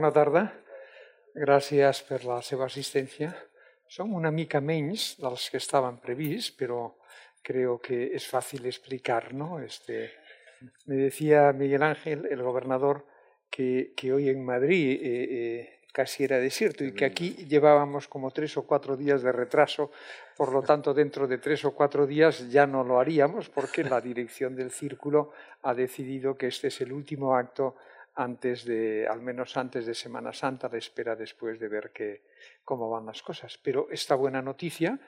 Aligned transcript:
bona 0.00 0.14
tarda. 0.16 0.46
Gràcies 1.36 1.98
per 2.08 2.22
la 2.24 2.38
seva 2.40 2.64
assistència. 2.70 3.34
Som 3.84 4.14
una 4.16 4.30
mica 4.32 4.62
menys 4.64 5.18
dels 5.20 5.50
que 5.52 5.60
estaven 5.60 5.98
prevists, 6.00 6.54
però 6.56 6.94
creo 7.44 7.76
que 7.84 8.14
es 8.16 8.26
fácil 8.26 8.64
explicar, 8.64 9.34
¿no? 9.34 9.60
Este, 9.60 10.10
me 10.86 10.96
decía 10.96 11.52
Miguel 11.52 11.82
Ángel, 11.82 12.26
el 12.30 12.42
gobernador, 12.42 13.04
que, 13.50 13.92
que 13.94 14.12
hoy 14.14 14.30
en 14.30 14.42
Madrid 14.42 15.00
eh, 15.02 15.02
eh, 15.04 15.80
casi 15.92 16.24
era 16.24 16.38
desierto 16.38 16.84
y 16.84 16.92
que 16.92 17.04
aquí 17.04 17.32
llevábamos 17.46 18.08
como 18.08 18.30
tres 18.30 18.56
o 18.56 18.62
cuatro 18.62 18.96
días 18.96 19.22
de 19.22 19.32
retraso, 19.32 19.90
por 20.36 20.50
lo 20.52 20.62
tanto 20.62 20.94
dentro 20.94 21.26
de 21.26 21.36
tres 21.36 21.64
o 21.66 21.72
cuatro 21.72 22.06
días 22.06 22.48
ya 22.48 22.66
no 22.66 22.84
lo 22.84 23.00
haríamos 23.00 23.50
porque 23.50 23.84
la 23.84 24.00
dirección 24.00 24.54
del 24.54 24.70
círculo 24.70 25.32
ha 25.62 25.74
decidido 25.74 26.38
que 26.38 26.46
este 26.46 26.68
es 26.68 26.80
el 26.80 26.92
último 26.92 27.34
acto 27.34 27.76
antes 28.20 28.64
de, 28.64 29.06
al 29.06 29.20
menos 29.20 29.56
antes 29.56 29.86
de 29.86 29.94
Semana 29.94 30.32
Santa, 30.32 30.68
la 30.70 30.78
espera 30.78 31.16
después 31.16 31.58
de 31.58 31.68
ver 31.68 31.90
que, 31.92 32.22
cómo 32.64 32.90
van 32.90 33.06
las 33.06 33.22
cosas. 33.22 33.58
Pero 33.58 33.88
esta 33.90 34.14
buena 34.14 34.42
noticia, 34.42 34.98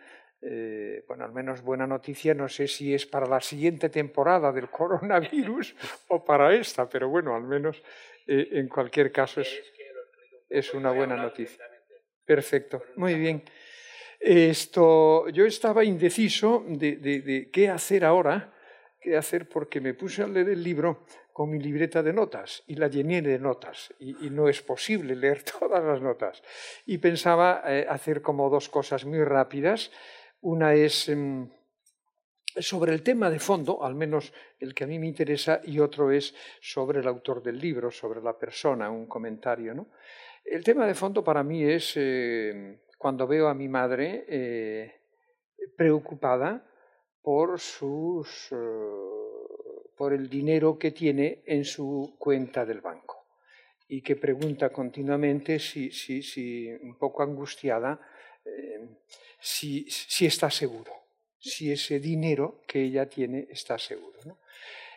eh, 0.41 1.05
bueno, 1.07 1.25
al 1.25 1.33
menos 1.33 1.63
buena 1.63 1.87
noticia, 1.87 2.35
no 2.35 2.49
sé 2.49 2.67
si 2.67 2.95
es 2.95 3.07
para 3.07 3.27
la 3.27 3.41
siguiente 3.41 3.89
temporada 3.89 4.53
del 4.53 4.71
coronavirus 4.71 5.75
o 6.09 6.25
para 6.25 6.55
esta, 6.55 6.89
pero 6.89 7.09
bueno, 7.09 7.35
al 7.35 7.45
menos 7.45 7.83
eh, 8.27 8.49
en 8.53 8.69
cualquier 8.69 9.13
caso 9.13 9.41
es 9.41 9.73
es 10.53 10.75
una 10.75 10.93
buena 10.93 11.17
noticia. 11.17 11.65
Perfecto, 12.25 12.85
muy 12.97 13.15
bien. 13.15 13.43
Esto, 14.21 15.29
yo 15.31 15.47
estaba 15.47 15.83
indeciso 15.83 16.65
de, 16.69 17.49
qué 17.53 17.69
hacer 17.69 18.05
ahora, 18.05 18.53
qué 19.03 19.17
hacer 19.17 19.49
porque 19.49 19.81
me 19.81 19.95
puse 19.95 20.23
a 20.23 20.27
leer 20.27 20.49
el 20.51 20.63
libro 20.63 21.05
con 21.33 21.51
mi 21.51 21.59
libreta 21.59 22.03
de 22.03 22.13
notas 22.13 22.63
y 22.67 22.77
la 22.77 22.89
llené 22.89 23.21
de 23.21 23.39
notas 23.39 23.93
y, 23.99 24.31
no 24.31 24.49
es 24.49 24.63
posible 24.63 25.17
leer 25.17 25.43
todas 25.59 25.83
las 25.83 26.01
notas. 26.01 26.43
Y 26.87 26.99
pensaba 26.99 27.63
eh, 27.67 27.87
hacer 27.89 28.23
como 28.23 28.49
dos 28.49 28.69
cosas 28.69 29.05
muy 29.05 29.23
rápidas. 29.25 29.91
Una 30.41 30.75
es 30.75 31.09
em, 31.09 31.49
sobre 32.57 32.93
el 32.93 33.03
tema 33.03 33.31
de 33.31 33.39
fondo, 33.39 33.85
al 33.85 33.95
menos 33.95 34.33
el 34.61 34.75
que 34.75 34.85
a 34.85 34.87
mí 34.87 34.99
me 34.99 35.07
interesa, 35.07 35.61
y 35.65 35.79
otro 35.81 36.11
es 36.11 36.35
sobre 36.61 37.01
el 37.01 37.09
autor 37.09 37.43
del 37.43 37.59
libro, 37.59 37.91
sobre 37.91 38.21
la 38.23 38.39
persona, 38.39 38.91
un 38.91 39.07
comentario. 39.07 39.75
¿no? 39.75 39.89
El 40.45 40.63
tema 40.63 40.87
de 40.87 40.95
fondo 40.95 41.25
para 41.25 41.43
mí 41.43 41.65
es 41.65 41.95
eh, 41.97 42.81
cuando 42.99 43.27
veo 43.27 43.49
a 43.49 43.55
mi 43.55 43.69
madre 43.69 44.25
eh, 44.29 44.93
preocupada 45.77 46.72
por 47.23 47.59
sus 47.61 48.53
eh, 48.53 48.57
por 49.97 50.13
el 50.13 50.29
dinero 50.29 50.79
que 50.79 50.91
tiene 50.91 51.43
en 51.47 51.65
su 51.65 52.15
cuenta 52.19 52.65
del 52.65 52.81
banco 52.81 53.27
y 53.89 54.03
que 54.03 54.17
pregunta 54.17 54.71
continuamente 54.71 55.59
si, 55.59 55.91
si, 55.91 56.23
si 56.23 56.69
un 56.69 56.97
poco 56.97 57.23
angustiada 57.23 58.01
si, 59.39 59.89
si, 59.89 60.27
está 60.27 60.51
seguro, 60.51 60.93
si 61.39 61.71
ese 61.71 62.01
dinero 62.01 62.63
que 62.67 62.83
ella 62.83 63.09
tiene 63.09 63.47
está 63.51 63.79
seguro. 63.79 64.19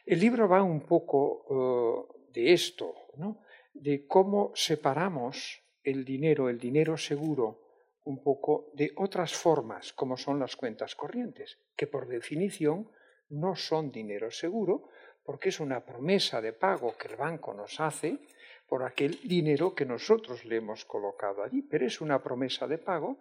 El 0.03 0.19
libro 0.19 0.47
va 0.49 0.63
un 0.63 0.81
poco 0.81 2.07
de 2.33 2.53
esto, 2.53 2.95
¿no? 3.17 3.45
de 3.75 4.07
cómo 4.07 4.51
separamos 4.55 5.61
el 5.83 6.05
dinero, 6.05 6.49
el 6.49 6.57
dinero 6.57 6.97
seguro, 6.97 7.64
un 8.05 8.23
poco 8.23 8.71
de 8.73 8.91
otras 8.97 9.33
formas, 9.33 9.93
como 9.93 10.15
son 10.17 10.39
las 10.39 10.55
cuentas 10.55 10.95
corrientes, 10.95 11.59
que 11.75 11.87
por 11.87 12.07
definición 12.07 12.89
no 13.29 13.55
son 13.55 13.91
dinero 13.91 14.31
seguro, 14.31 14.89
porque 15.23 15.49
es 15.49 15.59
una 15.59 15.83
promesa 15.83 16.39
de 16.39 16.53
pago 16.53 16.95
que 16.97 17.07
el 17.07 17.15
banco 17.15 17.53
nos 17.53 17.79
hace 17.79 18.19
por 18.67 18.83
aquel 18.83 19.19
dinero 19.23 19.73
que 19.73 19.85
nosotros 19.85 20.45
le 20.45 20.57
hemos 20.57 20.85
colocado 20.85 21.43
allí, 21.43 21.63
pero 21.63 21.85
es 21.85 21.99
una 21.99 22.21
promesa 22.21 22.67
de 22.67 22.77
pago 22.77 23.19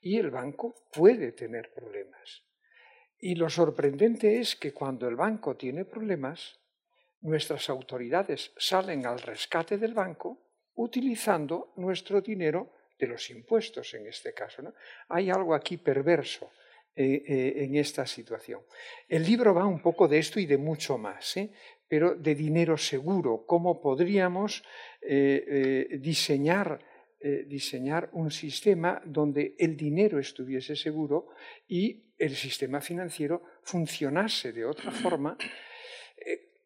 y 0.00 0.18
el 0.18 0.30
banco 0.30 0.74
puede 0.92 1.32
tener 1.32 1.72
problemas. 1.72 2.42
Y 3.18 3.34
lo 3.34 3.48
sorprendente 3.48 4.40
es 4.40 4.56
que 4.56 4.72
cuando 4.72 5.06
el 5.08 5.16
banco 5.16 5.56
tiene 5.56 5.84
problemas, 5.84 6.58
nuestras 7.20 7.68
autoridades 7.70 8.52
salen 8.56 9.06
al 9.06 9.20
rescate 9.20 9.78
del 9.78 9.94
banco 9.94 10.38
utilizando 10.74 11.72
nuestro 11.76 12.20
dinero 12.20 12.72
de 13.02 13.08
los 13.08 13.30
impuestos 13.30 13.94
en 13.94 14.06
este 14.06 14.32
caso. 14.32 14.62
Hay 15.08 15.28
algo 15.28 15.54
aquí 15.54 15.76
perverso 15.76 16.52
eh, 16.94 17.22
eh, 17.26 17.64
en 17.64 17.74
esta 17.74 18.06
situación. 18.06 18.60
El 19.08 19.24
libro 19.24 19.52
va 19.52 19.66
un 19.66 19.82
poco 19.82 20.06
de 20.06 20.18
esto 20.18 20.38
y 20.38 20.46
de 20.46 20.56
mucho 20.56 20.98
más, 20.98 21.36
¿eh? 21.36 21.50
pero 21.88 22.14
de 22.14 22.36
dinero 22.36 22.78
seguro, 22.78 23.44
cómo 23.44 23.80
podríamos 23.80 24.62
diseñar, 25.02 26.78
diseñar 27.46 28.08
un 28.12 28.30
sistema 28.30 29.02
donde 29.04 29.56
el 29.58 29.76
dinero 29.76 30.18
estuviese 30.18 30.74
seguro 30.76 31.28
y 31.68 32.14
el 32.16 32.34
sistema 32.34 32.80
financiero 32.80 33.42
funcionase 33.62 34.52
de 34.52 34.64
otra 34.64 34.90
forma 34.90 35.36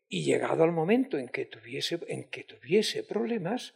y 0.08 0.22
llegado 0.22 0.62
al 0.62 0.70
momento 0.70 1.18
en 1.18 1.28
que 1.28 1.46
tuviese, 1.46 1.98
en 2.06 2.28
que 2.28 2.44
tuviese 2.44 3.02
problemas, 3.02 3.74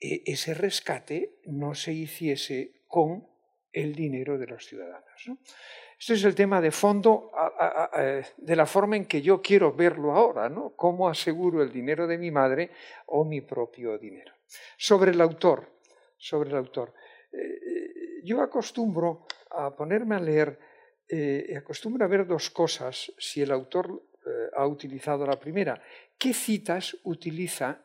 ese 0.00 0.54
rescate 0.54 1.40
no 1.46 1.74
se 1.74 1.92
hiciese 1.92 2.82
con 2.88 3.26
el 3.72 3.94
dinero 3.94 4.38
de 4.38 4.46
los 4.46 4.66
ciudadanos. 4.66 5.30
Este 5.98 6.14
es 6.14 6.24
el 6.24 6.34
tema 6.34 6.60
de 6.60 6.70
fondo 6.70 7.30
de 8.38 8.56
la 8.56 8.64
forma 8.64 8.96
en 8.96 9.04
que 9.04 9.20
yo 9.20 9.42
quiero 9.42 9.72
verlo 9.72 10.12
ahora, 10.12 10.48
¿no? 10.48 10.74
cómo 10.74 11.08
aseguro 11.08 11.62
el 11.62 11.70
dinero 11.70 12.06
de 12.06 12.16
mi 12.16 12.30
madre 12.30 12.70
o 13.06 13.24
mi 13.24 13.42
propio 13.42 13.98
dinero. 13.98 14.32
Sobre 14.78 15.10
el 15.10 15.20
autor, 15.20 15.68
sobre 16.16 16.50
el 16.50 16.56
autor. 16.56 16.94
Eh, 17.32 17.38
eh, 17.38 17.90
yo 18.24 18.40
acostumbro 18.40 19.26
a 19.50 19.74
ponerme 19.74 20.16
a 20.16 20.20
leer, 20.20 20.58
eh, 21.08 21.54
acostumbro 21.56 22.04
a 22.04 22.08
ver 22.08 22.26
dos 22.26 22.50
cosas, 22.50 23.12
si 23.18 23.42
el 23.42 23.50
autor 23.50 24.02
eh, 24.26 24.30
ha 24.56 24.66
utilizado 24.66 25.26
la 25.26 25.38
primera. 25.38 25.80
¿Qué 26.18 26.34
citas 26.34 26.96
utiliza 27.04 27.82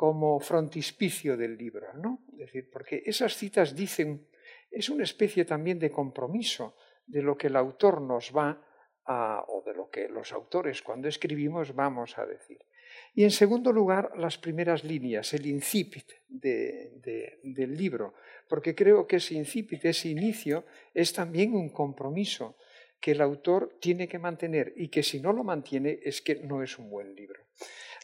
como 0.00 0.40
frontispicio 0.40 1.36
del 1.36 1.58
libro? 1.58 1.92
¿no? 1.92 2.24
Es 2.32 2.38
decir, 2.38 2.70
porque 2.72 3.02
esas 3.04 3.36
citas 3.36 3.76
dicen, 3.76 4.26
es 4.70 4.88
una 4.88 5.04
especie 5.04 5.44
también 5.44 5.78
de 5.78 5.90
compromiso 5.90 6.74
de 7.06 7.20
lo 7.20 7.36
que 7.36 7.48
el 7.48 7.56
autor 7.56 8.00
nos 8.00 8.34
va 8.34 8.64
a, 9.04 9.44
o 9.46 9.62
de 9.62 9.74
lo 9.74 9.90
que 9.90 10.08
los 10.08 10.32
autores 10.32 10.80
cuando 10.80 11.06
escribimos 11.06 11.74
vamos 11.74 12.16
a 12.16 12.24
decir. 12.24 12.64
Y 13.12 13.24
en 13.24 13.30
segundo 13.30 13.72
lugar, 13.72 14.12
las 14.16 14.38
primeras 14.38 14.84
líneas, 14.84 15.34
el 15.34 15.44
incipit 15.44 16.10
del 16.30 17.76
libro, 17.76 18.14
porque 18.48 18.74
creo 18.74 19.06
que 19.06 19.16
ese 19.16 19.34
incipit, 19.34 19.84
ese 19.84 20.08
inicio, 20.08 20.64
es 20.94 21.12
también 21.12 21.52
un 21.52 21.68
compromiso 21.68 22.56
que 23.00 23.12
el 23.12 23.20
autor 23.20 23.78
tiene 23.80 24.06
que 24.06 24.18
mantener 24.18 24.72
y 24.76 24.88
que 24.88 25.02
si 25.02 25.20
no 25.20 25.32
lo 25.32 25.42
mantiene 25.42 25.98
es 26.02 26.20
que 26.20 26.36
no 26.36 26.62
es 26.62 26.78
un 26.78 26.90
buen 26.90 27.14
libro. 27.14 27.46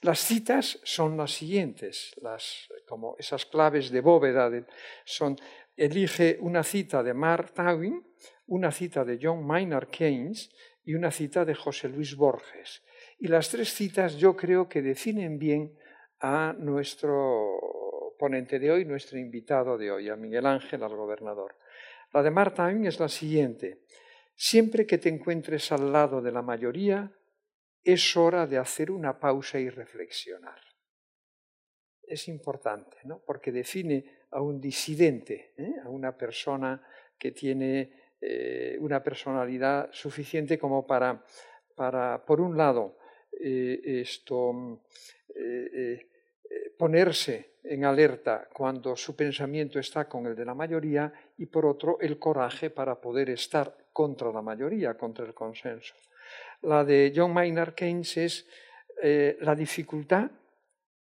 Las 0.03 0.21
citas 0.21 0.79
son 0.83 1.17
las 1.17 1.33
siguientes, 1.33 2.15
las, 2.23 2.69
como 2.87 3.17
esas 3.19 3.47
claves 3.47 3.91
de 3.91 4.01
bóveda 4.01 4.51
son, 5.05 5.37
elige 5.77 6.39
una 6.41 6.63
cita 6.63 7.03
de 7.03 7.15
Mark 7.15 7.53
Twain, 7.55 8.05
una 8.47 8.71
cita 8.71 9.05
de 9.05 9.19
John 9.21 9.47
Maynard 9.47 9.89
Keynes 9.89 10.51
y 10.85 10.95
una 10.95 11.11
cita 11.11 11.45
de 11.45 11.55
José 11.55 11.89
Luis 11.89 12.15
Borges. 12.15 12.83
Y 13.19 13.29
las 13.29 13.49
tres 13.49 13.73
citas 13.73 14.17
yo 14.17 14.37
creo 14.37 14.69
que 14.69 14.83
definen 14.83 15.39
bien 15.39 15.77
a 16.21 16.55
nuestro 16.59 18.15
ponente 18.19 18.59
de 18.59 18.71
hoy, 18.71 18.85
nuestro 18.85 19.19
invitado 19.19 19.77
de 19.77 19.91
hoy, 19.91 20.09
a 20.09 20.17
Miguel 20.17 20.47
Ángel, 20.47 20.83
al 20.83 20.95
gobernador. 20.95 21.57
La 22.13 22.23
de 22.23 22.31
Mark 22.31 22.55
Twain 22.55 22.85
es 22.87 23.01
la 23.01 23.09
siguiente. 23.09 23.81
Siempre 24.37 24.87
que 24.87 24.99
te 24.99 25.09
encuentres 25.09 25.73
al 25.73 25.91
lado 25.91 26.21
de 26.21 26.31
la 26.31 26.43
mayoría, 26.43 27.11
es 27.83 28.17
hora 28.17 28.47
de 28.47 28.59
hacer 28.59 28.91
una 28.91 29.19
pausa 29.19 29.59
y 29.59 29.71
reflexionar. 29.71 30.61
Es 32.03 32.29
importante, 32.29 32.99
¿no? 33.05 33.23
porque 33.25 33.51
define 33.51 34.27
a 34.31 34.43
un 34.43 34.61
disidente, 34.61 35.55
¿eh? 35.57 35.77
a 35.83 35.89
una 35.89 36.17
persona 36.17 36.87
que 37.19 37.33
tiene 37.33 38.15
eh, 38.21 38.77
una 38.79 39.03
personalidad 39.03 39.89
suficiente 39.93 40.59
como 40.59 40.87
para, 40.87 41.25
para 41.75 42.25
por 42.25 42.41
un 42.41 42.57
lado, 42.57 42.99
eh, 43.41 43.81
esto, 44.03 44.83
ponerse 46.79 47.56
en 47.69 47.85
alerta 47.85 48.49
cuando 48.53 48.97
su 48.97 49.15
pensamiento 49.15 49.79
está 49.79 50.09
con 50.09 50.27
el 50.27 50.35
de 50.35 50.45
la 50.45 50.55
mayoría 50.55 51.13
y 51.39 51.47
por 51.47 51.67
otro 51.67 51.99
el 52.01 52.19
coraje 52.19 52.71
para 52.71 53.01
poder 53.01 53.31
estar 53.31 53.77
contra 53.93 54.31
la 54.33 54.43
mayoría, 54.43 54.97
contra 54.97 55.25
el 55.25 55.35
consenso. 55.35 55.95
La 56.63 56.85
de 56.85 57.13
John 57.15 57.33
Maynard 57.33 57.75
Keynes 57.75 58.17
es 58.17 58.49
eh, 59.03 59.37
la 59.41 59.55
dificultad 59.55 60.31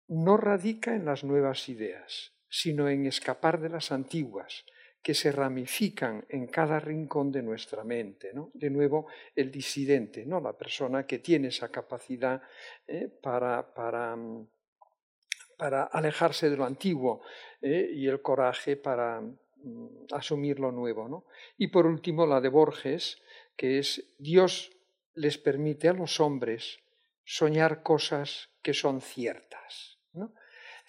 no 0.08 0.36
radica 0.36 0.94
en 0.94 1.04
las 1.04 1.24
nuevas 1.24 1.68
ideas, 1.68 2.32
sino 2.48 2.88
en 2.88 3.06
escapar 3.06 3.60
de 3.60 3.70
las 3.70 3.90
antiguas, 3.92 4.64
que 5.02 5.14
se 5.14 5.32
ramifican 5.32 6.24
en 6.30 6.46
cada 6.46 6.80
rincón 6.80 7.30
de 7.30 7.42
nuestra 7.42 7.84
mente. 7.84 8.32
¿no? 8.32 8.50
De 8.54 8.70
nuevo, 8.70 9.06
el 9.36 9.50
disidente, 9.50 10.24
¿no? 10.24 10.40
la 10.40 10.56
persona 10.56 11.06
que 11.06 11.18
tiene 11.18 11.48
esa 11.48 11.68
capacidad 11.68 12.40
eh, 12.86 13.08
para, 13.22 13.74
para, 13.74 14.16
para 15.56 15.84
alejarse 15.84 16.50
de 16.50 16.56
lo 16.56 16.64
antiguo 16.64 17.22
¿eh? 17.62 17.90
y 17.92 18.06
el 18.08 18.22
coraje 18.22 18.76
para 18.76 19.20
mm, 19.20 19.86
asumir 20.12 20.60
lo 20.60 20.72
nuevo. 20.72 21.08
¿no? 21.08 21.24
Y 21.58 21.68
por 21.68 21.86
último, 21.86 22.26
la 22.26 22.40
de 22.40 22.48
Borges, 22.48 23.22
que 23.56 23.78
es 23.78 24.04
Dios 24.18 24.70
les 25.14 25.38
permite 25.38 25.88
a 25.88 25.92
los 25.92 26.20
hombres 26.20 26.80
soñar 27.24 27.82
cosas 27.82 28.50
que 28.62 28.74
son 28.74 29.00
ciertas. 29.00 29.98
¿no? 30.12 30.32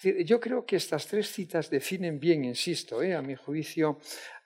yo 0.03 0.39
creo 0.39 0.65
que 0.65 0.75
estas 0.75 1.07
tres 1.07 1.31
citas 1.31 1.69
definen 1.69 2.19
bien, 2.19 2.43
insisto, 2.43 3.01
¿eh? 3.01 3.15
a 3.15 3.21
mi 3.21 3.35
juicio, 3.35 3.99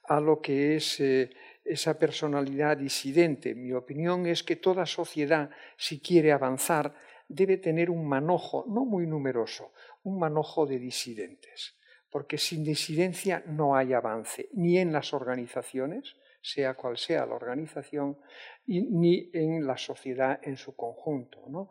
a 0.04 0.20
lo 0.20 0.42
que 0.42 0.76
es 0.76 1.00
eh, 1.00 1.30
esa 1.64 1.98
personalidad 1.98 2.78
disidente. 2.78 3.56
Mi 3.56 3.74
opinión 3.74 4.26
es 4.26 4.44
que 4.44 4.56
toda 4.56 4.86
sociedad, 4.86 5.50
si 5.78 6.00
quiere 6.00 6.32
avanzar, 6.32 6.94
debe 7.28 7.58
tener 7.58 7.90
un 7.90 8.08
manojo, 8.08 8.66
no 8.68 8.86
muy 8.86 9.06
numeroso, 9.06 9.72
un 10.10 10.20
manojo 10.20 10.66
de 10.66 10.80
disidentes, 10.80 11.76
porque 12.10 12.38
sin 12.38 12.64
disidencia 12.64 13.44
no 13.46 13.76
hay 13.76 13.94
avance, 13.94 14.50
ni 14.54 14.78
en 14.78 14.92
las 14.92 15.14
organizaciones, 15.14 16.16
sea 16.42 16.74
cual 16.74 16.98
sea 16.98 17.26
la 17.26 17.36
organización, 17.36 18.18
ni 18.66 19.30
en 19.34 19.66
la 19.66 19.78
sociedad 19.78 20.40
en 20.42 20.58
su 20.58 20.76
conjunto. 20.76 21.70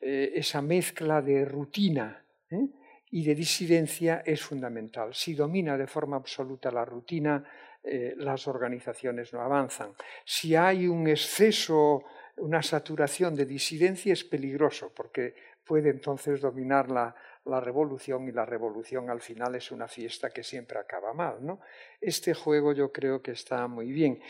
Eh, 0.00 0.32
esa 0.34 0.60
mezcla 0.60 1.22
de 1.22 1.44
rutina 1.44 2.24
¿eh? 2.50 2.68
y 3.10 3.24
de 3.24 3.34
disidencia 3.34 4.22
es 4.24 4.42
fundamental. 4.42 5.14
Si 5.14 5.34
domina 5.34 5.76
de 5.76 5.86
forma 5.86 6.16
absoluta 6.16 6.70
la 6.70 6.84
rutina, 6.84 7.44
eh, 7.82 8.14
las 8.16 8.48
organizaciones 8.48 9.32
no 9.32 9.40
avanzan. 9.40 9.92
Si 10.24 10.54
hay 10.54 10.86
un 10.86 11.06
exceso, 11.08 12.02
una 12.38 12.62
saturación 12.62 13.34
de 13.36 13.46
disidencia, 13.46 14.12
es 14.12 14.24
peligroso, 14.24 14.92
porque 14.94 15.34
puede 15.64 15.90
entonces 15.90 16.40
dominar 16.40 16.90
la, 16.90 17.14
la 17.48 17.60
revolución 17.60 18.28
y 18.28 18.32
la 18.32 18.44
revolución 18.44 19.10
al 19.10 19.20
final 19.20 19.54
es 19.54 19.70
una 19.70 19.88
fiesta 19.88 20.30
que 20.30 20.42
siempre 20.42 20.78
acaba 20.78 21.12
mal. 21.12 21.44
¿no? 21.44 21.60
Este 22.00 22.34
juego 22.34 22.72
yo 22.72 22.92
creo 22.92 23.22
que 23.22 23.32
está 23.32 23.66
muy 23.66 23.90
bien. 23.90 24.20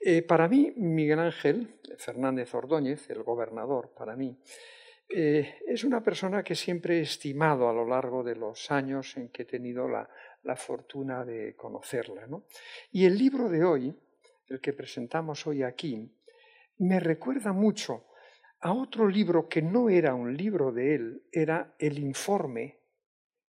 Eh, 0.00 0.22
para 0.22 0.48
mí, 0.48 0.72
Miguel 0.76 1.20
Ángel 1.20 1.80
Fernández 1.98 2.54
Ordóñez, 2.54 3.08
el 3.10 3.22
gobernador, 3.22 3.92
para 3.96 4.16
mí, 4.16 4.38
eh, 5.08 5.60
es 5.66 5.84
una 5.84 6.02
persona 6.02 6.42
que 6.42 6.54
siempre 6.54 6.98
he 6.98 7.02
estimado 7.02 7.68
a 7.68 7.72
lo 7.72 7.86
largo 7.86 8.22
de 8.22 8.36
los 8.36 8.70
años 8.70 9.16
en 9.16 9.28
que 9.28 9.42
he 9.42 9.46
tenido 9.46 9.88
la, 9.88 10.08
la 10.42 10.56
fortuna 10.56 11.24
de 11.24 11.54
conocerla. 11.54 12.26
¿no? 12.26 12.44
Y 12.90 13.04
el 13.04 13.16
libro 13.16 13.48
de 13.48 13.64
hoy, 13.64 13.94
el 14.48 14.60
que 14.60 14.72
presentamos 14.72 15.46
hoy 15.46 15.62
aquí, 15.62 16.10
me 16.78 17.00
recuerda 17.00 17.52
mucho 17.52 18.06
a 18.64 18.72
otro 18.72 19.06
libro 19.08 19.46
que 19.46 19.60
no 19.60 19.90
era 19.90 20.14
un 20.14 20.34
libro 20.34 20.72
de 20.72 20.94
él, 20.94 21.22
era 21.30 21.74
el 21.78 21.98
informe 21.98 22.80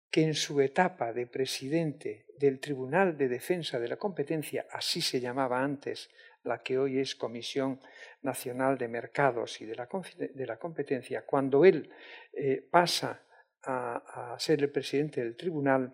que 0.09 0.23
en 0.23 0.35
su 0.35 0.61
etapa 0.61 1.13
de 1.13 1.27
presidente 1.27 2.27
del 2.39 2.61
Tribunal 2.61 3.17
de 3.17 3.29
Defensa 3.29 3.81
de 3.81 3.89
la 3.89 3.97
Competencia, 3.97 4.67
así 4.71 5.01
se 5.01 5.21
llamaba 5.21 5.65
antes 5.65 6.11
la 6.45 6.63
que 6.63 6.79
hoy 6.79 7.01
es 7.01 7.17
Comisión 7.17 7.81
Nacional 8.23 8.79
de 8.79 8.87
Mercados 8.87 9.61
y 9.61 9.67
de 9.67 9.75
la, 9.75 10.59
Competencia, 10.59 11.27
cuando 11.27 11.65
él 11.65 11.91
eh, 12.33 12.65
pasa 12.71 13.21
a, 13.65 14.37
ser 14.39 14.63
el 14.63 14.71
presidente 14.71 15.25
del 15.25 15.37
tribunal, 15.37 15.93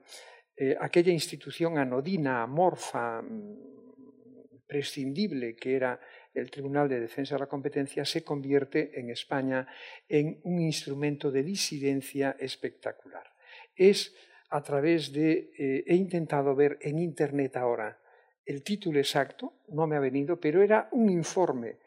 eh, 0.54 0.76
aquella 0.78 1.10
institución 1.10 1.78
anodina, 1.78 2.42
amorfa, 2.42 3.22
mm, 3.22 3.76
prescindible 4.66 5.56
que 5.56 5.74
era 5.74 5.98
el 6.36 6.50
Tribunal 6.50 6.88
de 6.88 7.00
Defensa 7.00 7.34
de 7.34 7.40
la 7.40 7.48
Competencia 7.48 8.04
se 8.04 8.22
convierte 8.22 8.98
en 9.00 9.10
España 9.10 9.66
en 10.08 10.40
un 10.44 10.60
instrumento 10.60 11.30
de 11.30 11.42
disidencia 11.42 12.36
espectacular. 12.38 13.24
Es 13.74 14.14
a 14.50 14.62
través 14.62 15.12
de, 15.12 15.50
eh, 15.58 15.84
he 15.86 15.94
intentado 15.94 16.54
ver 16.54 16.78
en 16.80 16.98
Internet 16.98 17.56
ahora 17.56 17.98
el 18.44 18.62
título 18.62 18.98
exacto, 18.98 19.54
no 19.68 19.86
me 19.86 19.96
ha 19.96 20.00
venido, 20.00 20.38
pero 20.38 20.62
era 20.62 20.88
un 20.92 21.10
informe 21.10 21.78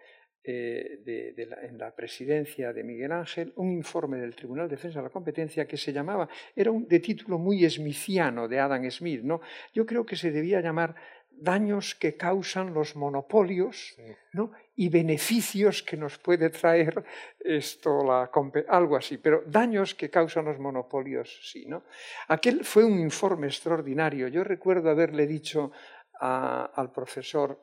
eh, 0.44 1.00
en 1.06 1.78
la 1.78 1.96
presidencia 1.96 2.74
de 2.74 2.84
Miguel 2.84 3.12
Ángel, 3.12 3.54
un 3.58 3.72
informe 3.72 4.18
del 4.18 4.36
Tribunal 4.36 4.68
de 4.68 4.76
Defensa 4.76 5.00
de 5.00 5.04
la 5.04 5.10
Competencia 5.10 5.68
que 5.68 5.78
se 5.78 5.94
llamaba, 5.94 6.28
era 6.56 6.72
un, 6.72 6.88
de 6.88 7.00
título 7.00 7.38
muy 7.38 7.70
smithciano 7.70 8.48
de 8.48 8.60
Adam 8.60 8.90
Smith, 8.90 9.22
¿no? 9.22 9.42
Yo 9.74 9.86
creo 9.86 10.06
que 10.06 10.16
se 10.16 10.32
debía 10.32 10.60
llamar 10.60 10.96
daños 11.42 11.96
que 11.96 12.16
causan 12.16 12.74
los 12.74 12.96
monopolios 12.96 13.96
¿no? 14.34 14.52
y 14.76 14.90
beneficios 14.90 15.84
que 15.84 15.98
nos 15.98 16.18
puede 16.18 16.50
traer 16.50 17.04
esto, 17.40 18.04
la, 18.04 18.30
algo 18.68 18.96
así, 18.96 19.18
pero 19.18 19.44
daños 19.46 19.96
que 19.96 20.10
causan 20.10 20.46
los 20.46 20.60
monopolios, 20.60 21.40
sí. 21.44 21.66
¿no? 21.66 21.84
Aquel 22.28 22.64
fue 22.64 22.84
un 22.84 23.00
informe 23.00 23.48
extraordinario. 23.48 24.28
Yo 24.28 24.44
recuerdo 24.44 24.90
haberle 24.90 25.28
dicho 25.28 25.72
al 26.20 26.92
profesor 26.92 27.60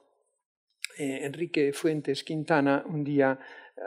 eh, 0.98 1.26
Enrique 1.26 1.72
Fuentes 1.72 2.24
Quintana 2.24 2.82
un 2.86 3.04
día, 3.04 3.38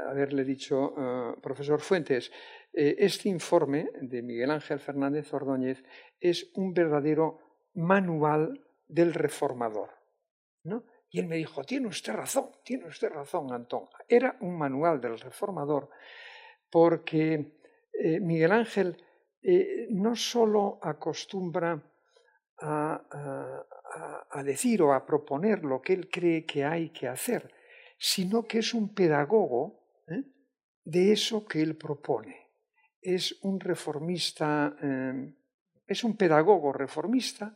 haberle 0.08 0.44
dicho, 0.44 0.94
eh, 0.98 1.40
profesor 1.42 1.82
Fuentes, 1.82 2.32
eh, 2.72 2.96
este 3.00 3.30
informe 3.30 3.90
de 4.02 4.22
Miguel 4.22 4.52
Ángel 4.52 4.80
Fernández 4.80 5.34
Ordóñez 5.34 5.84
es 6.20 6.52
un 6.54 6.74
verdadero 6.74 7.40
manual 7.74 8.62
del 8.90 9.14
reformador. 9.14 9.92
¿no? 10.64 10.84
Y 11.12 11.20
él 11.20 11.28
me 11.28 11.38
dijo, 11.38 11.64
tiene 11.64 11.88
usted 11.88 12.14
razón, 12.14 12.52
tiene 12.64 12.88
usted 12.88 13.10
razón, 13.10 13.54
Antón. 13.54 13.86
Era 14.08 14.36
un 14.42 14.58
manual 14.58 15.00
del 15.00 15.20
reformador 15.20 15.90
porque 16.70 17.60
eh, 17.94 18.20
Miguel 18.20 18.52
Ángel 18.52 18.98
eh, 19.42 19.88
no 19.92 20.16
solo 20.16 20.80
acostumbra 20.82 21.82
a, 22.62 23.64
decir 24.44 24.82
o 24.82 24.94
a 24.94 25.06
proponer 25.06 25.64
lo 25.64 25.82
que 25.82 25.94
él 25.94 26.10
cree 26.10 26.46
que 26.46 26.66
hay 26.66 26.90
que 26.90 27.08
hacer, 27.08 27.54
sino 27.98 28.46
que 28.46 28.60
es 28.60 28.74
un 28.74 28.94
pedagogo 28.94 29.80
¿eh? 30.08 30.24
de 30.84 31.12
eso 31.12 31.46
que 31.46 31.62
él 31.62 31.78
propone. 31.78 32.50
Es 33.02 33.40
un 33.44 33.60
reformista, 33.60 34.76
es 35.88 36.04
un 36.04 36.18
pedagogo 36.18 36.74
reformista 36.74 37.56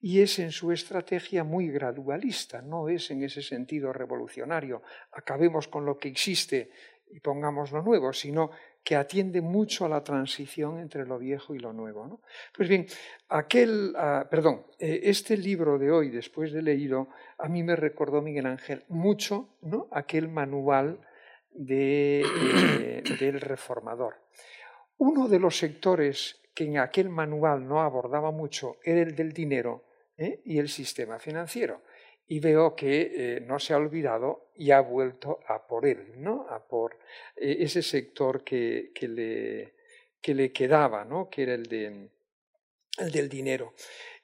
y 0.00 0.20
es 0.20 0.38
en 0.38 0.50
su 0.50 0.72
estrategia 0.72 1.44
muy 1.44 1.68
gradualista, 1.68 2.62
no 2.62 2.88
es 2.88 3.10
en 3.10 3.22
ese 3.22 3.42
sentido 3.42 3.92
revolucionario, 3.92 4.82
acabemos 5.12 5.68
con 5.68 5.84
lo 5.84 5.98
que 5.98 6.08
existe 6.08 6.70
y 7.10 7.20
pongamos 7.20 7.72
lo 7.72 7.82
nuevo, 7.82 8.12
sino 8.12 8.50
que 8.82 8.96
atiende 8.96 9.40
mucho 9.40 9.84
a 9.84 9.88
la 9.88 10.02
transición 10.02 10.78
entre 10.78 11.04
lo 11.04 11.18
viejo 11.18 11.54
y 11.54 11.58
lo 11.58 11.72
nuevo. 11.72 12.22
Pues 12.56 12.68
bien, 12.68 12.86
aquel, 13.28 13.94
ah, 13.96 14.26
perdón, 14.30 14.64
eh, 14.78 15.00
este 15.04 15.36
libro 15.36 15.78
de 15.78 15.90
hoy, 15.90 16.08
después 16.08 16.52
de 16.52 16.62
leído, 16.62 17.08
a 17.38 17.48
mí 17.48 17.62
me 17.62 17.76
recordó 17.76 18.22
Miguel 18.22 18.46
Ángel 18.46 18.84
mucho 18.88 19.50
¿no? 19.60 19.88
aquel 19.90 20.28
manual 20.28 20.98
eh, 21.68 23.02
del 23.18 23.40
reformador. 23.40 24.14
Uno 24.98 25.28
de 25.28 25.40
los 25.40 25.58
sectores 25.58 26.40
que 26.54 26.64
en 26.64 26.78
aquel 26.78 27.08
manual 27.08 27.66
no 27.66 27.82
abordaba 27.82 28.30
mucho 28.30 28.76
era 28.84 29.02
el 29.02 29.14
del 29.14 29.32
dinero, 29.32 29.84
¿eh? 30.20 30.42
y 30.44 30.58
el 30.58 30.68
sistema 30.68 31.18
financiero. 31.18 31.82
Y 32.28 32.38
veo 32.38 32.76
que 32.76 33.00
eh, 33.36 33.40
no 33.40 33.58
se 33.58 33.72
ha 33.72 33.76
olvidado 33.76 34.52
y 34.54 34.70
ha 34.70 34.80
vuelto 34.80 35.40
a 35.48 35.66
por 35.66 35.86
él, 35.86 36.12
¿no? 36.18 36.46
a 36.48 36.64
por 36.64 36.98
eh, 37.34 37.56
ese 37.60 37.82
sector 37.82 38.44
que, 38.44 38.92
que, 38.94 39.08
le, 39.08 39.74
que, 40.20 40.34
le, 40.34 40.52
quedaba, 40.52 41.04
¿no? 41.04 41.28
que 41.28 41.42
era 41.42 41.54
el, 41.54 41.64
de, 41.64 42.08
el 42.98 43.10
del 43.10 43.28
dinero. 43.28 43.74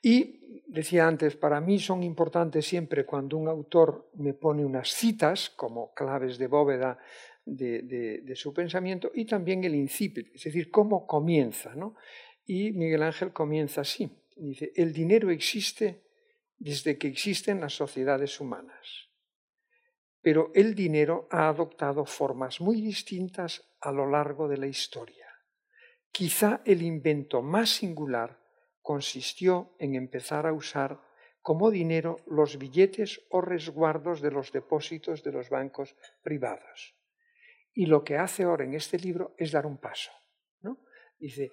Y 0.01 0.63
decía 0.69 1.09
antes, 1.09 1.35
para 1.35 1.61
mí 1.61 1.81
son 1.81 2.05
importantes 2.05 2.65
siempre 2.65 3.05
cuando 3.05 3.37
un 3.37 3.49
autor 3.49 4.11
me 4.15 4.35
pone 4.35 4.65
unas 4.65 4.91
citas 4.91 5.51
como 5.51 5.93
claves 5.95 6.39
de 6.39 6.47
bóveda 6.47 6.99
de, 7.45 7.83
de, 7.83 8.21
de, 8.21 8.37
su 8.37 8.53
pensamiento 8.53 9.11
y 9.15 9.25
también 9.25 9.65
el 9.65 9.75
incipit, 9.75 10.35
es 10.35 10.45
decir, 10.45 10.71
cómo 10.71 11.07
comienza. 11.09 11.75
¿no? 11.75 11.97
Y 12.45 12.71
Miguel 12.73 13.03
Ángel 13.03 13.33
comienza 13.33 13.81
así. 13.81 14.11
Dice, 14.37 14.73
el 14.77 14.93
dinero 14.93 15.31
existe 15.31 16.05
desde 16.59 16.99
que 16.99 17.09
existen 17.09 17.61
las 17.61 17.75
sociedades 17.75 18.39
humanas, 18.39 19.09
pero 20.21 20.51
el 20.55 20.75
dinero 20.75 21.27
ha 21.31 21.49
adoptado 21.49 22.05
formas 22.05 22.61
muy 22.61 22.81
distintas 22.81 23.67
a 23.81 23.93
lo 23.93 24.09
largo 24.09 24.47
de 24.47 24.59
la 24.59 24.67
historia. 24.67 25.27
Quizá 26.13 26.61
el 26.65 26.83
invento 26.83 27.43
más 27.43 27.71
singular 27.71 28.41
consistió 28.83 29.75
en 29.79 29.95
empezar 29.95 30.47
a 30.47 30.53
usar 30.53 31.01
como 31.41 31.71
dinero 31.71 32.17
los 32.27 32.59
billetes 32.59 33.23
o 33.31 33.41
resguardos 33.41 34.21
de 34.21 34.31
los 34.31 34.53
depósitos 34.53 35.23
de 35.23 35.33
los 35.33 35.49
bancos 35.49 35.97
privados. 36.23 36.95
Y 37.73 37.87
lo 37.87 38.05
que 38.05 38.17
hace 38.17 38.43
ahora 38.43 38.65
en 38.65 38.75
este 38.75 38.99
libro 38.99 39.35
es 39.39 39.53
dar 39.53 39.65
un 39.65 39.79
paso. 39.79 40.11
¿no? 40.61 40.81
Dice, 41.19 41.53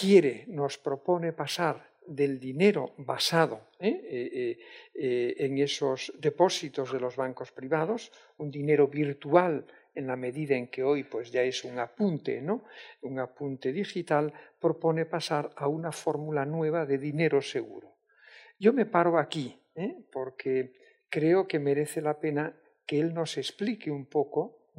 quiere, 0.00 0.46
nos 0.48 0.78
propone 0.78 1.32
pasar 1.32 1.90
del 2.06 2.40
dinero 2.40 2.94
basado 2.96 3.68
¿eh? 3.78 4.00
Eh, 4.02 4.58
eh, 4.94 5.34
en 5.38 5.58
esos 5.58 6.12
depósitos 6.18 6.90
de 6.92 7.00
los 7.00 7.16
bancos 7.16 7.52
privados, 7.52 8.10
un 8.38 8.50
dinero 8.50 8.88
virtual 8.88 9.66
en 9.94 10.06
la 10.06 10.16
medida 10.16 10.56
en 10.56 10.68
que 10.68 10.82
hoy 10.82 11.04
pues 11.04 11.30
ya 11.30 11.42
es 11.42 11.64
un 11.64 11.78
apunte, 11.78 12.40
¿no? 12.40 12.64
Un 13.02 13.18
apunte 13.18 13.72
digital, 13.72 14.32
propone 14.58 15.04
pasar 15.04 15.50
a 15.56 15.68
una 15.68 15.92
fórmula 15.92 16.46
nueva 16.46 16.86
de 16.86 16.96
dinero 16.96 17.42
seguro. 17.42 17.96
Yo 18.58 18.72
me 18.72 18.86
paro 18.86 19.18
aquí, 19.18 19.58
porque 20.12 20.72
creo 21.08 21.46
que 21.46 21.58
merece 21.58 22.00
la 22.00 22.18
pena 22.18 22.54
que 22.86 23.00
él 23.00 23.12
nos 23.12 23.36
explique 23.36 23.90
un 23.90 24.06
poco 24.06 24.70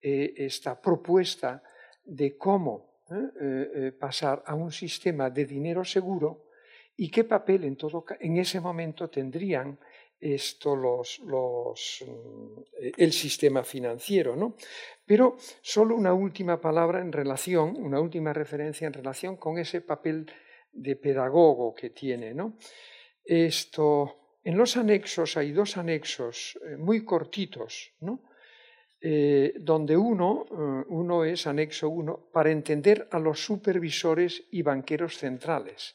esta 0.00 0.80
propuesta 0.80 1.62
de 2.04 2.36
cómo 2.36 2.97
¿eh? 3.10 3.92
pasar 3.98 4.42
a 4.46 4.54
un 4.54 4.70
sistema 4.70 5.30
de 5.30 5.44
dinero 5.44 5.84
seguro 5.84 6.48
y 6.96 7.10
qué 7.10 7.24
papel 7.24 7.64
en, 7.64 7.76
todo, 7.76 8.04
en 8.18 8.38
ese 8.38 8.60
momento 8.60 9.08
tendrían 9.08 9.78
esto 10.20 10.74
los, 10.74 11.20
mm, 12.04 12.60
el 12.96 13.12
sistema 13.12 13.62
financiero. 13.62 14.34
¿no? 14.34 14.56
Pero 15.06 15.36
solo 15.60 15.94
una 15.94 16.12
última 16.12 16.60
palabra 16.60 17.00
en 17.00 17.12
relación, 17.12 17.76
una 17.76 18.00
última 18.00 18.32
referencia 18.32 18.86
en 18.86 18.92
relación 18.92 19.36
con 19.36 19.58
ese 19.58 19.80
papel 19.80 20.30
de 20.72 20.96
pedagogo 20.96 21.74
que 21.74 21.90
tiene. 21.90 22.34
¿no? 22.34 22.56
Esto, 23.24 24.38
en 24.42 24.56
los 24.56 24.76
anexos 24.76 25.36
hay 25.36 25.52
dos 25.52 25.76
anexos 25.76 26.58
eh, 26.66 26.76
muy 26.76 27.04
cortitos, 27.04 27.92
¿no? 28.00 28.22
Eh, 29.00 29.54
donde 29.60 29.96
uno, 29.96 30.44
eh, 30.50 30.84
uno 30.88 31.24
es 31.24 31.46
anexo 31.46 31.88
uno, 31.88 32.28
para 32.32 32.50
entender 32.50 33.06
a 33.12 33.20
los 33.20 33.40
supervisores 33.44 34.42
y 34.50 34.62
banqueros 34.62 35.16
centrales. 35.16 35.94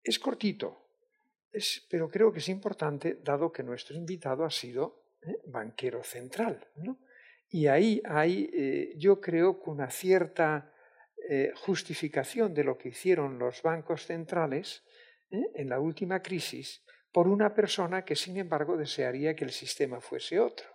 Es 0.00 0.20
cortito, 0.20 0.90
pero 1.90 2.08
creo 2.08 2.32
que 2.32 2.38
es 2.38 2.48
importante, 2.48 3.18
dado 3.24 3.50
que 3.50 3.64
nuestro 3.64 3.96
invitado 3.96 4.44
ha 4.44 4.50
sido 4.50 5.16
¿eh? 5.22 5.38
banquero 5.46 6.04
central. 6.04 6.64
Y 7.48 7.66
ahí 7.66 8.00
hay, 8.04 8.94
yo 8.96 9.20
creo, 9.20 9.60
que 9.60 9.70
una 9.70 9.90
cierta 9.90 10.72
justificación 11.56 12.52
de 12.52 12.64
lo 12.64 12.76
que 12.76 12.88
hicieron 12.88 13.38
los 13.38 13.62
bancos 13.62 14.06
centrales 14.06 14.82
en 15.30 15.68
la 15.68 15.78
última 15.78 16.20
crisis 16.20 16.82
por 17.12 17.28
una 17.28 17.54
persona 17.54 18.04
que, 18.04 18.16
sin 18.16 18.36
embargo, 18.38 18.76
desearía 18.76 19.36
que 19.36 19.44
el 19.44 19.52
sistema 19.52 20.00
fuese 20.00 20.40
otro. 20.40 20.73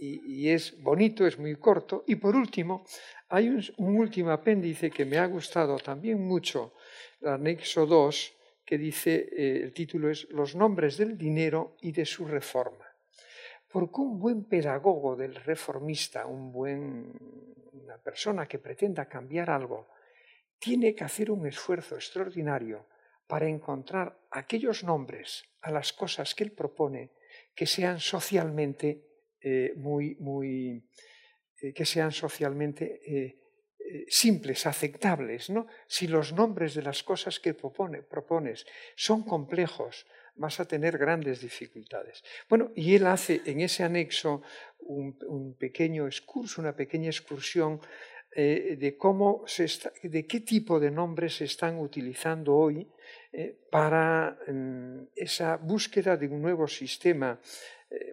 Y, 0.00 0.48
es 0.50 0.80
bonito, 0.82 1.26
es 1.26 1.38
muy 1.38 1.56
corto. 1.56 2.04
Y 2.06 2.16
por 2.16 2.36
último, 2.36 2.84
hay 3.28 3.48
un, 3.48 3.96
último 3.96 4.30
apéndice 4.30 4.90
que 4.90 5.04
me 5.04 5.18
ha 5.18 5.26
gustado 5.26 5.78
también 5.78 6.20
mucho, 6.26 6.74
el 7.20 7.28
anexo 7.28 7.86
2, 7.86 8.36
que 8.64 8.78
dice, 8.78 9.28
eh, 9.32 9.60
el 9.62 9.72
título 9.72 10.10
es 10.10 10.28
Los 10.30 10.54
nombres 10.54 10.96
del 10.96 11.16
dinero 11.16 11.76
y 11.80 11.92
de 11.92 12.04
su 12.04 12.26
reforma. 12.26 12.86
Porque 13.70 14.00
un 14.00 14.18
buen 14.18 14.44
pedagogo 14.44 15.16
del 15.16 15.34
reformista, 15.34 16.26
un 16.26 16.52
buen, 16.52 17.12
una 17.72 17.98
persona 17.98 18.46
que 18.46 18.58
pretenda 18.58 19.08
cambiar 19.08 19.50
algo, 19.50 19.88
tiene 20.58 20.94
que 20.94 21.04
hacer 21.04 21.30
un 21.30 21.46
esfuerzo 21.46 21.96
extraordinario 21.96 22.86
para 23.26 23.48
encontrar 23.48 24.18
aquellos 24.30 24.84
nombres 24.84 25.44
a 25.62 25.70
las 25.70 25.92
cosas 25.92 26.34
que 26.34 26.44
él 26.44 26.52
propone 26.52 27.10
que 27.54 27.66
sean 27.66 28.00
socialmente 28.00 29.13
eh, 29.46 29.74
muy, 29.76 30.16
muy, 30.20 30.88
eh, 31.60 31.74
que 31.74 31.84
sean 31.84 32.12
socialmente 32.12 33.02
eh, 33.04 34.06
simples, 34.08 34.64
aceptables. 34.64 35.50
¿no? 35.50 35.66
Si 35.86 36.08
los 36.08 36.32
nombres 36.32 36.72
de 36.72 36.80
las 36.80 37.02
cosas 37.02 37.38
que 37.40 37.52
propones 37.52 38.64
son 38.96 39.22
complejos, 39.22 40.06
vas 40.36 40.60
a 40.60 40.64
tener 40.64 40.96
grandes 40.96 41.42
dificultades. 41.42 42.24
Bueno, 42.48 42.72
y 42.74 42.94
él 42.94 43.06
hace 43.06 43.42
en 43.44 43.60
ese 43.60 43.82
anexo 43.82 44.40
un, 44.78 45.54
pequeño 45.58 46.06
excurso, 46.06 46.62
una 46.62 46.74
pequeña 46.74 47.10
excursión 47.10 47.82
de 48.34 48.96
cómo 48.98 49.44
se 49.46 49.68
de 50.02 50.26
qué 50.26 50.40
tipo 50.40 50.80
de 50.80 50.90
nombres 50.90 51.36
se 51.36 51.44
están 51.44 51.78
utilizando 51.78 52.56
hoy 52.56 52.88
para 53.70 54.36
mm, 54.48 55.10
esa 55.14 55.56
búsqueda 55.56 56.16
de 56.16 56.26
un 56.26 56.42
nuevo 56.42 56.66
sistema 56.66 57.38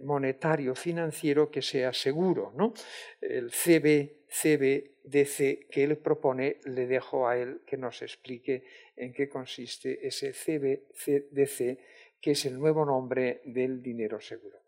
monetario 0.02 0.76
financiero 0.76 1.50
que 1.50 1.62
sea 1.62 1.94
seguro. 1.94 2.54
¿no? 2.56 2.74
El 3.22 3.52
CB, 3.52 4.22
que 5.70 5.84
él 5.84 5.98
propone, 5.98 6.58
le 6.66 6.88
dejo 6.88 7.28
a 7.28 7.38
él 7.38 7.62
que 7.66 7.78
nos 7.78 8.02
explique 8.02 8.64
en 8.96 9.14
qué 9.14 9.28
consiste 9.28 10.08
ese 10.08 10.32
CBDC, 10.32 11.80
que 12.22 12.32
es 12.32 12.46
el 12.46 12.58
nuevo 12.58 12.86
nombre 12.86 13.42
del 13.46 13.82
dinero 13.82 14.20
seguro. 14.22 14.62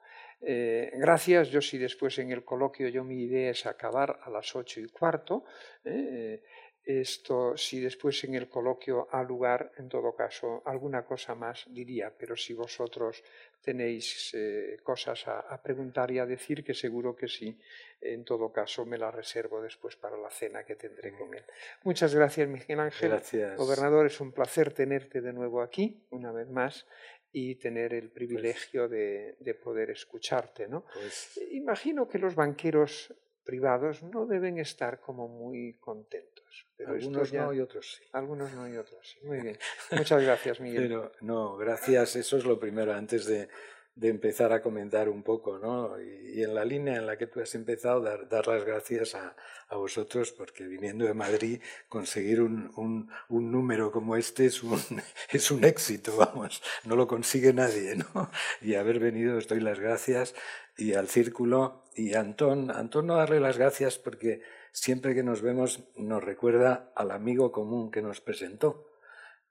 Eh, 0.46 0.91
gracias, 0.96 1.50
yo 1.50 1.62
si 1.62 1.77
después 1.77 2.20
en 2.20 2.32
el 2.32 2.43
coloquio 2.43 2.89
yo 2.89 3.05
mi 3.05 3.24
idea 3.24 3.51
es 3.51 3.65
acabar 3.65 4.20
a 4.24 4.29
las 4.29 4.53
ocho 4.58 4.82
y 4.82 4.88
cuarto, 4.88 5.46
eh, 5.86 6.43
esto, 6.86 7.56
si 7.56 7.80
después 7.80 8.24
en 8.25 8.36
el 8.36 8.50
coloquio 8.50 9.08
ha 9.12 9.24
lugar, 9.24 9.72
en 9.78 9.88
todo 9.88 10.13
caso, 10.16 10.62
alguna 10.66 11.06
cosa 11.06 11.34
más 11.34 11.66
diría, 11.70 12.13
pero 12.18 12.36
si 12.36 12.54
vosotros 12.54 13.24
tenéis 13.62 14.32
eh, 14.34 14.78
cosas 14.84 15.25
a, 15.28 15.62
preguntar 15.63 16.12
y 16.12 16.20
a 16.20 16.25
decir, 16.25 16.63
que 16.63 16.74
seguro 16.74 17.16
que 17.16 17.30
sí, 17.30 17.58
en 18.02 18.25
todo 18.25 18.52
caso 18.52 18.86
me 18.86 18.98
la 18.98 19.12
reservo 19.12 19.62
después 19.62 19.96
para 19.96 20.18
la 20.18 20.30
cena 20.30 20.66
que 20.66 20.75
tendré 20.75 21.13
con 21.18 21.34
él. 21.34 21.44
Muchas 21.84 22.13
gracias, 22.13 22.50
Miguel 22.50 22.82
Ángel. 22.82 23.10
Gracias. 23.12 23.56
Gobernador, 23.56 24.06
es 24.06 24.20
un 24.20 24.34
placer 24.34 24.74
tenerte 24.74 25.22
de 25.22 25.32
nuevo 25.32 25.62
aquí, 25.62 26.06
una 26.10 26.34
vez 26.34 26.50
más, 26.50 26.86
y 27.32 27.56
tener 27.56 27.94
el 27.94 28.12
privilegio 28.12 28.88
de, 28.90 29.36
poder 29.63 29.90
escucharte. 29.90 30.68
¿no? 30.68 30.86
Pues 30.94 31.40
Imagino 31.52 32.08
que 32.08 32.20
los 32.20 32.36
banqueros 32.36 33.13
privados 33.43 34.03
no 34.03 34.25
deben 34.25 34.57
estar 34.57 35.00
como 35.00 35.27
muy 35.27 35.73
contentos. 35.79 36.67
Pero 36.75 36.93
algunos 36.93 37.33
no 37.33 37.53
y 37.53 37.59
otros 37.59 37.95
sí. 37.95 38.03
Algunos 38.12 38.53
no 38.53 38.67
y 38.67 38.77
otros 38.77 39.00
sí. 39.09 39.25
Muy 39.25 39.41
bien. 39.41 39.57
Muchas 39.91 40.23
gracias, 40.23 40.59
Miguel. 40.59 40.83
Pero 40.83 41.12
no, 41.21 41.57
gracias. 41.57 42.15
Eso 42.15 42.38
es 42.38 42.45
lo 42.45 42.59
primero 42.59 42.93
antes 42.93 43.25
de, 43.25 43.50
de 43.95 44.09
empezar 44.09 44.53
a 44.53 44.62
comentar 44.62 45.07
un 45.07 45.21
poco, 45.21 45.59
¿no? 45.59 46.00
Y, 46.01 46.41
en 46.41 46.55
la 46.55 46.65
línea 46.65 46.95
en 46.95 47.05
la 47.05 47.17
que 47.17 47.27
tú 47.27 47.41
has 47.41 47.53
empezado, 47.53 48.01
dar, 48.01 48.47
las 48.47 48.65
gracias 48.65 49.13
a, 49.13 49.35
a, 49.67 49.75
vosotros, 49.75 50.31
porque 50.31 50.65
viniendo 50.65 51.05
de 51.05 51.13
Madrid, 51.13 51.62
conseguir 51.89 52.41
un, 52.41 52.71
un, 52.75 53.09
un, 53.29 53.51
número 53.51 53.91
como 53.91 54.15
este 54.15 54.47
es 54.47 54.63
un, 54.63 54.79
es 55.29 55.51
un 55.51 55.63
éxito, 55.63 56.17
vamos, 56.17 56.63
no 56.85 56.95
lo 56.95 57.07
consigue 57.07 57.53
nadie, 57.53 57.95
¿no? 57.95 58.31
Y 58.62 58.75
haber 58.75 59.00
venido, 59.00 59.38
os 59.38 59.47
doy 59.47 59.59
las 59.59 59.79
gracias, 59.79 60.33
y 60.75 60.93
al 60.93 61.07
círculo, 61.07 61.83
y 61.95 62.15
a 62.15 62.21
Antón, 62.21 62.71
Antón 62.71 63.05
no 63.05 63.15
darle 63.15 63.39
las 63.39 63.59
gracias 63.59 64.00
porque 64.00 64.41
siempre 64.71 65.13
que 65.13 65.21
nos 65.21 65.43
vemos 65.43 65.83
nos 65.95 66.23
recuerda 66.23 66.91
al 66.95 67.12
amigo 67.12 67.51
común 67.51 67.91
que 67.91 68.01
nos 68.01 68.21
presentó 68.21 68.92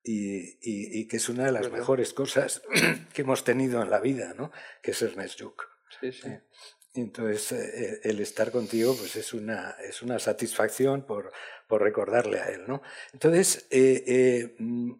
y, 0.05 1.07
que 1.07 1.17
es 1.17 1.29
una 1.29 1.45
de 1.45 1.53
las 1.53 1.71
mejores 1.71 2.13
cosas 2.13 2.63
que 3.15 3.23
hemos 3.23 3.45
tenido 3.45 3.83
en 3.83 3.91
la 3.91 4.01
vida, 4.01 4.35
¿no? 4.37 4.51
que 4.83 4.93
es 4.93 5.03
Ernest 5.03 5.41
Juk. 5.41 5.69
Sí, 6.01 6.13
sí. 6.13 6.29
Entonces, 6.95 7.53
eh, 7.53 8.01
el 8.05 8.21
estar 8.21 8.51
contigo 8.51 8.95
pues 8.95 9.17
es 9.17 9.33
una, 9.33 9.77
es 9.83 10.03
una 10.03 10.19
satisfacción 10.19 11.07
por, 11.07 11.33
por 11.67 11.83
recordarle 11.83 12.41
a 12.41 12.51
él. 12.51 12.65
¿no? 12.67 12.83
Entonces, 13.13 13.67
eh, 13.71 14.05
eh, 14.07 14.55
mm, 14.59 14.93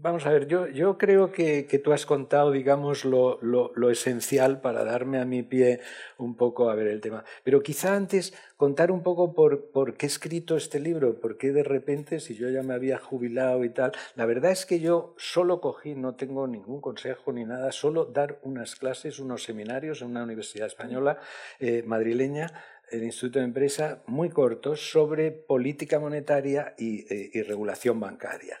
Vamos 0.00 0.26
a 0.26 0.30
ver, 0.30 0.46
yo, 0.46 0.68
yo 0.68 0.96
creo 0.96 1.32
que, 1.32 1.64
tú 1.82 1.92
has 1.92 2.06
contado, 2.06 2.52
digamos, 2.52 3.04
lo, 3.04 3.40
lo, 3.42 3.90
esencial 3.90 4.60
para 4.60 4.84
darme 4.84 5.18
a 5.18 5.24
mi 5.24 5.42
pie 5.42 5.80
un 6.18 6.36
poco 6.36 6.70
a 6.70 6.76
ver 6.76 6.86
el 6.86 7.00
tema. 7.00 7.24
Pero 7.42 7.64
quizá 7.64 7.96
antes 7.96 8.32
contar 8.56 8.92
un 8.92 9.02
poco 9.02 9.34
por, 9.34 9.72
por 9.72 9.94
qué 9.94 10.06
he 10.06 10.08
escrito 10.08 10.56
este 10.56 10.78
libro, 10.78 11.18
por 11.18 11.36
qué 11.36 11.50
de 11.50 11.64
repente, 11.64 12.20
si 12.20 12.36
yo 12.36 12.48
ya 12.48 12.62
me 12.62 12.74
había 12.74 12.98
jubilado 12.98 13.64
y 13.64 13.70
tal, 13.70 13.90
la 14.14 14.24
verdad 14.24 14.52
es 14.52 14.66
que 14.66 14.78
yo 14.78 15.14
solo 15.16 15.60
cogí, 15.60 15.96
no 15.96 16.14
tengo 16.14 16.46
ningún 16.46 16.80
consejo 16.80 17.32
ni 17.32 17.44
nada, 17.44 17.72
solo 17.72 18.04
dar 18.04 18.38
unas 18.42 18.76
clases, 18.76 19.18
unos 19.18 19.42
seminarios 19.42 20.00
en 20.02 20.10
una 20.10 20.22
universidad 20.22 20.68
española 20.68 21.18
eh, 21.58 21.82
madrileña 21.84 22.52
el 22.90 23.02
Instituto 23.02 23.40
de 23.40 23.46
Empresa, 23.46 24.02
muy 24.06 24.30
cortos, 24.30 24.90
sobre 24.90 25.30
política 25.30 25.98
monetaria 25.98 26.74
y, 26.78 27.12
eh, 27.12 27.30
y 27.34 27.42
regulación 27.42 28.00
bancaria. 28.00 28.58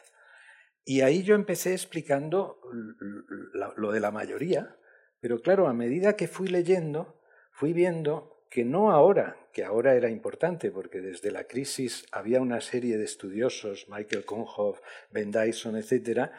Y 0.88 1.02
ahí 1.02 1.22
yo 1.22 1.34
empecé 1.34 1.72
explicando 1.72 2.62
lo 3.76 3.92
de 3.92 4.00
la 4.00 4.10
mayoría, 4.10 4.74
pero 5.20 5.42
claro, 5.42 5.68
a 5.68 5.74
medida 5.74 6.16
que 6.16 6.28
fui 6.28 6.48
leyendo, 6.48 7.20
fui 7.50 7.74
viendo 7.74 8.46
que 8.48 8.64
no 8.64 8.90
ahora, 8.90 9.36
que 9.52 9.64
ahora 9.64 9.96
era 9.96 10.08
importante, 10.08 10.70
porque 10.70 11.02
desde 11.02 11.30
la 11.30 11.44
crisis 11.44 12.06
había 12.10 12.40
una 12.40 12.62
serie 12.62 12.96
de 12.96 13.04
estudiosos, 13.04 13.86
Michael 13.90 14.24
Konhoff, 14.24 14.80
Ben 15.10 15.30
Dyson, 15.30 15.76
etcétera, 15.76 16.32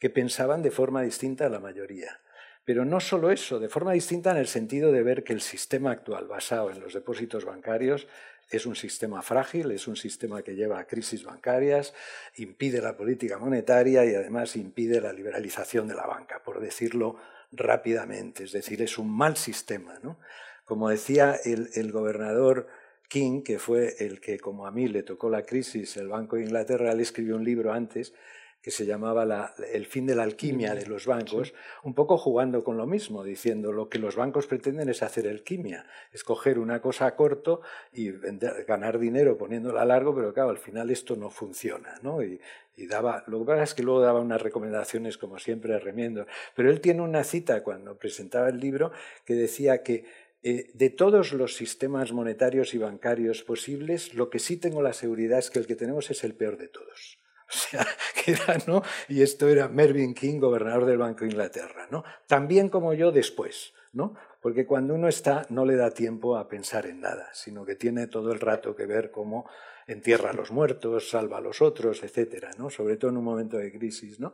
que 0.00 0.10
pensaban 0.10 0.62
de 0.62 0.72
forma 0.72 1.02
distinta 1.02 1.46
a 1.46 1.48
la 1.48 1.60
mayoría. 1.60 2.18
Pero 2.64 2.84
no 2.84 2.98
solo 2.98 3.30
eso, 3.30 3.60
de 3.60 3.68
forma 3.68 3.92
distinta 3.92 4.32
en 4.32 4.38
el 4.38 4.48
sentido 4.48 4.90
de 4.90 5.04
ver 5.04 5.22
que 5.22 5.32
el 5.32 5.40
sistema 5.40 5.92
actual 5.92 6.26
basado 6.26 6.72
en 6.72 6.80
los 6.80 6.94
depósitos 6.94 7.44
bancarios 7.44 8.08
es 8.52 8.66
un 8.66 8.76
sistema 8.76 9.22
frágil, 9.22 9.70
es 9.70 9.88
un 9.88 9.96
sistema 9.96 10.42
que 10.42 10.54
lleva 10.54 10.78
a 10.78 10.86
crisis 10.86 11.24
bancarias, 11.24 11.94
impide 12.36 12.82
la 12.82 12.96
política 12.96 13.38
monetaria 13.38 14.04
y 14.04 14.14
además 14.14 14.56
impide 14.56 15.00
la 15.00 15.12
liberalización 15.12 15.88
de 15.88 15.94
la 15.94 16.06
banca, 16.06 16.42
por 16.44 16.60
decirlo 16.60 17.16
rápidamente. 17.50 18.44
Es 18.44 18.52
decir, 18.52 18.82
es 18.82 18.98
un 18.98 19.10
mal 19.10 19.36
sistema. 19.36 19.98
Como 20.64 20.90
decía 20.90 21.34
el, 21.44 21.92
gobernador 21.92 22.68
King, 23.08 23.42
que 23.42 23.58
fue 23.58 23.96
el 23.98 24.20
que, 24.20 24.38
como 24.38 24.66
a 24.66 24.70
mí 24.70 24.86
le 24.86 25.02
tocó 25.02 25.30
la 25.30 25.42
crisis, 25.42 25.96
el 25.96 26.08
Banco 26.08 26.36
de 26.36 26.42
Inglaterra, 26.42 26.94
le 26.94 27.02
escribió 27.02 27.36
un 27.36 27.44
libro 27.44 27.72
antes 27.72 28.12
que 28.62 28.70
se 28.70 28.86
llamaba 28.86 29.52
El 29.72 29.86
fin 29.86 30.06
de 30.06 30.14
la 30.14 30.22
alquimia 30.22 30.74
de 30.74 30.86
los 30.86 31.06
bancos, 31.06 31.52
un 31.82 31.94
poco 31.94 32.16
jugando 32.16 32.62
con 32.62 32.76
lo 32.76 32.86
mismo, 32.86 33.24
diciendo 33.24 33.72
lo 33.72 33.88
que 33.88 33.98
los 33.98 34.14
bancos 34.14 34.46
pretenden 34.46 34.88
es 34.88 35.02
hacer 35.02 35.28
alquimia, 35.28 35.84
escoger 36.12 36.60
una 36.60 36.80
cosa 36.80 37.06
a 37.06 37.16
corto 37.16 37.60
y 37.92 38.12
ganar 38.66 39.00
dinero 39.00 39.36
poniéndola 39.36 39.82
a 39.82 39.84
largo, 39.84 40.14
pero 40.14 40.32
claro, 40.32 40.50
al 40.50 40.58
final 40.58 40.90
esto 40.90 41.16
no 41.16 41.28
funciona. 41.28 41.98
¿no? 42.02 42.22
Y, 42.22 42.40
daba, 42.88 43.24
lo 43.26 43.40
que 43.40 43.46
pasa 43.46 43.62
es 43.64 43.74
que 43.74 43.82
luego 43.82 44.00
daba 44.00 44.20
unas 44.20 44.40
recomendaciones, 44.40 45.18
como 45.18 45.38
siempre, 45.38 45.78
remiendo. 45.78 46.26
Pero 46.54 46.70
él 46.70 46.80
tiene 46.80 47.02
una 47.02 47.24
cita 47.24 47.62
cuando 47.62 47.96
presentaba 47.96 48.48
el 48.48 48.60
libro 48.60 48.92
que 49.24 49.34
decía 49.34 49.82
que 49.82 50.04
eh, 50.44 50.70
de 50.74 50.90
todos 50.90 51.32
los 51.32 51.54
sistemas 51.54 52.12
monetarios 52.12 52.74
y 52.74 52.78
bancarios 52.78 53.42
posibles, 53.42 54.14
lo 54.14 54.30
que 54.30 54.40
sí 54.40 54.56
tengo 54.56 54.82
la 54.82 54.92
seguridad 54.92 55.38
es 55.38 55.50
que 55.50 55.60
el 55.60 55.66
que 55.66 55.76
tenemos 55.76 56.10
es 56.10 56.24
el 56.24 56.34
peor 56.34 56.58
de 56.58 56.68
todos. 56.68 57.21
O 57.54 57.58
sea, 57.58 57.86
que 58.24 58.32
era, 58.32 58.56
¿no? 58.66 58.82
Y 59.08 59.22
esto 59.22 59.48
era 59.48 59.68
Mervyn 59.68 60.14
King, 60.14 60.38
gobernador 60.40 60.86
del 60.86 60.98
Banco 60.98 61.20
de 61.20 61.32
Inglaterra, 61.32 61.86
¿no? 61.90 62.02
También 62.26 62.68
como 62.68 62.94
yo 62.94 63.12
después, 63.12 63.74
¿no? 63.92 64.14
Porque 64.40 64.66
cuando 64.66 64.94
uno 64.94 65.08
está 65.08 65.46
no 65.50 65.64
le 65.64 65.76
da 65.76 65.90
tiempo 65.90 66.36
a 66.36 66.48
pensar 66.48 66.86
en 66.86 67.00
nada, 67.00 67.28
sino 67.32 67.64
que 67.64 67.76
tiene 67.76 68.06
todo 68.06 68.32
el 68.32 68.40
rato 68.40 68.74
que 68.74 68.86
ver 68.86 69.10
cómo 69.10 69.46
entierra 69.86 70.30
a 70.30 70.32
los 70.32 70.50
muertos, 70.50 71.10
salva 71.10 71.38
a 71.38 71.40
los 71.40 71.60
otros, 71.60 72.02
etcétera, 72.02 72.50
¿no? 72.58 72.70
Sobre 72.70 72.96
todo 72.96 73.10
en 73.10 73.18
un 73.18 73.24
momento 73.24 73.58
de 73.58 73.70
crisis, 73.72 74.18
¿no? 74.18 74.32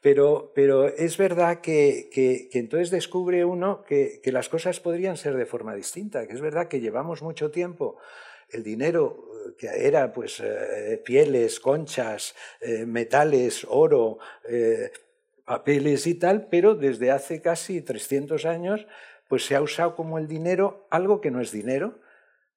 Pero, 0.00 0.52
pero 0.54 0.86
es 0.86 1.16
verdad 1.18 1.60
que, 1.60 2.08
que, 2.12 2.48
que 2.50 2.58
entonces 2.58 2.90
descubre 2.90 3.44
uno 3.44 3.82
que, 3.82 4.20
que 4.22 4.32
las 4.32 4.48
cosas 4.48 4.80
podrían 4.80 5.16
ser 5.16 5.36
de 5.36 5.46
forma 5.46 5.74
distinta, 5.74 6.26
que 6.26 6.32
es 6.32 6.40
verdad 6.40 6.68
que 6.68 6.80
llevamos 6.80 7.22
mucho 7.22 7.50
tiempo 7.50 7.98
el 8.50 8.62
dinero 8.62 9.24
que 9.56 9.68
era 9.68 10.12
pues 10.12 10.40
eh, 10.40 11.00
pieles, 11.04 11.60
conchas, 11.60 12.34
eh, 12.60 12.86
metales, 12.86 13.66
oro, 13.68 14.18
eh, 14.48 14.90
papeles 15.44 16.06
y 16.06 16.14
tal, 16.14 16.48
pero 16.48 16.74
desde 16.74 17.10
hace 17.10 17.40
casi 17.40 17.80
300 17.80 18.44
años 18.46 18.86
pues 19.28 19.46
se 19.46 19.56
ha 19.56 19.62
usado 19.62 19.94
como 19.94 20.18
el 20.18 20.28
dinero 20.28 20.86
algo 20.90 21.20
que 21.20 21.30
no 21.30 21.40
es 21.40 21.50
dinero, 21.50 22.00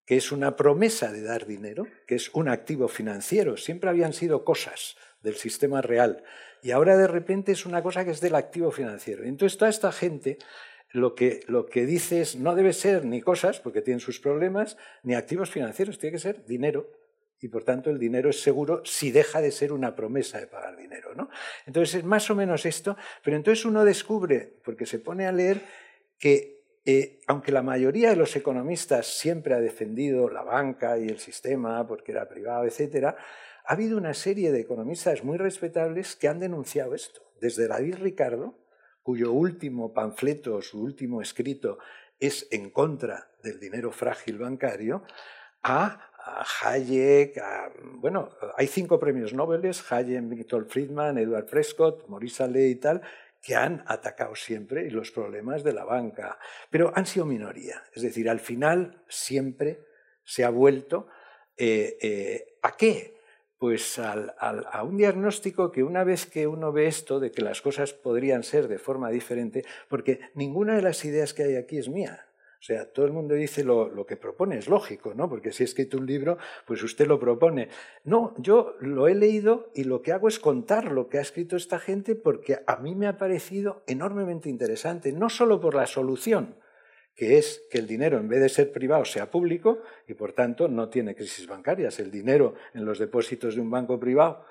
que 0.06 0.18
es 0.18 0.32
una 0.32 0.56
promesa 0.56 1.12
de 1.12 1.22
dar 1.22 1.46
dinero, 1.46 1.88
que 2.08 2.16
es 2.16 2.30
un 2.34 2.50
activo 2.50 2.88
financiero. 2.88 3.58
Siempre 3.58 3.90
habían 3.90 4.14
sido 4.14 4.46
cosas 4.46 4.96
del 5.22 5.36
sistema 5.36 5.82
real 5.82 6.24
y 6.62 6.72
ahora 6.72 6.98
de 6.98 7.08
repente 7.08 7.52
es 7.52 7.66
una 7.66 7.84
cosa 7.84 8.06
que 8.06 8.12
es 8.12 8.22
del 8.22 8.36
activo 8.36 8.72
financiero. 8.72 9.24
Entonces 9.24 9.58
toda 9.58 9.70
esta 9.70 9.92
gente 9.92 10.38
lo 10.92 11.16
que, 11.16 11.42
lo 11.48 11.66
que 11.66 11.86
dice 11.86 12.22
es 12.22 12.36
no 12.38 12.56
debe 12.56 12.74
ser 12.74 13.06
ni 13.06 13.22
cosas, 13.22 13.60
porque 13.60 13.82
tienen 13.82 14.00
sus 14.00 14.20
problemas, 14.20 14.78
ni 15.04 15.16
activos 15.16 15.50
financieros, 15.50 15.98
tiene 15.98 16.14
que 16.14 16.20
ser 16.20 16.46
dinero. 16.46 16.90
Y 17.40 17.50
por 17.50 17.64
tanto 17.64 17.90
el 17.90 18.00
dinero 18.00 18.30
es 18.30 18.42
seguro 18.42 18.82
si 18.84 19.12
deja 19.12 19.42
de 19.42 19.52
ser 19.52 19.72
una 19.72 19.96
promesa 19.96 20.40
de 20.40 20.48
pagar 20.48 20.76
dinero. 20.76 21.14
¿no? 21.14 21.30
Entonces 21.66 21.96
es 21.96 22.04
más 22.04 22.30
o 22.32 22.36
menos 22.36 22.66
esto, 22.66 22.98
pero 23.24 23.38
entonces 23.38 23.66
uno 23.66 23.86
descubre, 23.86 24.54
porque 24.64 24.86
se 24.86 25.00
pone 25.00 25.28
a 25.28 25.32
leer, 25.32 25.62
que 26.18 26.58
eh, 26.90 27.20
aunque 27.28 27.52
la 27.52 27.62
mayoría 27.62 28.10
de 28.10 28.16
los 28.16 28.36
economistas 28.36 29.08
siempre 29.08 29.54
ha 29.54 29.60
defendido 29.60 30.30
la 30.30 30.42
banca 30.42 30.98
y 30.98 31.10
el 31.10 31.20
sistema 31.20 31.86
porque 31.86 32.14
era 32.14 32.30
privado, 32.30 32.64
etc., 32.64 33.08
ha 33.08 33.74
habido 33.74 33.98
una 33.98 34.14
serie 34.14 34.54
de 34.54 34.62
economistas 34.62 35.26
muy 35.26 35.38
respetables 35.38 36.16
que 36.16 36.30
han 36.30 36.40
denunciado 36.40 36.96
esto. 36.96 37.22
Desde 37.42 37.68
David 37.68 37.96
Ricardo, 38.00 38.58
cuyo 39.08 39.32
último 39.32 39.94
panfleto, 39.94 40.62
su 40.62 40.84
último 40.84 41.22
escrito 41.22 41.80
es 42.20 42.46
en 42.52 42.72
contra 42.72 43.32
del 43.42 43.58
dinero 43.58 43.90
frágil 43.90 44.38
bancario, 44.38 45.06
a, 45.64 46.12
Hayek, 46.62 47.42
bueno, 48.02 48.32
hay 48.58 48.68
cinco 48.68 49.00
premios 49.00 49.32
Nobel, 49.32 49.62
Hayek, 49.90 50.22
Milton 50.24 50.68
Friedman, 50.68 51.18
Edward 51.18 51.46
Prescott, 51.46 52.06
Maurice 52.10 52.44
Allais 52.44 52.70
y 52.70 52.76
tal, 52.76 53.02
que 53.42 53.56
han 53.56 53.82
atacado 53.88 54.36
siempre 54.36 54.92
los 54.92 55.10
problemas 55.12 55.64
de 55.64 55.72
la 55.72 55.86
banca, 55.86 56.38
pero 56.70 56.92
han 56.94 57.06
sido 57.06 57.26
minoría. 57.26 57.82
Es 57.94 58.02
decir, 58.02 58.30
al 58.30 58.42
final 58.42 59.06
siempre 59.08 59.86
se 60.26 60.44
ha 60.44 60.50
vuelto 60.50 61.08
eh, 61.56 61.98
eh, 62.02 62.58
a 62.62 62.76
qué? 62.76 63.17
Pues 63.58 64.00
a 64.00 64.84
un 64.84 64.98
diagnóstico 64.98 65.72
que 65.72 65.84
una 65.84 66.04
vez 66.04 66.26
que 66.26 66.48
uno 66.48 66.72
ve 66.72 66.88
esto 66.88 67.20
de 67.20 67.32
que 67.32 67.42
las 67.42 67.62
cosas 67.62 67.94
podrían 67.94 68.44
ser 68.44 68.68
de 68.68 68.78
forma 68.78 69.10
diferente, 69.10 69.66
porque 69.90 70.20
ninguna 70.36 70.76
de 70.76 70.84
las 70.84 71.04
ideas 71.06 71.34
que 71.34 71.44
hay 71.44 71.56
aquí 71.56 71.78
es 71.78 71.90
mía. 71.90 72.28
O 72.60 72.64
sea, 72.64 72.92
todo 72.92 73.06
el 73.06 73.14
mundo 73.14 73.36
dice 73.36 73.64
lo, 73.64 74.06
que 74.08 74.18
propone, 74.18 74.58
es 74.58 74.68
lógico, 74.68 75.14
¿no? 75.14 75.30
Porque 75.30 75.52
si 75.52 75.64
he 75.64 75.66
escrito 75.66 75.98
un 75.98 76.08
libro, 76.08 76.38
pues 76.66 76.82
usted 76.82 77.08
lo 77.08 77.20
propone. 77.20 77.70
No, 78.04 78.34
yo 78.38 78.76
lo 78.80 79.08
he 79.08 79.14
leído 79.14 79.72
y 79.76 79.84
lo 79.84 80.02
que 80.02 80.12
hago 80.12 80.28
es 80.28 80.40
contar 80.40 80.92
lo 80.92 81.08
que 81.08 81.20
ha 81.20 81.22
escrito 81.22 81.56
esta 81.56 81.78
gente 81.78 82.16
porque 82.16 82.60
a 82.66 82.78
mí 82.78 82.96
me 82.96 83.08
ha 83.08 83.18
parecido 83.18 83.84
enormemente 83.86 84.50
interesante, 84.50 85.12
no 85.12 85.30
solo 85.30 85.62
por 85.62 85.76
la 85.76 85.86
solución, 85.86 86.56
que 87.18 87.40
es 87.40 87.64
que 87.72 87.80
el 87.80 87.88
dinero 87.88 88.20
en 88.20 88.30
vez 88.30 88.40
de 88.40 88.48
ser 88.48 88.72
privado 88.72 89.04
sea 89.04 89.32
público 89.32 89.82
y 90.08 90.14
por 90.14 90.34
tanto 90.34 90.68
no 90.68 90.88
tiene 90.88 91.16
crisis 91.16 91.48
bancarias. 91.48 92.00
El 92.00 92.12
dinero 92.12 92.54
en 92.76 92.86
los 92.86 93.00
depósitos 93.00 93.56
de 93.56 93.62
un 93.62 93.72
banco 93.72 94.00
privado 94.00 94.46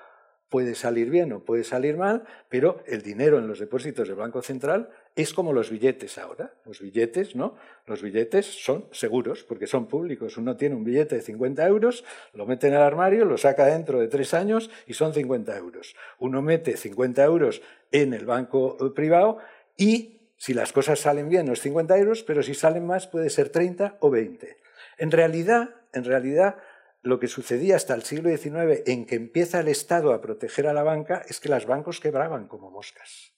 puede 0.49 0.75
salir 0.75 1.09
bien 1.09 1.31
o 1.31 1.43
puede 1.43 1.63
salir 1.63 1.97
mal, 1.97 2.23
pero 2.49 2.81
el 2.85 3.01
dinero 3.01 3.37
en 3.37 3.47
los 3.47 3.59
depósitos 3.59 4.07
del 4.07 4.17
Banco 4.17 4.41
Central 4.41 4.89
es 5.15 5.33
como 5.33 5.51
los 5.53 5.69
billetes 5.69 6.17
ahora. 6.17 6.53
Los 6.65 6.81
billetes, 6.81 7.35
¿no? 7.35 7.55
Los 7.85 8.01
billetes 8.01 8.45
son 8.45 8.85
seguros 8.91 9.43
porque 9.43 9.67
son 9.67 9.87
públicos. 9.87 10.37
Uno 10.37 10.55
tiene 10.57 10.75
un 10.75 10.83
billete 10.83 11.15
de 11.15 11.21
50 11.21 11.65
euros, 11.67 12.03
lo 12.33 12.45
mete 12.45 12.67
en 12.67 12.73
el 12.73 12.81
armario, 12.81 13.25
lo 13.25 13.37
saca 13.37 13.65
dentro 13.65 13.99
de 13.99 14.07
tres 14.07 14.33
años 14.33 14.69
y 14.85 14.93
son 14.93 15.13
50 15.13 15.57
euros. 15.57 15.95
Uno 16.19 16.41
mete 16.41 16.77
50 16.77 17.23
euros 17.23 17.61
en 17.91 18.13
el 18.13 18.25
banco 18.25 18.77
eh, 18.79 18.91
privado 18.93 19.37
y 19.77 20.16
si 20.37 20.53
las 20.53 20.71
cosas 20.71 20.99
salen 20.99 21.29
bien, 21.29 21.45
no 21.47 21.53
es 21.53 21.61
50 21.61 21.97
euros, 21.97 22.23
pero 22.23 22.43
si 22.43 22.53
salen 22.53 22.85
más 22.85 23.07
puede 23.07 23.29
ser 23.29 23.49
30 23.49 23.97
o 23.99 24.09
20. 24.09 24.57
En 24.99 25.11
realidad, 25.11 25.69
en 25.93 26.03
realidad, 26.03 26.57
lo 27.01 27.19
que 27.19 27.27
sucedía 27.27 27.75
hasta 27.75 27.95
el 27.95 28.03
siglo 28.03 28.29
XIX, 28.29 28.83
en 28.85 29.05
que 29.05 29.15
empieza 29.15 29.59
el 29.59 29.67
Estado 29.67 30.13
a 30.13 30.21
proteger 30.21 30.67
a 30.67 30.73
la 30.73 30.83
banca, 30.83 31.23
es 31.27 31.39
que 31.39 31.49
los 31.49 31.65
bancos 31.65 31.99
quebraban 31.99 32.47
como 32.47 32.69
moscas. 32.69 33.33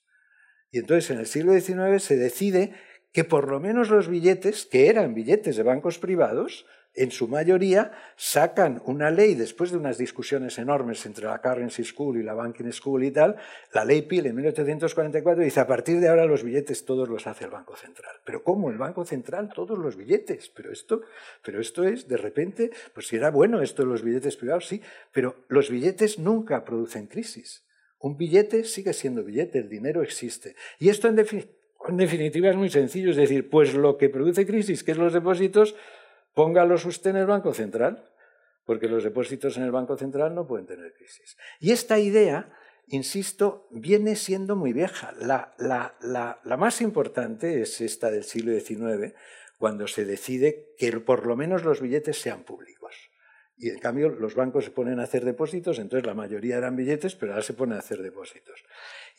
Y 0.70 0.78
entonces 0.78 1.10
en 1.10 1.18
el 1.18 1.26
siglo 1.26 1.52
XIX 1.52 2.02
se 2.02 2.16
decide 2.16 2.74
que 3.12 3.24
por 3.24 3.48
lo 3.48 3.60
menos 3.60 3.90
los 3.90 4.08
billetes, 4.08 4.66
que 4.66 4.88
eran 4.88 5.14
billetes 5.14 5.56
de 5.56 5.62
bancos 5.62 5.98
privados, 5.98 6.66
en 6.94 7.12
su 7.12 7.28
mayoría, 7.28 7.92
sacan 8.16 8.82
una 8.84 9.10
ley, 9.10 9.34
después 9.34 9.70
de 9.70 9.76
unas 9.76 9.96
discusiones 9.96 10.58
enormes 10.58 11.06
entre 11.06 11.26
la 11.26 11.40
Currency 11.40 11.84
School 11.84 12.18
y 12.18 12.24
la 12.24 12.34
Banking 12.34 12.72
School 12.72 13.04
y 13.04 13.12
tal, 13.12 13.36
la 13.72 13.84
ley 13.84 14.02
Peel 14.02 14.26
en 14.26 14.34
1844 14.34 15.44
dice, 15.44 15.60
a 15.60 15.68
partir 15.68 16.00
de 16.00 16.08
ahora 16.08 16.26
los 16.26 16.42
billetes 16.42 16.84
todos 16.84 17.08
los 17.08 17.28
hace 17.28 17.44
el 17.44 17.50
Banco 17.50 17.76
Central. 17.76 18.16
¿Pero 18.24 18.42
cómo? 18.42 18.70
¿El 18.70 18.78
Banco 18.78 19.04
Central? 19.04 19.50
Todos 19.54 19.78
los 19.78 19.96
billetes. 19.96 20.48
Pero 20.48 20.72
esto, 20.72 21.02
pero 21.44 21.60
esto 21.60 21.84
es, 21.84 22.08
de 22.08 22.16
repente, 22.16 22.70
pues 22.92 23.06
si 23.06 23.16
era 23.16 23.30
bueno 23.30 23.62
esto 23.62 23.82
de 23.82 23.88
los 23.88 24.02
billetes 24.02 24.36
privados, 24.36 24.66
sí, 24.66 24.82
pero 25.12 25.36
los 25.48 25.70
billetes 25.70 26.18
nunca 26.18 26.64
producen 26.64 27.06
crisis. 27.06 27.64
Un 28.00 28.16
billete 28.16 28.64
sigue 28.64 28.94
siendo 28.94 29.22
billete, 29.22 29.58
el 29.58 29.68
dinero 29.68 30.02
existe. 30.02 30.56
Y 30.78 30.88
esto 30.88 31.06
en, 31.06 31.16
en 31.88 31.96
definitiva 31.96 32.50
es 32.50 32.56
muy 32.56 32.68
sencillo, 32.68 33.10
es 33.10 33.16
decir, 33.16 33.48
pues 33.48 33.74
lo 33.74 33.96
que 33.96 34.08
produce 34.08 34.46
crisis, 34.46 34.84
que 34.84 34.92
es 34.92 34.98
los 34.98 35.12
depósitos, 35.12 35.74
Póngalos 36.34 36.84
usted 36.84 37.10
en 37.10 37.16
el 37.16 37.26
Banco 37.26 37.52
Central, 37.52 38.08
porque 38.64 38.88
los 38.88 39.02
depósitos 39.02 39.56
en 39.56 39.64
el 39.64 39.72
Banco 39.72 39.96
Central 39.96 40.34
no 40.34 40.46
pueden 40.46 40.66
tener 40.66 40.92
crisis. 40.94 41.36
Y 41.58 41.72
esta 41.72 41.98
idea, 41.98 42.52
insisto, 42.86 43.66
viene 43.70 44.14
siendo 44.14 44.54
muy 44.54 44.72
vieja. 44.72 45.12
La, 45.18 45.54
la, 45.58 46.56
más 46.56 46.80
importante 46.80 47.62
es 47.62 47.80
esta 47.80 48.10
del 48.10 48.24
siglo 48.24 48.52
XIX, 48.58 49.14
cuando 49.58 49.86
se 49.88 50.04
decide 50.04 50.72
que 50.78 50.92
por 51.00 51.26
lo 51.26 51.36
menos 51.36 51.64
los 51.64 51.80
billetes 51.80 52.20
sean 52.20 52.44
públicos. 52.44 53.10
Y 53.56 53.68
en 53.68 53.78
cambio 53.78 54.08
los 54.08 54.34
bancos 54.34 54.64
se 54.64 54.70
ponen 54.70 55.00
a 55.00 55.02
hacer 55.02 55.24
depósitos, 55.24 55.78
entonces 55.78 56.06
la 56.06 56.14
mayoría 56.14 56.56
eran 56.56 56.76
billetes, 56.76 57.16
pero 57.16 57.32
ahora 57.32 57.42
se 57.42 57.52
ponen 57.52 57.76
a 57.76 57.80
hacer 57.80 58.00
depósitos. 58.00 58.64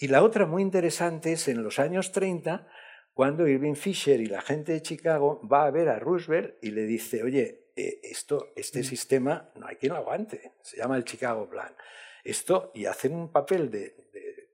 Y 0.01 0.07
la 0.07 0.23
otra 0.23 0.47
muy 0.47 0.63
interesante 0.63 1.33
es 1.33 1.47
en 1.47 1.61
los 1.61 1.77
años 1.77 2.11
30, 2.11 2.67
cuando 3.13 3.47
Irving 3.47 3.75
Fisher 3.75 4.19
y 4.19 4.25
la 4.25 4.41
gente 4.41 4.71
de 4.71 4.81
Chicago 4.81 5.47
va 5.47 5.67
a 5.67 5.69
ver 5.69 5.89
a 5.89 5.99
Roosevelt 5.99 6.55
y 6.63 6.71
le 6.71 6.87
dice, 6.87 7.21
oye, 7.21 7.67
eh, 7.75 7.99
esto, 8.01 8.51
este 8.55 8.79
mm. 8.79 8.83
sistema 8.83 9.51
no 9.53 9.67
hay 9.67 9.75
quien 9.75 9.93
lo 9.93 9.99
aguante, 9.99 10.53
se 10.63 10.77
llama 10.77 10.97
el 10.97 11.05
Chicago 11.05 11.47
Plan. 11.47 11.75
Esto, 12.23 12.71
y 12.73 12.85
hacen 12.85 13.13
un 13.13 13.31
papel 13.31 13.69
de, 13.69 13.95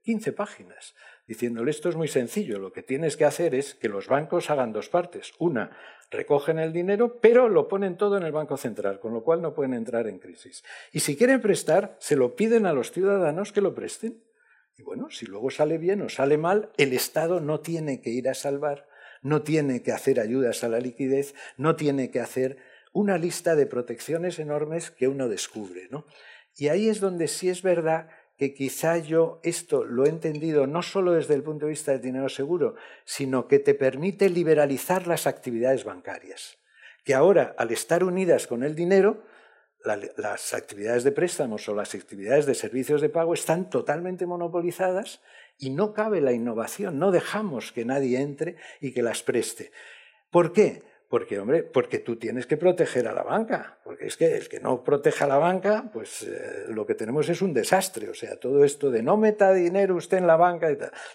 15 0.02 0.32
páginas, 0.34 0.94
diciéndole 1.26 1.70
esto 1.70 1.88
es 1.88 1.96
muy 1.96 2.08
sencillo, 2.08 2.58
lo 2.58 2.70
que 2.70 2.82
tienes 2.82 3.16
que 3.16 3.24
hacer 3.24 3.54
es 3.54 3.74
que 3.74 3.88
los 3.88 4.06
bancos 4.06 4.50
hagan 4.50 4.74
dos 4.74 4.90
partes. 4.90 5.32
Una, 5.38 5.74
recogen 6.10 6.58
el 6.58 6.74
dinero, 6.74 7.20
pero 7.22 7.48
lo 7.48 7.68
ponen 7.68 7.96
todo 7.96 8.18
en 8.18 8.22
el 8.22 8.32
Banco 8.32 8.58
Central, 8.58 9.00
con 9.00 9.14
lo 9.14 9.24
cual 9.24 9.40
no 9.40 9.54
pueden 9.54 9.72
entrar 9.72 10.08
en 10.08 10.18
crisis. 10.18 10.62
Y 10.92 11.00
si 11.00 11.16
quieren 11.16 11.40
prestar, 11.40 11.96
se 12.00 12.16
lo 12.16 12.36
piden 12.36 12.66
a 12.66 12.74
los 12.74 12.92
ciudadanos 12.92 13.50
que 13.50 13.62
lo 13.62 13.74
presten. 13.74 14.27
Y 14.78 14.82
bueno, 14.82 15.10
si 15.10 15.26
luego 15.26 15.50
sale 15.50 15.76
bien 15.76 16.00
o 16.00 16.08
sale 16.08 16.38
mal, 16.38 16.70
el 16.78 16.94
Estado 16.94 17.40
no 17.40 17.60
tiene 17.60 18.00
que 18.00 18.10
ir 18.10 18.30
a 18.30 18.34
salvar 18.34 18.88
no 19.22 19.42
tiene 19.42 19.82
que 19.82 19.92
hacer 19.92 20.20
ayudas 20.20 20.64
a 20.64 20.68
la 20.68 20.80
liquidez, 20.80 21.34
no 21.56 21.76
tiene 21.76 22.10
que 22.10 22.20
hacer 22.20 22.58
una 22.92 23.18
lista 23.18 23.56
de 23.56 23.66
protecciones 23.66 24.38
enormes 24.38 24.90
que 24.90 25.08
uno 25.08 25.28
descubre. 25.28 25.88
¿no? 25.90 26.06
Y 26.56 26.68
ahí 26.68 26.88
es 26.88 27.00
donde 27.00 27.28
sí 27.28 27.48
es 27.48 27.62
verdad 27.62 28.08
que 28.36 28.54
quizá 28.54 28.98
yo 28.98 29.40
esto 29.42 29.84
lo 29.84 30.06
he 30.06 30.08
entendido 30.08 30.66
no 30.66 30.82
solo 30.82 31.12
desde 31.12 31.34
el 31.34 31.42
punto 31.42 31.66
de 31.66 31.70
vista 31.70 31.92
del 31.92 32.00
dinero 32.00 32.28
seguro, 32.28 32.76
sino 33.04 33.48
que 33.48 33.58
te 33.58 33.74
permite 33.74 34.30
liberalizar 34.30 35.06
las 35.06 35.26
actividades 35.26 35.84
bancarias. 35.84 36.58
Que 37.04 37.14
ahora, 37.14 37.54
al 37.58 37.72
estar 37.72 38.04
unidas 38.04 38.46
con 38.46 38.62
el 38.62 38.74
dinero, 38.74 39.24
las 39.84 40.54
actividades 40.54 41.04
de 41.04 41.12
préstamos 41.12 41.68
o 41.68 41.74
las 41.74 41.94
actividades 41.94 42.46
de 42.46 42.54
servicios 42.54 43.00
de 43.00 43.08
pago 43.08 43.34
están 43.34 43.70
totalmente 43.70 44.26
monopolizadas 44.26 45.20
y 45.58 45.70
no 45.70 45.92
cabe 45.92 46.20
la 46.20 46.32
innovación, 46.32 46.98
no 46.98 47.10
dejamos 47.10 47.72
que 47.72 47.84
nadie 47.84 48.20
entre 48.20 48.56
y 48.80 48.92
que 48.92 49.02
las 49.02 49.22
preste. 49.22 49.70
¿Por 50.30 50.52
qué? 50.52 50.82
Porque, 51.08 51.38
hombre, 51.38 51.62
porque 51.62 52.00
tú 52.00 52.16
tienes 52.16 52.46
que 52.46 52.58
proteger 52.58 53.08
a 53.08 53.14
la 53.14 53.22
banca, 53.22 53.78
porque 53.82 54.06
es 54.06 54.18
que 54.18 54.36
el 54.36 54.46
que 54.46 54.60
no 54.60 54.84
proteja 54.84 55.24
a 55.24 55.28
la 55.28 55.38
banca, 55.38 55.88
pues 55.90 56.24
eh, 56.24 56.66
lo 56.68 56.84
que 56.84 56.94
tenemos 56.94 57.30
es 57.30 57.40
un 57.40 57.54
desastre. 57.54 58.10
O 58.10 58.14
sea, 58.14 58.36
todo 58.36 58.62
esto 58.62 58.90
de 58.90 59.02
no 59.02 59.16
meta 59.16 59.54
dinero 59.54 59.96
usted 59.96 60.18
en 60.18 60.26
la 60.26 60.36
banca, 60.36 60.68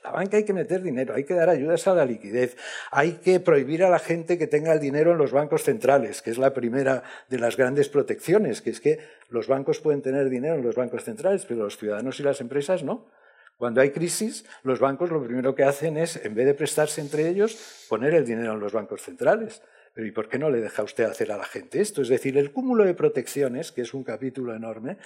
la 0.04 0.12
banca 0.12 0.38
hay 0.38 0.46
que 0.46 0.54
meter 0.54 0.82
dinero, 0.82 1.14
hay 1.14 1.26
que 1.26 1.36
dar 1.36 1.48
ayudas 1.48 1.88
a 1.88 1.94
la 1.94 2.06
liquidez, 2.06 2.58
hay 2.90 3.20
que 3.24 3.40
prohibir 3.40 3.84
a 3.84 3.90
la 3.92 4.00
gente 4.00 4.40
que 4.40 4.48
tenga 4.48 4.74
el 4.74 4.80
dinero 4.80 5.12
en 5.12 5.20
los 5.20 5.32
bancos 5.32 5.62
centrales, 5.62 6.24
que 6.24 6.32
es 6.32 6.40
la 6.40 6.56
primera 6.56 7.04
de 7.30 7.38
las 7.38 7.56
grandes 7.56 7.88
protecciones, 7.88 8.64
que 8.64 8.72
es 8.72 8.82
que 8.82 8.98
los 9.30 9.48
bancos 9.48 9.80
pueden 9.80 10.02
tener 10.02 10.28
dinero 10.30 10.56
en 10.56 10.64
los 10.64 10.76
bancos 10.76 11.04
centrales, 11.04 11.46
pero 11.46 11.66
los 11.66 11.78
ciudadanos 11.78 12.20
y 12.20 12.24
las 12.24 12.42
empresas 12.42 12.82
no. 12.82 13.12
Cuando 13.58 13.80
hay 13.80 13.92
crisis, 13.92 14.44
los 14.64 14.80
bancos 14.80 15.12
lo 15.12 15.24
primero 15.24 15.54
que 15.54 15.64
hacen 15.64 15.98
es, 15.98 16.16
en 16.26 16.34
vez 16.34 16.48
de 16.48 16.56
prestarse 16.56 17.00
entre 17.00 17.30
ellos, 17.30 17.86
poner 17.88 18.16
el 18.16 18.26
dinero 18.26 18.54
en 18.54 18.60
los 18.60 18.74
bancos 18.74 19.04
centrales. 19.04 19.62
Pero 19.94 20.08
¿y 20.08 20.12
por 20.12 20.28
qué 20.28 20.40
no 20.40 20.50
le 20.50 20.60
deja 20.60 20.82
usted 20.82 21.04
hacer 21.04 21.32
a 21.32 21.38
la 21.38 21.44
gente 21.44 21.80
esto? 21.80 22.02
Es 22.02 22.08
decir, 22.08 22.38
el 22.38 22.52
cúmulo 22.52 22.84
de 22.84 22.96
protecciones, 22.96 23.72
que 23.72 23.82
es 23.82 23.94
un 23.94 24.04
capítulo 24.04 24.56
enorme, 24.56 24.98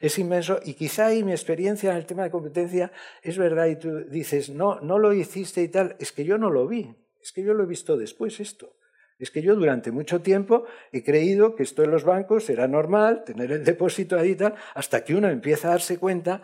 es 0.00 0.18
inmenso 0.18 0.58
y 0.64 0.74
quizá 0.74 1.06
ahí 1.06 1.22
mi 1.22 1.30
experiencia 1.30 1.92
en 1.92 1.96
el 1.96 2.06
tema 2.06 2.24
de 2.24 2.30
competencia 2.30 2.90
es 3.22 3.38
verdad 3.38 3.66
y 3.66 3.76
tú 3.76 4.04
dices, 4.08 4.50
no, 4.50 4.80
no 4.80 4.98
lo 4.98 5.12
hiciste 5.12 5.62
y 5.62 5.68
tal, 5.68 5.96
es 6.00 6.10
que 6.10 6.24
yo 6.24 6.38
no 6.38 6.50
lo 6.50 6.66
vi, 6.66 6.92
es 7.22 7.30
que 7.30 7.44
yo 7.44 7.54
lo 7.54 7.62
he 7.62 7.66
visto 7.66 7.96
después 7.96 8.40
esto. 8.40 8.76
Es 9.18 9.30
que 9.30 9.42
yo 9.42 9.54
durante 9.54 9.92
mucho 9.92 10.20
tiempo 10.20 10.64
he 10.90 11.04
creído 11.04 11.54
que 11.54 11.62
esto 11.62 11.84
en 11.84 11.92
los 11.92 12.02
bancos 12.02 12.50
era 12.50 12.66
normal, 12.66 13.22
tener 13.24 13.52
el 13.52 13.62
depósito 13.62 14.18
ahí 14.18 14.30
y 14.30 14.34
tal, 14.34 14.56
hasta 14.74 15.04
que 15.04 15.14
uno 15.14 15.28
empieza 15.28 15.68
a 15.68 15.72
darse 15.72 15.98
cuenta 15.98 16.42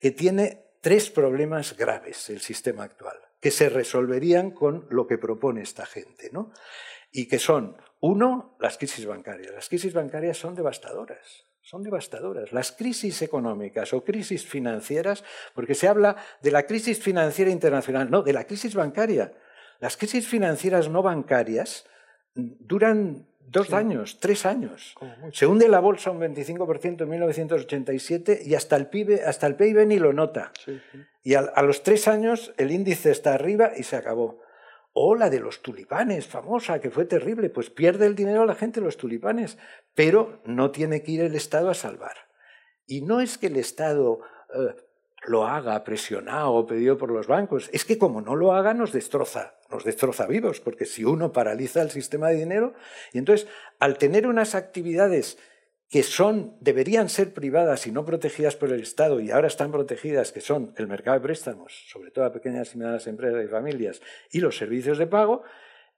que 0.00 0.10
tiene 0.10 0.64
tres 0.80 1.10
problemas 1.10 1.76
graves 1.76 2.28
el 2.30 2.40
sistema 2.40 2.82
actual, 2.82 3.16
que 3.40 3.52
se 3.52 3.68
resolverían 3.68 4.50
con 4.50 4.86
lo 4.90 5.06
que 5.06 5.16
propone 5.16 5.62
esta 5.62 5.86
gente. 5.86 6.30
¿no? 6.32 6.52
Y 7.10 7.26
que 7.26 7.38
son, 7.38 7.76
uno, 8.00 8.56
las 8.60 8.78
crisis 8.78 9.06
bancarias. 9.06 9.52
Las 9.54 9.68
crisis 9.68 9.92
bancarias 9.92 10.36
son 10.36 10.54
devastadoras, 10.54 11.46
son 11.60 11.82
devastadoras. 11.82 12.52
Las 12.52 12.72
crisis 12.72 13.22
económicas 13.22 13.92
o 13.92 14.04
crisis 14.04 14.46
financieras, 14.46 15.24
porque 15.54 15.74
se 15.74 15.88
habla 15.88 16.16
de 16.42 16.50
la 16.50 16.64
crisis 16.64 17.00
financiera 17.00 17.50
internacional, 17.50 18.10
no, 18.10 18.22
de 18.22 18.32
la 18.32 18.44
crisis 18.44 18.74
bancaria. 18.74 19.32
Las 19.80 19.96
crisis 19.96 20.26
financieras 20.26 20.88
no 20.88 21.02
bancarias 21.02 21.86
duran 22.34 23.26
dos 23.50 23.72
años, 23.72 24.18
tres 24.20 24.44
años. 24.46 24.94
Se 25.32 25.46
hunde 25.46 25.68
la 25.68 25.80
bolsa 25.80 26.10
un 26.10 26.20
25% 26.20 27.02
en 27.02 27.08
1987 27.08 28.42
y 28.44 28.54
hasta 28.54 28.76
el 28.76 28.88
PIB, 28.88 29.22
hasta 29.26 29.46
el 29.46 29.56
PIB 29.56 29.86
ni 29.86 29.98
lo 29.98 30.12
nota. 30.12 30.52
y 31.22 31.34
a 31.34 31.62
los 31.62 31.82
tres 31.82 32.08
años 32.08 32.52
el 32.58 32.70
índice 32.70 33.10
está 33.10 33.34
arriba 33.34 33.72
y 33.76 33.82
se 33.82 33.96
acabó. 33.96 34.40
O 34.92 35.14
la 35.14 35.30
de 35.30 35.40
los 35.40 35.62
tulipanes, 35.62 36.26
famosa, 36.26 36.80
que 36.80 36.90
fue 36.90 37.04
terrible, 37.04 37.50
pues 37.50 37.70
pierde 37.70 38.06
el 38.06 38.14
dinero 38.14 38.46
la 38.46 38.54
gente 38.54 38.80
los 38.80 38.96
tulipanes, 38.96 39.58
pero 39.94 40.40
no 40.44 40.70
tiene 40.70 41.02
que 41.02 41.12
ir 41.12 41.20
el 41.20 41.34
Estado 41.34 41.70
a 41.70 41.74
salvar. 41.74 42.16
Y 42.86 43.02
no 43.02 43.20
es 43.20 43.38
que 43.38 43.48
el 43.48 43.56
Estado 43.56 44.20
eh, 44.54 44.74
lo 45.26 45.46
haga 45.46 45.84
presionado 45.84 46.52
o 46.54 46.66
pedido 46.66 46.96
por 46.96 47.10
los 47.10 47.26
bancos, 47.26 47.68
es 47.72 47.84
que 47.84 47.98
como 47.98 48.20
no 48.20 48.36
lo 48.36 48.54
haga 48.54 48.74
nos 48.74 48.92
destroza, 48.92 49.58
nos 49.70 49.84
destroza 49.84 50.26
vivos, 50.26 50.60
porque 50.60 50.86
si 50.86 51.04
uno 51.04 51.32
paraliza 51.32 51.82
el 51.82 51.90
sistema 51.90 52.28
de 52.28 52.36
dinero, 52.36 52.74
y 53.12 53.18
entonces 53.18 53.48
al 53.78 53.98
tener 53.98 54.26
unas 54.26 54.54
actividades 54.54 55.38
que 55.88 56.02
son, 56.02 56.56
deberían 56.60 57.08
ser 57.08 57.32
privadas 57.32 57.86
y 57.86 57.92
no 57.92 58.04
protegidas 58.04 58.56
por 58.56 58.70
el 58.72 58.82
Estado 58.82 59.20
y 59.20 59.30
ahora 59.30 59.48
están 59.48 59.72
protegidas, 59.72 60.32
que 60.32 60.40
son 60.40 60.74
el 60.76 60.86
mercado 60.86 61.16
de 61.16 61.22
préstamos, 61.22 61.86
sobre 61.88 62.10
todo 62.10 62.26
a 62.26 62.32
pequeñas 62.32 62.74
y 62.74 62.78
medianas 62.78 63.06
empresas 63.06 63.44
y 63.44 63.48
familias, 63.48 64.02
y 64.30 64.40
los 64.40 64.56
servicios 64.56 64.98
de 64.98 65.06
pago, 65.06 65.44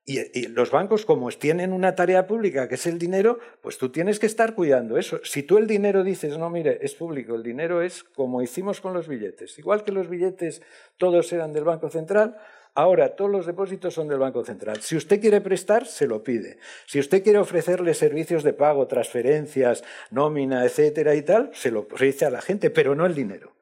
y, 0.07 0.49
los 0.49 0.71
bancos, 0.71 1.05
como 1.05 1.29
tienen 1.31 1.73
una 1.73 1.95
tarea 1.95 2.27
pública 2.27 2.69
que 2.69 2.77
es 2.77 2.87
el 2.87 2.99
dinero, 2.99 3.39
pues 3.61 3.79
tú 3.79 3.91
tienes 3.91 4.19
que 4.19 4.27
estar 4.27 4.55
cuidando 4.55 4.97
eso. 4.97 5.21
Si 5.23 5.43
tú 5.43 5.59
el 5.59 5.67
dinero 5.67 6.03
dices, 6.03 6.39
no, 6.39 6.51
mire, 6.51 6.79
es 6.83 6.95
público, 6.95 7.35
el 7.35 7.43
dinero 7.43 7.83
es 7.83 8.03
como 8.03 8.43
hicimos 8.43 8.81
con 8.81 8.93
los 8.93 9.07
billetes. 9.07 9.59
Igual 9.59 9.85
que 9.85 9.93
los 9.93 10.09
billetes 10.09 10.63
todos 10.97 11.33
eran 11.33 11.53
del 11.53 11.65
Banco 11.65 11.91
Central, 11.91 12.37
Ahora, 12.75 13.17
todos 13.17 13.31
los 13.31 13.47
depósitos 13.47 13.95
son 13.95 14.09
del 14.09 14.19
Banco 14.19 14.45
Central. 14.45 14.81
Si 14.81 14.97
usted 14.97 15.21
quiere 15.21 15.41
prestar, 15.41 15.87
se 15.87 16.07
lo 16.07 16.23
pide. 16.23 16.59
Si 16.87 16.99
usted 17.01 17.23
quiere 17.23 17.39
ofrecerle 17.39 17.95
servicios 17.95 18.43
de 18.43 18.53
pago, 18.53 18.87
transferencias, 18.87 19.83
nómina, 20.11 20.65
etcétera 20.65 21.15
y 21.15 21.23
tal, 21.23 21.51
se 21.53 21.71
lo 21.71 21.81
ofrece 21.81 22.25
a 22.25 22.31
la 22.31 22.41
gente, 22.41 22.71
pero 22.71 22.95
no 22.95 23.07
el 23.07 23.15
dinero. 23.15 23.53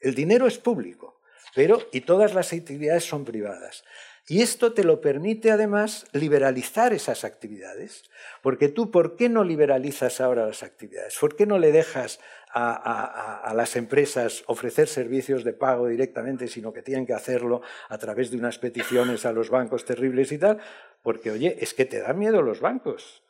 El 0.00 0.14
dinero 0.14 0.46
es 0.46 0.58
público, 0.58 1.20
pero 1.54 1.78
y 1.92 2.02
todas 2.02 2.34
las 2.34 2.52
actividades 2.52 3.04
son 3.04 3.24
privadas. 3.24 3.84
Y 4.26 4.40
esto 4.40 4.72
te 4.72 4.84
lo 4.84 5.02
permite 5.02 5.50
además 5.50 6.06
liberalizar 6.12 6.94
esas 6.94 7.24
actividades, 7.24 8.04
porque 8.42 8.68
tú, 8.68 8.90
¿por 8.90 9.16
qué 9.16 9.28
no 9.28 9.44
liberalizas 9.44 10.20
ahora 10.20 10.46
las 10.46 10.62
actividades? 10.62 11.16
¿Por 11.20 11.36
qué 11.36 11.44
no 11.44 11.58
le 11.58 11.72
dejas 11.72 12.20
a, 12.54 13.52
las 13.54 13.76
empresas 13.76 14.44
ofrecer 14.46 14.86
servicios 14.86 15.42
de 15.42 15.52
pago 15.52 15.88
directamente, 15.88 16.46
sino 16.46 16.72
que 16.72 16.82
tienen 16.82 17.04
que 17.04 17.12
hacerlo 17.12 17.62
a 17.88 17.98
través 17.98 18.30
de 18.30 18.36
unas 18.36 18.58
peticiones 18.58 19.26
a 19.26 19.32
los 19.32 19.50
bancos 19.50 19.84
terribles 19.84 20.30
y 20.30 20.38
tal, 20.38 20.58
porque 21.02 21.32
oye, 21.32 21.56
es 21.60 21.74
que 21.74 21.84
te 21.84 22.00
dan 22.00 22.18
miedo 22.18 22.42
los 22.42 22.60
bancos. 22.60 23.23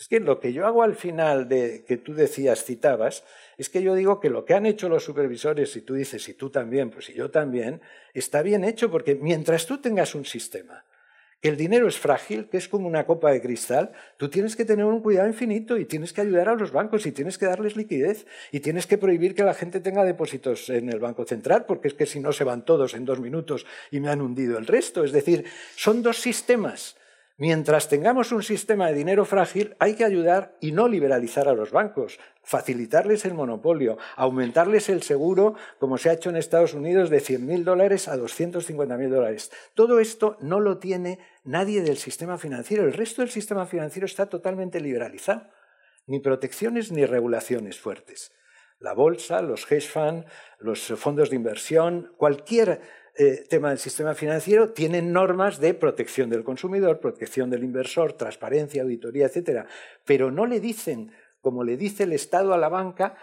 Es 0.00 0.08
que 0.08 0.18
lo 0.18 0.40
que 0.40 0.52
yo 0.52 0.66
hago 0.66 0.82
al 0.82 0.96
final 0.96 1.48
de 1.48 1.84
que 1.86 1.98
tú 1.98 2.14
decías, 2.14 2.64
citabas, 2.64 3.22
es 3.58 3.68
que 3.68 3.82
yo 3.82 3.94
digo 3.94 4.18
que 4.18 4.30
lo 4.30 4.46
que 4.46 4.54
han 4.54 4.66
hecho 4.66 4.88
los 4.88 5.04
supervisores, 5.04 5.76
y 5.76 5.82
tú 5.82 5.94
dices, 5.94 6.26
y 6.28 6.34
tú 6.34 6.48
también, 6.50 6.90
pues 6.90 7.10
y 7.10 7.12
yo 7.12 7.30
también, 7.30 7.82
está 8.14 8.42
bien 8.42 8.64
hecho 8.64 8.90
porque 8.90 9.14
mientras 9.14 9.66
tú 9.66 9.78
tengas 9.78 10.14
un 10.14 10.24
sistema 10.24 10.84
el 11.42 11.56
dinero 11.56 11.88
es 11.88 11.98
frágil, 11.98 12.48
que 12.50 12.58
es 12.58 12.68
como 12.68 12.86
una 12.86 13.06
copa 13.06 13.30
de 13.30 13.40
cristal, 13.40 13.92
tú 14.18 14.28
tienes 14.28 14.56
que 14.56 14.66
tener 14.66 14.84
un 14.84 15.00
cuidado 15.00 15.26
infinito 15.26 15.78
y 15.78 15.86
tienes 15.86 16.12
que 16.12 16.20
ayudar 16.20 16.50
a 16.50 16.54
los 16.54 16.70
bancos 16.70 17.06
y 17.06 17.12
tienes 17.12 17.38
que 17.38 17.46
darles 17.46 17.76
liquidez 17.76 18.26
y 18.52 18.60
tienes 18.60 18.86
que 18.86 18.98
prohibir 18.98 19.34
que 19.34 19.42
la 19.42 19.54
gente 19.54 19.80
tenga 19.80 20.04
depósitos 20.04 20.68
en 20.68 20.90
el 20.90 21.00
Banco 21.00 21.24
Central, 21.24 21.64
porque 21.66 21.88
es 21.88 21.94
que 21.94 22.04
si 22.04 22.20
no 22.20 22.32
se 22.32 22.44
van 22.44 22.66
todos 22.66 22.92
en 22.92 23.06
dos 23.06 23.20
minutos 23.20 23.64
y 23.90 24.00
me 24.00 24.10
han 24.10 24.20
hundido 24.20 24.58
el 24.58 24.66
resto. 24.66 25.02
Es 25.02 25.12
decir, 25.12 25.46
son 25.76 26.02
dos 26.02 26.18
sistemas 26.18 26.96
Mientras 27.40 27.88
tengamos 27.88 28.32
un 28.32 28.42
sistema 28.42 28.88
de 28.88 28.94
dinero 28.94 29.24
frágil, 29.24 29.74
hay 29.78 29.94
que 29.94 30.04
ayudar 30.04 30.58
y 30.60 30.72
no 30.72 30.88
liberalizar 30.88 31.48
a 31.48 31.54
los 31.54 31.70
bancos, 31.70 32.20
facilitarles 32.42 33.24
el 33.24 33.32
monopolio, 33.32 33.96
aumentarles 34.16 34.90
el 34.90 35.02
seguro, 35.02 35.54
como 35.78 35.96
se 35.96 36.10
ha 36.10 36.12
hecho 36.12 36.28
en 36.28 36.36
Estados 36.36 36.74
Unidos, 36.74 37.08
de 37.08 37.22
100.000 37.22 37.64
dólares 37.64 38.08
a 38.08 38.18
250.000 38.18 39.08
dólares. 39.08 39.50
Todo 39.72 40.00
esto 40.00 40.36
no 40.42 40.60
lo 40.60 40.76
tiene 40.76 41.18
nadie 41.42 41.80
del 41.80 41.96
sistema 41.96 42.36
financiero. 42.36 42.84
El 42.84 42.92
resto 42.92 43.22
del 43.22 43.30
sistema 43.30 43.64
financiero 43.64 44.04
está 44.04 44.26
totalmente 44.26 44.78
liberalizado. 44.78 45.48
Ni 46.06 46.20
protecciones 46.20 46.92
ni 46.92 47.06
regulaciones 47.06 47.80
fuertes. 47.80 48.32
La 48.80 48.92
bolsa, 48.92 49.40
los 49.40 49.70
hedge 49.72 49.88
funds, 49.88 50.26
los 50.58 50.80
fondos 50.96 51.30
de 51.30 51.36
inversión, 51.36 52.12
cualquier 52.18 52.82
eh, 53.16 53.44
tema 53.48 53.70
del 53.70 53.78
sistema 53.78 54.14
financiero 54.14 54.70
tienen 54.70 55.12
normas 55.12 55.60
de 55.60 55.74
protección 55.74 56.30
del 56.30 56.44
consumidor, 56.44 57.00
protección 57.00 57.50
del 57.50 57.64
inversor, 57.64 58.12
transparencia, 58.14 58.82
auditoría, 58.82 59.26
etcétera, 59.26 59.66
pero 60.04 60.30
no 60.30 60.46
le 60.46 60.60
dicen, 60.60 61.12
como 61.40 61.64
le 61.64 61.76
dice 61.76 62.04
el 62.04 62.12
Estado 62.12 62.54
a 62.54 62.58
la 62.58 62.68
banca, 62.68 63.16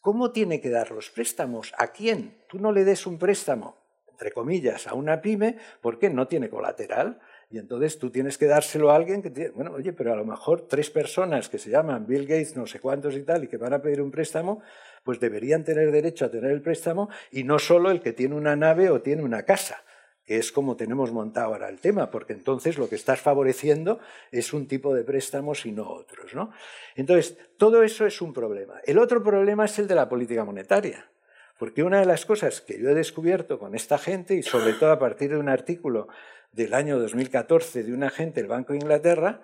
cómo 0.00 0.32
tiene 0.32 0.60
que 0.60 0.70
dar 0.70 0.90
los 0.90 1.10
préstamos, 1.10 1.72
a 1.78 1.88
quién. 1.88 2.34
Tú 2.48 2.58
no 2.58 2.72
le 2.72 2.84
des 2.84 3.06
un 3.06 3.18
préstamo, 3.18 3.76
entre 4.10 4.32
comillas, 4.32 4.86
a 4.86 4.94
una 4.94 5.20
pyme 5.20 5.56
porque 5.80 6.10
no 6.10 6.26
tiene 6.26 6.48
colateral. 6.48 7.20
Y 7.50 7.58
entonces 7.58 7.98
tú 7.98 8.10
tienes 8.10 8.38
que 8.38 8.46
dárselo 8.46 8.90
a 8.90 8.96
alguien 8.96 9.22
que 9.22 9.30
tiene, 9.30 9.50
bueno, 9.50 9.72
oye, 9.72 9.92
pero 9.92 10.12
a 10.12 10.16
lo 10.16 10.24
mejor 10.24 10.68
tres 10.68 10.88
personas 10.88 11.48
que 11.48 11.58
se 11.58 11.70
llaman 11.70 12.06
Bill 12.06 12.22
Gates, 12.22 12.56
no 12.56 12.66
sé 12.66 12.78
cuántos 12.78 13.16
y 13.16 13.22
tal, 13.22 13.44
y 13.44 13.48
que 13.48 13.56
van 13.56 13.72
a 13.72 13.82
pedir 13.82 14.00
un 14.00 14.10
préstamo, 14.10 14.62
pues 15.02 15.20
deberían 15.20 15.64
tener 15.64 15.90
derecho 15.90 16.24
a 16.24 16.30
tener 16.30 16.50
el 16.50 16.62
préstamo 16.62 17.08
y 17.30 17.44
no 17.44 17.58
solo 17.58 17.90
el 17.90 18.00
que 18.00 18.12
tiene 18.12 18.34
una 18.34 18.56
nave 18.56 18.90
o 18.90 19.00
tiene 19.00 19.22
una 19.22 19.44
casa, 19.44 19.82
que 20.24 20.38
es 20.38 20.52
como 20.52 20.76
tenemos 20.76 21.12
montado 21.12 21.46
ahora 21.46 21.68
el 21.68 21.80
tema, 21.80 22.10
porque 22.10 22.32
entonces 22.32 22.78
lo 22.78 22.88
que 22.88 22.94
estás 22.94 23.20
favoreciendo 23.20 23.98
es 24.30 24.52
un 24.52 24.68
tipo 24.68 24.94
de 24.94 25.04
préstamos 25.04 25.66
y 25.66 25.72
no 25.72 25.88
otros. 25.88 26.34
¿no? 26.34 26.52
Entonces, 26.94 27.36
todo 27.56 27.82
eso 27.82 28.06
es 28.06 28.20
un 28.20 28.32
problema. 28.32 28.74
El 28.84 28.98
otro 28.98 29.22
problema 29.22 29.64
es 29.64 29.78
el 29.78 29.88
de 29.88 29.94
la 29.94 30.08
política 30.08 30.44
monetaria. 30.44 31.10
Porque 31.58 31.82
una 31.82 32.00
de 32.00 32.06
las 32.06 32.24
cosas 32.24 32.62
que 32.62 32.80
yo 32.80 32.88
he 32.88 32.94
descubierto 32.94 33.58
con 33.58 33.74
esta 33.74 33.98
gente, 33.98 34.34
y 34.34 34.42
sobre 34.42 34.72
todo 34.72 34.92
a 34.92 34.98
partir 34.98 35.28
de 35.28 35.36
un 35.36 35.50
artículo 35.50 36.08
del 36.52 36.72
año 36.72 36.98
2014 36.98 37.82
de 37.82 37.92
un 37.92 38.02
agente 38.02 38.40
del 38.40 38.48
Banco 38.48 38.72
de 38.72 38.78
Inglaterra, 38.78 39.42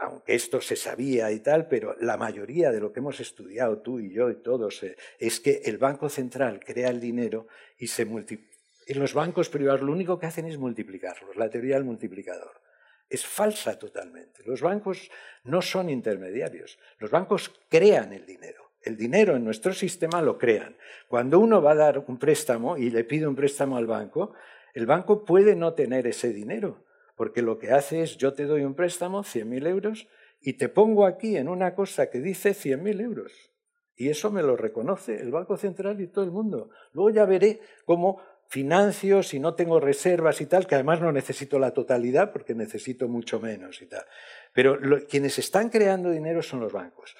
aunque 0.00 0.34
esto 0.34 0.60
se 0.60 0.76
sabía 0.76 1.30
y 1.32 1.40
tal, 1.40 1.68
pero 1.68 1.96
la 2.00 2.16
mayoría 2.16 2.70
de 2.70 2.80
lo 2.80 2.92
que 2.92 3.00
hemos 3.00 3.20
estudiado 3.20 3.78
tú 3.78 3.98
y 3.98 4.12
yo 4.12 4.30
y 4.30 4.36
todos 4.36 4.82
eh, 4.82 4.96
es 5.18 5.40
que 5.40 5.62
el 5.64 5.78
Banco 5.78 6.08
Central 6.08 6.60
crea 6.64 6.90
el 6.90 7.00
dinero 7.00 7.48
y 7.78 7.86
se 7.86 8.04
multiplica. 8.04 8.54
En 8.86 9.00
los 9.00 9.14
bancos 9.14 9.48
privados 9.48 9.82
lo 9.82 9.92
único 9.92 10.18
que 10.18 10.26
hacen 10.26 10.46
es 10.46 10.58
multiplicarlos, 10.58 11.36
la 11.36 11.50
teoría 11.50 11.74
del 11.74 11.84
multiplicador. 11.84 12.60
Es 13.08 13.26
falsa 13.26 13.78
totalmente. 13.78 14.42
Los 14.44 14.60
bancos 14.60 15.10
no 15.44 15.62
son 15.62 15.90
intermediarios. 15.90 16.78
Los 16.98 17.10
bancos 17.10 17.52
crean 17.68 18.12
el 18.12 18.26
dinero. 18.26 18.70
El 18.80 18.96
dinero 18.96 19.34
en 19.34 19.44
nuestro 19.44 19.72
sistema 19.72 20.22
lo 20.22 20.38
crean. 20.38 20.76
Cuando 21.08 21.40
uno 21.40 21.60
va 21.60 21.72
a 21.72 21.76
dar 21.76 22.04
un 22.06 22.18
préstamo 22.18 22.76
y 22.76 22.90
le 22.90 23.04
pide 23.04 23.26
un 23.26 23.34
préstamo 23.34 23.76
al 23.76 23.86
banco, 23.86 24.34
el 24.74 24.86
banco 24.86 25.24
puede 25.24 25.56
no 25.56 25.74
tener 25.74 26.06
ese 26.06 26.32
dinero, 26.32 26.84
porque 27.16 27.42
lo 27.42 27.58
que 27.58 27.72
hace 27.72 28.02
es 28.02 28.16
yo 28.16 28.34
te 28.34 28.44
doy 28.44 28.62
un 28.62 28.74
préstamo, 28.74 29.24
100.000 29.24 29.66
euros, 29.66 30.08
y 30.40 30.52
te 30.52 30.68
pongo 30.68 31.06
aquí 31.06 31.36
en 31.36 31.48
una 31.48 31.74
cosa 31.74 32.08
que 32.08 32.20
dice 32.20 32.50
100.000 32.50 33.00
euros. 33.00 33.32
Y 33.96 34.10
eso 34.10 34.30
me 34.30 34.42
lo 34.42 34.56
reconoce 34.56 35.16
el 35.16 35.30
Banco 35.30 35.56
Central 35.56 36.00
y 36.00 36.06
todo 36.06 36.24
el 36.24 36.30
mundo. 36.30 36.70
Luego 36.92 37.10
ya 37.10 37.24
veré 37.24 37.60
cómo 37.86 38.20
financio 38.48 39.22
si 39.22 39.40
no 39.40 39.54
tengo 39.54 39.80
reservas 39.80 40.40
y 40.40 40.46
tal, 40.46 40.66
que 40.66 40.74
además 40.74 41.00
no 41.00 41.10
necesito 41.10 41.58
la 41.58 41.72
totalidad 41.72 42.30
porque 42.32 42.54
necesito 42.54 43.08
mucho 43.08 43.40
menos 43.40 43.80
y 43.82 43.86
tal. 43.86 44.04
Pero 44.52 44.78
quienes 45.08 45.38
están 45.38 45.70
creando 45.70 46.10
dinero 46.10 46.42
son 46.42 46.60
los 46.60 46.72
bancos 46.72 47.16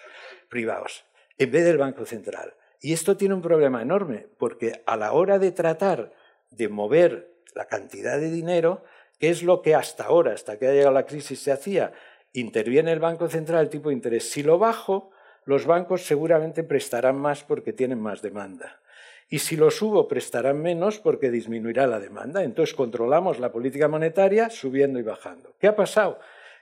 privados, 0.48 1.04
en 1.38 1.50
vez 1.50 1.64
del 1.64 1.78
Banco 1.78 2.04
Central. 2.04 2.54
Y 2.80 2.92
esto 2.92 3.16
tiene 3.16 3.35
un 3.35 3.42
problema 3.42 3.82
enorme, 3.82 4.28
porque 4.38 4.82
a 4.87 4.96
la 4.96 5.12
hora 5.12 5.38
de 5.38 5.52
tratar 5.52 6.12
de 6.50 6.68
mover 6.68 7.35
la 7.54 7.66
cantidad 7.66 8.20
de 8.20 8.30
dinero, 8.30 8.85
que 9.18 9.31
es 9.31 9.42
lo 9.42 9.62
que 9.62 9.74
hasta 9.74 10.05
ahora, 10.05 10.33
hasta 10.33 10.59
que 10.59 10.66
ha 10.66 10.72
llegado 10.72 10.92
la 10.92 11.07
crisis, 11.07 11.40
se 11.40 11.52
hacía, 11.52 11.92
interviene 12.33 12.92
el 12.92 13.00
Banco 13.00 13.29
Central 13.29 13.62
el 13.62 13.70
tipo 13.70 13.88
de 13.88 13.94
interés. 13.94 14.31
Si 14.31 14.42
lo 14.42 14.59
bajo, 14.59 15.11
los 15.44 15.64
bancos 15.66 16.02
seguramente 16.05 16.64
prestarán 16.64 17.16
más 17.16 17.44
porque 17.44 17.72
tienen 17.72 18.00
más 18.00 18.20
demanda. 18.22 18.81
Y 19.29 19.40
si 19.40 19.57
lo 19.57 19.70
subo, 19.70 20.07
prestarán 20.07 20.61
menos 20.61 20.98
porque 20.98 21.31
disminuirá 21.31 21.87
la 21.87 21.98
demanda. 21.98 22.44
Entonces 22.44 22.74
controlamos 22.74 23.38
la 23.40 23.50
política 23.50 23.88
monetaria 23.88 24.50
subiendo 24.50 24.98
y 24.98 25.02
bajando. 25.02 25.57
¿Qué 25.59 25.66
ha 25.66 25.74
pasado? 25.74 26.18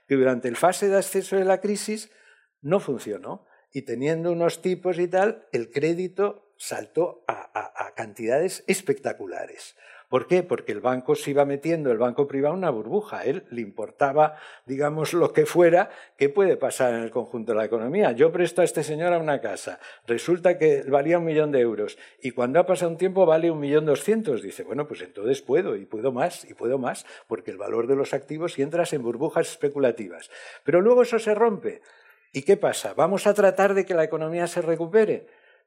Que 0.07 0.15
durante 0.15 0.47
el 0.47 0.55
fase 0.55 0.87
de 0.87 0.97
ascenso 0.97 1.35
de 1.35 1.45
la 1.45 1.61
crisis 1.61 2.11
no 2.61 2.79
funcionó. 2.79 3.45
Y 3.71 3.83
teniendo 3.83 4.31
unos 4.31 4.61
tipos 4.61 4.97
y 4.99 5.07
tal, 5.07 5.47
el 5.51 5.69
crédito 5.69 6.44
saltó 6.57 7.23
a, 7.27 7.93
cantidades 7.95 8.63
espectaculares. 8.67 9.75
¿Por 10.09 10.27
qué? 10.27 10.43
Porque 10.43 10.71
el 10.71 10.81
banco 10.81 11.15
se 11.15 11.31
iba 11.31 11.45
metiendo, 11.45 11.91
el 11.91 11.97
banco 11.97 12.27
privado, 12.27 12.53
una 12.53 12.69
burbuja. 12.69 13.19
A 13.19 13.23
él 13.25 13.43
le 13.49 13.61
importaba, 13.61 14.35
digamos, 14.65 15.13
lo 15.13 15.33
que 15.33 15.45
fuera, 15.45 15.89
qué 16.17 16.29
puede 16.29 16.57
pasar 16.57 16.93
en 16.93 17.01
el 17.01 17.09
conjunto 17.09 17.53
de 17.53 17.57
la 17.57 17.65
economía. 17.65 18.11
Yo 18.11 18.31
presto 18.31 18.61
a 18.61 18.65
este 18.65 18.83
señor 18.83 19.13
a 19.13 19.17
una 19.17 19.41
casa, 19.41 19.79
resulta 20.05 20.57
que 20.57 20.83
valía 20.83 21.17
un 21.17 21.25
millón 21.25 21.51
de 21.51 21.59
euros 21.59 21.97
y 22.21 22.31
cuando 22.31 22.59
ha 22.59 22.65
pasado 22.65 22.91
un 22.91 22.97
tiempo 22.97 23.25
vale 23.25 23.49
un 23.49 23.59
millón 23.59 23.85
doscientos. 23.85 24.41
Dice, 24.41 24.63
bueno, 24.63 24.87
pues 24.87 25.01
entonces 25.01 25.41
puedo 25.41 25.75
y 25.75 25.85
puedo 25.85 26.11
más 26.11 26.45
y 26.45 26.53
puedo 26.53 26.77
más, 26.77 27.05
porque 27.27 27.51
el 27.51 27.57
valor 27.57 27.87
de 27.87 27.95
los 27.95 28.13
activos 28.13 28.59
y 28.59 28.61
entras 28.61 28.93
en 28.93 29.01
burbujas 29.01 29.49
especulativas. 29.49 30.29
Pero 30.63 30.81
luego 30.81 31.01
eso 31.01 31.17
se 31.17 31.33
rompe. 31.33 31.81
¿Y 32.31 32.43
qué 32.43 32.57
pasa? 32.57 32.93
¿Vamos 32.93 33.27
a 33.27 33.33
tratar 33.33 33.73
de 33.73 33.85
que 33.85 33.95
la 33.95 34.03
economía 34.03 34.45
se 34.47 34.61
recupere? 34.61 35.25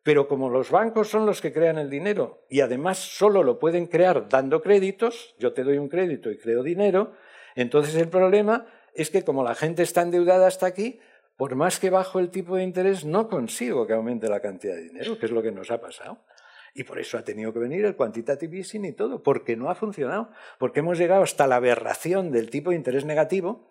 Pero 0.09 0.27
como 0.27 0.49
los 0.49 0.71
bancos 0.71 1.11
son 1.11 1.27
los 1.27 1.43
que 1.43 1.53
crean 1.53 1.77
el 1.77 1.91
dinero 1.91 2.47
y 2.49 2.63
además 2.63 2.97
solo 2.97 3.43
lo 3.43 3.59
pueden 3.59 3.87
crear 3.87 4.27
dando 4.31 4.63
créditos, 4.63 5.35
yo 5.39 5.53
te 5.53 5.65
doy 5.65 5.77
un 5.77 5.91
crédito 5.91 6.31
y 6.31 6.39
creo 6.39 6.63
dinero, 6.63 7.13
entonces 7.55 7.95
el 7.95 8.09
problema 8.09 8.67
es 8.95 9.11
que 9.11 9.23
como 9.23 9.45
la 9.45 9.55
gente 9.55 9.83
está 9.83 10.01
endeudada 10.01 10.47
hasta 10.47 10.65
aquí, 10.65 10.99
por 11.37 11.57
más 11.57 11.79
que 11.79 11.91
bajo 11.91 12.21
el 12.21 12.31
tipo 12.31 12.57
de 12.57 12.63
interés, 12.63 13.05
no 13.05 13.29
consigo 13.29 13.87
que 13.87 13.93
aumente 13.93 14.31
la 14.31 14.41
cantidad 14.41 14.77
de 14.77 14.85
dinero, 14.85 15.19
que 15.19 15.27
es 15.27 15.31
lo 15.31 15.43
que 15.43 15.53
nos 15.53 15.71
ha 15.71 15.79
pasado. 15.79 16.25
Y 16.73 16.85
por 16.85 16.99
eso 16.99 17.19
ha 17.19 17.23
tenido 17.23 17.53
que 17.53 17.59
venir 17.59 17.85
el 17.85 17.95
quantitative 17.95 18.57
easing 18.57 18.87
y 18.87 18.93
todo, 18.95 19.23
porque 19.23 19.57
no 19.57 19.69
ha 19.69 19.75
funcionado, 19.75 20.31
porque 20.59 20.81
hemos 20.81 20.97
llegado 20.97 21.23
hasta 21.23 21.47
la 21.47 21.57
aberración 21.57 22.33
del 22.33 22.49
tipo 22.49 22.71
de 22.71 22.77
interés 22.77 23.05
negativo, 23.05 23.69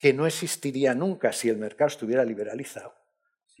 que 0.00 0.14
no 0.14 0.26
existiría 0.26 0.96
nunca 0.96 1.32
si 1.32 1.48
el 1.48 1.58
mercado 1.58 1.86
estuviera 1.86 2.24
liberalizado 2.24 2.99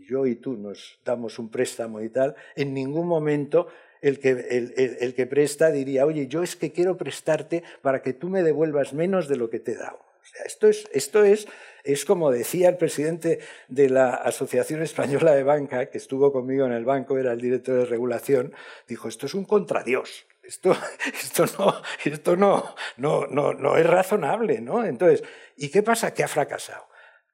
yo 0.08 0.26
y 0.26 0.36
tú 0.36 0.56
nos 0.56 0.98
damos 1.04 1.38
un 1.38 1.50
préstamo 1.50 2.00
y 2.00 2.08
tal, 2.08 2.34
en 2.56 2.74
ningún 2.74 3.06
momento 3.06 3.68
el 4.02 4.18
que, 4.18 4.30
el, 4.30 5.14
que, 5.14 5.26
presta 5.26 5.70
diría, 5.70 6.06
oye, 6.06 6.26
yo 6.26 6.42
es 6.42 6.56
que 6.56 6.72
quiero 6.72 6.96
prestarte 6.96 7.62
para 7.82 8.02
que 8.02 8.12
tú 8.12 8.28
me 8.28 8.42
devuelvas 8.42 8.92
menos 8.92 9.28
de 9.28 9.36
lo 9.36 9.50
que 9.50 9.60
te 9.60 9.72
he 9.72 9.76
dado. 9.76 9.98
O 9.98 10.24
sea, 10.24 10.44
esto 10.44 10.68
es, 10.68 10.88
esto 10.92 11.24
es, 11.24 11.48
es 11.84 12.04
como 12.04 12.30
decía 12.30 12.68
el 12.68 12.76
presidente 12.76 13.40
de 13.68 13.88
la 13.88 14.14
Asociación 14.14 14.82
Española 14.82 15.34
de 15.34 15.42
Banca, 15.42 15.86
que 15.86 15.98
estuvo 15.98 16.32
conmigo 16.32 16.66
en 16.66 16.72
el 16.72 16.84
banco, 16.84 17.18
era 17.18 17.32
el 17.32 17.40
director 17.40 17.76
de 17.76 17.84
regulación, 17.86 18.52
dijo, 18.88 19.08
esto 19.08 19.26
es 19.26 19.34
un 19.34 19.44
contradios. 19.44 20.26
Esto, 20.42 20.76
esto, 21.22 21.44
no, 21.58 21.82
esto 22.04 22.36
no, 22.36 22.74
no, 22.96 23.26
no, 23.26 23.54
no 23.54 23.76
es 23.76 23.86
razonable, 23.86 24.60
¿no? 24.60 24.84
Entonces, 24.84 25.22
¿y 25.56 25.68
qué 25.68 25.82
pasa? 25.82 26.12
Que 26.12 26.24
ha 26.24 26.28
fracasado. 26.28 26.89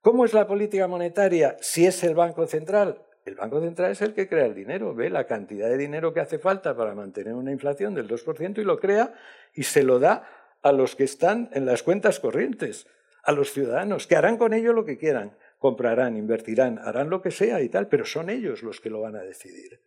¿Cómo 0.07 0.25
es 0.25 0.35
la 0.35 0.47
política 0.47 0.87
monetaria 0.87 1.57
si 1.61 1.85
es 1.85 2.05
el 2.05 2.15
Banco 2.15 2.47
Central? 2.47 3.03
El 3.25 3.35
Banco 3.35 3.61
Central 3.61 3.91
es 3.91 4.01
el 4.03 4.15
que 4.15 4.29
crea 4.29 4.47
el 4.47 4.55
dinero, 4.55 4.95
ve 4.95 5.11
la 5.11 5.27
cantidad 5.27 5.69
de 5.69 5.77
dinero 5.77 6.15
que 6.15 6.21
hace 6.21 6.39
falta 6.39 6.77
para 6.77 6.95
mantener 6.95 7.35
una 7.35 7.51
inflación 7.51 7.93
del 7.93 8.07
2% 8.07 8.59
y 8.59 8.63
lo 8.63 8.79
crea 8.79 9.15
y 9.53 9.65
se 9.65 9.83
lo 9.83 9.99
da 9.99 10.23
a 10.63 10.71
los 10.71 10.95
que 10.95 11.03
están 11.03 11.51
en 11.55 11.67
las 11.67 11.83
cuentas 11.83 12.21
corrientes, 12.21 12.87
a 13.25 13.33
los 13.33 13.53
ciudadanos, 13.53 14.07
que 14.07 14.15
harán 14.15 14.37
con 14.37 14.55
ello 14.55 14.73
lo 14.73 14.85
que 14.85 14.97
quieran, 14.97 15.37
comprarán, 15.59 16.17
invertirán, 16.17 16.79
harán 16.79 17.11
lo 17.11 17.21
que 17.21 17.33
sea 17.33 17.61
y 17.61 17.69
tal, 17.69 17.89
pero 17.89 18.05
son 18.05 18.31
ellos 18.31 18.63
los 18.63 18.81
que 18.81 18.91
lo 18.91 19.01
van 19.01 19.17
a 19.17 19.23
decidir. 19.23 19.81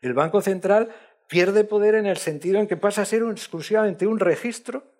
El 0.00 0.14
Banco 0.14 0.40
Central 0.40 0.88
pierde 1.28 1.64
poder 1.64 1.96
en 1.96 2.06
el 2.06 2.16
sentido 2.16 2.60
en 2.60 2.66
que 2.66 2.78
pasa 2.78 3.02
a 3.02 3.04
ser 3.04 3.22
exclusivamente 3.24 4.06
un 4.06 4.20
registro 4.20 4.95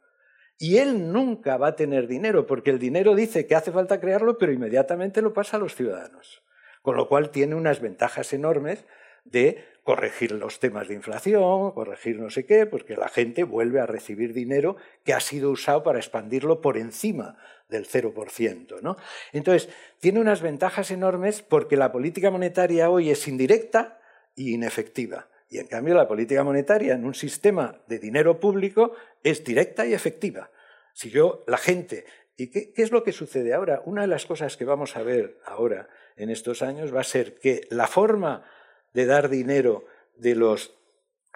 y 0.58 0.78
él 0.78 1.12
nunca 1.12 1.56
va 1.56 1.68
a 1.68 1.76
tener 1.76 2.06
dinero, 2.06 2.46
porque 2.46 2.70
el 2.70 2.78
dinero 2.78 3.14
dice 3.14 3.46
que 3.46 3.54
hace 3.54 3.72
falta 3.72 4.00
crearlo, 4.00 4.38
pero 4.38 4.52
inmediatamente 4.52 5.22
lo 5.22 5.32
pasa 5.32 5.56
a 5.56 5.60
los 5.60 5.74
ciudadanos. 5.74 6.42
Con 6.82 6.96
lo 6.96 7.08
cual 7.08 7.30
tiene 7.30 7.54
unas 7.54 7.80
ventajas 7.80 8.32
enormes 8.32 8.84
de 9.24 9.64
corregir 9.82 10.32
los 10.32 10.58
temas 10.60 10.88
de 10.88 10.94
inflación, 10.94 11.72
corregir 11.72 12.18
no 12.18 12.30
sé 12.30 12.46
qué, 12.46 12.66
porque 12.66 12.96
la 12.96 13.08
gente 13.08 13.44
vuelve 13.44 13.80
a 13.80 13.86
recibir 13.86 14.32
dinero 14.32 14.76
que 15.04 15.14
ha 15.14 15.20
sido 15.20 15.50
usado 15.50 15.82
para 15.82 15.98
expandirlo 15.98 16.60
por 16.60 16.76
encima 16.76 17.36
del 17.68 17.86
0%. 17.86 18.80
¿no? 18.82 18.96
Entonces, 19.32 19.68
tiene 20.00 20.20
unas 20.20 20.42
ventajas 20.42 20.90
enormes 20.90 21.42
porque 21.42 21.76
la 21.76 21.92
política 21.92 22.30
monetaria 22.30 22.90
hoy 22.90 23.10
es 23.10 23.28
indirecta 23.28 24.00
y 24.34 24.54
inefectiva. 24.54 25.28
Y 25.48 25.58
en 25.58 25.66
cambio 25.66 25.94
la 25.94 26.08
política 26.08 26.42
monetaria 26.42 26.94
en 26.94 27.04
un 27.04 27.14
sistema 27.14 27.80
de 27.86 27.98
dinero 27.98 28.40
público 28.40 28.92
es 29.22 29.44
directa 29.44 29.86
y 29.86 29.94
efectiva. 29.94 30.50
Si 30.92 31.10
yo, 31.10 31.44
la 31.46 31.58
gente, 31.58 32.04
¿y 32.36 32.50
qué, 32.50 32.72
es 32.76 32.90
lo 32.90 33.04
que 33.04 33.12
sucede 33.12 33.54
ahora? 33.54 33.82
Una 33.84 34.02
de 34.02 34.08
las 34.08 34.26
cosas 34.26 34.56
que 34.56 34.64
vamos 34.64 34.96
a 34.96 35.02
ver 35.02 35.38
ahora 35.44 35.88
en 36.16 36.30
estos 36.30 36.62
años 36.62 36.94
va 36.94 37.00
a 37.00 37.04
ser 37.04 37.38
que 37.38 37.62
la 37.70 37.86
forma 37.86 38.44
de 38.92 39.06
dar 39.06 39.28
dinero 39.28 39.84
de 40.16 40.34
los 40.34 40.72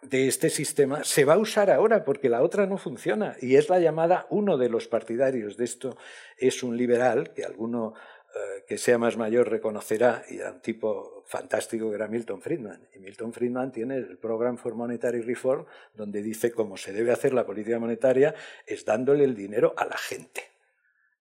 de 0.03 0.29
este 0.29 0.49
sistema 0.49 1.05
se 1.05 1.27
va 1.27 1.35
a 1.35 1.39
usar 1.39 1.71
ahora 1.71 2.05
porque 2.07 2.31
la 2.31 2.43
otra 2.43 2.65
no 2.65 2.79
funciona 2.79 3.37
y 3.43 3.57
es 3.57 3.69
la 3.69 3.81
llamada 3.81 4.27
uno 4.31 4.57
de 4.57 4.71
los 4.71 4.89
partidarios 4.89 5.59
de 5.59 5.67
esto 5.67 5.99
es 6.39 6.63
un 6.63 6.79
liberal 6.79 7.35
que 7.35 7.45
alguno 7.45 7.93
eh, 8.33 8.65
que 8.67 8.79
sea 8.79 8.97
más 8.97 9.17
mayor 9.17 9.49
reconocerá, 9.51 10.25
y 10.29 10.39
era 10.39 10.53
un 10.53 10.61
tipo 10.61 11.25
fantástico 11.27 11.89
que 11.89 11.97
era 11.97 12.07
Milton 12.07 12.41
Friedman. 12.41 12.89
Y 12.95 13.01
Milton 13.01 13.33
Friedman 13.33 13.73
tiene 13.73 13.97
el 13.97 14.19
Program 14.19 14.57
for 14.57 14.75
Monetary 14.75 15.21
Reform, 15.23 15.67
donde 15.95 16.23
dice 16.23 16.53
cómo 16.53 16.77
se 16.77 16.93
debe 16.93 17.11
hacer 17.11 17.35
la 17.35 17.45
política 17.45 17.79
monetaria 17.81 18.35
es 18.67 18.85
dándole 18.85 19.25
el 19.25 19.35
dinero 19.35 19.75
a 19.77 19.85
la 19.85 19.97
gente 19.97 20.43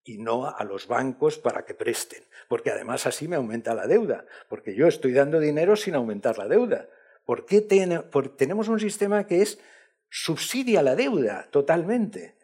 y 0.04 0.18
no 0.18 0.48
a 0.48 0.64
los 0.64 0.88
bancos 0.88 1.38
para 1.38 1.66
que 1.66 1.74
presten, 1.74 2.24
porque 2.48 2.72
además 2.72 3.06
así 3.06 3.28
me 3.28 3.36
aumenta 3.36 3.74
la 3.74 3.88
deuda, 3.88 4.26
porque 4.48 4.76
yo 4.76 4.88
estoy 4.88 5.14
dando 5.14 5.40
dinero 5.40 5.76
sin 5.76 5.96
aumentar 5.96 6.38
la 6.38 6.48
deuda. 6.48 6.90
¿Por 7.26 7.46
qué 7.46 7.62
tenemos 7.62 8.68
un 8.68 8.80
sistema 8.80 9.28
que 9.28 9.42
es 9.42 9.60
subsidia 10.10 10.82
la 10.82 10.96
deuda 10.96 11.48
totalmente? 11.52 12.36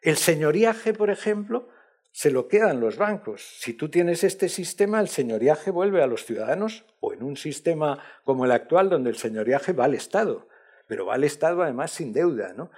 El 0.00 0.16
señoriaje, 0.16 0.92
por 0.94 1.10
ejemplo, 1.10 1.68
se 2.12 2.30
lo 2.30 2.46
quedan 2.46 2.80
los 2.80 2.98
bancos. 2.98 3.42
Si 3.58 3.72
tú 3.72 3.88
tienes 3.88 4.22
este 4.22 4.48
sistema, 4.48 5.00
el 5.00 5.08
señoriaje 5.08 5.70
vuelve 5.70 6.02
a 6.02 6.06
los 6.06 6.24
ciudadanos 6.24 6.84
o 7.00 7.12
en 7.14 7.22
un 7.22 7.36
sistema 7.36 7.98
como 8.24 8.44
el 8.44 8.52
actual 8.52 8.90
donde 8.90 9.10
el 9.10 9.16
señoriaje 9.16 9.72
va 9.72 9.86
al 9.86 9.94
Estado, 9.94 10.46
pero 10.86 11.06
va 11.06 11.14
al 11.14 11.24
Estado 11.24 11.62
además 11.62 11.90
sin 11.90 12.12
deuda. 12.12 12.52
¿no? 12.54 12.70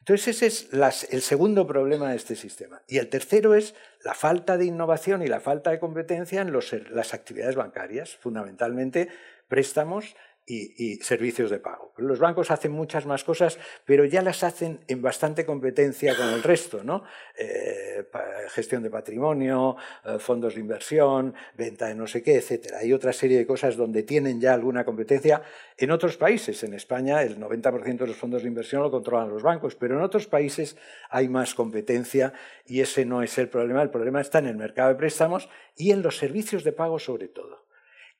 Entonces 0.00 0.42
ese 0.42 0.46
es 0.46 1.08
el 1.12 1.22
segundo 1.22 1.66
problema 1.68 2.10
de 2.10 2.16
este 2.16 2.34
sistema. 2.34 2.82
Y 2.88 2.98
el 2.98 3.08
tercero 3.08 3.54
es 3.54 3.76
la 4.02 4.14
falta 4.14 4.58
de 4.58 4.64
innovación 4.64 5.22
y 5.22 5.28
la 5.28 5.40
falta 5.40 5.70
de 5.70 5.78
competencia 5.78 6.42
en 6.42 6.52
las 6.52 7.14
actividades 7.14 7.54
bancarias, 7.54 8.16
fundamentalmente 8.16 9.08
préstamos 9.46 10.16
y, 10.50 10.96
servicios 10.96 11.50
de 11.50 11.58
pago. 11.58 11.92
Los 11.96 12.18
bancos 12.18 12.50
hacen 12.50 12.72
muchas 12.72 13.06
más 13.06 13.24
cosas, 13.24 13.58
pero 13.84 14.04
ya 14.04 14.22
las 14.22 14.42
hacen 14.42 14.80
en 14.88 15.00
bastante 15.00 15.44
competencia 15.44 16.16
con 16.16 16.28
el 16.28 16.42
resto, 16.42 16.82
¿no? 16.82 17.04
Eh, 17.38 18.04
gestión 18.48 18.82
de 18.82 18.90
patrimonio, 18.90 19.76
eh, 20.04 20.18
fondos 20.18 20.54
de 20.54 20.60
inversión, 20.60 21.34
venta 21.56 21.86
de 21.86 21.94
no 21.94 22.06
sé 22.06 22.22
qué, 22.22 22.36
etc. 22.36 22.74
Hay 22.80 22.92
otra 22.92 23.12
serie 23.12 23.38
de 23.38 23.46
cosas 23.46 23.76
donde 23.76 24.02
tienen 24.02 24.40
ya 24.40 24.54
alguna 24.54 24.84
competencia. 24.84 25.42
En 25.76 25.90
otros 25.90 26.16
países, 26.16 26.62
en 26.64 26.74
España, 26.74 27.22
el 27.22 27.38
90% 27.38 27.98
de 27.98 28.06
los 28.06 28.16
fondos 28.16 28.42
de 28.42 28.48
inversión 28.48 28.82
lo 28.82 28.90
controlan 28.90 29.28
los 29.28 29.42
bancos, 29.42 29.76
pero 29.76 29.96
en 29.96 30.02
otros 30.02 30.26
países 30.26 30.76
hay 31.10 31.28
más 31.28 31.54
competencia 31.54 32.32
y 32.66 32.80
ese 32.80 33.04
no 33.04 33.22
es 33.22 33.38
el 33.38 33.48
problema. 33.48 33.82
El 33.82 33.90
problema 33.90 34.20
está 34.20 34.38
en 34.38 34.46
el 34.46 34.56
mercado 34.56 34.88
de 34.88 34.96
préstamos 34.96 35.48
y 35.76 35.92
en 35.92 36.02
los 36.02 36.16
servicios 36.16 36.64
de 36.64 36.72
pago 36.72 36.98
sobre 36.98 37.28
todo, 37.28 37.66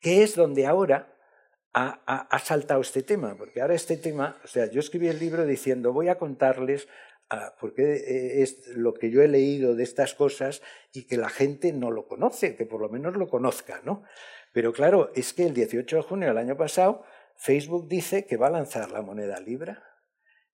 que 0.01 0.23
es 0.23 0.37
donde 0.37 0.67
ahora 0.67 1.20
ha, 1.73 2.39
saltado 2.45 2.81
este 2.81 3.03
tema, 3.03 3.37
porque 3.37 3.61
ahora 3.61 3.75
este 3.75 3.97
tema, 3.97 4.37
o 4.45 4.49
sea, 4.49 4.67
yo 4.67 4.81
escribí 4.81 5.09
el 5.09 5.19
libro 5.19 5.47
diciendo, 5.47 5.93
voy 5.93 6.09
a 6.09 6.19
contarles 6.19 6.89
ah, 7.31 7.55
porque 7.61 7.95
eh, 7.95 8.43
es 8.43 8.69
lo 8.69 8.95
que 8.95 9.11
yo 9.11 9.23
he 9.23 9.29
leído 9.29 9.75
de 9.75 9.85
estas 9.85 10.15
cosas 10.15 10.63
y 10.93 11.07
que 11.07 11.17
la 11.17 11.29
gente 11.29 11.73
no 11.73 11.91
lo 11.91 12.07
conoce, 12.09 12.57
que 12.57 12.67
por 12.67 12.81
lo 12.81 12.89
menos 12.89 13.17
lo 13.17 13.29
conozca, 13.29 13.81
¿no? 13.85 14.03
Pero 14.53 14.73
claro, 14.73 15.13
es 15.15 15.33
que 15.33 15.47
el 15.47 15.55
18 15.55 15.97
de 15.97 16.03
junio 16.03 16.29
del 16.29 16.39
año 16.39 16.57
pasado 16.57 17.05
Facebook 17.37 17.89
dice 17.89 18.27
que 18.27 18.37
va 18.37 18.49
a 18.49 18.51
lanzar 18.51 18.91
la 18.91 19.03
moneda 19.03 19.41
Libra 19.41 19.83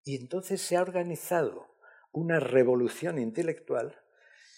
y 0.04 0.16
entonces 0.16 0.60
se 0.60 0.76
ha 0.76 0.82
organizado 0.82 1.66
una 2.12 2.38
revolución 2.40 3.18
intelectual 3.18 4.00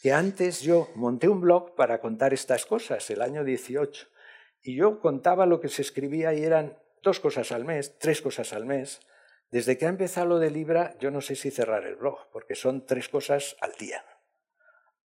que 0.03 0.13
antes 0.13 0.61
yo 0.61 0.89
monté 0.95 1.29
un 1.29 1.41
blog 1.41 1.75
para 1.75 2.01
contar 2.01 2.35
estas 2.35 2.67
cosas, 2.67 3.09
el 3.11 3.23
año 3.23 3.45
18, 3.45 4.09
y 4.63 4.77
yo 4.77 5.01
contaba 5.01 5.47
lo 5.47 5.61
que 5.61 5.69
se 5.69 5.83
escribía 5.83 6.35
y 6.35 6.45
eran 6.45 6.79
dos 7.03 7.21
cosas 7.21 7.53
al 7.53 7.65
mes, 7.65 7.99
tres 7.99 8.21
cosas 8.23 8.53
al 8.53 8.67
mes. 8.67 9.01
Desde 9.51 9.79
que 9.79 9.87
ha 9.87 9.89
empezado 9.89 10.27
lo 10.27 10.39
de 10.39 10.51
Libra, 10.51 10.97
yo 11.01 11.11
no 11.11 11.21
sé 11.21 11.35
si 11.35 11.51
cerrar 11.51 11.87
el 11.87 11.97
blog, 11.97 12.31
porque 12.33 12.55
son 12.55 12.85
tres 12.85 13.09
cosas 13.09 13.57
al 13.61 13.73
día. 13.73 14.05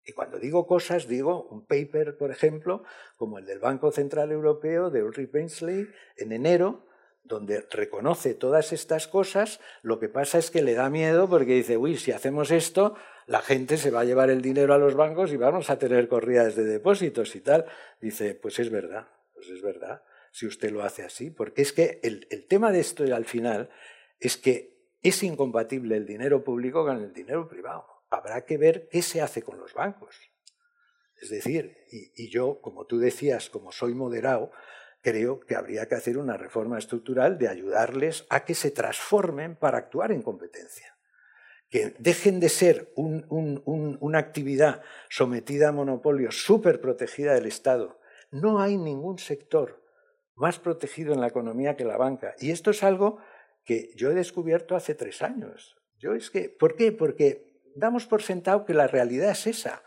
Y 0.03 0.13
cuando 0.13 0.39
digo 0.39 0.65
cosas, 0.65 1.07
digo 1.07 1.47
un 1.51 1.65
paper, 1.65 2.17
por 2.17 2.31
ejemplo, 2.31 2.83
como 3.17 3.37
el 3.37 3.45
del 3.45 3.59
Banco 3.59 3.91
Central 3.91 4.31
Europeo 4.31 4.89
de 4.89 5.03
Ulrich 5.03 5.31
Bensley 5.31 5.87
en 6.17 6.31
enero, 6.31 6.87
donde 7.23 7.63
reconoce 7.69 8.33
todas 8.33 8.73
estas 8.73 9.07
cosas, 9.07 9.59
lo 9.83 9.99
que 9.99 10.09
pasa 10.09 10.39
es 10.39 10.49
que 10.49 10.63
le 10.63 10.73
da 10.73 10.89
miedo 10.89 11.29
porque 11.29 11.53
dice, 11.53 11.77
uy, 11.77 11.97
si 11.97 12.11
hacemos 12.11 12.49
esto, 12.49 12.95
la 13.27 13.41
gente 13.41 13.77
se 13.77 13.91
va 13.91 14.01
a 14.01 14.05
llevar 14.05 14.31
el 14.31 14.41
dinero 14.41 14.73
a 14.73 14.79
los 14.79 14.95
bancos 14.95 15.31
y 15.31 15.37
vamos 15.37 15.69
a 15.69 15.77
tener 15.77 16.07
corridas 16.07 16.55
de 16.55 16.63
depósitos 16.63 17.35
y 17.35 17.41
tal. 17.41 17.65
Dice, 18.01 18.33
pues 18.33 18.57
es 18.57 18.71
verdad. 18.71 19.07
Pues 19.41 19.53
es 19.53 19.63
verdad, 19.63 20.03
si 20.31 20.45
usted 20.45 20.69
lo 20.69 20.83
hace 20.83 21.01
así, 21.01 21.31
porque 21.31 21.63
es 21.63 21.73
que 21.73 21.99
el, 22.03 22.45
tema 22.47 22.71
de 22.71 22.79
esto 22.79 23.03
al 23.03 23.25
final 23.25 23.71
es 24.19 24.37
que 24.37 24.93
es 25.01 25.23
incompatible 25.23 25.97
el 25.97 26.05
dinero 26.05 26.43
público 26.43 26.85
con 26.85 27.01
el 27.01 27.11
dinero 27.11 27.49
privado. 27.49 27.87
Habrá 28.11 28.45
que 28.45 28.59
ver 28.59 28.87
qué 28.87 29.01
se 29.01 29.19
hace 29.19 29.41
con 29.41 29.57
los 29.57 29.73
bancos. 29.73 30.15
Es 31.19 31.31
decir, 31.31 31.75
y, 31.89 32.29
yo, 32.29 32.61
como 32.61 32.85
tú 32.85 32.99
decías, 32.99 33.49
como 33.49 33.71
soy 33.71 33.95
moderado, 33.95 34.51
creo 35.01 35.39
que 35.39 35.55
habría 35.55 35.87
que 35.87 35.95
hacer 35.95 36.19
una 36.19 36.37
reforma 36.37 36.77
estructural 36.77 37.39
de 37.39 37.47
ayudarles 37.47 38.27
a 38.29 38.45
que 38.45 38.53
se 38.53 38.69
transformen 38.69 39.55
para 39.55 39.79
actuar 39.79 40.11
en 40.11 40.21
competencia. 40.21 40.95
Que 41.67 41.95
dejen 41.97 42.39
de 42.39 42.49
ser 42.49 42.93
una 42.95 44.19
actividad 44.19 44.83
sometida 45.09 45.69
a 45.69 45.71
monopolios 45.71 46.43
súper 46.43 46.79
protegida 46.79 47.33
del 47.33 47.47
Estado 47.47 48.00
no 48.31 48.61
hay 48.61 48.77
ningún 48.77 49.19
sector 49.19 49.81
más 50.35 50.59
protegido 50.59 51.13
en 51.13 51.21
la 51.21 51.27
economía 51.27 51.75
que 51.75 51.85
la 51.85 51.97
banca. 51.97 52.33
Y 52.39 52.51
esto 52.51 52.71
es 52.71 52.83
algo 52.83 53.19
que 53.63 53.91
yo 53.95 54.09
he 54.11 54.15
descubierto 54.15 54.75
hace 54.75 54.95
tres 54.95 55.21
años. 55.21 55.77
Yo 55.99 56.13
es 56.13 56.31
que, 56.31 56.49
¿Por 56.49 56.75
qué? 56.75 56.91
Porque 56.91 57.61
damos 57.75 58.07
por 58.07 58.23
sentado 58.23 58.65
que 58.65 58.73
la 58.73 58.87
realidad 58.87 59.31
es 59.31 59.47
esa. 59.47 59.83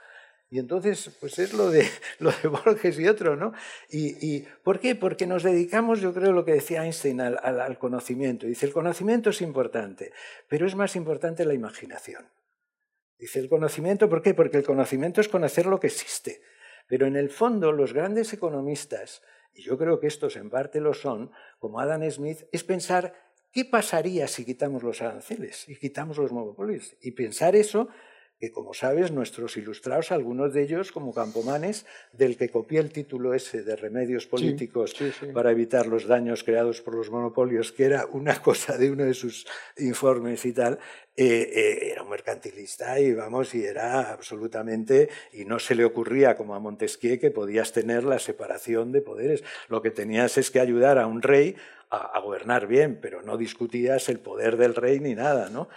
Y 0.51 0.61
entonces, 0.61 1.11
pues 1.21 1.39
es 1.41 1.53
lo 1.55 1.71
de, 1.71 1.85
lo 2.21 2.31
de 2.31 2.49
Borges 2.49 2.99
y 3.01 3.09
otro, 3.09 3.35
¿no? 3.35 3.53
Y, 3.91 4.43
¿Por 4.63 4.79
qué? 4.79 4.95
Porque 4.95 5.27
nos 5.27 5.43
dedicamos, 5.43 6.01
yo 6.01 6.15
creo, 6.15 6.33
lo 6.33 6.45
que 6.45 6.53
decía 6.53 6.85
Einstein, 6.85 7.21
al, 7.21 7.39
al 7.43 7.79
conocimiento. 7.79 8.47
Dice, 8.47 8.67
el 8.67 8.73
conocimiento 8.73 9.31
es 9.31 9.41
importante, 9.43 10.13
pero 10.49 10.67
es 10.67 10.77
más 10.77 10.95
importante 10.95 11.45
la 11.45 11.55
imaginación. 11.55 12.29
Dice, 13.19 13.41
el 13.41 13.49
conocimiento, 13.49 14.09
¿por 14.09 14.23
qué? 14.23 14.35
Porque 14.35 14.59
el 14.59 14.65
conocimiento 14.65 15.21
es 15.21 15.29
conocer 15.29 15.67
lo 15.67 15.81
que 15.81 15.89
existe. 15.89 16.41
Pero 16.87 17.07
en 17.07 17.17
el 17.17 17.31
fondo 17.31 17.73
los 17.73 17.93
grandes 17.93 18.33
economistas, 18.33 19.23
y 19.55 19.63
yo 19.63 19.79
creo 19.79 20.01
que 20.01 20.07
estos 20.07 20.37
en 20.37 20.51
parte 20.51 20.81
lo 20.81 20.95
son, 20.95 21.31
como 21.59 21.81
Adam 21.81 22.09
Smith, 22.11 22.45
es 22.53 22.65
pensar 22.65 23.15
qué 23.53 23.65
pasaría 23.65 24.27
si 24.27 24.45
quitamos 24.45 24.83
los 24.83 25.01
aranceles 25.01 25.69
y 25.69 25.77
quitamos 25.77 26.19
los 26.19 26.33
monopolios. 26.33 26.97
Y 27.01 27.13
pensar 27.13 27.55
eso 27.55 27.89
que 28.39 28.51
como 28.51 28.75
sabes, 28.75 29.13
nuestros 29.13 29.57
ilustrados, 29.57 30.13
algunos 30.13 30.53
de 30.53 30.63
ellos 30.63 30.93
como 30.93 31.15
Campomanes, 31.15 31.87
del 32.13 32.37
que 32.37 32.49
copié 32.49 32.81
el 32.81 32.91
título 32.91 33.33
ese 33.35 33.63
de 33.63 33.77
Remedios 33.77 34.27
Políticos 34.27 34.95
para 35.33 35.53
evitar 35.53 35.87
los 35.87 36.07
daños 36.07 36.43
creados 36.45 36.81
por 36.81 36.95
los 36.95 37.11
monopolios, 37.11 37.73
que 37.73 37.85
era 37.85 38.07
una 38.07 38.41
cosa 38.43 38.77
de 38.77 38.91
uno 38.91 39.05
de 39.05 39.15
sus 39.15 39.47
informes 39.79 40.45
y 40.45 40.53
tal, 40.53 40.79
eh, 41.17 41.53
eh, 41.55 41.91
era 41.93 42.03
un 42.03 42.11
mercantilista 42.11 42.99
y 42.99 43.15
vamos, 43.15 43.55
y 43.55 43.65
era 43.65 44.13
absolutamente, 44.13 45.09
y 45.33 45.45
no 45.45 45.61
se 45.61 45.77
le 45.77 45.85
ocurría 45.85 46.37
como 46.37 46.57
a 46.57 46.59
Montesquieu 46.59 47.21
que 47.21 47.31
podías 47.31 47.73
tener 47.73 48.03
la 48.03 48.19
separación 48.19 48.91
de 48.91 49.01
poderes. 49.01 49.45
Lo 49.69 49.81
que 49.81 49.93
tenías 49.93 50.39
es 50.39 50.51
que 50.51 50.59
ayudar 50.59 50.99
a 50.99 51.07
un 51.07 51.23
rey 51.23 51.55
a, 51.91 51.99
a 51.99 52.21
gobernar 52.21 52.67
bien, 52.67 52.99
pero 53.01 53.23
no 53.23 53.37
discutías 53.37 54.09
el 54.09 54.19
poder 54.19 54.57
del 54.57 54.75
rey 54.75 54.99
ni 54.99 55.15
nada, 55.15 55.51
¿no? 55.51 55.69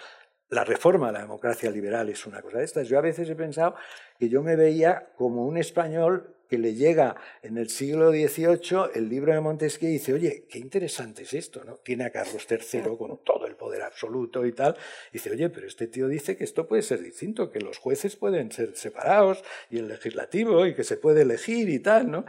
La 0.49 0.63
reforma 0.63 1.09
a 1.09 1.11
la 1.11 1.21
democracia 1.21 1.69
liberal 1.69 2.09
es 2.09 2.25
una 2.25 2.41
cosa 2.41 2.59
de 2.59 2.65
estas. 2.65 2.87
Yo 2.87 2.97
a 2.97 3.01
veces 3.01 3.29
he 3.29 3.35
pensado 3.35 3.75
que 4.17 4.29
yo 4.29 4.41
me 4.41 4.55
veía 4.55 5.11
como 5.17 5.45
un 5.45 5.57
español 5.57 6.37
que 6.47 6.57
le 6.57 6.73
llega 6.75 7.15
en 7.41 7.57
el 7.57 7.69
siglo 7.69 8.11
XVIII 8.11 8.91
el 8.95 9.09
libro 9.09 9.33
de 9.33 9.41
Montesquieu 9.41 9.89
y 9.89 9.93
dice, 9.93 10.13
oye, 10.13 10.45
qué 10.49 10.59
interesante 10.59 11.23
es 11.23 11.33
esto, 11.33 11.63
¿no? 11.65 11.75
Tiene 11.77 12.05
a 12.05 12.11
Carlos 12.11 12.47
III 12.49 12.95
con 12.97 13.21
todo 13.23 13.45
el 13.47 13.55
poder 13.55 13.81
absoluto 13.81 14.45
y 14.45 14.53
tal. 14.53 14.77
Y 15.11 15.13
dice, 15.13 15.31
oye, 15.31 15.49
pero 15.49 15.67
este 15.67 15.87
tío 15.87 16.07
dice 16.07 16.37
que 16.37 16.45
esto 16.45 16.67
puede 16.67 16.81
ser 16.81 17.01
distinto, 17.01 17.51
que 17.51 17.59
los 17.59 17.77
jueces 17.77 18.15
pueden 18.15 18.51
ser 18.51 18.75
separados 18.75 19.43
y 19.69 19.79
el 19.79 19.89
legislativo 19.89 20.65
y 20.65 20.73
que 20.73 20.85
se 20.85 20.97
puede 20.97 21.23
elegir 21.23 21.69
y 21.69 21.79
tal, 21.79 22.09
¿no? 22.09 22.25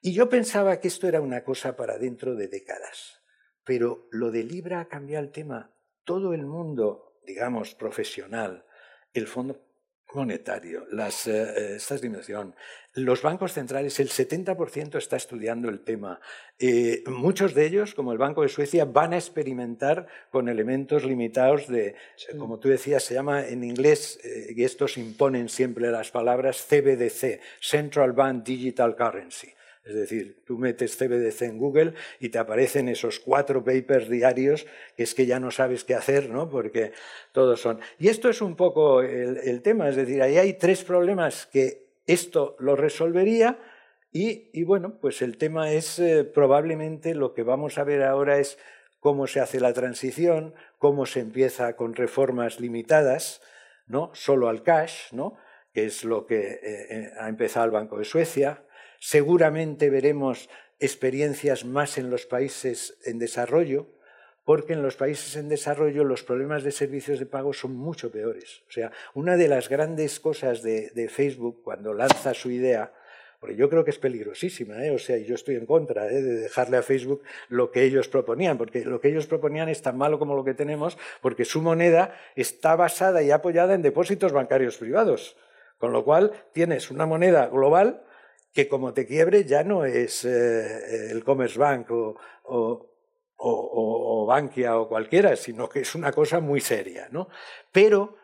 Y 0.00 0.12
yo 0.12 0.28
pensaba 0.28 0.78
que 0.78 0.88
esto 0.88 1.08
era 1.08 1.20
una 1.20 1.42
cosa 1.42 1.74
para 1.76 1.98
dentro 1.98 2.36
de 2.36 2.48
décadas. 2.48 3.22
Pero 3.64 4.08
lo 4.10 4.30
de 4.30 4.44
Libra 4.44 4.80
ha 4.80 4.88
cambiado 4.88 5.24
el 5.24 5.32
tema. 5.32 5.74
Todo 6.04 6.32
el 6.34 6.46
mundo 6.46 7.07
digamos, 7.28 7.74
profesional, 7.74 8.64
el 9.12 9.26
Fondo 9.26 9.60
Monetario, 10.14 10.86
las, 10.90 11.26
eh, 11.26 11.32
eh, 11.32 11.74
esta 11.76 11.96
dimensión, 11.96 12.54
los 12.94 13.20
bancos 13.20 13.52
centrales, 13.52 14.00
el 14.00 14.08
70% 14.08 14.96
está 14.96 15.16
estudiando 15.16 15.68
el 15.68 15.80
tema. 15.80 16.20
Eh, 16.58 17.04
muchos 17.06 17.54
de 17.54 17.66
ellos, 17.66 17.94
como 17.94 18.12
el 18.12 18.18
Banco 18.18 18.40
de 18.40 18.48
Suecia, 18.48 18.86
van 18.86 19.12
a 19.12 19.18
experimentar 19.18 20.06
con 20.30 20.48
elementos 20.48 21.04
limitados 21.04 21.68
de, 21.68 21.94
como 22.38 22.58
tú 22.58 22.70
decías, 22.70 23.02
se 23.04 23.14
llama 23.14 23.46
en 23.46 23.62
inglés, 23.62 24.18
y 24.24 24.64
estos 24.64 24.96
imponen 24.96 25.50
siempre 25.50 25.90
las 25.90 26.10
palabras 26.10 26.66
CBDC, 26.66 27.40
Central 27.60 28.12
Bank 28.12 28.44
Digital 28.44 28.96
Currency. 28.96 29.52
Es 29.88 29.94
decir, 29.94 30.42
tú 30.44 30.58
metes 30.58 30.98
CBDC 30.98 31.42
en 31.42 31.56
Google 31.56 31.94
y 32.20 32.28
te 32.28 32.38
aparecen 32.38 32.90
esos 32.90 33.20
cuatro 33.20 33.64
papers 33.64 34.10
diarios 34.10 34.66
que 34.96 35.02
es 35.02 35.14
que 35.14 35.24
ya 35.24 35.40
no 35.40 35.50
sabes 35.50 35.84
qué 35.84 35.94
hacer, 35.94 36.28
¿no? 36.28 36.50
Porque 36.50 36.92
todos 37.32 37.62
son. 37.62 37.80
Y 37.98 38.08
esto 38.08 38.28
es 38.28 38.42
un 38.42 38.54
poco 38.54 39.00
el, 39.00 39.62
tema, 39.62 39.88
es 39.88 39.96
decir, 39.96 40.20
ahí 40.20 40.36
hay 40.36 40.52
tres 40.52 40.84
problemas 40.84 41.46
que 41.46 41.86
esto 42.06 42.54
lo 42.58 42.76
resolvería 42.76 43.58
y, 44.12 44.62
bueno, 44.64 44.98
pues 45.00 45.22
el 45.22 45.38
tema 45.38 45.72
es 45.72 45.98
eh, 45.98 46.24
probablemente 46.24 47.14
lo 47.14 47.32
que 47.32 47.42
vamos 47.42 47.78
a 47.78 47.84
ver 47.84 48.02
ahora 48.02 48.38
es 48.38 48.58
cómo 49.00 49.26
se 49.26 49.40
hace 49.40 49.60
la 49.60 49.72
transición, 49.72 50.54
cómo 50.78 51.06
se 51.06 51.20
empieza 51.20 51.76
con 51.76 51.94
reformas 51.94 52.60
limitadas, 52.60 53.40
¿no? 53.86 54.10
Solo 54.12 54.48
al 54.48 54.62
cash, 54.62 55.12
¿no? 55.12 55.36
Que 55.72 55.86
es 55.86 56.04
lo 56.04 56.26
que 56.26 56.40
eh, 56.40 56.60
eh, 56.62 57.12
ha 57.18 57.28
empezado 57.28 57.66
el 57.66 57.70
Banco 57.70 57.98
de 57.98 58.04
Suecia, 58.04 58.64
Seguramente 58.98 59.90
veremos 59.90 60.48
experiencias 60.80 61.64
más 61.64 61.98
en 61.98 62.10
los 62.10 62.26
países 62.26 62.98
en 63.04 63.18
desarrollo, 63.18 63.86
porque 64.44 64.72
en 64.72 64.82
los 64.82 64.96
países 64.96 65.36
en 65.36 65.48
desarrollo 65.48 66.04
los 66.04 66.22
problemas 66.22 66.62
de 66.62 66.72
servicios 66.72 67.18
de 67.18 67.26
pago 67.26 67.52
son 67.52 67.76
mucho 67.76 68.10
peores. 68.10 68.62
O 68.68 68.72
sea, 68.72 68.90
una 69.14 69.36
de 69.36 69.46
las 69.46 69.68
grandes 69.68 70.20
cosas 70.20 70.62
de, 70.62 71.10
Facebook 71.10 71.60
cuando 71.62 71.92
lanza 71.92 72.32
su 72.32 72.50
idea, 72.50 72.92
porque 73.40 73.56
yo 73.56 73.68
creo 73.68 73.84
que 73.84 73.90
es 73.90 73.98
peligrosísima, 73.98 74.84
¿eh? 74.84 74.90
o 74.90 74.98
sea, 74.98 75.18
yo 75.18 75.34
estoy 75.34 75.56
en 75.56 75.66
contra 75.66 76.06
¿eh? 76.06 76.22
de 76.22 76.40
dejarle 76.40 76.78
a 76.78 76.82
Facebook 76.82 77.22
lo 77.50 77.70
que 77.70 77.82
ellos 77.82 78.08
proponían, 78.08 78.56
porque 78.56 78.84
lo 78.84 79.00
que 79.00 79.08
ellos 79.08 79.26
proponían 79.26 79.68
es 79.68 79.82
tan 79.82 79.98
malo 79.98 80.18
como 80.18 80.34
lo 80.34 80.44
que 80.44 80.54
tenemos, 80.54 80.96
porque 81.20 81.44
su 81.44 81.60
moneda 81.60 82.14
está 82.34 82.74
basada 82.74 83.22
y 83.22 83.30
apoyada 83.30 83.74
en 83.74 83.82
depósitos 83.82 84.32
bancarios 84.32 84.78
privados, 84.78 85.36
con 85.76 85.92
lo 85.92 86.04
cual 86.04 86.32
tienes 86.52 86.90
una 86.90 87.04
moneda 87.04 87.46
global 87.46 88.02
que 88.52 88.68
como 88.68 88.92
te 88.92 89.06
quiebre 89.06 89.44
ya 89.44 89.62
no 89.62 89.84
es 89.84 90.24
eh, 90.24 91.10
el 91.10 91.22
Commerce 91.24 91.58
Bank 91.58 91.90
o, 91.90 92.16
o, 93.38 94.26
Bankia 94.26 94.78
o 94.78 94.88
cualquiera, 94.88 95.36
sino 95.36 95.68
que 95.68 95.80
es 95.80 95.94
una 95.94 96.12
cosa 96.12 96.40
muy 96.40 96.60
seria. 96.60 97.08
¿no? 97.10 97.28
Pero 97.72 98.16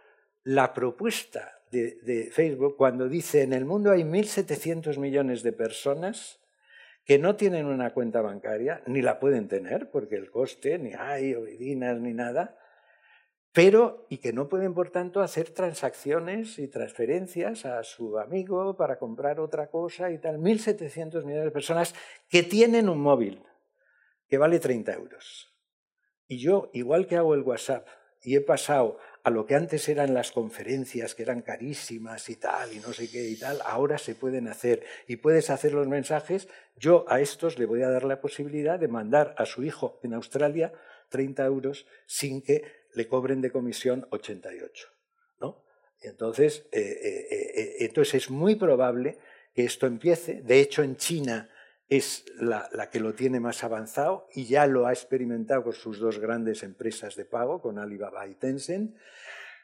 la 0.42 0.74
propuesta 0.74 1.62
de, 1.70 2.30
Facebook, 2.32 2.76
cuando 2.76 3.08
dice 3.08 3.42
en 3.42 3.52
el 3.52 3.64
mundo 3.64 3.90
hay 3.90 4.02
1.700 4.02 4.98
millones 4.98 5.42
de 5.42 5.52
personas 5.52 6.40
que 7.04 7.18
no 7.18 7.36
tienen 7.36 7.66
una 7.66 7.92
cuenta 7.92 8.22
bancaria, 8.22 8.82
ni 8.86 9.02
la 9.02 9.18
pueden 9.18 9.48
tener, 9.48 9.90
porque 9.90 10.16
el 10.16 10.30
coste, 10.30 10.78
ni 10.78 10.94
hay 10.94 11.34
ni 11.34 12.14
nada, 12.14 12.56
pero 13.54 14.04
y 14.10 14.18
que 14.18 14.32
no 14.32 14.48
pueden, 14.48 14.74
por 14.74 14.90
tanto, 14.90 15.20
hacer 15.22 15.50
transacciones 15.50 16.58
y 16.58 16.66
transferencias 16.66 17.64
a 17.64 17.84
su 17.84 18.18
amigo 18.18 18.76
para 18.76 18.98
comprar 18.98 19.38
otra 19.38 19.70
cosa 19.70 20.10
y 20.10 20.18
tal. 20.18 20.38
1.700 20.38 21.24
millones 21.24 21.44
de 21.44 21.50
personas 21.52 21.94
que 22.28 22.42
tienen 22.42 22.88
un 22.88 23.00
móvil 23.00 23.44
que 24.26 24.38
vale 24.38 24.58
30 24.58 24.92
euros. 24.94 25.54
Y 26.26 26.38
yo, 26.38 26.68
igual 26.72 27.06
que 27.06 27.16
hago 27.16 27.32
el 27.34 27.42
WhatsApp 27.42 27.86
y 28.22 28.34
he 28.34 28.40
pasado 28.40 28.98
a 29.22 29.30
lo 29.30 29.46
que 29.46 29.54
antes 29.54 29.88
eran 29.88 30.14
las 30.14 30.32
conferencias, 30.32 31.14
que 31.14 31.22
eran 31.22 31.42
carísimas 31.42 32.28
y 32.30 32.36
tal, 32.36 32.72
y 32.72 32.80
no 32.80 32.92
sé 32.92 33.08
qué 33.08 33.28
y 33.28 33.38
tal, 33.38 33.60
ahora 33.64 33.98
se 33.98 34.16
pueden 34.16 34.48
hacer. 34.48 34.82
Y 35.06 35.16
puedes 35.16 35.48
hacer 35.50 35.74
los 35.74 35.86
mensajes. 35.86 36.48
Yo 36.76 37.04
a 37.08 37.20
estos 37.20 37.56
le 37.60 37.66
voy 37.66 37.82
a 37.82 37.90
dar 37.90 38.02
la 38.02 38.20
posibilidad 38.20 38.80
de 38.80 38.88
mandar 38.88 39.32
a 39.38 39.46
su 39.46 39.62
hijo 39.62 40.00
en 40.02 40.12
Australia 40.14 40.72
30 41.10 41.44
euros 41.44 41.86
sin 42.06 42.42
que 42.42 42.83
le 42.94 43.08
cobren 43.08 43.40
de 43.40 43.50
comisión 43.50 44.06
88. 44.10 44.88
¿no? 45.40 45.64
entonces, 46.00 46.66
eh, 46.72 46.80
eh, 46.80 47.26
eh, 47.30 47.76
entonces 47.80 48.14
es 48.14 48.30
muy 48.30 48.56
probable 48.56 49.18
que 49.54 49.64
esto 49.64 49.86
empiece. 49.86 50.42
De 50.42 50.60
hecho, 50.60 50.82
en 50.82 50.96
China 50.96 51.50
es 51.88 52.24
la, 52.38 52.88
que 52.90 53.00
lo 53.00 53.14
tiene 53.14 53.40
más 53.40 53.62
avanzado 53.62 54.28
y 54.34 54.46
ya 54.46 54.66
lo 54.66 54.86
ha 54.86 54.92
experimentado 54.92 55.64
con 55.64 55.72
sus 55.72 55.98
dos 55.98 56.18
grandes 56.18 56.62
empresas 56.62 57.14
de 57.16 57.24
pago, 57.24 57.60
con 57.60 57.78
Alibaba 57.78 58.26
y 58.26 58.34
Tencent. 58.34 58.96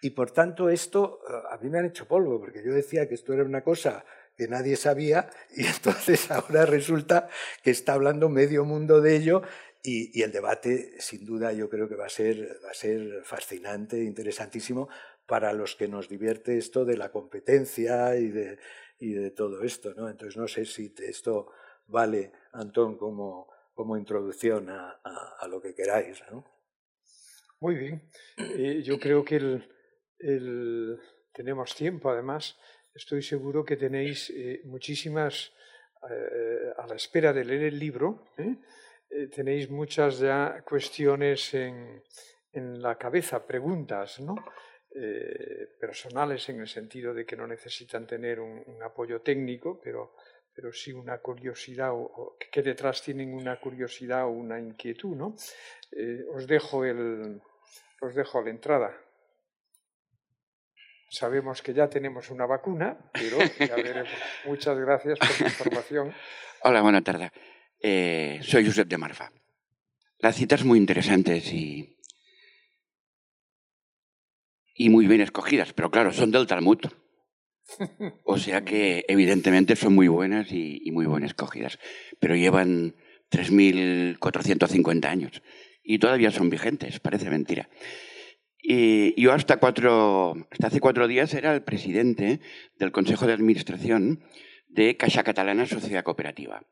Y 0.03 0.11
por 0.11 0.31
tanto, 0.31 0.71
esto 0.71 1.21
a 1.51 1.59
mí 1.59 1.69
me 1.69 1.79
han 1.79 1.87
hecho 1.87 2.07
polvo, 2.07 2.41
porque 2.41 2.63
yo 2.65 2.73
decía 2.73 3.07
que 3.09 3.15
esto 3.15 3.35
era 3.35 3.45
una 3.45 3.63
cosa 3.63 4.05
que 4.41 4.49
nadie 4.49 4.77
sabía 4.77 5.29
y 5.55 5.67
entonces 5.75 6.31
ahora 6.31 6.65
resulta 6.65 7.29
que 7.63 7.71
está 7.71 7.93
hablando 7.93 8.31
medio 8.31 8.65
mundo 8.65 9.03
de 9.03 9.17
ello 9.17 9.43
y, 9.83 10.23
el 10.23 10.33
debate, 10.33 11.01
sin 11.01 11.25
duda, 11.25 11.53
yo 11.53 11.69
creo 11.69 11.89
que 11.89 11.95
va 11.95 12.07
a 12.07 12.11
ser, 12.11 12.59
va 12.65 12.71
a 12.71 12.75
ser 12.75 13.23
fascinante, 13.25 14.03
interesantísimo 14.03 14.89
para 15.27 15.53
los 15.53 15.77
que 15.77 15.89
nos 15.89 16.09
divierte 16.09 16.59
esto 16.59 16.85
de 16.85 16.97
la 16.97 17.11
competencia 17.11 18.17
y 18.17 18.29
de, 18.29 18.59
y 18.99 19.15
de 19.15 19.31
todo 19.31 19.63
esto. 19.63 19.95
¿no? 19.95 20.09
Entonces, 20.09 20.37
no 20.37 20.49
sé 20.49 20.65
si 20.65 20.93
esto 20.99 21.53
vale, 21.87 22.33
Antón, 22.53 22.99
como, 22.99 23.49
como 23.75 23.97
introducción 23.97 24.69
a, 24.71 25.01
a, 25.39 25.49
lo 25.49 25.61
que 25.61 25.75
queráis. 25.75 26.23
¿no? 26.31 26.45
Muy 27.61 27.77
bien. 27.77 28.03
Eh, 28.39 28.83
yo 28.83 28.99
creo 28.99 29.25
que 29.25 29.63
el, 30.19 31.01
tenemos 31.33 31.75
tiempo, 31.75 32.11
además. 32.11 32.59
Estoy 32.95 33.23
seguro 33.23 33.65
que 33.65 33.77
tenéis 33.77 34.31
eh, 34.31 34.63
muchísimas 34.65 35.53
eh, 36.11 36.73
a 36.77 36.87
la 36.87 36.97
espera 36.97 37.33
de 37.33 37.45
leer 37.45 37.63
el 37.65 37.79
libro. 37.79 38.27
Tenéis 39.31 39.71
muchas 39.71 40.19
ya 40.19 40.63
cuestiones 40.65 41.55
en, 41.55 42.03
en 42.53 42.83
la 42.83 42.97
cabeza, 42.97 43.47
preguntas, 43.47 44.21
¿no? 44.21 44.37
Eh, 44.93 45.69
personales 45.79 46.49
en 46.49 46.61
el 46.61 46.67
sentido 46.67 47.15
de 47.15 47.25
que 47.25 47.37
no 47.37 47.47
necesitan 47.47 48.09
tener 48.09 48.41
un, 48.41 48.83
apoyo 48.83 49.21
técnico, 49.21 49.81
pero, 49.81 50.17
pero 50.53 50.73
sí 50.73 50.93
una 50.93 51.19
curiosidad, 51.19 51.93
o, 51.93 52.37
que 52.51 52.61
detrás 52.61 53.01
tienen 53.01 53.33
una 53.33 53.61
curiosidad 53.61 54.25
o 54.25 54.31
una 54.31 54.59
inquietud. 54.59 55.15
¿no? 55.15 55.37
Eh, 55.93 56.25
os, 56.35 56.45
dejo 56.49 56.85
el, 56.85 57.41
os 58.01 58.15
dejo 58.17 58.43
la 58.43 58.51
entrada. 58.51 59.01
Sabemos 61.09 61.63
que 61.63 61.73
ya 61.73 61.89
tenemos 61.89 62.29
una 62.31 62.47
vacuna, 62.47 62.99
pero 63.13 63.39
ya 63.61 63.77
veremos. 63.77 64.11
Muchas 64.45 64.77
gracias 64.77 65.19
por 65.21 65.41
la 65.41 65.47
información. 65.47 66.15
Hola, 66.63 66.83
buena 66.83 67.03
tarde. 67.03 67.31
Eh, 67.83 68.41
soy 68.43 68.67
Josep 68.67 68.89
de 68.89 68.99
Marfa. 68.99 69.33
Las 70.19 70.37
citas 70.37 70.65
muy 70.65 70.79
interesantes 70.79 71.53
y, 71.53 71.97
muy 74.79 75.07
bien 75.07 75.23
escogidas, 75.23 75.73
pero 75.73 75.91
claro, 75.91 76.13
son 76.13 76.31
del 76.31 76.47
Talmud. 76.47 76.79
O 78.25 78.37
sea 78.37 78.65
que 78.65 79.05
evidentemente 79.09 79.77
son 79.77 79.95
muy 79.95 80.09
buenas 80.09 80.53
y, 80.53 80.91
muy 80.93 81.07
bien 81.07 81.25
escogidas, 81.25 81.79
pero 82.19 82.35
llevan 82.35 82.97
3.450 83.31 85.07
años 85.07 85.43
y 85.83 85.99
todavía 85.99 86.31
son 86.31 86.51
vigentes, 86.51 87.01
parece 87.01 87.31
mentira. 87.31 87.71
Y 88.59 89.21
yo 89.21 89.33
hasta, 89.33 89.59
cuatro, 89.59 90.35
hasta 90.51 90.67
hace 90.67 90.81
cuatro 90.81 91.09
días 91.09 91.33
era 91.33 91.55
el 91.55 91.63
presidente 91.63 92.41
del 92.77 92.93
Consejo 92.93 93.27
de 93.27 93.33
Administración 93.33 94.25
de 94.69 94.97
Caixa 94.97 95.23
Catalana 95.23 95.67
Sociedad 95.67 96.05
Cooperativa. 96.05 96.67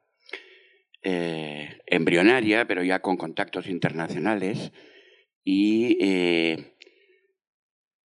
Eh, 1.03 1.79
embrionaria, 1.87 2.67
pero 2.67 2.83
ya 2.83 3.01
con 3.01 3.17
contactos 3.17 3.69
internacionales, 3.69 4.73
y 5.45 5.97
eh, 6.01 6.75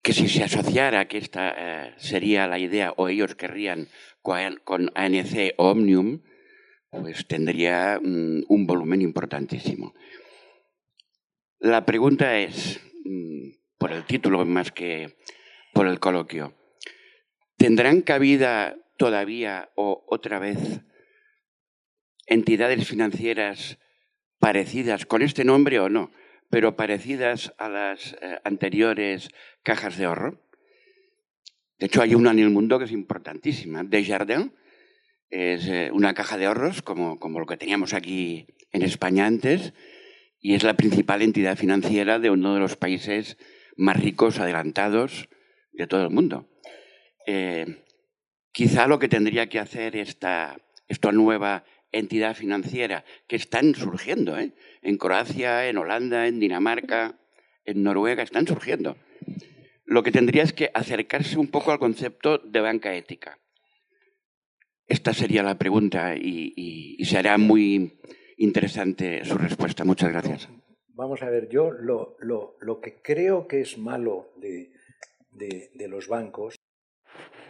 que 0.03 0.13
si 0.13 0.29
se 0.29 0.45
asociara 0.45 1.09
que 1.09 1.17
esta 1.17 1.55
eh, 1.57 1.95
sería 1.97 2.47
la 2.47 2.59
idea, 2.59 2.93
o 2.97 3.09
ellos 3.09 3.35
querrían 3.35 3.89
con, 4.21 4.91
ANC 4.95 5.55
Omnium, 5.57 6.23
pues 6.91 7.27
tendría 7.27 7.99
mm, 8.03 8.43
un 8.49 8.67
volumen 8.67 9.01
importantísimo. 9.01 9.95
La 11.59 11.87
pregunta 11.87 12.39
es, 12.39 12.79
mm, 13.05 13.53
por 13.79 13.93
el 13.93 14.05
título 14.05 14.45
más 14.45 14.71
que 14.71 15.17
por 15.73 15.87
el 15.87 15.99
coloquio, 15.99 16.55
¿tendrán 17.57 18.03
cabida 18.03 18.77
todavía 18.99 19.71
o 19.77 20.05
otra 20.09 20.39
vez 20.39 20.83
entidades 22.33 22.87
financieras 22.89 23.79
parecidas, 24.39 25.07
con 25.07 25.23
este 25.23 25.45
nombre 25.45 25.79
o 25.81 25.89
no, 25.89 26.11
pero 26.51 26.77
parecidas 26.77 27.55
a 27.59 27.69
las 27.69 28.15
eh, 28.21 28.39
anteriores 28.45 29.31
cajas 29.63 29.97
de 29.97 30.07
ahorro. 30.07 30.43
De 31.79 31.87
hecho, 31.87 32.03
hay 32.03 32.15
una 32.15 32.33
en 32.33 32.41
el 32.41 32.51
mundo 32.51 32.79
que 32.79 32.85
es 32.85 32.93
importantísima, 32.93 33.85
Desjardins. 33.85 34.51
Es 35.31 35.67
eh, 35.67 35.91
una 35.93 36.13
caja 36.13 36.37
de 36.37 36.47
ahorros 36.47 36.83
como, 36.83 37.19
como 37.19 37.41
lo 37.41 37.47
que 37.47 37.57
teníamos 37.57 37.95
aquí 37.95 38.47
en 38.71 38.83
España 38.83 39.27
antes 39.27 39.73
y 40.41 40.55
es 40.55 40.65
la 40.65 40.75
principal 40.75 41.23
entidad 41.23 41.57
financiera 41.57 42.19
de 42.19 42.31
uno 42.31 42.55
de 42.55 42.61
los 42.61 42.77
países 42.77 43.39
más 43.77 43.97
ricos, 43.97 44.41
adelantados 44.41 45.29
de 45.73 45.87
todo 45.87 46.03
el 46.03 46.11
mundo. 46.11 46.49
Eh, 47.27 47.85
quizá 48.51 48.87
lo 48.89 48.99
que 48.99 49.09
tendría 49.09 49.49
que 49.49 49.61
hacer 49.61 49.97
esta, 49.97 50.59
esta 50.89 51.13
nueva 51.13 51.65
entidad 51.93 52.35
financiera 52.35 53.05
que 53.27 53.37
están 53.37 53.75
surgiendo, 53.75 54.39
¿eh? 54.39 54.53
en 54.83 54.97
Croacia, 54.97 55.69
en 55.69 55.79
Holanda, 55.79 56.27
en 56.27 56.41
Dinamarca, 56.41 57.19
en 57.65 57.83
Noruega, 57.83 58.23
están 58.23 58.47
surgiendo. 58.47 58.97
Lo 59.85 60.03
que 60.03 60.13
tendría 60.13 60.43
es 60.43 60.53
que 60.53 60.71
acercarse 60.75 61.39
un 61.39 61.49
poco 61.49 61.71
al 61.71 61.79
concepto 61.79 62.39
de 62.39 62.61
banca 62.61 62.95
ética. 62.95 63.39
Esta 64.87 65.15
sería 65.15 65.43
la 65.43 65.59
pregunta 65.59 66.17
y, 66.17 66.53
y, 66.57 67.05
será 67.05 67.39
muy 67.39 68.01
interesante 68.37 69.25
su 69.25 69.39
respuesta. 69.39 69.85
Muchas 69.85 70.11
gracias. 70.11 70.49
Vamos 70.89 71.23
a 71.23 71.31
ver, 71.31 71.49
yo 71.49 71.71
lo, 71.71 72.17
lo, 72.21 72.57
lo 72.61 72.81
que 72.81 73.01
creo 73.01 73.47
que 73.47 73.61
es 73.61 73.79
malo 73.79 74.33
de, 74.37 74.73
de 75.31 75.89
los 75.89 76.09
bancos 76.09 76.57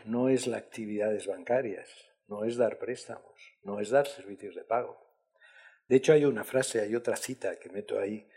no 0.04 0.28
es 0.28 0.46
las 0.46 0.62
actividades 0.62 1.26
bancarias, 1.26 1.88
no 2.28 2.44
es 2.44 2.56
dar 2.56 2.78
préstamos, 2.78 3.51
no 3.62 3.80
es 3.80 3.90
dar 3.90 4.06
servicios 4.06 4.54
de 4.54 4.64
pago. 4.64 4.98
De 5.88 5.96
hecho, 5.96 6.12
hay 6.12 6.24
una 6.24 6.44
frase, 6.44 6.80
hay 6.80 6.94
otra 6.94 7.16
cita 7.16 7.58
que 7.58 7.68
meto 7.68 7.98
ahí, 7.98 8.28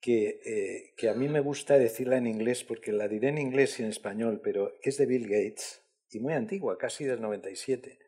que, 0.00 0.40
eh, 0.44 0.94
que, 0.96 1.08
a 1.08 1.14
mí 1.14 1.28
me 1.28 1.40
gusta 1.40 1.78
decirla 1.78 2.16
en 2.16 2.26
inglés, 2.26 2.64
porque 2.64 2.92
la 2.92 3.08
diré 3.08 3.28
en 3.28 3.38
inglés 3.38 3.78
y 3.78 3.82
en 3.82 3.88
español, 3.88 4.40
pero 4.42 4.72
es 4.82 4.96
de 4.96 5.06
Bill 5.06 5.28
Gates, 5.28 5.82
y 6.10 6.20
muy 6.20 6.34
antigua, 6.34 6.78
casi 6.78 7.04
del 7.04 7.20
97, 7.20 7.98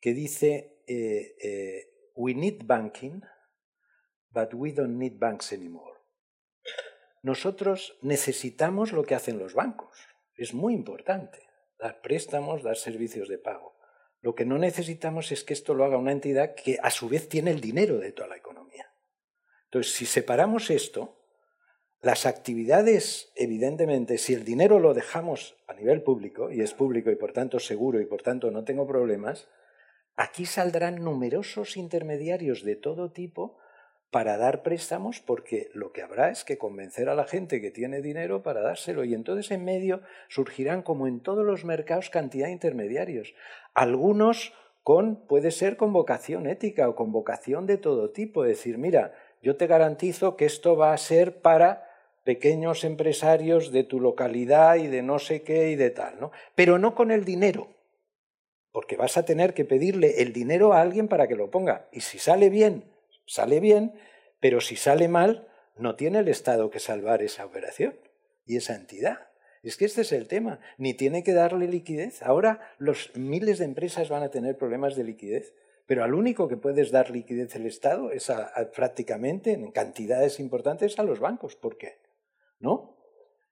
que 0.00 0.14
dice, 0.14 0.82
eh, 0.86 1.36
eh, 1.42 1.84
We 2.14 2.34
need 2.34 2.66
banking, 2.66 3.20
but 4.30 4.52
we 4.52 4.72
don't 4.72 4.98
need 4.98 5.18
banks 5.18 5.52
anymore. 5.52 6.00
Nosotros 7.22 7.96
necesitamos 8.02 8.92
lo 8.92 9.04
que 9.04 9.14
hacen 9.14 9.38
los 9.38 9.54
bancos, 9.54 9.96
es 10.34 10.52
muy 10.52 10.74
importante, 10.74 11.38
dar 11.78 12.00
préstamos, 12.00 12.62
dar 12.64 12.76
servicios 12.76 13.28
de 13.28 13.38
pago. 13.38 13.77
Lo 14.20 14.34
que 14.34 14.44
no 14.44 14.58
necesitamos 14.58 15.30
es 15.32 15.44
que 15.44 15.54
esto 15.54 15.74
lo 15.74 15.84
haga 15.84 15.98
una 15.98 16.12
entidad 16.12 16.54
que 16.54 16.78
a 16.82 16.90
su 16.90 17.08
vez 17.08 17.28
tiene 17.28 17.50
el 17.50 17.60
dinero 17.60 17.98
de 17.98 18.12
toda 18.12 18.28
la 18.28 18.36
economía. 18.36 18.92
Entonces, 19.66 19.92
si 19.92 20.06
separamos 20.06 20.70
esto, 20.70 21.18
las 22.00 22.26
actividades, 22.26 23.32
evidentemente, 23.34 24.18
si 24.18 24.34
el 24.34 24.44
dinero 24.44 24.78
lo 24.78 24.94
dejamos 24.94 25.56
a 25.66 25.74
nivel 25.74 26.02
público, 26.02 26.50
y 26.50 26.60
es 26.60 26.72
público 26.72 27.10
y 27.10 27.16
por 27.16 27.32
tanto 27.32 27.60
seguro 27.60 28.00
y 28.00 28.06
por 28.06 28.22
tanto 28.22 28.50
no 28.50 28.64
tengo 28.64 28.86
problemas, 28.86 29.48
aquí 30.16 30.46
saldrán 30.46 31.02
numerosos 31.02 31.76
intermediarios 31.76 32.62
de 32.62 32.76
todo 32.76 33.10
tipo 33.10 33.58
para 34.10 34.38
dar 34.38 34.62
préstamos 34.62 35.20
porque 35.20 35.70
lo 35.74 35.92
que 35.92 36.02
habrá 36.02 36.30
es 36.30 36.44
que 36.44 36.56
convencer 36.56 37.08
a 37.08 37.14
la 37.14 37.24
gente 37.24 37.60
que 37.60 37.70
tiene 37.70 38.00
dinero 38.00 38.42
para 38.42 38.62
dárselo 38.62 39.04
y 39.04 39.14
entonces 39.14 39.50
en 39.50 39.64
medio 39.64 40.00
surgirán 40.28 40.82
como 40.82 41.06
en 41.06 41.20
todos 41.20 41.44
los 41.44 41.64
mercados 41.64 42.08
cantidad 42.08 42.46
de 42.46 42.52
intermediarios. 42.52 43.34
Algunos 43.74 44.54
con 44.82 45.26
puede 45.26 45.50
ser 45.50 45.76
con 45.76 45.92
vocación 45.92 46.46
ética 46.46 46.88
o 46.88 46.94
con 46.94 47.12
vocación 47.12 47.66
de 47.66 47.76
todo 47.76 48.10
tipo, 48.10 48.42
decir, 48.42 48.78
mira, 48.78 49.12
yo 49.42 49.56
te 49.56 49.66
garantizo 49.66 50.36
que 50.36 50.46
esto 50.46 50.76
va 50.76 50.94
a 50.94 50.96
ser 50.96 51.42
para 51.42 51.84
pequeños 52.24 52.84
empresarios 52.84 53.70
de 53.72 53.84
tu 53.84 54.00
localidad 54.00 54.76
y 54.76 54.86
de 54.86 55.02
no 55.02 55.18
sé 55.18 55.42
qué 55.42 55.70
y 55.70 55.76
de 55.76 55.90
tal, 55.90 56.18
¿no? 56.20 56.30
Pero 56.54 56.78
no 56.78 56.94
con 56.94 57.10
el 57.10 57.24
dinero, 57.24 57.68
porque 58.72 58.96
vas 58.96 59.16
a 59.18 59.24
tener 59.24 59.54
que 59.54 59.64
pedirle 59.64 60.22
el 60.22 60.32
dinero 60.32 60.72
a 60.72 60.80
alguien 60.80 61.08
para 61.08 61.26
que 61.26 61.36
lo 61.36 61.50
ponga. 61.50 61.88
Y 61.92 62.00
si 62.00 62.18
sale 62.18 62.48
bien, 62.48 62.84
sale 63.28 63.60
bien, 63.60 63.92
pero 64.40 64.60
si 64.60 64.74
sale 64.74 65.06
mal, 65.06 65.46
no 65.76 65.94
tiene 65.94 66.18
el 66.18 66.28
Estado 66.28 66.70
que 66.70 66.80
salvar 66.80 67.22
esa 67.22 67.46
operación 67.46 67.94
y 68.44 68.56
esa 68.56 68.74
entidad. 68.74 69.28
Es 69.62 69.76
que 69.76 69.84
este 69.84 70.00
es 70.00 70.12
el 70.12 70.26
tema, 70.26 70.60
ni 70.78 70.94
tiene 70.94 71.22
que 71.22 71.32
darle 71.32 71.68
liquidez. 71.68 72.22
Ahora 72.22 72.60
los 72.78 73.14
miles 73.14 73.58
de 73.58 73.66
empresas 73.66 74.08
van 74.08 74.22
a 74.22 74.30
tener 74.30 74.56
problemas 74.56 74.96
de 74.96 75.04
liquidez, 75.04 75.54
pero 75.86 76.04
al 76.04 76.14
único 76.14 76.48
que 76.48 76.56
puedes 76.56 76.90
dar 76.90 77.10
liquidez 77.10 77.54
el 77.56 77.66
Estado 77.66 78.10
es 78.10 78.32
prácticamente 78.74 79.52
en 79.52 79.70
cantidades 79.70 80.40
importantes 80.40 80.98
a 80.98 81.02
los 81.02 81.20
bancos. 81.20 81.56
¿Por 81.56 81.76
qué? 81.76 81.98
¿No? 82.60 82.96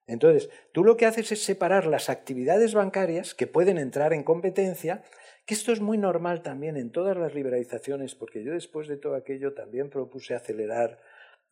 Entonces, 0.06 0.50
tú 0.72 0.84
lo 0.84 0.96
que 0.96 1.06
haces 1.06 1.32
es 1.32 1.42
separar 1.42 1.86
las 1.86 2.08
actividades 2.08 2.74
bancarias 2.74 3.34
que 3.34 3.48
pueden 3.48 3.76
entrar 3.76 4.12
en 4.12 4.22
competencia, 4.22 5.02
que 5.46 5.54
esto 5.54 5.72
es 5.72 5.80
muy 5.80 5.96
normal 5.96 6.42
también 6.42 6.76
en 6.76 6.90
todas 6.90 7.16
las 7.16 7.34
liberalizaciones, 7.34 8.16
porque 8.16 8.42
yo 8.42 8.52
después 8.52 8.88
de 8.88 8.96
todo 8.96 9.14
aquello 9.14 9.54
también 9.54 9.88
propuse 9.88 10.34
acelerar 10.34 11.00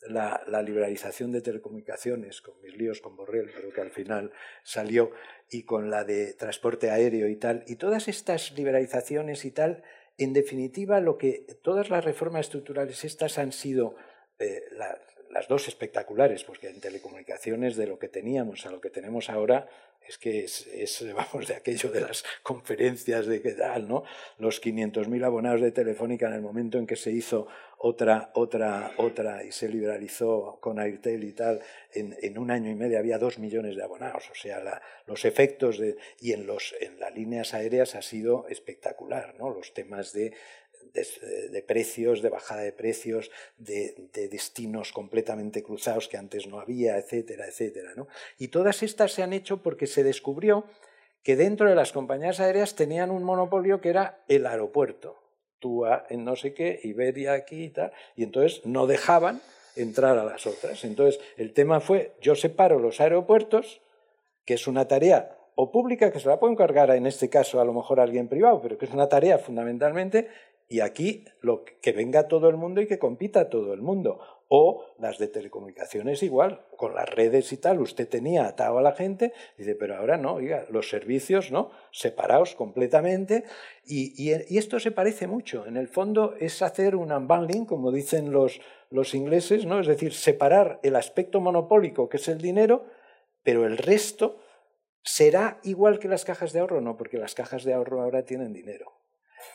la, 0.09 0.63
liberalización 0.63 1.33
de 1.33 1.41
telecomunicaciones, 1.41 2.41
con 2.43 2.61
mis 2.61 2.77
líos 2.77 3.01
con 3.01 3.17
Borrell, 3.17 3.51
pero 3.55 3.73
que 3.73 3.81
al 3.81 3.91
final 3.91 4.33
salió, 4.63 5.13
y 5.49 5.63
con 5.63 5.91
la 5.91 6.05
de 6.05 6.35
transporte 6.35 6.91
aéreo 6.91 7.29
y 7.29 7.37
tal, 7.37 7.65
y 7.67 7.77
todas 7.77 8.09
estas 8.09 8.53
liberalizaciones 8.53 9.45
y 9.45 9.53
tal, 9.53 9.83
en 10.19 10.33
definitiva, 10.33 11.01
lo 11.01 11.17
que 11.17 11.47
todas 11.63 11.89
las 11.89 12.05
reformas 12.05 12.47
estructurales 12.47 13.05
estas 13.05 13.39
han 13.39 13.53
sido 13.53 13.97
eh, 14.39 14.63
las 15.31 15.49
dos 15.49 15.69
espectaculares, 15.69 16.45
porque 16.45 16.69
en 16.69 16.81
telecomunicaciones 16.81 17.77
de 17.77 17.87
lo 17.87 17.99
que 17.99 18.09
teníamos 18.09 18.67
a 18.67 18.71
lo 18.71 18.81
que 18.81 18.91
tenemos 18.91 19.31
ahora 19.31 19.69
es 20.07 20.19
que 20.19 20.45
es, 20.45 21.05
vamos, 21.15 21.49
de 21.49 21.55
aquello 21.55 21.91
de 21.91 22.01
las 22.01 22.25
conferencias 22.43 23.27
de 23.27 23.41
qué 23.41 23.53
tal, 23.53 23.89
¿no? 23.89 24.05
Los 24.39 24.63
500.000 24.63 25.25
abonados 25.25 25.61
de 25.61 25.73
Telefónica 25.73 26.27
en 26.29 26.35
el 26.35 26.43
momento 26.43 26.79
en 26.79 26.87
que 26.87 26.97
se 26.97 27.11
hizo 27.11 27.47
otra, 27.79 28.31
otra, 28.35 28.93
otra 28.97 29.45
y 29.45 29.53
se 29.53 29.69
liberalizó 29.69 30.59
con 30.61 30.79
Airtel 30.79 31.25
y 31.25 31.33
tal, 31.33 31.61
en, 31.93 32.17
en 32.23 32.39
un 32.39 32.51
año 32.51 32.71
y 32.71 32.75
medio 32.75 32.99
había 32.99 33.19
dos 33.19 33.39
millones 33.39 33.77
de 33.77 33.83
abonados. 33.83 34.31
O 34.31 34.35
sea, 34.35 34.81
los 35.07 35.25
efectos 35.25 35.79
de, 35.79 35.97
y 36.21 36.33
en, 36.33 36.47
los, 36.47 36.75
en 36.81 36.99
las 36.99 37.15
líneas 37.15 37.53
aéreas 37.53 37.95
ha 37.95 38.03
sido 38.03 38.47
espectacular, 38.49 39.35
¿no? 39.39 39.51
Los 39.51 39.75
temas 39.75 40.13
de 40.13 40.33
de, 40.93 41.63
precios, 41.63 42.23
de 42.23 42.29
bajada 42.29 42.63
de 42.63 42.73
precios, 42.73 43.31
de, 43.57 43.95
destinos 44.31 44.93
completamente 44.93 45.63
cruzados 45.63 46.09
que 46.09 46.17
antes 46.17 46.47
no 46.47 46.61
había, 46.61 46.99
etcétera, 46.99 47.47
etcétera. 47.47 47.91
Y 48.39 48.49
todas 48.49 48.83
estas 48.83 49.13
se 49.13 49.23
han 49.23 49.33
hecho 49.33 49.63
porque 49.63 49.87
se 49.87 50.03
descubrió 50.03 50.65
que 51.23 51.37
dentro 51.37 51.69
de 51.69 51.75
las 51.75 51.93
compañías 51.93 52.41
aéreas 52.41 52.75
tenían 52.75 53.11
un 53.11 53.25
monopolio 53.25 53.81
que 53.81 53.89
era 53.89 54.25
el 54.29 54.47
aeropuerto. 54.47 55.21
TUA 55.59 56.07
en 56.11 56.25
no 56.25 56.37
sé 56.37 56.53
qué, 56.53 56.79
Iberia 56.83 57.33
aquí 57.33 57.65
y 57.65 57.71
tal, 57.71 57.93
y 58.17 58.25
entonces 58.25 58.61
no 58.67 58.87
dejaban 58.87 59.41
entrar 59.77 60.19
a 60.19 60.25
las 60.25 60.47
otras. 60.47 60.85
Entonces 60.85 61.21
el 61.37 61.53
tema 61.55 61.81
fue, 61.81 62.13
yo 62.21 62.35
separo 62.35 62.79
los 62.79 63.01
aeropuertos, 63.01 63.81
que 64.45 64.55
es 64.55 64.67
una 64.67 64.87
tarea 64.87 65.39
o 65.57 65.71
pública 65.71 66.13
que 66.13 66.21
se 66.21 66.29
la 66.29 66.39
puede 66.39 66.53
encargar 66.53 66.91
en 66.91 67.07
este 67.07 67.31
caso 67.31 67.61
a 67.61 67.65
lo 67.65 67.73
mejor 67.73 68.01
alguien 68.01 68.29
privado, 68.29 68.61
pero 68.61 68.77
que 68.77 68.87
es 68.87 68.93
una 68.93 69.09
tarea 69.09 69.39
fundamentalmente 69.39 70.29
y 70.69 70.81
aquí 70.81 71.25
lo 71.41 71.65
que 71.65 71.93
venga 71.93 72.27
todo 72.27 72.49
el 72.49 72.57
mundo 72.57 72.81
y 72.81 72.87
que 72.87 72.99
compita 72.99 73.51
todo 73.51 73.75
el 73.75 73.83
mundo. 73.83 74.21
O 74.49 74.85
las 74.99 75.19
de 75.19 75.29
telecomunicaciones 75.29 76.23
igual, 76.23 76.65
con 76.77 76.95
las 76.95 77.09
redes 77.09 77.53
y 77.53 77.57
tal, 77.57 77.81
usted 77.81 78.09
tenía 78.09 78.47
atado 78.47 78.79
a 78.79 78.83
la 78.83 78.93
gente, 78.93 79.33
dice, 79.59 79.75
pero 79.75 79.97
ahora 79.97 80.17
no, 80.17 80.39
los 80.71 80.89
servicios, 80.89 81.51
¿no? 81.51 81.71
Separados 81.93 82.55
completamente. 82.55 83.45
Y, 83.85 84.31
esto 84.57 84.79
se 84.81 84.91
parece 84.91 85.27
mucho. 85.27 85.67
En 85.67 85.77
el 85.77 85.89
fondo 85.89 86.35
es 86.39 86.63
hacer 86.63 86.95
un 86.97 87.13
unbundling, 87.13 87.67
como 87.67 87.91
dicen 87.91 88.33
los, 88.33 88.61
los 88.91 89.15
ingleses, 89.15 89.67
¿no? 89.67 89.81
Es 89.81 89.87
decir, 89.87 90.15
separar 90.15 90.79
el 90.83 90.97
aspecto 90.97 91.41
monopólico, 91.41 92.09
que 92.09 92.19
es 92.19 92.29
el 92.29 92.41
dinero, 92.41 92.85
pero 93.43 93.67
el 93.67 93.77
resto 93.77 94.39
será 95.03 95.59
igual 95.65 95.99
que 95.99 96.09
las 96.09 96.25
cajas 96.25 96.53
de 96.53 96.61
ahorro, 96.61 96.81
no, 96.81 96.97
porque 96.97 97.19
las 97.19 97.35
cajas 97.35 97.65
de 97.65 97.75
ahorro 97.75 98.03
ahora 98.03 98.25
tienen 98.25 98.53
dinero 98.53 99.04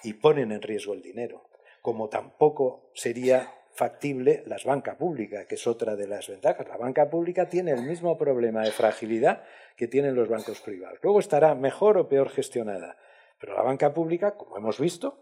y 0.03 0.13
ponen 0.13 0.51
en 0.51 0.61
riesgo 0.61 0.93
el 0.93 1.01
dinero, 1.01 1.49
como 1.81 2.09
tampoco 2.09 2.91
sería 2.93 3.53
factible 3.71 4.43
la 4.45 4.57
banca 4.65 4.97
pública, 4.97 5.45
que 5.45 5.55
es 5.55 5.65
otra 5.65 5.95
de 5.95 6.07
las 6.07 6.27
ventajas. 6.27 6.67
La 6.67 6.77
banca 6.77 7.09
pública 7.09 7.47
tiene 7.47 7.71
el 7.71 7.83
mismo 7.83 8.17
problema 8.17 8.63
de 8.63 8.71
fragilidad 8.71 9.43
que 9.77 9.87
tienen 9.87 10.15
los 10.15 10.27
bancos 10.27 10.59
privados. 10.59 10.99
Luego 11.01 11.19
estará 11.19 11.55
mejor 11.55 11.97
o 11.97 12.09
peor 12.09 12.29
gestionada, 12.29 12.97
pero 13.39 13.55
la 13.55 13.61
banca 13.61 13.93
pública, 13.93 14.35
como 14.35 14.57
hemos 14.57 14.79
visto 14.79 15.21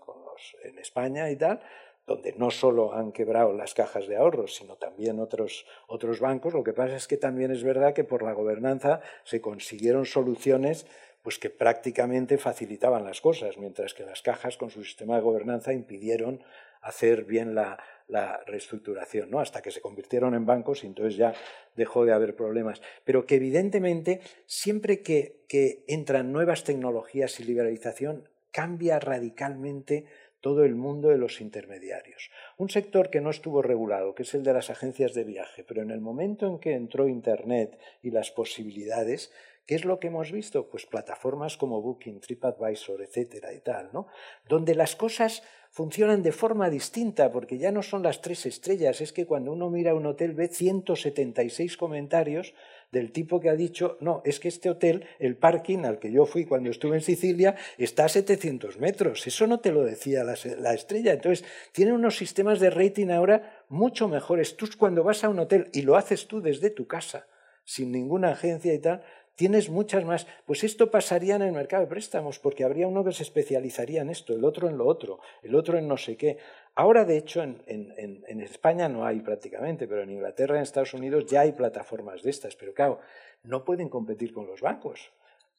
en 0.64 0.80
España 0.80 1.30
y 1.30 1.36
tal, 1.36 1.62
donde 2.08 2.34
no 2.38 2.50
solo 2.52 2.94
han 2.94 3.12
quebrado 3.12 3.54
las 3.54 3.74
cajas 3.74 4.08
de 4.08 4.16
ahorros, 4.16 4.56
sino 4.56 4.78
también 4.78 5.20
otros, 5.20 5.66
otros 5.88 6.22
bancos, 6.22 6.54
lo 6.54 6.64
que 6.64 6.72
pasa 6.74 6.96
es 6.96 7.06
que 7.06 7.18
también 7.18 7.52
es 7.52 7.64
verdad 7.64 7.94
que 7.94 8.06
por 8.06 8.24
la 8.24 8.32
gobernanza 8.32 9.02
se 9.26 9.42
consiguieron 9.42 10.06
soluciones 10.06 10.88
pues 11.28 11.40
que 11.40 11.50
prácticamente 11.50 12.38
facilitaban 12.38 13.04
las 13.04 13.20
cosas, 13.20 13.58
mientras 13.58 13.94
que 13.94 14.06
las 14.06 14.22
cajas 14.22 14.56
con 14.56 14.70
su 14.70 14.86
sistema 14.86 15.18
de 15.18 15.24
gobernanza 15.24 15.74
impidieron 15.74 16.42
hacer 16.80 17.26
bien 17.26 17.54
la, 17.54 17.78
reestructuración, 18.46 19.30
¿no? 19.30 19.42
hasta 19.42 19.62
que 19.62 19.72
se 19.72 19.82
convirtieron 19.82 20.36
en 20.36 20.46
bancos 20.46 20.86
y 20.86 20.88
entonces 20.88 21.18
ya 21.18 21.34
dejó 21.76 22.06
de 22.06 22.14
haber 22.14 22.38
problemas. 22.38 22.82
Pero 23.04 23.26
que 23.26 23.36
evidentemente 23.36 24.22
siempre 24.46 25.02
que, 25.02 25.44
que 25.50 25.84
entran 25.90 26.32
nuevas 26.32 26.64
tecnologías 26.64 27.42
y 27.42 27.44
liberalización, 27.44 28.30
cambia 28.52 28.98
radicalmente 28.98 30.06
todo 30.40 30.64
el 30.64 30.76
mundo 30.76 31.10
de 31.10 31.18
los 31.18 31.42
intermediarios. 31.42 32.32
Un 32.58 32.70
sector 32.70 33.10
que 33.10 33.20
no 33.20 33.32
estuvo 33.32 33.62
regulado, 33.62 34.16
que 34.16 34.24
es 34.24 34.34
el 34.34 34.44
de 34.44 34.54
las 34.54 34.70
agencias 34.70 35.14
de 35.14 35.26
viaje, 35.26 35.66
pero 35.66 35.82
en 35.82 35.92
el 35.92 36.00
momento 36.00 36.48
en 36.48 36.60
que 36.60 36.74
entró 36.74 37.10
Internet 37.10 37.78
y 38.02 38.12
las 38.12 38.32
posibilidades, 38.32 39.34
¿Qué 39.68 39.76
es 39.76 39.84
lo 39.84 40.00
que 40.00 40.08
hemos 40.08 40.32
visto? 40.32 40.70
Pues 40.70 40.86
plataformas 40.86 41.58
como 41.58 41.82
Booking, 41.82 42.22
TripAdvisor, 42.22 43.02
etcétera 43.02 43.54
y 43.54 43.60
tal, 43.60 43.90
¿no? 43.92 44.08
Donde 44.48 44.74
las 44.74 44.96
cosas 44.96 45.44
funcionan 45.72 46.24
de 46.24 46.32
forma 46.32 46.70
distinta, 46.70 47.30
porque 47.34 47.58
ya 47.58 47.74
no 47.74 47.84
son 47.84 48.02
las 48.02 48.22
tres 48.22 48.46
estrellas, 48.46 49.02
es 49.02 49.12
que 49.12 49.26
cuando 49.26 49.52
uno 49.52 49.70
mira 49.70 49.94
un 49.94 50.06
hotel 50.06 50.34
ve 50.34 50.48
176 50.48 51.76
comentarios 51.76 52.54
del 52.94 53.12
tipo 53.12 53.42
que 53.42 53.50
ha 53.50 53.56
dicho, 53.56 53.98
no, 54.00 54.22
es 54.24 54.40
que 54.40 54.48
este 54.48 54.70
hotel, 54.70 55.06
el 55.20 55.36
parking 55.36 55.80
al 55.80 56.00
que 56.00 56.14
yo 56.14 56.26
fui 56.26 56.46
cuando 56.46 56.70
estuve 56.70 56.96
en 56.96 57.02
Sicilia, 57.02 57.56
está 57.78 58.06
a 58.06 58.10
700 58.10 58.80
metros. 58.80 59.28
Eso 59.28 59.48
no 59.48 59.60
te 59.60 59.74
lo 59.74 59.84
decía 59.84 60.24
la, 60.24 60.36
la 60.60 60.74
estrella. 60.74 61.12
Entonces, 61.12 61.46
tiene 61.74 61.92
unos 61.92 62.16
sistemas 62.16 62.62
de 62.62 62.70
rating 62.70 63.10
ahora 63.10 63.66
mucho 63.68 64.08
mejores. 64.08 64.56
Tú 64.56 64.70
cuando 64.78 65.04
vas 65.04 65.26
a 65.26 65.30
un 65.30 65.40
hotel 65.40 65.70
y 65.74 65.82
lo 65.82 65.98
haces 65.98 66.28
tú 66.28 66.42
desde 66.42 66.70
tu 66.70 66.88
casa, 66.88 67.28
sin 67.66 67.92
ninguna 67.92 68.32
agencia 68.32 68.74
y 68.74 68.80
tal, 68.80 69.04
tienes 69.38 69.70
muchas 69.70 70.04
más. 70.04 70.28
Pues 70.46 70.66
esto 70.66 70.92
pasaría 70.92 71.36
en 71.36 71.44
el 71.44 71.54
mercado 71.54 71.84
de 71.84 71.90
préstamos, 71.90 72.40
porque 72.40 72.66
habría 72.66 72.88
uno 72.88 73.06
que 73.06 73.14
se 73.14 73.24
especializaría 73.24 74.02
en 74.02 74.10
esto, 74.10 74.34
el 74.34 74.44
otro 74.44 74.68
en 74.68 74.78
lo 74.78 74.86
otro, 74.86 75.20
el 75.44 75.56
otro 75.56 75.78
en 75.78 75.88
no 75.88 75.96
sé 75.96 76.18
qué. 76.18 76.38
Ahora, 76.76 77.06
de 77.06 77.18
hecho, 77.18 77.42
en, 77.42 78.42
España 78.42 78.90
no 78.90 79.06
hay 79.06 79.22
prácticamente, 79.22 79.88
pero 79.88 80.02
en 80.02 80.10
Inglaterra 80.10 80.58
en 80.58 80.64
Estados 80.64 80.94
Unidos 80.94 81.26
ya 81.28 81.42
hay 81.42 81.54
plataformas 81.54 82.24
de 82.24 82.32
estas. 82.32 82.56
Pero 82.56 82.74
claro, 82.74 83.00
no 83.44 83.64
pueden 83.64 83.88
competir 83.90 84.34
con 84.34 84.48
los 84.48 84.60
bancos. 84.60 85.12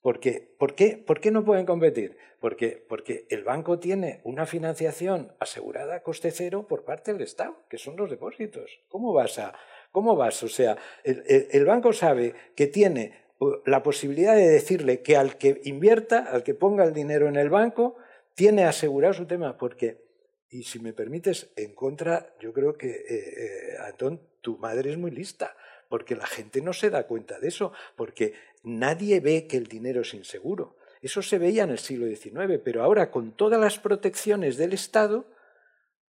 ¿por, 0.02 0.20
qué, 0.20 0.48
¿Por 0.58 1.20
qué 1.20 1.30
no 1.30 1.44
pueden 1.44 1.66
competir? 1.66 2.16
Porque, 2.40 2.84
porque 2.88 3.26
el 3.30 3.44
banco 3.44 3.78
tiene 3.78 4.20
una 4.24 4.46
financiación 4.46 5.32
asegurada 5.38 5.96
a 5.96 6.02
coste 6.02 6.30
cero 6.30 6.66
por 6.68 6.84
parte 6.84 7.12
del 7.12 7.22
Estado, 7.22 7.56
que 7.68 7.78
son 7.78 7.96
los 7.96 8.10
depósitos. 8.10 8.80
¿Cómo 8.88 9.12
vas 9.12 9.38
a.? 9.38 9.54
¿Cómo 9.90 10.16
vas? 10.16 10.42
O 10.42 10.48
sea, 10.48 10.76
el 11.04 11.64
banco 11.64 11.92
sabe 11.92 12.34
que 12.54 12.66
tiene 12.66 13.27
la 13.66 13.82
posibilidad 13.82 14.34
de 14.34 14.48
decirle 14.48 15.02
que 15.02 15.16
al 15.16 15.38
que 15.38 15.60
invierta, 15.64 16.18
al 16.18 16.42
que 16.42 16.54
ponga 16.54 16.84
el 16.84 16.92
dinero 16.92 17.28
en 17.28 17.36
el 17.36 17.50
banco, 17.50 17.96
tiene 18.34 18.64
asegurado 18.64 19.14
su 19.14 19.26
tema, 19.26 19.56
porque, 19.56 20.04
y 20.50 20.64
si 20.64 20.78
me 20.78 20.92
permites, 20.92 21.50
en 21.56 21.74
contra, 21.74 22.34
yo 22.40 22.52
creo 22.52 22.76
que, 22.76 22.90
eh, 22.90 23.04
eh, 23.08 23.76
Antón, 23.86 24.20
tu 24.40 24.58
madre 24.58 24.90
es 24.90 24.98
muy 24.98 25.10
lista, 25.10 25.56
porque 25.88 26.16
la 26.16 26.26
gente 26.26 26.60
no 26.60 26.72
se 26.72 26.90
da 26.90 27.06
cuenta 27.06 27.38
de 27.38 27.48
eso, 27.48 27.72
porque 27.96 28.34
nadie 28.62 29.20
ve 29.20 29.46
que 29.46 29.56
el 29.56 29.66
dinero 29.66 30.02
es 30.02 30.14
inseguro. 30.14 30.76
Eso 31.00 31.22
se 31.22 31.38
veía 31.38 31.64
en 31.64 31.70
el 31.70 31.78
siglo 31.78 32.06
XIX, 32.06 32.60
pero 32.64 32.82
ahora 32.82 33.10
con 33.10 33.36
todas 33.36 33.60
las 33.60 33.78
protecciones 33.78 34.56
del 34.56 34.72
Estado, 34.72 35.26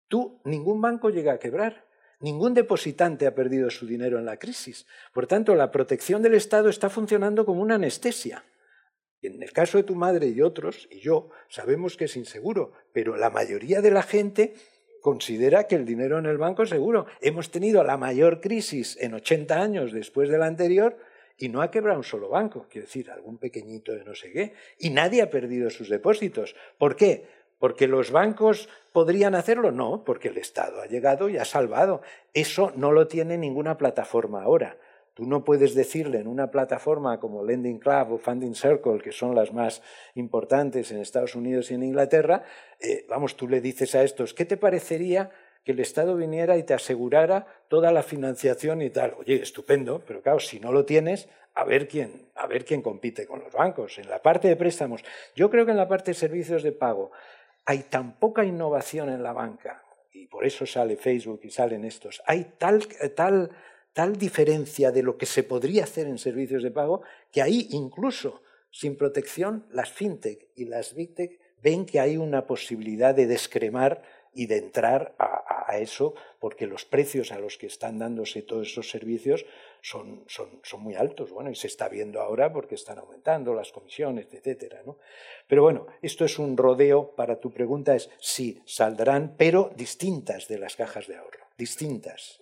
tú, 0.07 0.41
ningún 0.45 0.81
banco 0.81 1.09
llega 1.09 1.33
a 1.33 1.39
quebrar. 1.39 1.86
Ningún 2.19 2.53
depositante 2.53 3.27
ha 3.27 3.35
perdido 3.35 3.69
su 3.69 3.85
dinero 3.85 4.17
en 4.17 4.25
la 4.25 4.37
crisis. 4.37 4.87
Por 5.13 5.27
tanto, 5.27 5.53
la 5.55 5.71
protección 5.71 6.23
del 6.23 6.33
Estado 6.33 6.69
está 6.69 6.89
funcionando 6.89 7.45
como 7.45 7.61
una 7.61 7.75
anestesia. 7.75 8.43
En 9.21 9.41
el 9.43 9.51
caso 9.51 9.77
de 9.77 9.83
tu 9.83 9.95
madre 9.95 10.27
y 10.27 10.41
otros, 10.41 10.87
y 10.91 10.99
yo, 10.99 11.29
sabemos 11.49 11.97
que 11.97 12.05
es 12.05 12.15
inseguro, 12.15 12.73
pero 12.91 13.17
la 13.17 13.29
mayoría 13.29 13.81
de 13.81 13.91
la 13.91 14.03
gente 14.03 14.53
considera 15.01 15.67
que 15.67 15.75
el 15.75 15.85
dinero 15.85 16.17
en 16.17 16.25
el 16.25 16.37
banco 16.37 16.63
es 16.63 16.69
seguro. 16.69 17.05
Hemos 17.21 17.51
tenido 17.51 17.83
la 17.83 17.97
mayor 17.97 18.41
crisis 18.41 18.97
en 18.99 19.13
80 19.13 19.61
años 19.61 19.91
después 19.91 20.29
de 20.29 20.37
la 20.37 20.47
anterior 20.47 20.97
y 21.37 21.49
no 21.49 21.61
ha 21.61 21.69
quebrado 21.69 21.99
un 21.99 22.03
solo 22.03 22.29
banco, 22.29 22.65
quiero 22.69 22.87
decir, 22.87 23.11
algún 23.11 23.37
pequeñito 23.37 23.93
de 23.93 24.03
no 24.03 24.15
sé 24.15 24.31
qué, 24.31 24.53
y 24.79 24.89
nadie 24.89 25.21
ha 25.21 25.29
perdido 25.29 25.69
sus 25.69 25.87
depósitos. 25.87 26.55
¿Por 26.79 26.95
qué? 26.95 27.27
¿Porque 27.59 27.87
los 27.87 28.11
bancos 28.11 28.69
podrían 28.91 29.35
hacerlo? 29.35 29.71
No, 29.71 30.03
porque 30.03 30.27
el 30.27 30.37
Estado 30.37 30.81
ha 30.81 30.87
llegado 30.87 31.29
y 31.29 31.37
ha 31.37 31.45
salvado. 31.45 32.01
Eso 32.33 32.71
no 32.75 32.91
lo 32.91 33.07
tiene 33.07 33.37
ninguna 33.37 33.77
plataforma 33.77 34.43
ahora. 34.43 34.77
Tú 35.17 35.25
no 35.25 35.43
puedes 35.43 35.73
decirle 35.73 36.19
en 36.19 36.27
una 36.27 36.51
plataforma 36.51 37.19
como 37.19 37.43
Lending 37.43 37.79
Club 37.79 38.11
o 38.11 38.17
Funding 38.19 38.53
Circle, 38.53 38.99
que 38.99 39.11
son 39.11 39.33
las 39.33 39.51
más 39.51 39.81
importantes 40.13 40.91
en 40.91 40.99
Estados 40.99 41.33
Unidos 41.33 41.71
y 41.71 41.73
en 41.73 41.81
Inglaterra, 41.81 42.43
eh, 42.79 43.03
vamos, 43.09 43.35
tú 43.35 43.47
le 43.47 43.59
dices 43.59 43.95
a 43.95 44.03
estos, 44.03 44.35
¿qué 44.35 44.45
te 44.45 44.57
parecería 44.57 45.31
que 45.65 45.71
el 45.71 45.79
Estado 45.79 46.15
viniera 46.15 46.55
y 46.55 46.61
te 46.61 46.75
asegurara 46.75 47.47
toda 47.67 47.91
la 47.91 48.03
financiación 48.03 48.83
y 48.83 48.91
tal? 48.91 49.15
Oye, 49.17 49.41
estupendo, 49.41 50.03
pero 50.05 50.21
claro, 50.21 50.39
si 50.39 50.59
no 50.59 50.71
lo 50.71 50.85
tienes, 50.85 51.27
a 51.55 51.63
ver 51.63 51.87
quién, 51.87 52.29
a 52.35 52.45
ver 52.45 52.63
quién 52.63 52.83
compite 52.83 53.25
con 53.25 53.39
los 53.39 53.51
bancos. 53.51 53.97
En 53.97 54.07
la 54.09 54.21
parte 54.21 54.47
de 54.47 54.55
préstamos, 54.55 55.03
yo 55.35 55.49
creo 55.49 55.65
que 55.65 55.71
en 55.71 55.77
la 55.77 55.87
parte 55.87 56.11
de 56.11 56.15
servicios 56.15 56.61
de 56.61 56.73
pago 56.73 57.11
hay 57.67 57.83
tan 57.83 58.17
poca 58.17 58.43
innovación 58.43 59.09
en 59.09 59.21
la 59.21 59.33
banca, 59.33 59.83
y 60.11 60.25
por 60.25 60.43
eso 60.43 60.65
sale 60.65 60.97
Facebook 60.97 61.41
y 61.43 61.51
salen 61.51 61.85
estos, 61.85 62.23
hay 62.25 62.55
tal, 62.57 62.87
tal 63.15 63.51
tal 63.97 64.15
diferencia 64.15 64.91
de 64.91 65.01
lo 65.01 65.17
que 65.17 65.25
se 65.25 65.41
podría 65.41 65.85
hacer 65.85 66.05
en 66.05 66.19
servicios 66.19 66.61
de 66.61 66.69
pago 66.69 67.01
que 67.31 67.41
ahí 67.41 67.67
incluso 67.71 68.43
sin 68.69 68.95
protección 68.95 69.65
las 69.71 69.91
fintech 69.91 70.49
y 70.55 70.65
las 70.65 70.93
big 70.93 71.15
tech 71.15 71.39
ven 71.63 71.87
que 71.87 71.99
hay 71.99 72.15
una 72.15 72.45
posibilidad 72.45 73.15
de 73.15 73.25
descremar 73.25 74.03
y 74.35 74.45
de 74.45 74.57
entrar 74.57 75.15
a, 75.17 75.79
eso 75.79 76.13
porque 76.39 76.67
los 76.67 76.85
precios 76.85 77.31
a 77.31 77.39
los 77.39 77.57
que 77.57 77.65
están 77.65 77.97
dándose 77.97 78.43
todos 78.43 78.67
esos 78.67 78.87
servicios 78.87 79.47
son, 79.81 80.23
son, 80.27 80.59
son, 80.63 80.81
muy 80.81 80.95
altos. 80.95 81.31
Bueno, 81.31 81.49
y 81.49 81.55
se 81.55 81.67
está 81.67 81.89
viendo 81.89 82.21
ahora 82.21 82.51
porque 82.51 82.75
están 82.75 82.99
aumentando 82.99 83.53
las 83.53 83.71
comisiones, 83.71 84.27
etcétera. 84.31 84.81
¿no? 84.85 84.97
Pero 85.47 85.63
bueno, 85.63 85.87
esto 86.01 86.25
es 86.25 86.39
un 86.39 86.57
rodeo 86.57 87.15
para 87.15 87.39
tu 87.39 87.51
pregunta, 87.51 87.95
es 87.95 88.09
sí, 88.19 88.61
saldrán, 88.65 89.35
pero 89.37 89.71
distintas 89.75 90.47
de 90.47 90.59
las 90.59 90.75
cajas 90.75 91.07
de 91.07 91.17
ahorro, 91.17 91.47
distintas. 91.57 92.39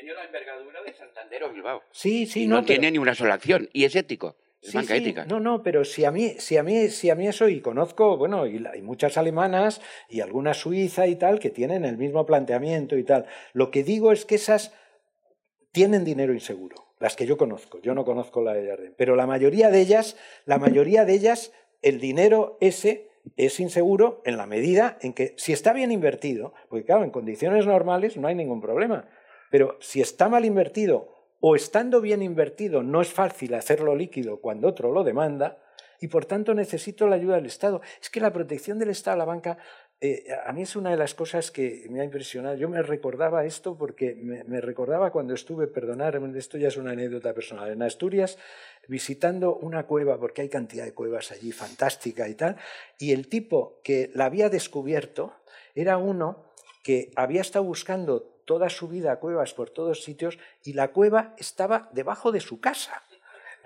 tiene 0.00 0.14
la 0.14 0.24
envergadura 0.24 0.82
de 0.82 0.92
Santander 0.94 1.44
o 1.44 1.52
Bilbao. 1.52 1.82
Sí, 1.90 2.26
sí, 2.26 2.46
no. 2.46 2.64
tiene 2.64 2.90
ni 2.90 2.98
una 2.98 3.14
sola 3.14 3.34
acción 3.34 3.68
y 3.72 3.84
es 3.84 3.96
ético. 3.96 4.36
Es 4.60 4.72
banca 4.72 4.96
ética. 4.96 5.24
No, 5.24 5.38
no, 5.38 5.62
pero 5.62 5.84
si 5.84 6.04
a 6.04 6.10
mí, 6.10 6.34
si 6.38 6.56
a 6.56 6.62
mí, 6.62 6.88
si 6.88 7.10
a 7.10 7.14
mí 7.14 7.28
eso 7.28 7.48
y 7.48 7.60
conozco, 7.60 8.16
bueno, 8.16 8.46
y 8.46 8.64
hay 8.66 8.82
muchas 8.82 9.16
alemanas 9.16 9.80
y 10.08 10.20
algunas 10.20 10.56
suiza 10.56 11.06
y 11.06 11.16
tal 11.16 11.38
que 11.38 11.50
tienen 11.50 11.84
el 11.84 11.96
mismo 11.96 12.26
planteamiento 12.26 12.96
y 12.96 13.04
tal. 13.04 13.26
Lo 13.52 13.70
que 13.70 13.84
digo 13.84 14.10
es 14.10 14.24
que 14.24 14.34
esas 14.34 14.74
tienen 15.70 16.04
dinero 16.04 16.32
inseguro, 16.32 16.76
las 16.98 17.14
que 17.14 17.26
yo 17.26 17.36
conozco. 17.36 17.80
Yo 17.82 17.94
no 17.94 18.04
conozco 18.04 18.42
la 18.42 18.54
de 18.54 18.68
Jardín, 18.68 18.94
pero 18.96 19.14
la 19.14 19.26
mayoría 19.26 19.70
de 19.70 19.80
ellas, 19.80 20.16
la 20.44 20.58
mayoría 20.58 21.04
de 21.04 21.14
ellas, 21.14 21.52
el 21.82 22.00
dinero 22.00 22.58
ese 22.60 23.10
es 23.36 23.60
inseguro 23.60 24.22
en 24.24 24.36
la 24.36 24.46
medida 24.46 24.98
en 25.02 25.12
que 25.12 25.34
si 25.36 25.52
está 25.52 25.72
bien 25.72 25.92
invertido, 25.92 26.54
porque 26.68 26.84
claro, 26.84 27.04
en 27.04 27.10
condiciones 27.10 27.66
normales 27.66 28.16
no 28.16 28.26
hay 28.26 28.34
ningún 28.34 28.60
problema. 28.60 29.08
Pero 29.50 29.76
si 29.80 30.00
está 30.00 30.28
mal 30.28 30.44
invertido 30.44 31.17
o 31.40 31.56
estando 31.56 32.00
bien 32.00 32.22
invertido 32.22 32.82
no 32.82 33.00
es 33.00 33.12
fácil 33.12 33.54
hacerlo 33.54 33.94
líquido 33.94 34.40
cuando 34.40 34.68
otro 34.68 34.92
lo 34.92 35.04
demanda 35.04 35.58
y 36.00 36.08
por 36.08 36.26
tanto 36.26 36.54
necesito 36.54 37.06
la 37.06 37.16
ayuda 37.16 37.36
del 37.36 37.46
Estado. 37.46 37.80
Es 38.00 38.10
que 38.10 38.20
la 38.20 38.32
protección 38.32 38.78
del 38.78 38.90
Estado 38.90 39.14
a 39.14 39.18
la 39.18 39.24
banca 39.24 39.58
eh, 40.00 40.26
a 40.46 40.52
mí 40.52 40.62
es 40.62 40.76
una 40.76 40.90
de 40.90 40.96
las 40.96 41.14
cosas 41.14 41.50
que 41.50 41.86
me 41.90 42.00
ha 42.00 42.04
impresionado. 42.04 42.56
Yo 42.56 42.68
me 42.68 42.82
recordaba 42.82 43.44
esto 43.44 43.76
porque 43.76 44.14
me, 44.14 44.60
recordaba 44.60 45.10
cuando 45.10 45.34
estuve, 45.34 45.66
perdonar, 45.66 46.20
esto 46.36 46.56
ya 46.56 46.68
es 46.68 46.76
una 46.76 46.92
anécdota 46.92 47.34
personal, 47.34 47.70
en 47.70 47.82
Asturias, 47.82 48.38
visitando 48.86 49.56
una 49.56 49.86
cueva, 49.86 50.18
porque 50.18 50.42
hay 50.42 50.48
cantidad 50.48 50.84
de 50.84 50.94
cuevas 50.94 51.32
allí 51.32 51.50
fantástica 51.50 52.28
y 52.28 52.34
tal, 52.34 52.56
y 52.96 53.12
el 53.12 53.28
tipo 53.28 53.80
que 53.82 54.10
la 54.14 54.26
había 54.26 54.48
descubierto 54.48 55.34
era 55.74 55.96
uno 55.96 56.44
que 56.84 57.10
había 57.16 57.40
estado 57.40 57.64
buscando 57.64 58.37
toda 58.48 58.70
su 58.70 58.88
vida 58.88 59.12
a 59.12 59.16
cuevas 59.16 59.52
por 59.52 59.68
todos 59.68 60.02
sitios 60.02 60.38
y 60.64 60.72
la 60.72 60.88
cueva 60.88 61.34
estaba 61.36 61.90
debajo 61.92 62.32
de 62.32 62.40
su 62.40 62.60
casa. 62.60 63.02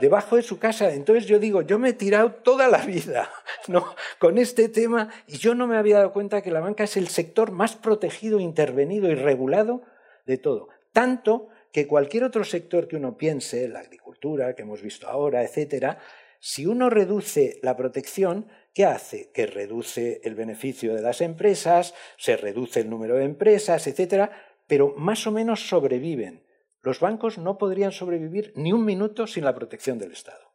Debajo 0.01 0.35
de 0.35 0.43
su 0.43 0.59
casa. 0.59 0.93
Entonces 0.93 1.27
yo 1.27 1.39
digo, 1.39 1.63
yo 1.63 1.79
me 1.79 1.91
he 1.91 1.93
tirado 1.93 2.33
toda 2.33 2.67
la 2.67 2.79
vida 2.79 3.31
con 4.19 4.39
este 4.39 4.69
tema 4.69 5.09
y 5.29 5.39
yo 5.39 5.55
no 5.55 5.69
me 5.69 5.77
había 5.77 5.99
dado 5.99 6.13
cuenta 6.13 6.43
que 6.43 6.51
la 6.51 6.59
banca 6.59 6.83
es 6.83 6.97
el 6.97 7.07
sector 7.07 7.53
más 7.53 7.77
protegido, 7.77 8.41
intervenido 8.41 9.09
y 9.09 9.15
regulado 9.15 9.83
de 10.27 10.39
todo. 10.39 10.69
Tanto 10.93 11.49
que 11.71 11.87
cualquier 11.87 12.25
otro 12.25 12.43
sector 12.43 12.89
que 12.89 12.97
uno 12.97 13.17
piense, 13.17 13.69
la 13.69 13.79
agricultura 13.79 14.57
que 14.57 14.63
hemos 14.63 14.83
visto 14.83 15.09
ahora, 15.09 15.45
etcétera, 15.45 16.01
si 16.41 16.67
uno 16.67 16.91
reduce 16.91 17.61
la 17.63 17.77
protección, 17.77 18.49
¿qué 18.75 18.85
hace? 18.85 19.31
Que 19.33 19.47
reduce 19.47 20.21
el 20.25 20.35
beneficio 20.35 20.93
de 20.93 21.03
las 21.03 21.21
empresas, 21.21 21.95
se 22.17 22.37
reduce 22.37 22.81
el 22.81 22.91
número 22.91 23.15
de 23.15 23.25
empresas, 23.25 23.87
etcétera, 23.87 24.52
pero 24.73 24.95
más 24.97 25.27
o 25.27 25.33
menos 25.33 25.69
sobreviven. 25.69 26.47
Los 26.81 26.99
bancos 26.99 27.37
no 27.37 27.59
podrían 27.59 27.93
sobrevivir 27.93 28.55
ni 28.57 28.73
un 28.73 28.87
minuto 28.87 29.27
sin 29.27 29.45
la 29.45 29.55
protección 29.55 29.99
del 29.99 30.13
Estado. 30.13 30.55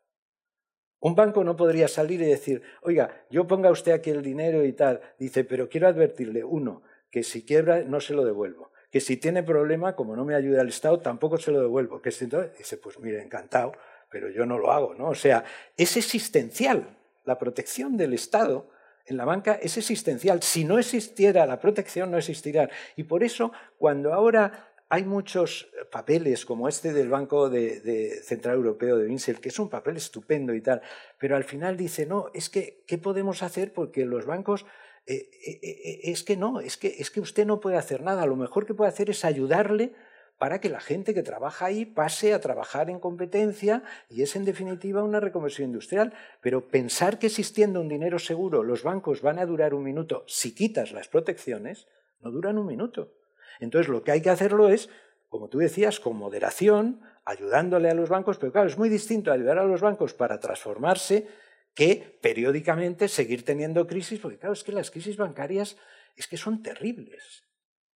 Un 1.00 1.14
banco 1.14 1.44
no 1.44 1.56
podría 1.56 1.88
salir 1.88 2.20
y 2.22 2.26
decir, 2.26 2.64
oiga, 2.82 3.28
yo 3.30 3.46
ponga 3.46 3.70
usted 3.70 3.92
aquí 3.92 4.10
el 4.10 4.24
dinero 4.24 4.66
y 4.66 4.74
tal. 4.74 5.02
Dice, 5.20 5.44
pero 5.44 5.70
quiero 5.70 5.88
advertirle, 5.88 6.44
uno, 6.44 6.82
que 7.12 7.22
si 7.22 7.46
quiebra 7.46 7.84
no 7.84 8.00
se 8.00 8.16
lo 8.16 8.26
devuelvo. 8.26 8.72
Que 8.90 9.02
si 9.02 9.18
tiene 9.18 9.44
problema, 9.44 9.96
como 9.96 10.16
no 10.16 10.26
me 10.26 10.34
ayuda 10.34 10.64
el 10.64 10.70
Estado, 10.70 10.98
tampoco 10.98 11.38
se 11.38 11.52
lo 11.52 11.62
devuelvo. 11.62 12.02
Que 12.02 12.10
entonces 12.20 12.58
dice, 12.58 12.78
pues 12.78 13.00
mire, 13.00 13.22
encantado, 13.22 13.74
pero 14.10 14.32
yo 14.32 14.48
no 14.48 14.58
lo 14.58 14.72
hago. 14.72 14.96
¿no? 14.96 15.10
O 15.10 15.16
sea, 15.16 15.44
es 15.78 15.96
existencial. 15.96 16.98
La 17.24 17.38
protección 17.38 17.98
del 17.98 18.16
Estado 18.16 18.72
en 19.08 19.18
la 19.18 19.26
banca 19.26 19.54
es 19.62 19.78
existencial. 19.78 20.44
Si 20.44 20.64
no 20.64 20.78
existiera 20.78 21.46
la 21.46 21.60
protección, 21.60 22.12
no 22.12 22.18
existiría. 22.18 22.70
Y 22.96 23.04
por 23.04 23.24
eso, 23.24 23.52
cuando 23.78 24.14
ahora 24.14 24.68
hay 24.90 25.04
muchos 25.04 25.70
papeles 25.92 26.46
como 26.46 26.68
este 26.68 26.94
del 26.94 27.10
Banco 27.10 27.50
de, 27.50 28.22
Central 28.24 28.56
Europeo 28.56 28.98
de 28.98 29.06
Vincel, 29.06 29.40
que 29.40 29.50
es 29.50 29.60
un 29.60 29.70
papel 29.70 29.98
estupendo 29.98 30.54
y 30.54 30.62
tal, 30.62 30.82
pero 31.20 31.36
al 31.36 31.44
final 31.44 31.76
dice, 31.76 32.06
no, 32.06 32.30
es 32.34 32.50
que, 32.50 32.84
¿qué 32.88 32.98
podemos 32.98 33.44
hacer? 33.44 33.74
Porque 33.74 34.06
los 34.06 34.26
bancos, 34.26 34.66
eh, 35.06 35.30
eh, 35.46 35.60
eh, 35.64 36.00
es 36.04 36.24
que 36.24 36.38
no, 36.38 36.60
es 36.62 36.78
que, 36.78 36.96
es 37.00 37.12
que 37.12 37.20
usted 37.20 37.46
no 37.46 37.60
puede 37.60 37.78
hacer 37.78 38.02
nada. 38.02 38.26
Lo 38.26 38.36
mejor 38.36 38.66
que 38.66 38.74
puede 38.74 38.90
hacer 38.90 39.10
es 39.10 39.26
ayudarle 39.26 39.94
para 40.38 40.62
que 40.62 40.70
la 40.70 40.80
gente 40.80 41.14
que 41.14 41.24
trabaja 41.24 41.66
ahí 41.66 41.86
pase 41.86 42.34
a 42.34 42.42
trabajar 42.42 42.90
en 42.90 43.00
competencia 43.00 43.84
y 44.10 44.22
es 44.22 44.36
en 44.36 44.46
definitiva 44.46 45.04
una 45.04 45.20
reconversión 45.20 45.70
industrial. 45.70 46.14
Pero 46.42 46.68
pensar 46.68 47.18
que 47.20 47.28
existiendo 47.28 47.82
un 47.82 47.90
dinero 47.90 48.20
seguro 48.20 48.64
los 48.64 48.84
bancos 48.84 49.22
van 49.22 49.40
a 49.40 49.46
durar 49.46 49.74
un 49.74 49.84
minuto 49.84 50.24
si 50.28 50.54
quitas 50.54 50.92
las 50.92 51.08
protecciones, 51.08 51.88
no 52.20 52.32
duran 52.32 52.58
un 52.58 52.68
minuto. 52.68 53.14
Entonces 53.60 53.90
lo 53.90 54.04
que 54.04 54.12
hay 54.12 54.22
que 54.22 54.30
hacerlo 54.30 54.70
es, 54.70 54.90
como 55.30 55.50
tú 55.50 55.58
decías, 55.58 56.00
con 56.00 56.16
moderación, 56.16 57.02
ayudándole 57.26 57.90
a 57.90 57.94
los 57.94 58.10
bancos, 58.10 58.38
pero 58.38 58.52
claro, 58.52 58.68
es 58.68 58.78
muy 58.78 58.90
distinto 58.90 59.32
ayudar 59.32 59.58
a 59.58 59.66
los 59.66 59.82
bancos 59.82 60.14
para 60.14 60.40
transformarse 60.40 61.28
que 61.74 62.18
periódicamente 62.22 63.08
seguir 63.08 63.44
teniendo 63.44 63.86
crisis, 63.86 64.20
porque 64.20 64.38
claro, 64.38 64.54
es 64.54 64.64
que 64.64 64.72
las 64.72 64.92
crisis 64.92 65.18
bancarias 65.18 65.78
es 66.16 66.28
que 66.28 66.38
son 66.38 66.64
terribles. 66.64 67.47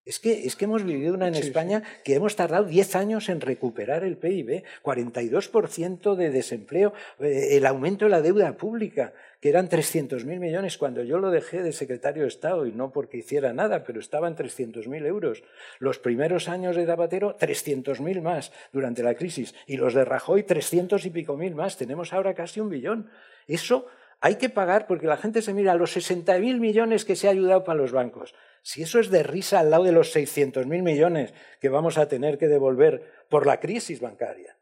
Es 0.03 0.19
que, 0.19 0.47
es 0.47 0.55
que 0.55 0.65
hemos 0.65 0.83
vivido 0.83 1.13
una 1.13 1.27
en 1.27 1.35
España 1.35 1.83
que 2.03 2.15
hemos 2.15 2.35
tardado 2.35 2.63
10 2.65 2.95
años 2.95 3.29
en 3.29 3.39
recuperar 3.39 4.03
el 4.03 4.17
PIB, 4.17 4.63
42% 4.81 6.15
de 6.15 6.31
desempleo, 6.31 6.93
eh, 7.19 7.49
el 7.51 7.67
aumento 7.67 8.05
de 8.05 8.11
la 8.11 8.23
deuda 8.23 8.57
pública, 8.57 9.13
que 9.39 9.49
eran 9.49 9.69
300.000 9.69 10.25
millones 10.39 10.79
cuando 10.79 11.03
yo 11.03 11.19
lo 11.19 11.29
dejé 11.29 11.61
de 11.61 11.71
secretario 11.71 12.23
de 12.23 12.29
Estado, 12.29 12.65
y 12.65 12.71
no 12.71 12.91
porque 12.91 13.17
hiciera 13.17 13.53
nada, 13.53 13.83
pero 13.83 13.99
estaban 13.99 14.35
300.000 14.35 15.05
euros. 15.05 15.43
Los 15.77 15.99
primeros 15.99 16.49
años 16.49 16.75
de 16.75 16.87
Zapatero, 16.87 17.37
300.000 17.37 18.21
más 18.21 18.51
durante 18.73 19.03
la 19.03 19.13
crisis, 19.13 19.53
y 19.67 19.77
los 19.77 19.93
de 19.93 20.03
Rajoy, 20.03 20.41
300 20.41 21.05
y 21.05 21.09
pico 21.11 21.37
mil 21.37 21.53
más. 21.53 21.77
Tenemos 21.77 22.11
ahora 22.11 22.33
casi 22.33 22.59
un 22.59 22.69
billón. 22.69 23.11
Eso 23.47 23.85
hay 24.19 24.35
que 24.35 24.49
pagar 24.49 24.87
porque 24.87 25.05
la 25.05 25.17
gente 25.17 25.43
se 25.43 25.53
mira 25.53 25.73
a 25.73 25.75
los 25.75 25.95
60.000 25.95 26.59
millones 26.59 27.05
que 27.05 27.15
se 27.15 27.27
ha 27.27 27.31
ayudado 27.31 27.63
para 27.63 27.77
los 27.79 27.91
bancos. 27.91 28.33
Si 28.61 28.83
eso 28.83 28.99
es 28.99 29.09
de 29.09 29.23
risa 29.23 29.59
al 29.59 29.71
lado 29.71 29.83
de 29.83 29.91
los 29.91 30.15
600.000 30.15 30.65
millones 30.83 31.33
que 31.59 31.69
vamos 31.69 31.97
a 31.97 32.07
tener 32.07 32.37
que 32.37 32.47
devolver 32.47 33.11
por 33.29 33.47
la 33.47 33.59
crisis 33.59 33.99
bancaria. 33.99 34.57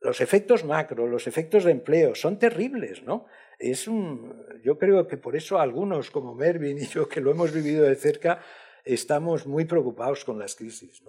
Los 0.00 0.20
efectos 0.20 0.64
macro, 0.64 1.06
los 1.06 1.26
efectos 1.26 1.64
de 1.64 1.72
empleo 1.72 2.14
son 2.14 2.38
terribles, 2.38 3.02
¿no? 3.02 3.26
Es 3.58 3.88
un, 3.88 4.46
yo 4.62 4.78
creo 4.78 5.06
que 5.06 5.16
por 5.16 5.36
eso 5.36 5.58
algunos 5.58 6.10
como 6.10 6.34
Mervin 6.34 6.78
y 6.78 6.86
yo 6.86 7.08
que 7.08 7.20
lo 7.20 7.30
hemos 7.30 7.52
vivido 7.52 7.84
de 7.84 7.96
cerca, 7.96 8.40
estamos 8.84 9.46
muy 9.46 9.64
preocupados 9.64 10.24
con 10.24 10.38
las 10.38 10.54
crisis, 10.54 11.02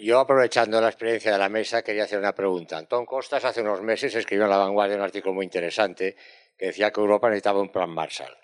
yo 0.00 0.18
aprovechando 0.18 0.80
la 0.80 0.88
experiencia 0.88 1.32
de 1.32 1.38
la 1.38 1.48
mesa 1.48 1.82
quería 1.82 2.04
hacer 2.04 2.18
una 2.18 2.34
pregunta. 2.34 2.78
Antón 2.78 3.06
Costas 3.06 3.44
hace 3.44 3.60
unos 3.60 3.82
meses 3.82 4.14
escribió 4.14 4.44
en 4.44 4.50
La 4.50 4.58
Vanguardia 4.58 4.96
un 4.96 5.02
artículo 5.02 5.34
muy 5.34 5.44
interesante 5.44 6.16
que 6.56 6.66
decía 6.66 6.90
que 6.90 7.00
Europa 7.00 7.28
necesitaba 7.28 7.60
un 7.60 7.70
plan 7.70 7.90
Marshall. 7.90 8.36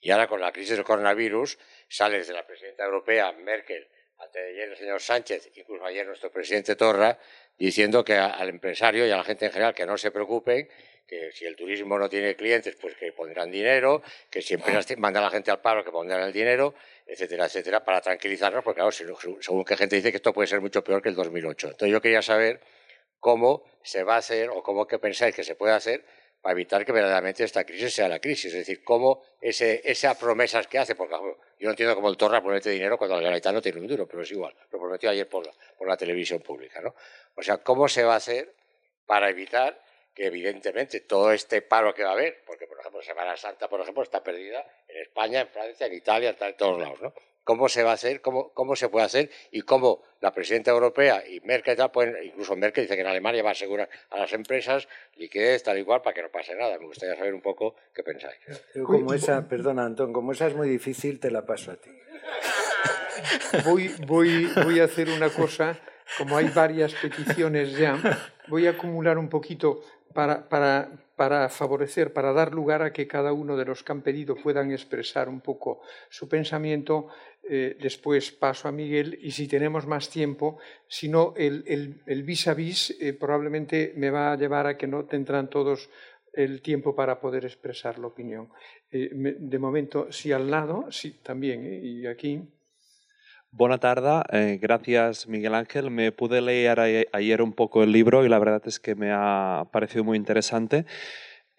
Y 0.00 0.10
ahora 0.10 0.26
con 0.26 0.40
la 0.40 0.52
crisis 0.52 0.76
del 0.76 0.84
coronavirus 0.84 1.58
sale 1.88 2.18
desde 2.18 2.32
la 2.32 2.46
presidenta 2.46 2.84
europea 2.84 3.32
Merkel, 3.32 3.88
antes 4.18 4.42
de 4.42 4.48
ayer 4.50 4.70
el 4.70 4.76
señor 4.76 5.00
Sánchez, 5.00 5.50
incluso 5.54 5.84
ayer 5.84 6.06
nuestro 6.06 6.30
presidente 6.30 6.76
Torra, 6.76 7.18
diciendo 7.58 8.04
que 8.04 8.14
al 8.14 8.48
empresario 8.48 9.06
y 9.06 9.10
a 9.10 9.16
la 9.16 9.24
gente 9.24 9.46
en 9.46 9.52
general 9.52 9.74
que 9.74 9.86
no 9.86 9.98
se 9.98 10.10
preocupen, 10.10 10.68
que 11.06 11.30
si 11.32 11.44
el 11.44 11.54
turismo 11.54 11.98
no 11.98 12.08
tiene 12.08 12.34
clientes, 12.34 12.76
pues 12.80 12.96
que 12.96 13.12
pondrán 13.12 13.50
dinero, 13.50 14.02
que 14.30 14.42
si 14.42 14.54
empresas 14.54 14.86
mandan 14.98 15.22
a 15.22 15.26
la 15.26 15.30
gente 15.30 15.50
al 15.50 15.60
paro, 15.60 15.84
que 15.84 15.90
pondrán 15.90 16.22
el 16.22 16.32
dinero, 16.32 16.74
etcétera, 17.06 17.46
etcétera, 17.46 17.84
para 17.84 18.00
tranquilizarnos, 18.00 18.64
porque 18.64 18.78
claro, 18.80 18.92
según 18.92 19.64
que 19.64 19.76
gente 19.76 19.96
dice 19.96 20.10
que 20.10 20.16
esto 20.16 20.32
puede 20.32 20.48
ser 20.48 20.60
mucho 20.60 20.82
peor 20.82 21.02
que 21.02 21.08
el 21.08 21.14
2008. 21.14 21.68
Entonces 21.68 21.92
yo 21.92 22.00
quería 22.00 22.22
saber 22.22 22.60
cómo 23.20 23.64
se 23.82 24.02
va 24.02 24.16
a 24.16 24.18
hacer 24.18 24.50
o 24.50 24.62
cómo 24.62 24.86
que 24.86 24.98
pensáis 24.98 25.34
que 25.34 25.44
se 25.44 25.54
puede 25.54 25.74
hacer 25.74 26.04
para 26.46 26.52
evitar 26.52 26.86
que 26.86 26.92
verdaderamente 26.92 27.42
esta 27.42 27.64
crisis 27.64 27.92
sea 27.92 28.08
la 28.08 28.20
crisis. 28.20 28.52
Es 28.52 28.58
decir, 28.60 28.84
cómo 28.84 29.20
esas 29.40 30.16
promesas 30.16 30.68
que 30.68 30.78
hace, 30.78 30.94
porque 30.94 31.16
yo 31.16 31.34
no 31.58 31.70
entiendo 31.70 31.96
cómo 31.96 32.08
el 32.08 32.16
Torra 32.16 32.40
promete 32.40 32.70
dinero 32.70 32.96
cuando 32.96 33.16
el 33.16 33.22
Generalitat 33.22 33.52
no 33.52 33.60
tiene 33.60 33.80
un 33.80 33.88
duro, 33.88 34.06
pero 34.06 34.22
es 34.22 34.30
igual, 34.30 34.54
lo 34.70 34.78
prometió 34.78 35.10
ayer 35.10 35.28
por 35.28 35.44
la, 35.44 35.52
la 35.80 35.96
televisión 35.96 36.40
pública. 36.42 36.80
¿no? 36.80 36.94
O 37.34 37.42
sea, 37.42 37.58
¿cómo 37.58 37.88
se 37.88 38.04
va 38.04 38.14
a 38.14 38.18
hacer 38.18 38.54
para 39.06 39.28
evitar 39.28 39.82
que 40.14 40.26
evidentemente 40.26 41.00
todo 41.00 41.32
este 41.32 41.62
paro 41.62 41.92
que 41.92 42.04
va 42.04 42.10
a 42.10 42.12
haber, 42.12 42.44
porque 42.46 42.68
por 42.68 42.78
ejemplo 42.78 43.02
Semana 43.02 43.36
Santa, 43.36 43.66
por 43.66 43.80
ejemplo, 43.80 44.04
está 44.04 44.22
perdida 44.22 44.64
en 44.86 45.02
España, 45.02 45.40
en 45.40 45.48
Francia, 45.48 45.88
en 45.88 45.94
Italia, 45.94 46.36
en 46.40 46.56
todos 46.56 46.80
lados, 46.80 47.02
¿no? 47.02 47.12
¿Cómo 47.46 47.68
se 47.68 47.84
va 47.84 47.92
a 47.92 47.94
hacer? 47.94 48.20
¿Cómo, 48.22 48.48
cómo 48.54 48.74
se 48.74 48.88
puede 48.88 49.06
hacer? 49.06 49.30
Y 49.52 49.62
cómo 49.62 50.02
la 50.20 50.34
presidenta 50.34 50.72
europea 50.72 51.22
y 51.24 51.38
Merkel, 51.42 51.76
pueden, 51.92 52.16
incluso 52.24 52.56
Merkel 52.56 52.82
dice 52.82 52.96
que 52.96 53.02
en 53.02 53.06
Alemania 53.06 53.40
va 53.44 53.50
a 53.50 53.52
asegurar 53.52 53.88
a 54.10 54.18
las 54.18 54.32
empresas 54.32 54.88
liquidez 55.14 55.62
tal 55.62 55.78
y 55.78 55.84
cual 55.84 56.02
para 56.02 56.12
que 56.12 56.22
no 56.22 56.28
pase 56.28 56.56
nada. 56.56 56.76
Me 56.76 56.86
gustaría 56.86 57.14
saber 57.14 57.32
un 57.32 57.40
poco 57.40 57.76
qué 57.94 58.02
pensáis. 58.02 58.36
como 58.84 59.14
esa, 59.14 59.46
perdona 59.46 59.84
Antón, 59.84 60.12
como 60.12 60.32
esa 60.32 60.48
es 60.48 60.56
muy 60.56 60.68
difícil, 60.68 61.20
te 61.20 61.30
la 61.30 61.46
paso 61.46 61.70
a 61.70 61.76
ti. 61.76 61.90
Voy, 63.64 63.94
voy, 64.08 64.50
voy 64.64 64.80
a 64.80 64.84
hacer 64.84 65.08
una 65.08 65.30
cosa, 65.30 65.78
como 66.18 66.36
hay 66.36 66.48
varias 66.48 66.94
peticiones 66.94 67.78
ya, 67.78 67.96
voy 68.48 68.66
a 68.66 68.70
acumular 68.70 69.18
un 69.18 69.28
poquito 69.28 69.84
para, 70.12 70.48
para, 70.48 70.88
para, 71.16 71.48
favorecer, 71.48 72.12
para 72.12 72.32
dar 72.32 72.52
lugar 72.52 72.82
a 72.82 72.92
que 72.92 73.08
cada 73.08 73.32
uno 73.32 73.56
de 73.56 73.64
los 73.64 73.82
que 73.82 73.92
han 73.92 74.02
pedido 74.02 74.36
puedan 74.36 74.70
expresar 74.70 75.28
un 75.28 75.40
poco 75.40 75.80
su 76.10 76.28
pensamiento. 76.28 77.08
Eh, 77.48 77.76
después 77.80 78.32
paso 78.32 78.68
a 78.68 78.72
Miguel 78.72 79.18
y 79.22 79.30
si 79.30 79.48
tenemos 79.48 79.86
más 79.86 80.10
tiempo, 80.10 80.58
si 80.88 81.08
no, 81.08 81.32
el, 81.36 82.02
vis 82.24 82.48
a 82.48 82.54
vis 82.54 82.96
eh, 83.00 83.12
probablemente 83.12 83.92
me 83.96 84.10
va 84.10 84.32
a 84.32 84.36
llevar 84.36 84.66
a 84.66 84.76
que 84.76 84.86
no 84.86 85.04
tendrán 85.04 85.48
todos 85.48 85.88
el 86.32 86.60
tiempo 86.60 86.94
para 86.94 87.18
poder 87.18 87.44
expresar 87.44 87.98
la 87.98 88.08
opinión. 88.08 88.50
Eh, 88.90 89.10
de 89.12 89.58
momento, 89.58 90.12
sí 90.12 90.32
al 90.32 90.50
lado, 90.50 90.90
sí 90.90 91.20
también, 91.22 91.80
y 91.82 92.06
aquí. 92.06 92.42
Buena 93.52 93.78
tarde, 93.78 94.22
eh, 94.32 94.58
gracias 94.60 95.28
Miguel 95.28 95.54
Ángel. 95.54 95.90
Me 95.90 96.12
pude 96.12 96.40
leer 96.42 96.78
ayer 97.12 97.40
un 97.40 97.52
poco 97.52 97.82
el 97.82 97.92
libro 97.92 98.24
y 98.24 98.28
la 98.28 98.38
verdad 98.38 98.60
es 98.66 98.80
que 98.80 98.94
me 98.94 99.12
ha 99.12 99.64
parecido 99.72 100.04
muy 100.04 100.18
interesante. 100.18 100.84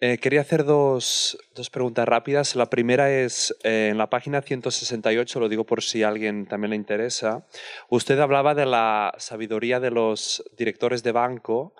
Eh, 0.00 0.18
quería 0.18 0.42
hacer 0.42 0.64
dos, 0.64 1.36
dos, 1.56 1.70
preguntas 1.70 2.06
rápidas. 2.06 2.54
La 2.54 2.70
primera 2.70 3.10
es, 3.10 3.56
eh, 3.64 3.88
en 3.90 3.98
la 3.98 4.10
página 4.10 4.42
168, 4.42 5.40
lo 5.40 5.48
digo 5.48 5.64
por 5.64 5.82
si 5.82 6.04
a 6.04 6.08
alguien 6.08 6.46
también 6.46 6.70
le 6.70 6.76
interesa, 6.76 7.44
usted 7.88 8.20
hablaba 8.20 8.54
de 8.54 8.66
la 8.66 9.12
sabiduría 9.18 9.80
de 9.80 9.90
los 9.90 10.44
directores 10.56 11.02
de 11.02 11.10
banco 11.10 11.74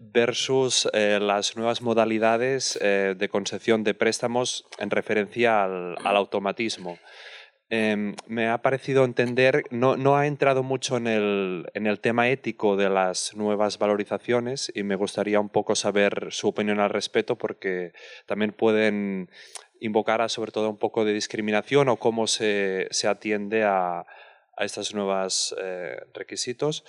versus 0.00 0.88
las 0.92 1.56
nuevas 1.56 1.82
modalidades 1.82 2.78
de 2.80 3.28
concesión 3.30 3.84
de 3.84 3.92
préstamos 3.92 4.64
en 4.78 4.90
referencia 4.90 5.62
al, 5.62 5.94
al 6.02 6.16
automatismo. 6.16 6.98
Em, 7.72 8.16
me 8.26 8.48
ha 8.48 8.62
parecido 8.62 9.04
entender, 9.04 9.62
no, 9.70 9.96
no 9.96 10.16
ha 10.16 10.26
entrado 10.26 10.64
mucho 10.64 10.96
en 10.96 11.06
el, 11.06 11.70
en 11.74 11.86
el, 11.86 12.00
tema 12.00 12.28
ético 12.28 12.76
de 12.76 12.90
las 12.90 13.36
nuevas 13.36 13.78
valorizaciones 13.78 14.72
y 14.74 14.82
me 14.82 14.96
gustaría 14.96 15.38
un 15.38 15.50
poco 15.50 15.76
saber 15.76 16.28
su 16.30 16.48
opinión 16.48 16.80
al 16.80 16.90
respecto 16.90 17.38
porque 17.38 17.92
también 18.26 18.50
pueden 18.50 19.30
invocar 19.78 20.20
a 20.20 20.28
sobre 20.28 20.50
todo 20.50 20.68
un 20.68 20.78
poco 20.78 21.04
de 21.04 21.12
discriminación 21.12 21.88
o 21.88 21.96
cómo 21.96 22.26
se, 22.26 22.88
se 22.90 23.06
atiende 23.06 23.62
a, 23.62 24.00
a 24.00 24.64
estos 24.64 24.92
nuevos 24.92 25.54
eh, 25.62 25.96
requisitos. 26.12 26.84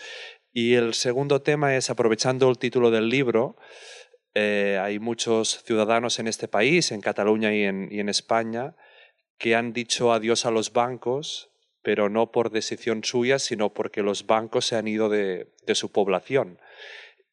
Y 0.51 0.73
el 0.73 0.95
segundo 0.95 1.43
tema 1.43 1.75
es, 1.75 1.91
aprovechando 1.91 2.49
el 2.49 2.57
título 2.57 2.89
del 2.89 3.07
libro, 3.07 3.55
eh, 4.33 4.79
hay 4.81 4.97
muchos 4.97 5.63
ciudadanos 5.63 6.17
en 6.17 6.27
este 6.27 6.47
país, 6.47 6.91
en 6.91 7.01
Cataluña 7.01 7.53
y 7.53 7.63
en, 7.63 7.87
y 7.91 7.99
en 7.99 8.09
España, 8.09 8.75
que 9.41 9.55
han 9.55 9.73
dicho 9.73 10.13
adiós 10.13 10.45
a 10.45 10.51
los 10.51 10.71
bancos, 10.71 11.49
pero 11.81 12.09
no 12.09 12.31
por 12.31 12.51
decisión 12.51 13.03
suya, 13.03 13.39
sino 13.39 13.73
porque 13.73 14.03
los 14.03 14.27
bancos 14.27 14.67
se 14.67 14.75
han 14.75 14.87
ido 14.87 15.09
de, 15.09 15.47
su 15.73 15.91
población. 15.91 16.59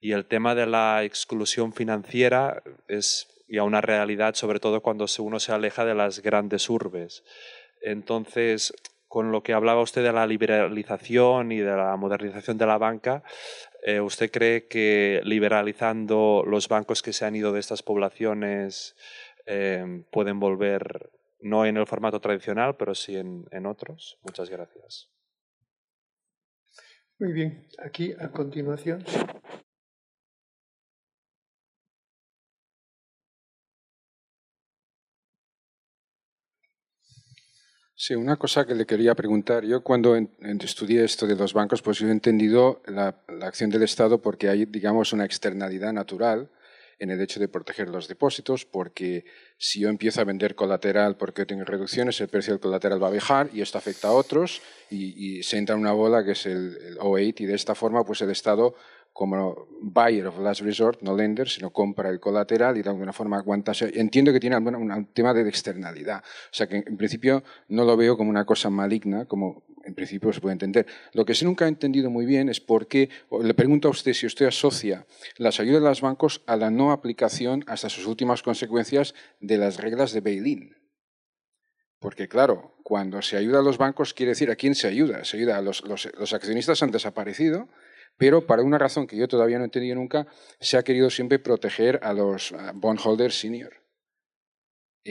Y 0.00 0.12
el 0.12 0.24
tema 0.24 0.54
de 0.54 0.64
la 0.64 1.04
exclusión 1.04 1.74
financiera 1.74 2.62
es 2.88 3.28
ya 3.46 3.62
una 3.62 3.82
realidad, 3.82 4.36
sobre 4.36 4.58
todo 4.58 4.80
cuando 4.80 5.04
uno 5.18 5.38
se 5.38 5.52
aleja 5.52 5.84
de 5.84 5.94
las 5.94 6.22
grandes 6.22 6.70
urbes. 6.70 7.24
Entonces, 7.82 8.72
con 9.06 9.30
lo 9.30 9.42
que 9.42 9.52
hablaba 9.52 9.82
usted 9.82 10.02
de 10.02 10.12
la 10.12 10.26
liberalización 10.26 11.52
y 11.52 11.58
de 11.58 11.76
la 11.76 11.94
modernización 11.96 12.56
de 12.56 12.66
la 12.66 12.78
banca, 12.78 13.22
eh, 13.82 14.00
¿usted 14.00 14.30
cree 14.30 14.66
que 14.66 15.20
liberalizando 15.24 16.42
los 16.46 16.68
bancos 16.68 17.02
que 17.02 17.12
se 17.12 17.26
han 17.26 17.36
ido 17.36 17.52
de 17.52 17.60
estas 17.60 17.82
poblaciones 17.82 18.96
eh, 19.44 20.04
pueden 20.10 20.40
volver 20.40 21.10
no 21.40 21.66
en 21.66 21.76
el 21.76 21.86
formato 21.86 22.20
tradicional, 22.20 22.76
pero 22.76 22.94
sí 22.94 23.16
en, 23.16 23.46
en 23.50 23.66
otros. 23.66 24.18
Muchas 24.22 24.50
gracias. 24.50 25.10
Muy 27.18 27.32
bien, 27.32 27.66
aquí 27.78 28.14
a 28.18 28.30
continuación. 28.30 29.04
Sí, 38.00 38.14
una 38.14 38.36
cosa 38.36 38.64
que 38.64 38.76
le 38.76 38.86
quería 38.86 39.16
preguntar. 39.16 39.64
Yo 39.64 39.82
cuando 39.82 40.14
estudié 40.14 41.02
esto 41.02 41.26
de 41.26 41.34
los 41.34 41.52
bancos, 41.52 41.82
pues 41.82 41.98
yo 41.98 42.06
he 42.06 42.12
entendido 42.12 42.80
la, 42.86 43.20
la, 43.26 43.48
acción 43.48 43.70
del 43.70 43.82
Estado 43.82 44.22
porque 44.22 44.48
hay, 44.48 44.66
digamos, 44.66 45.12
una 45.12 45.24
externalidad 45.24 45.92
natural 45.92 46.48
en 46.98 47.10
el 47.10 47.20
hecho 47.20 47.40
de 47.40 47.48
proteger 47.48 47.88
los 47.88 48.08
depósitos, 48.08 48.64
porque 48.64 49.24
si 49.56 49.80
yo 49.80 49.88
empiezo 49.88 50.20
a 50.20 50.24
vender 50.24 50.54
colateral 50.54 51.16
porque 51.16 51.46
tengo 51.46 51.64
reducciones, 51.64 52.20
el 52.20 52.28
precio 52.28 52.52
del 52.52 52.60
colateral 52.60 53.02
va 53.02 53.08
a 53.08 53.12
bajar 53.12 53.50
y 53.52 53.60
esto 53.60 53.78
afecta 53.78 54.08
a 54.08 54.12
otros 54.12 54.62
y, 54.90 55.42
se 55.42 55.58
entra 55.58 55.74
en 55.74 55.82
una 55.82 55.92
bola 55.92 56.24
que 56.24 56.32
es 56.32 56.46
el, 56.46 56.76
el, 56.76 56.98
O8 56.98 57.40
y 57.40 57.46
de 57.46 57.54
esta 57.54 57.74
forma 57.74 58.04
pues 58.04 58.20
el 58.22 58.30
Estado 58.30 58.74
como 59.18 59.66
buyer 59.80 60.28
of 60.28 60.38
last 60.38 60.60
resort, 60.60 61.02
no 61.02 61.16
lender, 61.16 61.48
sino 61.48 61.72
compra 61.72 62.08
el 62.08 62.20
colateral 62.20 62.76
y 62.76 62.82
de 62.82 62.90
alguna 62.90 63.12
forma 63.12 63.38
aguanta. 63.38 63.72
entiendo 63.80 64.32
que 64.32 64.38
tiene 64.38 64.56
un 64.56 65.06
tema 65.12 65.34
de 65.34 65.48
externalidad. 65.48 66.22
O 66.22 66.54
sea 66.54 66.68
que 66.68 66.84
en 66.86 66.96
principio 66.96 67.42
no 67.68 67.84
lo 67.84 67.96
veo 67.96 68.16
como 68.16 68.30
una 68.30 68.44
cosa 68.44 68.70
maligna, 68.70 69.24
como 69.24 69.64
en 69.88 69.94
principio 69.94 70.32
se 70.32 70.40
puede 70.40 70.52
entender. 70.52 70.86
Lo 71.12 71.24
que 71.24 71.34
sí 71.34 71.44
nunca 71.44 71.64
he 71.64 71.68
entendido 71.68 72.10
muy 72.10 72.26
bien 72.26 72.48
es 72.48 72.60
por 72.60 72.86
qué, 72.86 73.08
le 73.42 73.54
pregunto 73.54 73.88
a 73.88 73.90
usted 73.90 74.12
si 74.12 74.26
usted 74.26 74.46
asocia 74.46 75.06
las 75.36 75.58
ayudas 75.58 75.82
de 75.82 75.88
los 75.88 76.00
bancos 76.00 76.42
a 76.46 76.56
la 76.56 76.70
no 76.70 76.92
aplicación 76.92 77.64
hasta 77.66 77.88
sus 77.88 78.06
últimas 78.06 78.42
consecuencias 78.42 79.14
de 79.40 79.58
las 79.58 79.78
reglas 79.78 80.12
de 80.12 80.20
bail-in. 80.20 80.76
Porque 81.98 82.28
claro, 82.28 82.76
cuando 82.84 83.22
se 83.22 83.36
ayuda 83.36 83.58
a 83.58 83.62
los 83.62 83.78
bancos 83.78 84.14
quiere 84.14 84.30
decir 84.30 84.50
a 84.50 84.56
quién 84.56 84.74
se 84.74 84.86
ayuda. 84.86 85.24
Se 85.24 85.36
ayuda 85.36 85.56
a 85.56 85.62
los, 85.62 85.82
los, 85.82 86.08
los 86.16 86.32
accionistas 86.32 86.82
han 86.82 86.92
desaparecido, 86.92 87.68
pero 88.16 88.46
para 88.46 88.62
una 88.62 88.78
razón 88.78 89.06
que 89.06 89.16
yo 89.16 89.26
todavía 89.26 89.58
no 89.58 89.64
he 89.64 89.66
entendido 89.66 89.96
nunca, 89.96 90.28
se 90.60 90.76
ha 90.76 90.84
querido 90.84 91.10
siempre 91.10 91.38
proteger 91.38 91.98
a 92.02 92.12
los 92.12 92.54
bondholders 92.74 93.40
senior. 93.40 93.87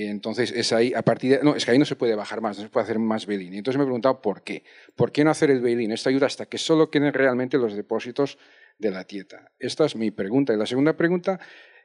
Entonces, 0.06 0.52
es 0.52 0.74
ahí, 0.74 0.94
a 0.94 1.02
partir 1.02 1.32
de, 1.32 1.44
no, 1.44 1.56
es 1.56 1.66
que 1.66 1.72
ahí 1.72 1.80
no 1.80 1.86
se 1.86 1.96
puede 1.96 2.14
bajar 2.14 2.40
más, 2.40 2.58
no 2.58 2.64
se 2.64 2.70
puede 2.70 2.84
hacer 2.84 3.00
más 3.00 3.26
bail-in. 3.26 3.56
Entonces 3.56 3.78
me 3.78 3.84
he 3.84 3.88
preguntado 3.88 4.22
por 4.22 4.44
qué. 4.44 4.64
¿Por 4.96 5.12
qué 5.12 5.24
no 5.24 5.32
hacer 5.32 5.50
el 5.50 5.60
bail-in? 5.60 5.92
Esta 5.92 6.12
ayuda 6.12 6.28
hasta 6.28 6.46
que 6.46 6.60
solo 6.60 6.92
queden 6.92 7.12
realmente 7.14 7.58
los 7.58 7.76
depósitos 7.76 8.38
de 8.78 8.92
la 8.92 9.06
tieta. 9.06 9.52
Esta 9.58 9.86
es 9.86 9.96
mi 9.96 10.12
pregunta. 10.12 10.54
Y 10.54 10.58
la 10.58 10.68
segunda 10.68 10.96
pregunta 10.96 11.40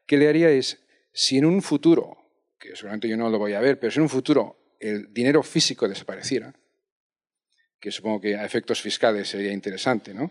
que 0.04 0.18
le 0.18 0.28
haría 0.28 0.50
es, 0.50 0.84
si 1.12 1.38
en 1.38 1.46
un 1.46 1.62
futuro, 1.62 2.18
que 2.58 2.76
seguramente 2.76 3.08
yo 3.08 3.16
no 3.16 3.30
lo 3.30 3.38
voy 3.38 3.54
a 3.54 3.60
ver, 3.60 3.80
pero 3.80 3.90
si 3.90 3.98
en 3.98 4.02
un 4.02 4.08
futuro 4.10 4.74
el 4.78 5.12
dinero 5.14 5.42
físico 5.42 5.88
desapareciera, 5.88 6.54
que 7.80 7.90
supongo 7.90 8.20
que 8.20 8.36
a 8.36 8.44
efectos 8.44 8.82
fiscales 8.82 9.28
sería 9.28 9.52
interesante, 9.52 10.12
¿no? 10.12 10.30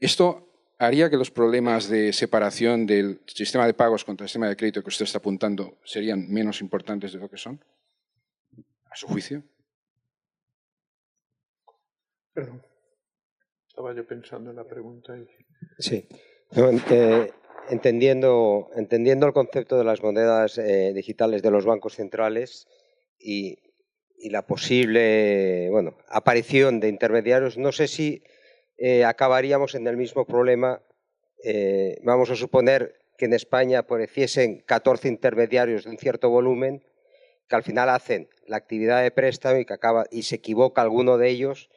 Esto 0.00 0.55
haría 0.78 1.08
que 1.10 1.16
los 1.16 1.30
problemas 1.30 1.88
de 1.88 2.12
separación 2.12 2.86
del 2.86 3.20
sistema 3.26 3.66
de 3.66 3.74
pagos 3.74 4.04
contra 4.04 4.24
el 4.24 4.28
sistema 4.28 4.48
de 4.48 4.56
crédito 4.56 4.82
que 4.82 4.88
usted 4.88 5.04
está 5.04 5.18
apuntando 5.18 5.78
serían 5.84 6.30
menos 6.30 6.60
importantes 6.60 7.12
de 7.12 7.18
lo 7.18 7.30
que 7.30 7.38
son, 7.38 7.62
a 8.90 8.96
su 8.96 9.06
juicio. 9.06 9.42
Perdón. 12.32 12.62
Estaba 13.68 13.94
yo 13.94 14.06
pensando 14.06 14.50
en 14.50 14.56
la 14.56 14.64
pregunta. 14.64 15.16
Y... 15.16 15.26
Sí. 15.78 16.06
Eh, 16.90 17.32
entendiendo, 17.68 18.70
entendiendo 18.74 19.26
el 19.26 19.32
concepto 19.32 19.78
de 19.78 19.84
las 19.84 20.02
monedas 20.02 20.58
eh, 20.58 20.92
digitales 20.94 21.42
de 21.42 21.50
los 21.50 21.64
bancos 21.64 21.94
centrales 21.94 22.66
y, 23.18 23.58
la 24.30 24.46
posible 24.46 25.68
bueno, 25.70 25.96
aparición 26.08 26.80
de 26.80 26.88
intermediarios, 26.88 27.58
no 27.58 27.70
sé 27.70 27.86
si 27.86 28.24
eh, 28.78 29.04
acabaríamos 29.04 29.74
en 29.74 29.86
el 29.86 29.96
mismo 29.96 30.26
problema. 30.26 30.82
vamos 32.02 32.30
a 32.30 32.36
suponer 32.36 32.98
que 33.16 33.26
en 33.26 33.32
España 33.32 33.80
apareciesen 33.80 34.60
14 34.66 35.08
intermediarios 35.08 35.84
de 35.84 35.90
un 35.90 35.98
cierto 35.98 36.28
volumen 36.28 36.82
que 37.48 37.56
al 37.56 37.62
final 37.62 37.88
hacen 37.88 38.28
la 38.46 38.56
actividad 38.56 39.02
de 39.02 39.10
préstamo 39.10 39.58
y, 39.58 39.64
que 39.64 39.74
acaba, 39.74 40.06
y 40.10 40.22
se 40.22 40.36
equivoca 40.36 40.82
alguno 40.82 41.18
de 41.18 41.28
ellos. 41.30 41.70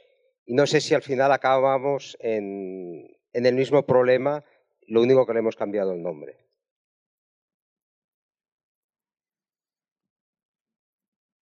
Y 0.45 0.53
no 0.53 0.65
sé 0.65 0.81
si 0.81 0.95
al 0.95 1.03
final 1.03 1.31
acabamos 1.31 2.17
en, 2.21 3.15
en 3.33 3.45
el 3.45 3.55
mismo 3.55 3.85
problema, 3.85 4.43
lo 4.87 5.01
único 5.01 5.25
que 5.25 5.33
le 5.33 5.39
hemos 5.39 5.55
cambiado 5.55 5.93
el 5.93 6.01
nombre. 6.01 6.37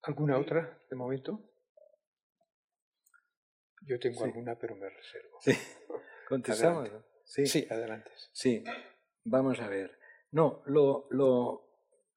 ¿Alguna 0.02 0.38
otra 0.38 0.80
de 0.90 0.96
momento? 0.96 1.47
Yo 3.88 3.98
tengo 4.00 4.26
alguna, 4.26 4.56
pero 4.60 4.76
me 4.76 4.90
reservo. 4.90 5.38
Sí. 5.40 5.52
¿Contestamos? 6.28 6.90
Sí. 7.24 7.46
sí, 7.46 7.68
adelante. 7.70 8.12
Sí, 8.34 8.64
vamos 9.24 9.60
a 9.60 9.70
ver. 9.70 9.98
No, 10.32 10.62
lo, 10.66 11.08
lo, 11.10 11.68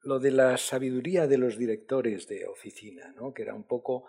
lo 0.03 0.19
de 0.19 0.33
la 0.33 0.57
sabiduría 0.57 1.27
de 1.27 1.39
los 1.39 1.57
directores 1.57 2.27
de 2.27 2.47
oficina, 2.47 3.13
¿no? 3.13 3.33
que 3.33 3.43
era 3.43 3.55
un 3.55 3.65
poco 3.65 4.07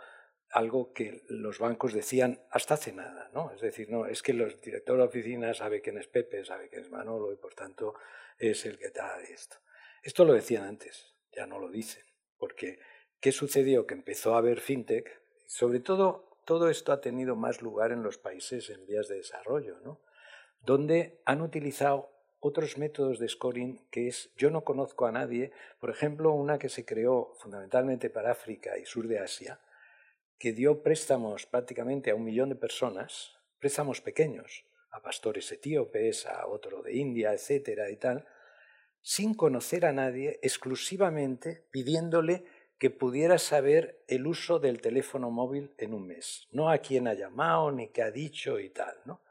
algo 0.49 0.91
que 0.91 1.23
los 1.29 1.59
bancos 1.59 1.93
decían 1.93 2.41
hasta 2.49 2.73
hace 2.73 2.91
nada, 2.91 3.29
¿no? 3.33 3.51
Es 3.51 3.61
decir, 3.61 3.89
no, 3.89 4.05
es 4.05 4.21
que 4.21 4.33
los 4.33 4.59
directores 4.59 4.99
de 4.99 5.07
oficina 5.07 5.53
sabe 5.53 5.81
quién 5.81 5.97
es 5.97 6.07
Pepe, 6.07 6.43
sabe 6.43 6.67
quién 6.69 6.81
es 6.81 6.89
Manolo 6.89 7.31
y 7.31 7.37
por 7.37 7.53
tanto 7.53 7.93
es 8.37 8.65
el 8.65 8.77
que 8.77 8.87
está 8.87 9.21
esto. 9.21 9.57
Esto 10.03 10.25
lo 10.25 10.33
decían 10.33 10.63
antes, 10.63 11.15
ya 11.31 11.45
no 11.45 11.59
lo 11.59 11.69
dicen, 11.69 12.03
porque 12.37 12.79
¿qué 13.21 13.31
sucedió? 13.31 13.87
Que 13.87 13.93
empezó 13.93 14.35
a 14.35 14.39
haber 14.39 14.59
fintech, 14.59 15.21
sobre 15.45 15.79
todo 15.79 16.30
todo 16.45 16.69
esto 16.69 16.91
ha 16.91 17.01
tenido 17.01 17.35
más 17.35 17.61
lugar 17.61 17.91
en 17.91 18.03
los 18.03 18.17
países 18.17 18.69
en 18.69 18.85
vías 18.85 19.07
de 19.07 19.17
desarrollo, 19.17 19.79
¿no? 19.83 19.99
Donde 20.61 21.21
han 21.25 21.41
utilizado 21.41 22.09
otros 22.39 22.77
métodos 22.77 23.19
de 23.19 23.29
scoring 23.29 23.87
que 23.91 24.07
es, 24.07 24.31
yo 24.35 24.49
no 24.49 24.63
conozco 24.63 25.05
a 25.05 25.11
nadie, 25.11 25.51
por 25.79 25.91
ejemplo, 25.91 26.31
una 26.31 26.57
que 26.57 26.69
se 26.69 26.85
creó 26.85 27.33
fundamentalmente 27.39 28.09
para 28.09 28.31
África 28.31 28.77
y 28.77 28.85
sur 28.85 29.07
de 29.07 29.19
Asia, 29.19 29.59
que 30.39 30.51
dio 30.51 30.81
préstamos 30.81 31.45
prácticamente 31.45 32.09
a 32.09 32.15
un 32.15 32.23
millón 32.23 32.49
de 32.49 32.55
personas, 32.55 33.37
préstamos 33.59 34.01
pequeños, 34.01 34.65
a 34.89 35.01
pastores 35.01 35.51
etíopes, 35.51 36.25
a 36.25 36.47
otro 36.47 36.81
de 36.81 36.95
India, 36.95 37.31
etcétera 37.31 37.91
y 37.91 37.97
tal, 37.97 38.25
sin 39.01 39.35
conocer 39.35 39.85
a 39.85 39.93
nadie, 39.93 40.39
exclusivamente 40.41 41.67
pidiéndole 41.71 42.45
que 42.81 42.89
pudiera 42.89 43.37
saber 43.37 44.03
el 44.07 44.25
uso 44.25 44.57
del 44.57 44.81
teléfono 44.81 45.29
móvil 45.29 45.71
en 45.77 45.93
un 45.93 46.07
mes, 46.07 46.47
no 46.51 46.71
a 46.71 46.79
quién 46.79 47.07
ha 47.07 47.13
llamado 47.13 47.71
ni 47.71 47.89
qué 47.89 48.01
ha 48.01 48.09
dicho 48.09 48.59
y 48.59 48.71
tal, 48.71 48.95
¿no? 49.05 49.21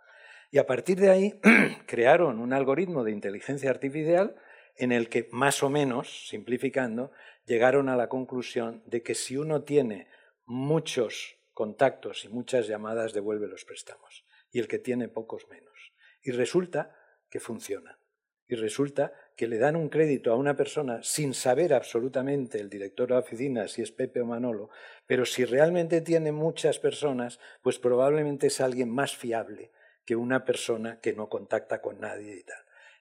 Y 0.52 0.58
a 0.58 0.66
partir 0.66 1.00
de 1.00 1.10
ahí 1.10 1.40
crearon 1.86 2.38
un 2.38 2.52
algoritmo 2.52 3.02
de 3.02 3.10
inteligencia 3.10 3.68
artificial 3.68 4.36
en 4.76 4.92
el 4.92 5.08
que, 5.08 5.28
más 5.32 5.64
o 5.64 5.68
menos, 5.68 6.28
simplificando, 6.28 7.10
llegaron 7.44 7.88
a 7.88 7.96
la 7.96 8.08
conclusión 8.08 8.84
de 8.86 9.02
que 9.02 9.16
si 9.16 9.36
uno 9.36 9.64
tiene 9.64 10.06
muchos 10.46 11.36
contactos 11.52 12.24
y 12.24 12.28
muchas 12.28 12.68
llamadas, 12.68 13.14
devuelve 13.14 13.48
los 13.48 13.64
préstamos. 13.64 14.24
Y 14.52 14.60
el 14.60 14.68
que 14.68 14.78
tiene 14.78 15.08
pocos 15.08 15.48
menos. 15.48 15.92
Y 16.22 16.30
resulta 16.30 16.96
que 17.28 17.40
funciona. 17.40 17.98
Y 18.46 18.54
resulta 18.54 19.12
que 19.40 19.48
le 19.48 19.56
dan 19.56 19.74
un 19.74 19.88
crédito 19.88 20.30
a 20.30 20.36
una 20.36 20.54
persona 20.54 21.02
sin 21.02 21.32
saber 21.32 21.72
absolutamente 21.72 22.60
el 22.60 22.68
director 22.68 23.08
de 23.08 23.14
oficina 23.14 23.68
si 23.68 23.80
es 23.80 23.90
Pepe 23.90 24.20
o 24.20 24.26
Manolo, 24.26 24.68
pero 25.06 25.24
si 25.24 25.46
realmente 25.46 26.02
tiene 26.02 26.30
muchas 26.30 26.78
personas, 26.78 27.40
pues 27.62 27.78
probablemente 27.78 28.48
es 28.48 28.60
alguien 28.60 28.90
más 28.90 29.16
fiable 29.16 29.70
que 30.04 30.14
una 30.14 30.44
persona 30.44 31.00
que 31.00 31.14
no 31.14 31.30
contacta 31.30 31.80
con 31.80 32.00
nadie 32.00 32.36
y 32.36 32.42
tal. 32.42 32.58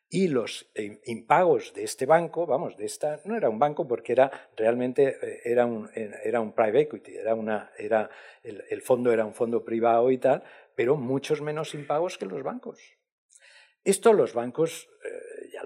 Y 0.08 0.30
los 0.30 0.72
eh, 0.76 1.02
impagos 1.08 1.74
de 1.74 1.84
este 1.84 2.06
banco, 2.06 2.46
vamos, 2.46 2.78
de 2.78 2.86
esta, 2.86 3.20
no 3.26 3.36
era 3.36 3.50
un 3.50 3.60
banco 3.60 3.86
porque 3.86 4.14
era 4.14 4.32
realmente 4.56 5.18
eh, 5.22 5.42
era 5.44 5.66
un, 5.66 5.90
era 5.94 6.40
un 6.40 6.54
private 6.54 6.80
equity, 6.80 7.18
era 7.18 7.36
una, 7.36 7.70
era, 7.78 8.10
el, 8.44 8.82
fondo 8.82 9.12
era 9.12 9.26
un 9.26 9.34
fondo 9.34 9.66
privado 9.66 10.10
y 10.10 10.20
tal, 10.20 10.42
pero 10.74 10.96
muchos 10.96 11.42
menos 11.42 11.74
impagos 11.74 12.18
que 12.18 12.28
los 12.28 12.44
bancos. 12.44 12.80
Esto 13.84 14.14
los 14.14 14.34
bancos 14.34 14.90
eh, 15.04 15.09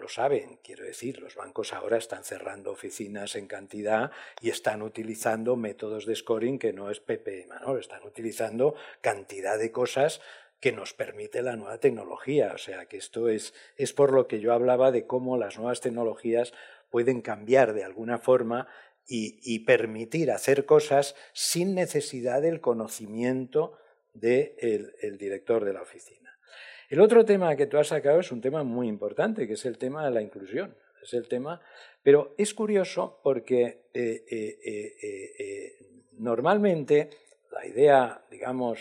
lo 0.04 0.10
saben, 0.10 0.60
quiero 0.62 0.84
decir, 0.84 1.22
los 1.22 1.36
bancos 1.36 1.72
ahora 1.72 1.95
están 1.95 2.26
cerrando 2.26 2.72
oficinas 2.72 3.38
en 3.38 3.47
cantidad 3.47 4.12
y 4.41 4.49
están 4.49 4.82
utilizando 4.82 5.56
métodos 5.56 6.06
de 6.06 6.14
scoring 6.14 6.60
que 6.60 6.74
no 6.74 6.91
es 6.91 6.99
PP, 6.99 7.45
Manolo, 7.47 7.80
están 7.80 8.04
utilizando 8.04 8.76
cantidad 8.99 9.58
de 9.58 9.72
cosas 9.72 10.20
que 10.60 10.74
nos 10.74 10.93
permite 10.93 11.41
la 11.41 11.56
nueva 11.56 11.78
tecnología. 11.78 12.51
O 12.54 12.58
sea, 12.58 12.86
que 12.86 12.97
esto 12.97 13.30
es, 13.30 13.54
es 13.78 13.93
por 13.93 14.12
lo 14.12 14.28
que 14.28 14.41
yo 14.41 14.51
hablaba 14.51 14.91
de 14.91 15.08
cómo 15.08 15.38
las 15.38 15.58
nuevas 15.58 15.80
tecnologías 15.80 16.54
pueden 16.89 17.22
cambiar 17.22 17.72
de 17.72 17.86
alguna 17.86 18.18
forma 18.18 18.68
y, 19.08 19.60
permitir 19.60 20.32
hacer 20.32 20.66
cosas 20.66 21.16
sin 21.32 21.76
necesidad 21.76 22.41
del 22.41 22.60
conocimiento 22.60 23.78
del 24.14 24.93
el 25.01 25.18
director 25.18 25.64
de 25.64 25.74
la 25.74 25.82
oficina. 25.82 26.33
El 26.94 27.02
otro 27.02 27.26
tema 27.26 27.56
que 27.56 27.66
tú 27.66 27.80
has 27.80 27.88
sacado 27.88 28.20
es 28.20 28.32
un 28.32 28.39
tema 28.39 28.64
muy 28.64 28.88
importante, 28.88 29.48
que 29.48 29.54
es 29.54 29.66
el 29.66 29.80
tema 29.80 30.06
de 30.06 30.12
la 30.12 30.22
inclusión. 30.22 30.76
Es 31.02 31.16
el 31.16 31.28
tema, 31.28 31.60
pero 32.04 32.36
es 32.38 32.54
curioso 32.54 33.20
porque 33.24 33.88
eh, 33.96 34.24
eh, 34.30 34.96
eh, 35.02 35.72
normalmente 36.20 37.10
la 37.52 37.66
idea, 37.66 38.22
digamos, 38.30 38.80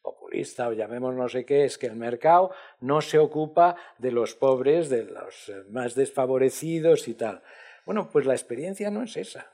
populista 0.00 0.68
o 0.68 0.74
llamemos 0.74 1.12
no 1.16 1.28
sé 1.28 1.44
qué, 1.44 1.64
es 1.64 1.76
que 1.76 1.88
el 1.88 1.96
mercado 1.96 2.52
no 2.78 3.00
se 3.00 3.18
ocupa 3.18 3.74
de 3.98 4.12
los 4.12 4.36
pobres, 4.36 4.88
de 4.88 5.02
los 5.02 5.50
más 5.70 5.96
desfavorecidos 5.96 7.08
y 7.08 7.14
tal. 7.14 7.42
Bueno, 7.84 8.10
pues 8.12 8.26
la 8.26 8.34
experiencia 8.34 8.92
no 8.92 9.02
es 9.02 9.16
esa. 9.16 9.50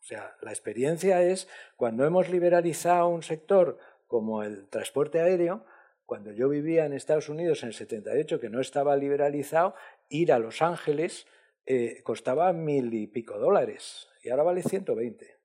O 0.00 0.02
sea, 0.02 0.34
la 0.42 0.50
experiencia 0.50 1.22
es 1.22 1.46
cuando 1.76 2.04
hemos 2.04 2.28
liberalizado 2.28 3.06
un 3.06 3.22
sector 3.22 3.78
como 4.08 4.42
el 4.42 4.66
transporte 4.66 5.20
aéreo, 5.20 5.64
cuando 6.10 6.32
yo 6.32 6.48
vivía 6.48 6.86
en 6.86 6.92
Estados 6.92 7.28
Unidos 7.28 7.62
en 7.62 7.68
el 7.68 7.74
78, 7.74 8.40
que 8.40 8.50
no 8.50 8.60
estaba 8.60 8.96
liberalizado, 8.96 9.76
ir 10.08 10.32
a 10.32 10.40
Los 10.40 10.60
Ángeles 10.60 11.28
eh, 11.66 12.02
costaba 12.02 12.52
mil 12.52 12.92
y 12.92 13.06
pico 13.06 13.38
dólares 13.38 14.08
y 14.20 14.30
ahora 14.30 14.42
vale 14.42 14.64
120. 14.64 15.38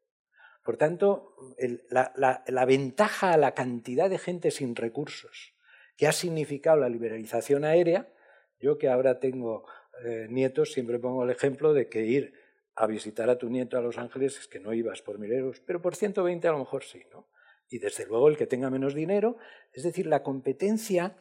Por 0.63 0.77
tanto, 0.77 1.35
la, 1.91 2.65
ventaja 2.65 3.33
a 3.33 3.37
la 3.37 3.53
cantidad 3.53 4.09
de 4.09 4.17
gente 4.17 4.49
sin 4.49 4.75
recursos 4.75 5.53
que 5.97 6.07
ha 6.07 6.11
significado 6.11 6.77
la 6.77 6.89
liberalización 6.89 7.63
aérea, 7.63 8.11
yo 8.59 8.79
que 8.79 8.89
ahora 8.89 9.19
tengo 9.19 9.67
eh, 10.03 10.25
nietos, 10.31 10.71
siempre 10.71 10.97
pongo 10.97 11.25
el 11.25 11.29
ejemplo 11.29 11.75
de 11.75 11.89
que 11.89 12.05
ir 12.05 12.33
a 12.73 12.87
visitar 12.87 13.29
a 13.29 13.37
tu 13.37 13.51
nieto 13.51 13.77
a 13.77 13.81
Los 13.81 13.99
Ángeles 13.99 14.39
es 14.39 14.47
que 14.47 14.59
no 14.59 14.73
ibas 14.73 15.03
por 15.03 15.19
mil 15.19 15.31
euros, 15.31 15.59
pero 15.59 15.79
por 15.79 15.95
120 15.95 16.47
a 16.47 16.53
lo 16.53 16.57
mejor 16.57 16.83
sí, 16.83 17.03
¿no? 17.11 17.27
Y 17.69 17.79
desde 17.79 18.05
luego 18.05 18.29
el 18.29 18.37
que 18.37 18.47
tenga 18.47 18.69
menos 18.69 18.93
dinero, 18.93 19.37
es 19.73 19.83
decir, 19.83 20.07
la 20.07 20.23
competencia, 20.23 21.17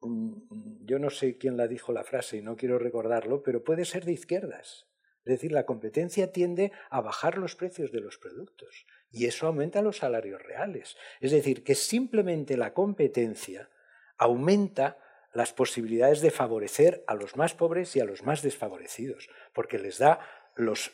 mm, 0.00 0.84
yo 0.84 0.98
no 0.98 1.10
sé 1.10 1.38
quién 1.38 1.56
la 1.56 1.68
dijo 1.68 1.92
la 1.92 2.04
frase 2.04 2.38
y 2.38 2.42
no 2.42 2.56
quiero 2.56 2.78
recordarlo, 2.78 3.42
pero 3.42 3.64
puede 3.64 3.84
ser 3.84 4.04
de 4.04 4.12
izquierdas. 4.12 4.86
Es 5.24 5.32
decir, 5.32 5.52
la 5.52 5.66
competencia 5.66 6.32
tiende 6.32 6.72
a 6.90 7.00
bajar 7.00 7.36
los 7.36 7.54
precios 7.54 7.92
de 7.92 8.00
los 8.00 8.16
productos 8.16 8.86
y 9.10 9.26
eso 9.26 9.46
aumenta 9.46 9.82
los 9.82 9.98
salarios 9.98 10.42
reales. 10.42 10.96
Es 11.20 11.32
decir, 11.32 11.64
que 11.64 11.74
simplemente 11.74 12.56
la 12.56 12.72
competencia 12.72 13.68
aumenta 14.16 14.98
las 15.32 15.52
posibilidades 15.52 16.20
de 16.20 16.30
favorecer 16.30 17.04
a 17.06 17.14
los 17.14 17.36
más 17.36 17.54
pobres 17.54 17.94
y 17.96 18.00
a 18.00 18.04
los 18.04 18.22
más 18.22 18.42
desfavorecidos, 18.42 19.28
porque 19.52 19.78
les 19.78 19.98
da 19.98 20.20
los, 20.56 20.90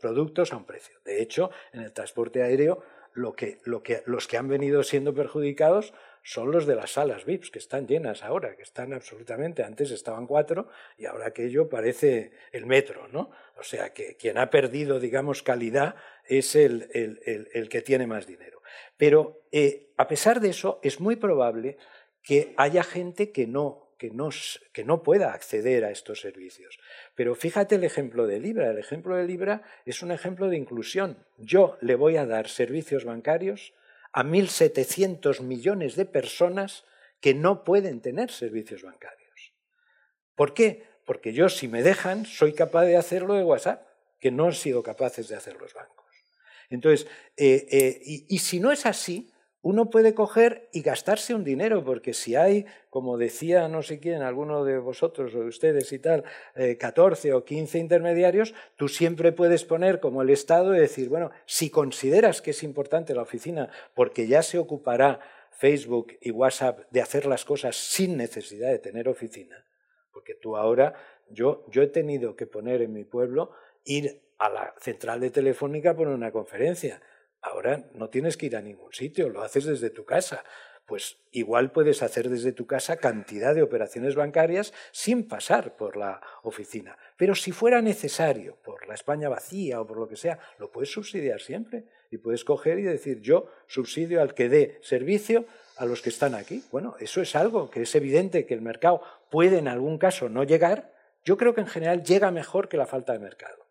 productos 0.00 0.52
a 0.52 0.56
un 0.56 0.64
precio. 0.64 1.00
De 1.04 1.22
hecho, 1.22 1.50
en 1.72 1.80
el 1.80 1.92
transporte 1.92 2.42
aéreo, 2.42 2.82
lo 3.14 3.34
que, 3.34 3.58
los 4.06 4.28
que 4.28 4.36
han 4.36 4.48
venido 4.48 4.82
siendo 4.82 5.14
perjudicados 5.14 5.92
son 6.22 6.52
los 6.52 6.66
de 6.66 6.76
las 6.76 6.92
salas 6.92 7.24
VIPs, 7.24 7.50
que 7.50 7.58
están 7.58 7.86
llenas 7.86 8.22
ahora, 8.22 8.56
que 8.56 8.62
están 8.62 8.92
absolutamente, 8.92 9.64
antes 9.64 9.90
estaban 9.90 10.26
cuatro 10.26 10.68
y 10.96 11.06
ahora 11.06 11.26
aquello 11.26 11.68
parece 11.68 12.30
el 12.52 12.66
metro, 12.66 13.08
¿no? 13.08 13.30
O 13.58 13.62
sea 13.64 13.92
que 13.92 14.16
quien 14.16 14.38
ha 14.38 14.50
perdido, 14.50 15.00
digamos, 15.00 15.42
calidad 15.42 15.96
es 16.24 16.54
el, 16.54 16.88
que 17.70 17.82
tiene 17.82 18.06
más 18.06 18.26
dinero. 18.26 18.62
Pero 18.96 19.42
eh, 19.50 19.92
a 19.96 20.06
pesar 20.06 20.40
de 20.40 20.50
eso, 20.50 20.78
es 20.82 21.00
muy 21.00 21.16
probable 21.16 21.76
que 22.22 22.54
haya 22.56 22.84
gente 22.84 23.32
que 23.32 23.46
no, 23.48 23.81
que, 24.72 24.84
no, 24.84 25.02
pueda 25.02 25.32
acceder 25.32 25.84
a 25.84 25.90
estos 25.90 26.20
servicios. 26.20 26.78
Pero 27.14 27.36
fíjate 27.36 27.76
el 27.76 27.84
ejemplo 27.84 28.26
de 28.26 28.40
Libra. 28.40 28.70
El 28.70 28.78
ejemplo 28.78 29.16
de 29.16 29.24
Libra 29.24 29.62
es 29.86 30.02
un 30.02 30.10
ejemplo 30.10 30.48
de 30.48 30.56
inclusión. 30.56 31.24
Yo 31.38 31.78
le 31.80 31.94
voy 31.94 32.16
a 32.16 32.26
dar 32.26 32.48
servicios 32.48 33.04
bancarios 33.04 33.74
a 34.12 34.24
1.700 34.24 35.40
millones 35.42 35.94
de 35.94 36.04
personas 36.04 36.84
que 37.20 37.34
no 37.34 37.62
pueden 37.62 38.00
tener 38.00 38.32
servicios 38.32 38.82
bancarios. 38.82 39.52
¿Por 40.34 40.52
qué? 40.52 40.84
Porque 41.06 41.32
yo, 41.32 41.48
si 41.48 41.68
me 41.68 41.82
dejan, 41.82 42.26
soy 42.26 42.54
capaz 42.54 42.84
de 42.86 42.96
hacerlo 42.96 43.34
de 43.34 43.44
WhatsApp, 43.44 43.86
que 44.18 44.32
no 44.32 44.46
han 44.46 44.54
sido 44.54 44.82
capaces 44.82 45.28
de 45.28 45.36
hacer 45.36 45.56
los 45.60 45.74
bancos. 45.74 46.06
Entonces, 46.70 47.06
eh, 47.36 47.66
eh, 47.70 48.00
y 48.28 48.38
si 48.38 48.58
no 48.58 48.72
es 48.72 48.86
así, 48.86 49.31
uno 49.62 49.90
puede 49.90 50.12
coger 50.12 50.68
y 50.72 50.82
gastarse 50.82 51.34
un 51.34 51.44
dinero, 51.44 51.84
porque 51.84 52.14
si 52.14 52.34
hay, 52.34 52.66
como 52.90 53.16
decía 53.16 53.68
no 53.68 53.82
sé 53.82 54.00
quién, 54.00 54.22
alguno 54.22 54.64
de 54.64 54.78
vosotros 54.78 55.34
o 55.34 55.40
de 55.40 55.46
ustedes 55.46 55.92
y 55.92 56.00
tal, 56.00 56.24
14 56.78 57.28
eh, 57.28 57.32
o 57.32 57.44
15 57.44 57.78
intermediarios, 57.78 58.54
tú 58.76 58.88
siempre 58.88 59.30
puedes 59.30 59.64
poner 59.64 60.00
como 60.00 60.22
el 60.22 60.30
Estado 60.30 60.74
y 60.74 60.80
decir, 60.80 61.08
bueno, 61.08 61.30
si 61.46 61.70
consideras 61.70 62.42
que 62.42 62.50
es 62.50 62.62
importante 62.64 63.14
la 63.14 63.22
oficina 63.22 63.70
porque 63.94 64.26
ya 64.26 64.42
se 64.42 64.58
ocupará 64.58 65.20
Facebook 65.52 66.18
y 66.20 66.32
WhatsApp 66.32 66.80
de 66.90 67.00
hacer 67.00 67.26
las 67.26 67.44
cosas 67.44 67.76
sin 67.76 68.16
necesidad 68.16 68.70
de 68.70 68.80
tener 68.80 69.08
oficina, 69.08 69.64
porque 70.12 70.34
tú 70.34 70.56
ahora, 70.56 70.94
yo, 71.30 71.64
yo 71.70 71.82
he 71.82 71.86
tenido 71.86 72.34
que 72.34 72.48
poner 72.48 72.82
en 72.82 72.92
mi 72.92 73.04
pueblo, 73.04 73.52
ir 73.84 74.22
a 74.38 74.48
la 74.48 74.74
central 74.80 75.20
de 75.20 75.30
Telefónica 75.30 75.94
por 75.94 76.08
una 76.08 76.32
conferencia 76.32 77.00
Ahora 77.42 77.84
no 77.94 78.08
tienes 78.08 78.36
que 78.36 78.46
ir 78.46 78.56
a 78.56 78.62
ningún 78.62 78.92
sitio, 78.92 79.28
lo 79.28 79.42
haces 79.42 79.64
desde 79.64 79.90
tu 79.90 80.04
casa. 80.04 80.44
Pues 80.86 81.18
igual 81.30 81.72
puedes 81.72 82.02
hacer 82.02 82.28
desde 82.28 82.52
tu 82.52 82.66
casa 82.66 82.96
cantidad 82.96 83.54
de 83.54 83.62
operaciones 83.62 84.14
bancarias 84.14 84.72
sin 84.90 85.28
pasar 85.28 85.76
por 85.76 85.96
la 85.96 86.20
oficina. 86.42 86.96
Pero 87.16 87.34
si 87.34 87.52
fuera 87.52 87.80
necesario, 87.82 88.56
por 88.62 88.86
la 88.88 88.94
España 88.94 89.28
vacía 89.28 89.80
o 89.80 89.86
por 89.86 89.98
lo 89.98 90.08
que 90.08 90.16
sea, 90.16 90.38
lo 90.58 90.70
puedes 90.70 90.92
subsidiar 90.92 91.40
siempre. 91.40 91.84
Y 92.10 92.18
puedes 92.18 92.44
coger 92.44 92.78
y 92.78 92.82
decir, 92.82 93.20
yo 93.20 93.48
subsidio 93.66 94.20
al 94.20 94.34
que 94.34 94.48
dé 94.48 94.78
servicio 94.82 95.46
a 95.76 95.84
los 95.84 96.02
que 96.02 96.10
están 96.10 96.34
aquí. 96.34 96.62
Bueno, 96.70 96.94
eso 97.00 97.22
es 97.22 97.34
algo 97.34 97.70
que 97.70 97.82
es 97.82 97.94
evidente 97.94 98.44
que 98.44 98.54
el 98.54 98.60
mercado 98.60 99.02
puede 99.30 99.58
en 99.58 99.68
algún 99.68 99.98
caso 99.98 100.28
no 100.28 100.44
llegar. 100.44 100.92
Yo 101.24 101.36
creo 101.36 101.54
que 101.54 101.62
en 101.62 101.68
general 101.68 102.02
llega 102.02 102.30
mejor 102.30 102.68
que 102.68 102.76
la 102.76 102.86
falta 102.86 103.12
de 103.12 103.18
mercado. 103.18 103.66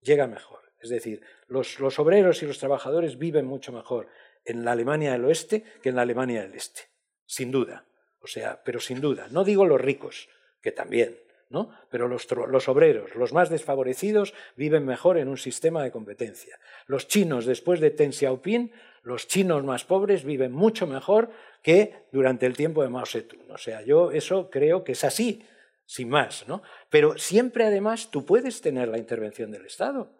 Llega 0.00 0.26
mejor. 0.26 0.65
Es 0.86 0.90
decir, 0.90 1.20
los, 1.48 1.98
obreros 1.98 2.42
y 2.42 2.46
los 2.46 2.58
trabajadores 2.58 3.18
viven 3.18 3.46
mucho 3.46 3.72
mejor 3.72 4.08
en 4.44 4.64
la 4.64 4.72
Alemania 4.72 5.12
del 5.12 5.24
oeste 5.24 5.64
que 5.82 5.88
en 5.88 5.96
la 5.96 6.02
Alemania 6.02 6.42
del 6.42 6.54
este, 6.54 6.82
sin 7.26 7.50
duda. 7.50 7.84
O 8.20 8.26
sea, 8.26 8.62
pero 8.64 8.80
sin 8.80 9.00
duda. 9.00 9.26
No 9.30 9.44
digo 9.44 9.66
los 9.66 9.80
ricos, 9.80 10.28
que 10.62 10.72
también, 10.72 11.18
¿no? 11.50 11.70
Pero 11.90 12.08
los, 12.08 12.26
los, 12.30 12.68
obreros, 12.68 13.14
los 13.14 13.32
más 13.32 13.50
desfavorecidos, 13.50 14.34
viven 14.56 14.84
mejor 14.84 15.18
en 15.18 15.28
un 15.28 15.36
sistema 15.36 15.82
de 15.82 15.90
competencia. 15.90 16.58
Los 16.86 17.08
chinos, 17.08 17.46
después 17.46 17.80
de 17.80 17.90
Deng 17.90 18.12
Xiaoping, 18.12 18.72
los 19.02 19.28
chinos 19.28 19.64
más 19.64 19.84
pobres 19.84 20.24
viven 20.24 20.52
mucho 20.52 20.86
mejor 20.86 21.30
que 21.62 22.06
durante 22.12 22.46
el 22.46 22.56
tiempo 22.56 22.82
de 22.82 22.88
Mao 22.88 23.06
Zedong. 23.06 23.50
O 23.50 23.58
sea, 23.58 23.82
yo 23.82 24.12
eso 24.12 24.50
creo 24.50 24.82
que 24.84 24.92
es 24.92 25.04
así, 25.04 25.44
sin 25.86 26.08
más, 26.08 26.46
¿no? 26.48 26.62
Pero 26.90 27.16
siempre, 27.16 27.64
además, 27.64 28.10
tú 28.10 28.26
puedes 28.26 28.60
tener 28.60 28.88
la 28.88 28.98
intervención 28.98 29.50
del 29.52 29.66
Estado. 29.66 30.10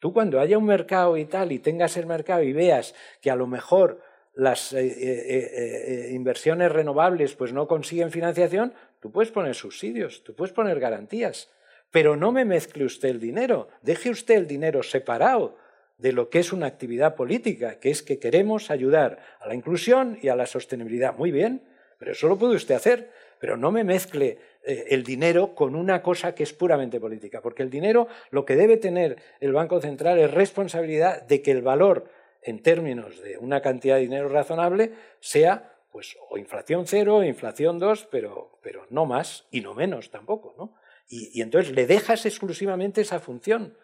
Tú 0.00 0.14
cuando 0.14 0.40
haya 0.40 0.58
un 0.58 0.64
mercado 0.64 1.16
y 1.16 1.26
tal, 1.26 1.52
y 1.52 1.58
tengas 1.58 1.96
el 1.96 2.06
mercado 2.06 2.42
y 2.42 2.52
veas 2.52 2.94
que 3.20 3.30
a 3.30 3.36
lo 3.36 3.46
mejor 3.46 4.02
las 4.34 4.72
eh, 4.72 4.86
eh, 4.86 5.50
eh, 5.56 6.10
inversiones 6.12 6.72
renovables 6.72 7.34
pues 7.34 7.52
no 7.52 7.68
consiguen 7.68 8.10
financiación, 8.10 8.72
tú 9.00 9.12
puedes 9.12 9.30
poner 9.30 9.54
subsidios, 9.54 10.24
tú 10.24 10.34
puedes 10.34 10.54
poner 10.54 10.80
garantías. 10.80 11.50
Pero 11.90 12.16
no 12.16 12.32
me 12.32 12.44
mezcle 12.44 12.84
usted 12.84 13.10
el 13.10 13.20
dinero, 13.20 13.68
deje 13.82 14.10
usted 14.10 14.36
el 14.36 14.46
dinero 14.46 14.82
separado 14.82 15.58
de 15.98 16.12
lo 16.12 16.30
que 16.30 16.38
es 16.38 16.52
una 16.52 16.66
actividad 16.66 17.14
política, 17.14 17.78
que 17.78 17.90
es 17.90 18.02
que 18.02 18.18
queremos 18.18 18.70
ayudar 18.70 19.18
a 19.38 19.48
la 19.48 19.54
inclusión 19.54 20.18
y 20.22 20.28
a 20.28 20.36
la 20.36 20.46
sostenibilidad. 20.46 21.14
Muy 21.14 21.30
bien, 21.30 21.62
pero 21.98 22.12
eso 22.12 22.26
lo 22.26 22.38
puede 22.38 22.56
usted 22.56 22.74
hacer, 22.74 23.10
pero 23.38 23.58
no 23.58 23.70
me 23.70 23.84
mezcle 23.84 24.38
el 24.70 25.04
dinero 25.04 25.54
con 25.54 25.74
una 25.74 26.02
cosa 26.02 26.34
que 26.34 26.42
es 26.42 26.52
puramente 26.52 27.00
política, 27.00 27.40
porque 27.40 27.62
el 27.62 27.70
dinero 27.70 28.08
lo 28.30 28.44
que 28.44 28.56
debe 28.56 28.76
tener 28.76 29.16
el 29.40 29.52
Banco 29.52 29.80
Central 29.80 30.18
es 30.18 30.30
responsabilidad 30.30 31.22
de 31.22 31.42
que 31.42 31.50
el 31.50 31.62
valor 31.62 32.10
en 32.42 32.62
términos 32.62 33.20
de 33.22 33.38
una 33.38 33.60
cantidad 33.60 33.96
de 33.96 34.02
dinero 34.02 34.28
razonable 34.28 34.92
sea 35.20 35.76
pues 35.92 36.16
o 36.28 36.38
inflación 36.38 36.86
cero 36.86 37.16
o 37.16 37.24
inflación 37.24 37.78
dos, 37.78 38.06
pero, 38.10 38.58
pero 38.62 38.86
no 38.90 39.06
más 39.06 39.46
y 39.50 39.60
no 39.60 39.74
menos 39.74 40.10
tampoco, 40.10 40.54
¿no? 40.56 40.74
Y, 41.08 41.42
entonces 41.42 41.74
le 41.74 41.86
dejas 41.86 42.24
exclusivamente 42.24 43.00
esa 43.00 43.18
función, 43.18 43.76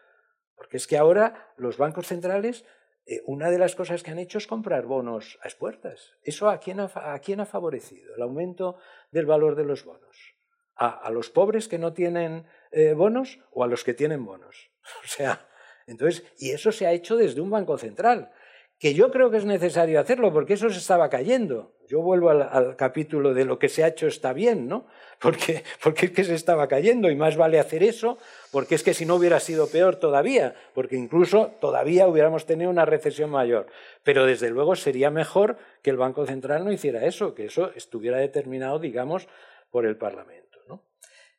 porque 0.54 0.76
es 0.76 0.86
que 0.86 0.96
ahora 0.96 1.52
los 1.56 1.76
bancos 1.76 2.06
centrales 2.06 2.64
eh, 3.06 3.22
una 3.26 3.50
de 3.50 3.58
las 3.58 3.74
cosas 3.74 4.04
que 4.04 4.12
han 4.12 4.20
hecho 4.20 4.38
es 4.38 4.46
comprar 4.46 4.86
bonos 4.86 5.38
a 5.42 5.48
expuertas. 5.48 6.14
¿Eso 6.22 6.48
a 6.48 6.60
quién 6.60 6.78
ha, 6.78 6.90
a 6.94 7.18
quién 7.18 7.40
ha 7.40 7.46
favorecido? 7.46 8.14
El 8.14 8.22
aumento 8.22 8.76
del 9.10 9.26
valor 9.26 9.56
de 9.56 9.64
los 9.64 9.84
bonos 9.84 10.35
a, 10.76 11.10
los 11.10 11.30
pobres 11.30 11.68
que 11.68 11.78
no 11.78 11.92
tienen 11.92 12.46
eh, 12.70 12.92
bonos 12.92 13.40
o 13.52 13.64
a 13.64 13.66
los 13.66 13.84
que 13.84 13.94
tienen 13.94 14.24
bonos. 14.24 14.70
O 15.04 15.08
sea, 15.08 15.48
entonces, 15.86 16.24
y 16.38 16.50
eso 16.50 16.70
se 16.72 16.86
ha 16.86 16.92
hecho 16.92 17.16
desde 17.16 17.40
un 17.40 17.50
banco 17.50 17.78
central, 17.78 18.30
que 18.78 18.92
yo 18.92 19.10
creo 19.10 19.30
que 19.30 19.38
es 19.38 19.44
necesario 19.44 19.98
hacerlo 19.98 20.32
porque 20.32 20.54
eso 20.54 20.68
se 20.68 20.78
estaba 20.78 21.08
cayendo. 21.08 21.72
Yo 21.88 22.02
vuelvo 22.02 22.30
al, 22.30 22.76
capítulo 22.76 23.32
de 23.32 23.44
lo 23.44 23.58
que 23.58 23.68
se 23.68 23.84
ha 23.84 23.88
hecho 23.88 24.06
está 24.06 24.32
bien, 24.32 24.68
¿no? 24.68 24.86
Porque, 25.18 25.64
porque 25.82 26.06
es 26.06 26.12
que 26.12 26.24
se 26.24 26.34
estaba 26.34 26.68
cayendo 26.68 27.10
y 27.10 27.16
más 27.16 27.38
vale 27.38 27.58
hacer 27.58 27.82
eso, 27.82 28.18
porque 28.52 28.74
es 28.74 28.82
que 28.82 28.92
si 28.92 29.06
no 29.06 29.14
hubiera 29.14 29.40
sido 29.40 29.66
peor 29.66 29.96
todavía, 29.96 30.54
porque 30.74 30.96
incluso 30.96 31.52
todavía 31.58 32.06
hubiéramos 32.06 32.44
tenido 32.44 32.68
una 32.68 32.84
recesión 32.84 33.30
mayor. 33.30 33.66
Pero 34.02 34.26
desde 34.26 34.50
luego 34.50 34.76
sería 34.76 35.10
mejor 35.10 35.56
que 35.80 35.88
el 35.88 35.96
Banco 35.96 36.26
Central 36.26 36.66
no 36.66 36.70
hiciera 36.70 37.06
eso, 37.06 37.34
que 37.34 37.46
eso 37.46 37.70
estuviera 37.74 38.18
determinado, 38.18 38.78
digamos, 38.78 39.26
por 39.70 39.86
el 39.86 39.96
Parlamento. 39.96 40.45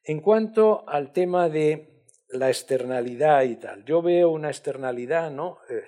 En 0.07 0.21
cuanto 0.21 0.87
al 0.87 1.11
tema 1.11 1.49
de 1.49 2.05
la 2.29 2.47
externalidad 2.47 3.43
y 3.43 3.57
tal, 3.57 3.83
yo 3.83 4.01
veo 4.01 4.29
una 4.29 4.47
externalidad 4.47 5.29
¿no? 5.31 5.59
Eh, 5.69 5.83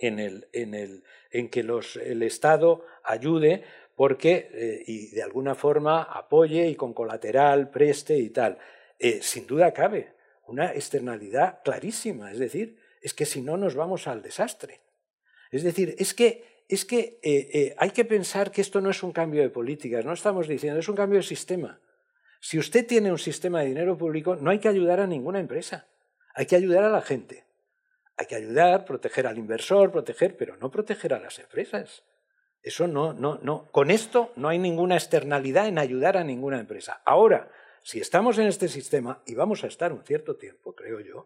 en, 0.00 0.18
el, 0.18 0.48
en, 0.54 0.72
el, 0.72 1.04
en, 1.30 1.50
que 1.50 1.60
el 1.60 2.22
Estado 2.22 2.86
ayude 3.04 3.62
porque 3.94 4.48
eh, 4.54 4.82
y 4.86 5.10
de 5.10 5.22
alguna 5.22 5.54
forma 5.54 6.04
apoye 6.04 6.68
y 6.68 6.74
con 6.74 6.94
colateral 6.94 7.68
preste 7.68 8.16
y 8.16 8.30
tal. 8.30 8.56
Eh, 8.98 9.20
sin 9.20 9.46
duda 9.46 9.74
cabe 9.74 10.14
una 10.46 10.72
externalidad 10.72 11.60
clarísima, 11.62 12.32
es 12.32 12.38
decir, 12.38 12.78
es 13.02 13.12
que 13.12 13.26
si 13.26 13.42
no 13.42 13.58
nos 13.58 13.74
vamos 13.74 14.06
al 14.06 14.22
desastre. 14.22 14.80
Es 15.50 15.62
decir, 15.64 15.94
es 15.98 16.14
que, 16.14 16.64
es 16.66 16.86
que 16.86 17.74
hay 17.76 17.90
que 17.90 18.06
pensar 18.06 18.50
que 18.50 18.62
esto 18.62 18.80
no 18.80 18.88
es 18.88 19.02
un 19.02 19.12
cambio 19.12 19.42
de 19.42 19.50
políticas, 19.50 20.02
no 20.06 20.14
estamos 20.14 20.48
diciendo, 20.48 20.80
es 20.80 20.88
un 20.88 20.96
cambio 20.96 21.18
de 21.18 21.24
sistema. 21.24 21.78
Si 22.40 22.58
usted 22.58 22.86
tiene 22.86 23.12
un 23.12 23.18
sistema 23.18 23.60
de 23.60 23.66
dinero 23.66 23.96
público, 23.98 24.34
no 24.34 24.50
hay 24.50 24.58
que 24.58 24.68
ayudar 24.68 25.00
a 25.00 25.06
ninguna 25.06 25.40
empresa, 25.40 25.86
hay 26.34 26.46
que 26.46 26.56
ayudar 26.56 26.84
a 26.84 26.90
la 26.90 27.02
gente. 27.02 27.44
Hay 28.16 28.26
que 28.26 28.34
ayudar, 28.34 28.84
proteger 28.84 29.26
al 29.26 29.38
inversor, 29.38 29.92
proteger, 29.92 30.36
pero 30.36 30.56
no 30.56 30.70
proteger 30.70 31.14
a 31.14 31.20
las 31.20 31.38
empresas. 31.38 32.02
Eso 32.62 32.86
no, 32.86 33.12
no, 33.12 33.38
no. 33.42 33.70
Con 33.72 33.90
esto 33.90 34.32
no 34.36 34.48
hay 34.48 34.58
ninguna 34.58 34.96
externalidad 34.96 35.68
en 35.68 35.78
ayudar 35.78 36.16
a 36.16 36.24
ninguna 36.24 36.60
empresa. 36.60 37.00
Ahora, 37.04 37.50
si 37.82 38.00
estamos 38.00 38.38
en 38.38 38.46
este 38.46 38.68
sistema 38.68 39.22
y 39.26 39.34
vamos 39.34 39.64
a 39.64 39.68
estar 39.68 39.92
un 39.92 40.02
cierto 40.04 40.36
tiempo, 40.36 40.74
creo 40.74 41.00
yo, 41.00 41.24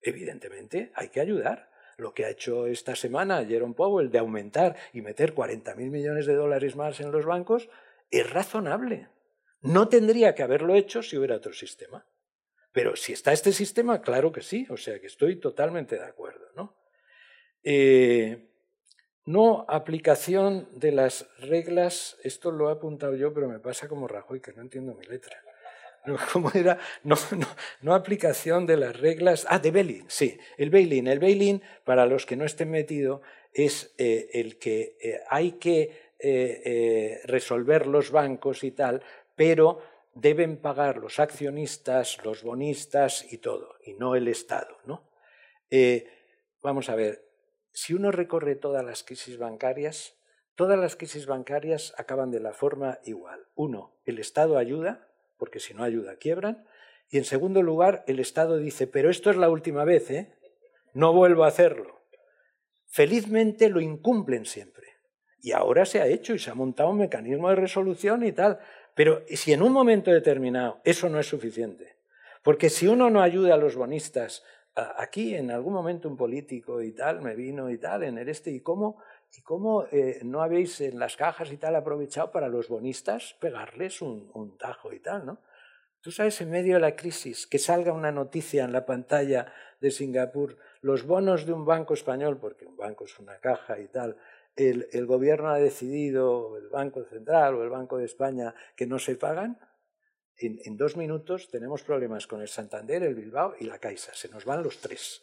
evidentemente 0.00 0.92
hay 0.94 1.08
que 1.08 1.20
ayudar. 1.20 1.70
Lo 1.96 2.12
que 2.12 2.26
ha 2.26 2.30
hecho 2.30 2.66
esta 2.66 2.94
semana 2.94 3.44
Jerome 3.44 3.74
Powell 3.74 4.10
de 4.10 4.18
aumentar 4.18 4.76
y 4.92 5.00
meter 5.00 5.34
40.000 5.34 5.76
millones 5.90 6.26
de 6.26 6.34
dólares 6.34 6.76
más 6.76 7.00
en 7.00 7.10
los 7.10 7.24
bancos 7.24 7.68
es 8.10 8.30
razonable. 8.30 9.08
No 9.60 9.88
tendría 9.88 10.34
que 10.34 10.42
haberlo 10.42 10.74
hecho 10.74 11.02
si 11.02 11.16
hubiera 11.16 11.36
otro 11.36 11.52
sistema. 11.52 12.06
Pero 12.76 12.94
si 12.94 13.14
está 13.14 13.32
este 13.32 13.52
sistema, 13.52 14.02
claro 14.02 14.30
que 14.30 14.42
sí, 14.42 14.66
o 14.68 14.76
sea 14.76 15.00
que 15.00 15.06
estoy 15.06 15.36
totalmente 15.36 15.96
de 15.96 16.04
acuerdo. 16.04 16.46
¿no? 16.54 16.76
Eh, 17.64 18.50
no 19.24 19.64
aplicación 19.66 20.68
de 20.74 20.92
las 20.92 21.26
reglas, 21.38 22.18
esto 22.22 22.50
lo 22.50 22.68
he 22.68 22.72
apuntado 22.72 23.16
yo, 23.16 23.32
pero 23.32 23.48
me 23.48 23.60
pasa 23.60 23.88
como 23.88 24.06
Rajoy, 24.06 24.42
que 24.42 24.52
no 24.52 24.60
entiendo 24.60 24.94
mi 24.94 25.06
letra. 25.06 25.42
¿Cómo 26.34 26.50
era? 26.52 26.78
No, 27.02 27.16
no, 27.80 27.94
aplicación 27.94 28.66
de 28.66 28.76
las 28.76 29.00
reglas. 29.00 29.46
Ah, 29.48 29.58
de 29.58 29.70
bail 29.70 30.04
sí. 30.08 30.38
El 30.58 30.68
bail-in. 30.68 31.06
El 31.06 31.18
bail 31.18 31.62
para 31.82 32.04
los 32.04 32.26
que 32.26 32.36
no 32.36 32.44
estén 32.44 32.70
metidos, 32.70 33.22
es 33.54 33.94
eh, 33.96 34.28
el 34.34 34.58
que 34.58 34.98
eh, 35.00 35.20
hay 35.30 35.52
que 35.52 36.04
resolver 37.24 37.86
los 37.86 38.10
bancos 38.10 38.64
y 38.64 38.70
tal, 38.70 39.02
pero 39.36 39.80
deben 40.14 40.56
pagar 40.56 40.96
los 40.96 41.20
accionistas, 41.20 42.24
los 42.24 42.42
bonistas 42.42 43.32
y 43.32 43.38
todo, 43.38 43.76
y 43.84 43.94
no 43.94 44.16
el 44.16 44.28
Estado. 44.28 44.76
¿no? 44.86 45.08
Eh, 45.70 46.10
vamos 46.62 46.88
a 46.88 46.96
ver, 46.96 47.28
si 47.72 47.94
uno 47.94 48.10
recorre 48.10 48.56
todas 48.56 48.84
las 48.84 49.04
crisis 49.04 49.38
bancarias, 49.38 50.16
todas 50.54 50.78
las 50.78 50.96
crisis 50.96 51.26
bancarias 51.26 51.94
acaban 51.98 52.30
de 52.30 52.40
la 52.40 52.54
forma 52.54 52.98
igual. 53.04 53.46
Uno, 53.54 54.00
el 54.04 54.18
Estado 54.18 54.56
ayuda, 54.56 55.08
porque 55.36 55.60
si 55.60 55.74
no 55.74 55.84
ayuda 55.84 56.16
quiebran, 56.16 56.66
y 57.10 57.18
en 57.18 57.24
segundo 57.24 57.62
lugar, 57.62 58.02
el 58.06 58.18
Estado 58.18 58.56
dice, 58.56 58.86
pero 58.86 59.10
esto 59.10 59.30
es 59.30 59.36
la 59.36 59.50
última 59.50 59.84
vez, 59.84 60.10
¿eh? 60.10 60.32
no 60.94 61.12
vuelvo 61.12 61.44
a 61.44 61.48
hacerlo. 61.48 62.00
Felizmente 62.86 63.68
lo 63.68 63.80
incumplen 63.80 64.46
siempre. 64.46 64.86
Y 65.42 65.52
ahora 65.52 65.84
se 65.84 66.00
ha 66.00 66.06
hecho 66.06 66.34
y 66.34 66.38
se 66.38 66.50
ha 66.50 66.54
montado 66.54 66.88
un 66.88 66.98
mecanismo 66.98 67.50
de 67.50 67.56
resolución 67.56 68.24
y 68.24 68.32
tal. 68.32 68.58
Pero 68.96 69.22
si 69.28 69.52
en 69.52 69.60
un 69.60 69.72
momento 69.72 70.10
determinado 70.10 70.80
eso 70.82 71.10
no 71.10 71.20
es 71.20 71.28
suficiente, 71.28 71.96
porque 72.42 72.70
si 72.70 72.88
uno 72.88 73.10
no 73.10 73.20
ayuda 73.20 73.52
a 73.52 73.58
los 73.58 73.76
bonistas, 73.76 74.42
aquí 74.74 75.34
en 75.34 75.50
algún 75.50 75.74
momento 75.74 76.08
un 76.08 76.16
político 76.16 76.80
y 76.80 76.92
tal 76.92 77.20
me 77.20 77.36
vino 77.36 77.70
y 77.70 77.76
tal 77.76 78.04
en 78.04 78.16
el 78.16 78.30
este, 78.30 78.50
¿y 78.50 78.60
cómo, 78.60 78.96
y 79.36 79.42
cómo 79.42 79.84
eh, 79.92 80.20
no 80.24 80.40
habéis 80.40 80.80
en 80.80 80.98
las 80.98 81.14
cajas 81.14 81.52
y 81.52 81.58
tal 81.58 81.76
aprovechado 81.76 82.30
para 82.30 82.48
los 82.48 82.68
bonistas 82.68 83.36
pegarles 83.38 84.00
un, 84.00 84.30
un 84.32 84.56
tajo 84.56 84.94
y 84.94 85.00
tal, 85.00 85.26
¿no? 85.26 85.40
Tú 86.00 86.10
sabes, 86.10 86.40
en 86.40 86.50
medio 86.50 86.74
de 86.74 86.80
la 86.80 86.96
crisis, 86.96 87.46
que 87.46 87.58
salga 87.58 87.92
una 87.92 88.12
noticia 88.12 88.64
en 88.64 88.72
la 88.72 88.86
pantalla 88.86 89.52
de 89.80 89.90
Singapur, 89.90 90.56
los 90.80 91.04
bonos 91.04 91.44
de 91.44 91.52
un 91.52 91.66
banco 91.66 91.92
español, 91.92 92.38
porque 92.38 92.64
un 92.64 92.76
banco 92.76 93.04
es 93.04 93.18
una 93.18 93.38
caja 93.40 93.78
y 93.78 93.88
tal, 93.88 94.16
el, 94.56 95.06
gobierno 95.06 95.50
ha 95.50 95.58
decidido, 95.58 96.56
el 96.56 96.68
Banco 96.68 97.04
Central 97.04 97.54
o 97.54 97.62
el 97.62 97.68
Banco 97.68 97.98
de 97.98 98.06
España, 98.06 98.54
que 98.74 98.86
no 98.86 98.98
se 98.98 99.16
pagan, 99.16 99.58
en, 100.38 100.76
dos 100.76 100.96
minutos 100.96 101.48
tenemos 101.50 101.82
problemas 101.82 102.26
con 102.26 102.42
el 102.42 102.48
Santander, 102.48 103.02
el 103.02 103.14
Bilbao 103.14 103.54
y 103.58 103.64
la 103.64 103.78
Caixa. 103.78 104.14
Se 104.14 104.28
nos 104.28 104.44
van 104.44 104.62
los 104.62 104.78
tres. 104.78 105.22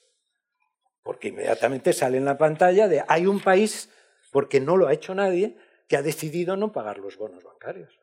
Porque 1.04 1.28
inmediatamente 1.28 1.94
sale 1.94 2.18
en 2.18 2.26
la 2.26 2.38
pantalla 2.38 2.88
de 2.88 3.04
hay 3.08 3.28
un 3.28 3.40
país, 3.40 3.90
porque 4.32 4.60
no 4.60 4.78
lo 4.78 4.88
ha 4.88 4.94
hecho 4.94 5.14
nadie, 5.14 5.58
que 5.88 5.98
ha 5.98 6.02
decidido 6.02 6.56
no 6.56 6.72
pagar 6.72 6.98
los 6.98 7.18
bonos 7.18 7.44
bancarios. 7.44 8.00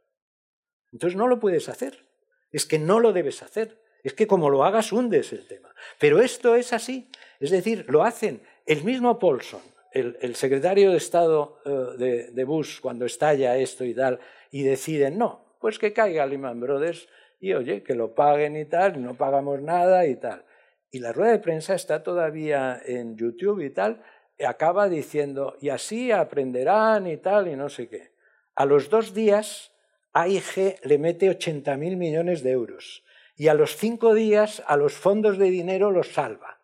Entonces 0.92 1.16
no 1.16 1.26
lo 1.26 1.40
puedes 1.40 1.68
hacer. 1.68 2.06
Es 2.52 2.66
que 2.66 2.78
no 2.78 3.00
lo 3.00 3.12
debes 3.12 3.42
hacer. 3.42 3.80
Es 4.02 4.14
que 4.14 4.26
como 4.26 4.50
lo 4.50 4.64
hagas 4.64 4.92
hundes 4.92 5.32
el 5.32 5.46
tema. 5.46 5.74
Pero 5.98 6.20
esto 6.20 6.54
es 6.54 6.72
así. 6.72 7.10
Es 7.38 7.50
decir, 7.50 7.86
lo 7.88 8.04
hacen 8.04 8.42
el 8.66 8.84
mismo 8.84 9.18
Paulson, 9.18 9.62
el, 9.92 10.34
secretario 10.36 10.92
de 10.92 10.96
Estado 10.96 11.60
eh, 11.64 12.28
de, 12.32 12.44
Bush 12.44 12.80
cuando 12.80 13.04
estalla 13.04 13.56
esto 13.56 13.84
y 13.84 13.94
tal, 13.94 14.20
y 14.50 14.62
deciden, 14.62 15.18
no, 15.18 15.56
pues 15.60 15.78
que 15.78 15.92
caiga 15.92 16.26
Lehman 16.26 16.60
Brothers 16.60 17.08
y 17.40 17.54
oye, 17.54 17.82
que 17.82 17.94
lo 17.94 18.14
paguen 18.14 18.56
y 18.56 18.66
tal, 18.66 19.02
no 19.02 19.14
pagamos 19.14 19.60
nada 19.62 20.06
y 20.06 20.16
tal. 20.16 20.44
Y 20.90 21.00
la 21.00 21.12
rueda 21.12 21.32
de 21.32 21.38
prensa 21.38 21.74
está 21.74 22.02
todavía 22.02 22.80
en 22.84 23.16
YouTube 23.16 23.60
y 23.60 23.70
tal, 23.70 24.02
y 24.38 24.44
acaba 24.44 24.88
diciendo, 24.88 25.56
y 25.60 25.70
así 25.70 26.12
aprenderán 26.12 27.06
y 27.06 27.16
tal, 27.16 27.48
y 27.48 27.56
no 27.56 27.68
sé 27.68 27.88
qué. 27.88 28.12
A 28.54 28.66
los 28.66 28.90
dos 28.90 29.14
días, 29.14 29.72
AIG 30.12 30.80
le 30.82 30.98
mete 30.98 31.30
80.000 31.30 31.96
millones 31.96 32.42
de 32.42 32.50
euros. 32.50 33.04
Y 33.36 33.48
a 33.48 33.54
los 33.54 33.76
cinco 33.76 34.12
días, 34.12 34.62
a 34.66 34.76
los 34.76 34.94
fondos 34.94 35.38
de 35.38 35.50
dinero 35.50 35.90
los 35.90 36.12
salva. 36.12 36.60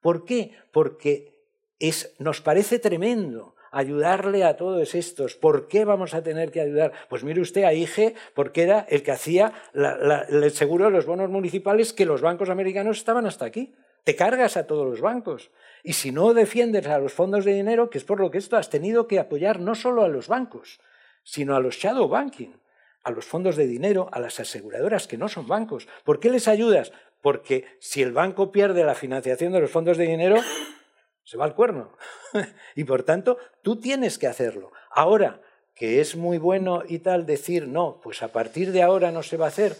¿Por 0.00 0.24
qué? 0.24 0.52
Porque 0.72 1.37
nos 2.18 2.40
parece 2.40 2.78
tremendo 2.78 3.54
ayudarle 3.70 4.44
a 4.44 4.56
todos 4.56 4.94
estos. 4.94 5.34
¿Por 5.34 5.68
qué 5.68 5.84
vamos 5.84 6.14
a 6.14 6.22
tener 6.22 6.50
que 6.50 6.60
ayudar? 6.60 6.92
Pues 7.08 7.24
mire 7.24 7.40
usted 7.40 7.64
a 7.64 7.72
IGE, 7.72 8.14
porque 8.34 8.62
era 8.62 8.86
el 8.88 9.02
que 9.02 9.12
hacía 9.12 9.52
el 9.74 10.50
seguro 10.52 10.86
de 10.86 10.90
los 10.90 11.06
bonos 11.06 11.30
municipales 11.30 11.92
que 11.92 12.06
los 12.06 12.20
bancos 12.20 12.50
americanos 12.50 12.98
estaban 12.98 13.26
hasta 13.26 13.44
aquí. 13.44 13.74
Te 14.04 14.16
cargas 14.16 14.56
a 14.56 14.66
todos 14.66 14.86
los 14.86 15.00
bancos. 15.00 15.50
Y 15.82 15.92
si 15.92 16.12
no 16.12 16.32
defiendes 16.32 16.86
a 16.86 16.98
los 16.98 17.12
fondos 17.12 17.44
de 17.44 17.52
dinero, 17.52 17.90
que 17.90 17.98
es 17.98 18.04
por 18.04 18.20
lo 18.20 18.30
que 18.30 18.38
esto 18.38 18.56
has 18.56 18.70
tenido 18.70 19.06
que 19.06 19.18
apoyar 19.18 19.60
no 19.60 19.74
solo 19.74 20.02
a 20.02 20.08
los 20.08 20.28
bancos, 20.28 20.80
sino 21.22 21.54
a 21.54 21.60
los 21.60 21.76
shadow 21.76 22.08
banking, 22.08 22.54
a 23.04 23.10
los 23.10 23.26
fondos 23.26 23.56
de 23.56 23.66
dinero, 23.66 24.08
a 24.12 24.18
las 24.18 24.40
aseguradoras 24.40 25.06
que 25.06 25.18
no 25.18 25.28
son 25.28 25.46
bancos. 25.46 25.88
¿Por 26.04 26.20
qué 26.20 26.30
les 26.30 26.48
ayudas? 26.48 26.92
Porque 27.20 27.66
si 27.80 28.02
el 28.02 28.12
banco 28.12 28.50
pierde 28.50 28.84
la 28.84 28.94
financiación 28.94 29.52
de 29.52 29.60
los 29.60 29.70
fondos 29.70 29.98
de 29.98 30.06
dinero, 30.06 30.36
se 31.28 31.36
va 31.36 31.44
al 31.44 31.54
cuerno. 31.54 31.92
y 32.74 32.84
por 32.84 33.02
tanto, 33.02 33.36
tú 33.60 33.78
tienes 33.78 34.16
que 34.16 34.26
hacerlo. 34.26 34.72
Ahora, 34.90 35.42
que 35.74 36.00
es 36.00 36.16
muy 36.16 36.38
bueno 36.38 36.84
y 36.88 37.00
tal 37.00 37.26
decir, 37.26 37.68
no, 37.68 38.00
pues 38.02 38.22
a 38.22 38.32
partir 38.32 38.72
de 38.72 38.82
ahora 38.82 39.12
no 39.12 39.22
se 39.22 39.36
va 39.36 39.44
a 39.44 39.48
hacer, 39.48 39.76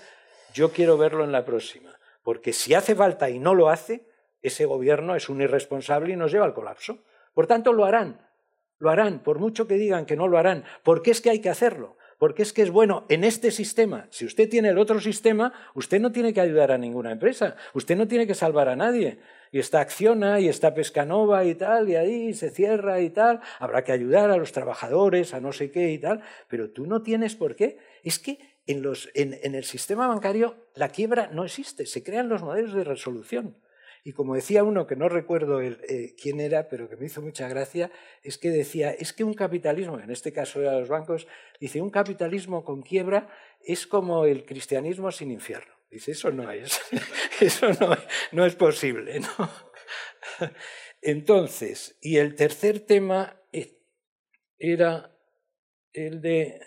yo 0.52 0.72
quiero 0.72 0.98
verlo 0.98 1.24
en 1.24 1.32
la 1.32 1.46
próxima. 1.46 1.98
Porque 2.22 2.52
si 2.52 2.74
hace 2.74 2.94
falta 2.94 3.30
y 3.30 3.38
no 3.38 3.54
lo 3.54 3.70
hace, 3.70 4.06
ese 4.42 4.66
gobierno 4.66 5.16
es 5.16 5.30
un 5.30 5.40
irresponsable 5.40 6.12
y 6.12 6.16
nos 6.16 6.32
lleva 6.32 6.44
al 6.44 6.52
colapso. 6.52 6.98
Por 7.32 7.46
tanto, 7.46 7.72
lo 7.72 7.86
harán. 7.86 8.28
Lo 8.76 8.90
harán, 8.90 9.22
por 9.22 9.38
mucho 9.38 9.66
que 9.66 9.78
digan 9.78 10.04
que 10.04 10.16
no 10.16 10.28
lo 10.28 10.36
harán, 10.36 10.64
porque 10.82 11.12
es 11.12 11.22
que 11.22 11.30
hay 11.30 11.40
que 11.40 11.48
hacerlo 11.50 11.96
porque 12.18 12.42
es 12.42 12.52
que 12.52 12.62
es 12.62 12.70
bueno 12.70 13.06
en 13.08 13.22
este 13.22 13.52
sistema. 13.52 14.08
Si 14.10 14.26
usted 14.26 14.48
tiene 14.48 14.70
el 14.70 14.78
otro 14.78 14.98
sistema, 14.98 15.52
usted 15.74 16.00
no 16.00 16.10
tiene 16.10 16.34
que 16.34 16.40
ayudar 16.40 16.72
a 16.72 16.78
ninguna 16.78 17.12
empresa, 17.12 17.54
usted 17.74 17.96
no 17.96 18.08
tiene 18.08 18.26
que 18.26 18.34
salvar 18.34 18.68
a 18.68 18.74
nadie 18.74 19.20
y 19.52 19.58
está 19.58 19.80
Acciona 19.80 20.40
y 20.40 20.48
está 20.48 20.74
Pescanova 20.74 21.44
y 21.44 21.54
tal, 21.54 21.88
y 21.88 21.96
ahí 21.96 22.34
se 22.34 22.50
cierra 22.50 23.00
y 23.00 23.10
tal, 23.10 23.40
habrá 23.58 23.84
que 23.84 23.92
ayudar 23.92 24.30
a 24.30 24.36
los 24.36 24.52
trabajadores, 24.52 25.34
a 25.34 25.40
no 25.40 25.52
sé 25.52 25.70
qué 25.70 25.90
y 25.90 25.98
tal, 25.98 26.22
pero 26.48 26.70
tú 26.70 26.86
no 26.86 27.02
tienes 27.02 27.34
por 27.34 27.56
qué. 27.56 27.78
Es 28.02 28.18
que 28.18 28.38
en, 28.66 28.82
los, 28.82 29.10
en, 29.14 29.38
en 29.42 29.54
el 29.54 29.64
sistema 29.64 30.06
bancario 30.06 30.68
la 30.74 30.88
quiebra 30.90 31.28
no 31.32 31.44
existe, 31.44 31.86
se 31.86 32.02
crean 32.02 32.28
los 32.28 32.42
modelos 32.42 32.74
de 32.74 32.84
resolución. 32.84 33.56
Y 34.04 34.12
como 34.12 34.34
decía 34.34 34.64
uno, 34.64 34.86
que 34.86 34.96
no 34.96 35.08
recuerdo 35.08 35.60
eh, 35.60 36.14
quién 36.20 36.40
era, 36.40 36.68
pero 36.68 36.88
que 36.88 36.96
me 36.96 37.06
hizo 37.06 37.20
mucha 37.20 37.48
gracia, 37.48 37.90
es 38.22 38.38
que 38.38 38.50
decía, 38.50 38.90
es 38.90 39.12
que 39.12 39.24
un 39.24 39.34
capitalismo, 39.34 39.98
en 39.98 40.10
este 40.10 40.32
caso 40.32 40.60
era 40.60 40.78
los 40.78 40.88
bancos, 40.88 41.26
dice, 41.60 41.82
un 41.82 41.90
capitalismo 41.90 42.64
con 42.64 42.82
quiebra 42.82 43.28
es 43.62 43.86
como 43.86 44.24
el 44.24 44.44
cristianismo 44.44 45.10
sin 45.10 45.30
infierno. 45.30 45.77
Dice, 45.90 46.12
eso 46.12 46.30
no 46.30 46.50
es, 46.50 46.80
eso 47.40 47.68
no, 48.32 48.44
es 48.44 48.54
posible. 48.56 49.20
¿no? 49.20 49.50
Entonces, 51.00 51.96
y 52.00 52.18
el 52.18 52.34
tercer 52.34 52.80
tema 52.80 53.40
era 54.58 55.16
el 55.92 56.20
de 56.20 56.60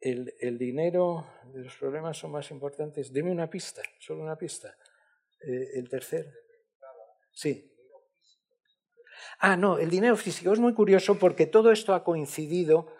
el, 0.00 0.34
el, 0.38 0.58
dinero 0.58 1.26
los 1.54 1.74
problemas 1.76 2.18
son 2.18 2.32
más 2.32 2.50
importantes. 2.50 3.12
Deme 3.12 3.30
una 3.30 3.48
pista, 3.48 3.82
solo 3.98 4.22
una 4.22 4.36
pista. 4.36 4.76
Eh, 5.40 5.78
el 5.78 5.88
tercer. 5.88 6.32
Sí. 7.32 7.70
Ah, 9.38 9.56
no, 9.56 9.78
el 9.78 9.90
dinero 9.90 10.16
físico 10.16 10.52
es 10.52 10.58
muy 10.58 10.74
curioso 10.74 11.18
porque 11.18 11.46
todo 11.46 11.72
esto 11.72 11.94
ha 11.94 12.04
coincidido 12.04 12.94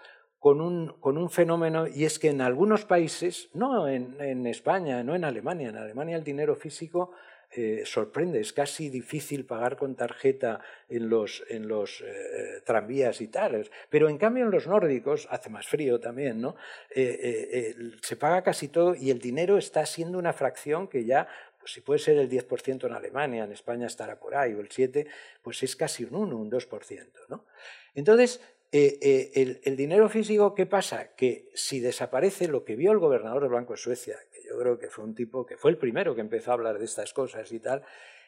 con 0.45 0.61
un, 0.61 1.31
fenómeno 1.31 1.87
y 1.87 2.05
es 2.05 2.19
que 2.19 2.29
en 2.29 2.43
algunos 2.43 2.85
países, 2.85 3.49
no 3.55 3.89
en, 3.89 4.47
España, 4.47 5.03
no 5.03 5.15
en 5.15 5.25
Alemania, 5.25 5.71
en 5.71 5.79
Alemania 5.79 6.17
el 6.17 6.23
dinero 6.23 6.55
físico 6.55 7.13
eh, 7.51 7.85
sorprende, 7.87 8.41
es 8.41 8.53
casi 8.53 8.91
difícil 8.91 9.47
pagar 9.47 9.79
con 9.79 9.95
tarjeta 9.95 10.61
en 10.91 11.09
los, 11.09 11.43
en 11.49 11.67
los 11.67 12.03
eh, 12.03 12.61
tranvías 12.63 13.23
y 13.23 13.29
tal, 13.29 13.71
pero 13.89 14.11
en 14.11 14.19
cambio 14.19 14.45
en 14.45 14.51
los 14.51 14.67
nórdicos, 14.67 15.27
hace 15.31 15.49
más 15.49 15.67
frío 15.67 15.99
también, 15.99 16.43
¿no? 16.43 16.57
Eh, 16.95 17.75
se 18.03 18.17
paga 18.17 18.43
casi 18.43 18.69
todo 18.69 18.95
y 18.95 19.11
el 19.11 19.21
dinero 19.21 19.57
está 19.57 19.87
siendo 19.87 20.19
una 20.19 20.35
fracción 20.35 20.89
que 20.89 21.07
ya 21.07 21.27
pues 21.59 21.73
si 21.73 21.81
puede 21.81 21.99
ser 21.99 22.19
el 22.19 22.29
10% 22.29 22.87
en 22.87 22.93
Alemania, 22.93 23.45
en 23.45 23.53
España 23.53 23.87
estará 23.87 24.21
por 24.21 24.35
ahí, 24.35 24.53
o 24.53 24.61
el 24.61 24.69
7%, 24.69 25.09
pues 25.41 25.63
es 25.63 25.75
casi 25.75 26.05
un 26.05 26.15
1, 26.15 26.37
un 26.37 26.51
2%. 26.51 27.07
¿no? 27.31 27.47
Entonces, 27.95 28.43
eh, 28.77 28.99
eh, 29.03 29.61
el, 29.63 29.77
dinero 29.77 30.09
físico, 30.09 30.53
¿qué 30.53 30.67
pasa? 30.67 31.15
Que 31.15 31.49
si 31.55 31.79
desaparece 31.79 32.49
lo 32.49 32.65
que 32.65 32.75
vio 32.75 32.91
el 32.91 32.99
gobernador 32.99 33.45
del 33.45 33.53
Banco 33.53 33.75
de 33.75 33.77
Suecia, 33.77 34.17
que 34.33 34.41
yo 34.49 34.59
creo 34.59 34.81
que 34.81 34.89
fue 34.89 35.05
un 35.05 35.15
tipo 35.15 35.47
que 35.47 35.57
fue 35.57 35.71
el 35.71 35.79
primero 35.79 36.17
que 36.17 36.23
empezó 36.23 36.51
a 36.51 36.55
hablar 36.55 36.81
de 36.81 36.85
estas 36.85 37.13
cosas 37.13 37.53
y 37.53 37.61
tal, 37.61 37.85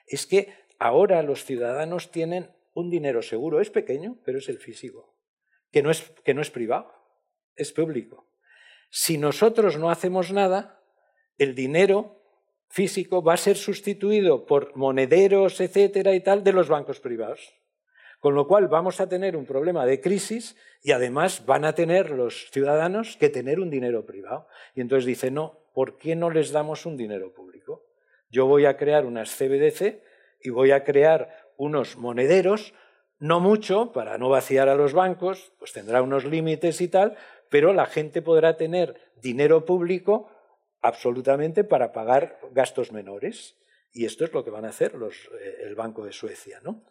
es 0.06 0.24
que 0.24 0.54
ahora 0.78 1.20
los 1.24 1.44
ciudadanos 1.44 2.12
tienen 2.12 2.52
un 2.74 2.90
dinero 2.90 3.22
seguro, 3.22 3.60
es 3.60 3.70
pequeño, 3.70 4.18
pero 4.24 4.38
es 4.38 4.48
el 4.48 4.58
físico, 4.58 5.16
que 5.72 5.82
no 5.82 5.90
es, 5.90 6.02
que 6.22 6.32
no 6.32 6.42
es 6.42 6.52
privado, 6.52 6.94
es 7.56 7.72
público. 7.72 8.28
Si 8.88 9.18
nosotros 9.18 9.76
no 9.80 9.90
hacemos 9.90 10.30
nada, 10.30 10.80
el 11.38 11.56
dinero 11.56 12.22
físico 12.68 13.20
va 13.20 13.34
a 13.34 13.36
ser 13.36 13.56
sustituido 13.56 14.46
por 14.46 14.76
monederos, 14.76 15.60
etcétera 15.60 16.14
y 16.14 16.20
tal, 16.20 16.44
de 16.44 16.52
los 16.52 16.68
bancos 16.68 17.00
privados. 17.00 17.52
Con 18.20 18.34
lo 18.34 18.46
cual 18.46 18.68
vamos 18.68 19.00
a 19.00 19.08
tener 19.08 19.36
un 19.36 19.46
problema 19.46 19.86
de 19.86 20.00
crisis 20.00 20.56
y 20.82 20.92
además 20.92 21.44
van 21.46 21.64
a 21.64 21.74
tener 21.74 22.10
los 22.10 22.50
ciudadanos 22.50 23.16
que 23.16 23.28
tener 23.28 23.60
un 23.60 23.70
dinero 23.70 24.06
privado. 24.06 24.48
Y 24.74 24.80
entonces 24.80 25.06
dice, 25.06 25.30
no, 25.30 25.58
¿por 25.74 25.98
qué 25.98 26.16
no 26.16 26.30
les 26.30 26.50
damos 26.50 26.86
un 26.86 26.96
dinero 26.96 27.32
público? 27.32 27.84
Yo 28.30 28.46
voy 28.46 28.66
a 28.66 28.76
crear 28.76 29.06
unas 29.06 29.30
CBDC 29.36 30.00
y 30.42 30.50
voy 30.50 30.70
a 30.70 30.84
crear 30.84 31.52
unos 31.56 31.96
monederos, 31.96 32.74
no 33.18 33.40
mucho, 33.40 33.92
para 33.92 34.18
no 34.18 34.28
vaciar 34.28 34.68
a 34.68 34.74
los 34.74 34.92
bancos, 34.92 35.52
pues 35.58 35.72
tendrá 35.72 36.02
unos 36.02 36.24
límites 36.24 36.80
y 36.80 36.88
tal, 36.88 37.16
pero 37.48 37.72
la 37.72 37.86
gente 37.86 38.22
podrá 38.22 38.56
tener 38.56 39.00
dinero 39.22 39.64
público 39.64 40.30
absolutamente 40.82 41.64
para 41.64 41.92
pagar 41.92 42.38
gastos 42.52 42.92
menores. 42.92 43.56
Y 43.92 44.04
esto 44.04 44.24
es 44.24 44.32
lo 44.32 44.44
que 44.44 44.50
van 44.50 44.66
a 44.66 44.68
hacer 44.68 44.94
los, 44.94 45.30
eh, 45.40 45.62
el 45.64 45.74
Banco 45.74 46.04
de 46.04 46.12
Suecia. 46.12 46.60
¿no? 46.62 46.82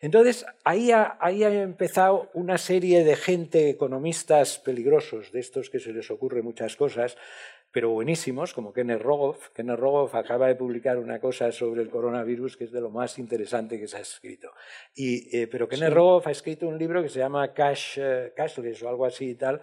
Entonces, 0.00 0.46
ahí 0.64 0.92
ha, 0.92 1.18
empezado 1.20 2.30
una 2.32 2.56
serie 2.56 3.04
de 3.04 3.16
gente, 3.16 3.68
economistas 3.68 4.58
peligrosos, 4.58 5.30
de 5.30 5.40
estos 5.40 5.68
que 5.68 5.78
se 5.78 5.92
les 5.92 6.10
ocurre 6.10 6.42
muchas 6.42 6.74
cosas, 6.74 7.18
pero 7.70 7.90
buenísimos, 7.90 8.54
como 8.54 8.72
Kenneth 8.72 9.02
Rogoff. 9.02 9.50
Kenneth 9.50 9.78
Rogoff 9.78 10.14
acaba 10.14 10.48
de 10.48 10.56
publicar 10.56 10.98
una 10.98 11.20
cosa 11.20 11.52
sobre 11.52 11.82
el 11.82 11.90
coronavirus 11.90 12.56
que 12.56 12.64
es 12.64 12.72
de 12.72 12.80
lo 12.80 12.90
más 12.90 13.18
interesante 13.18 13.78
que 13.78 13.86
se 13.86 13.98
ha 13.98 14.00
escrito. 14.00 14.52
Y, 14.94 15.36
eh, 15.36 15.46
pero 15.46 15.68
Kenneth 15.68 15.92
Rogoff 15.92 16.26
ha 16.26 16.30
escrito 16.30 16.66
un 16.66 16.78
libro 16.78 17.02
que 17.02 17.10
se 17.10 17.18
llama 17.18 17.52
Cash, 17.52 17.98
eh, 17.98 18.32
Cashless 18.34 18.82
o 18.82 18.88
algo 18.88 19.04
así 19.04 19.30
y 19.30 19.34
tal, 19.34 19.60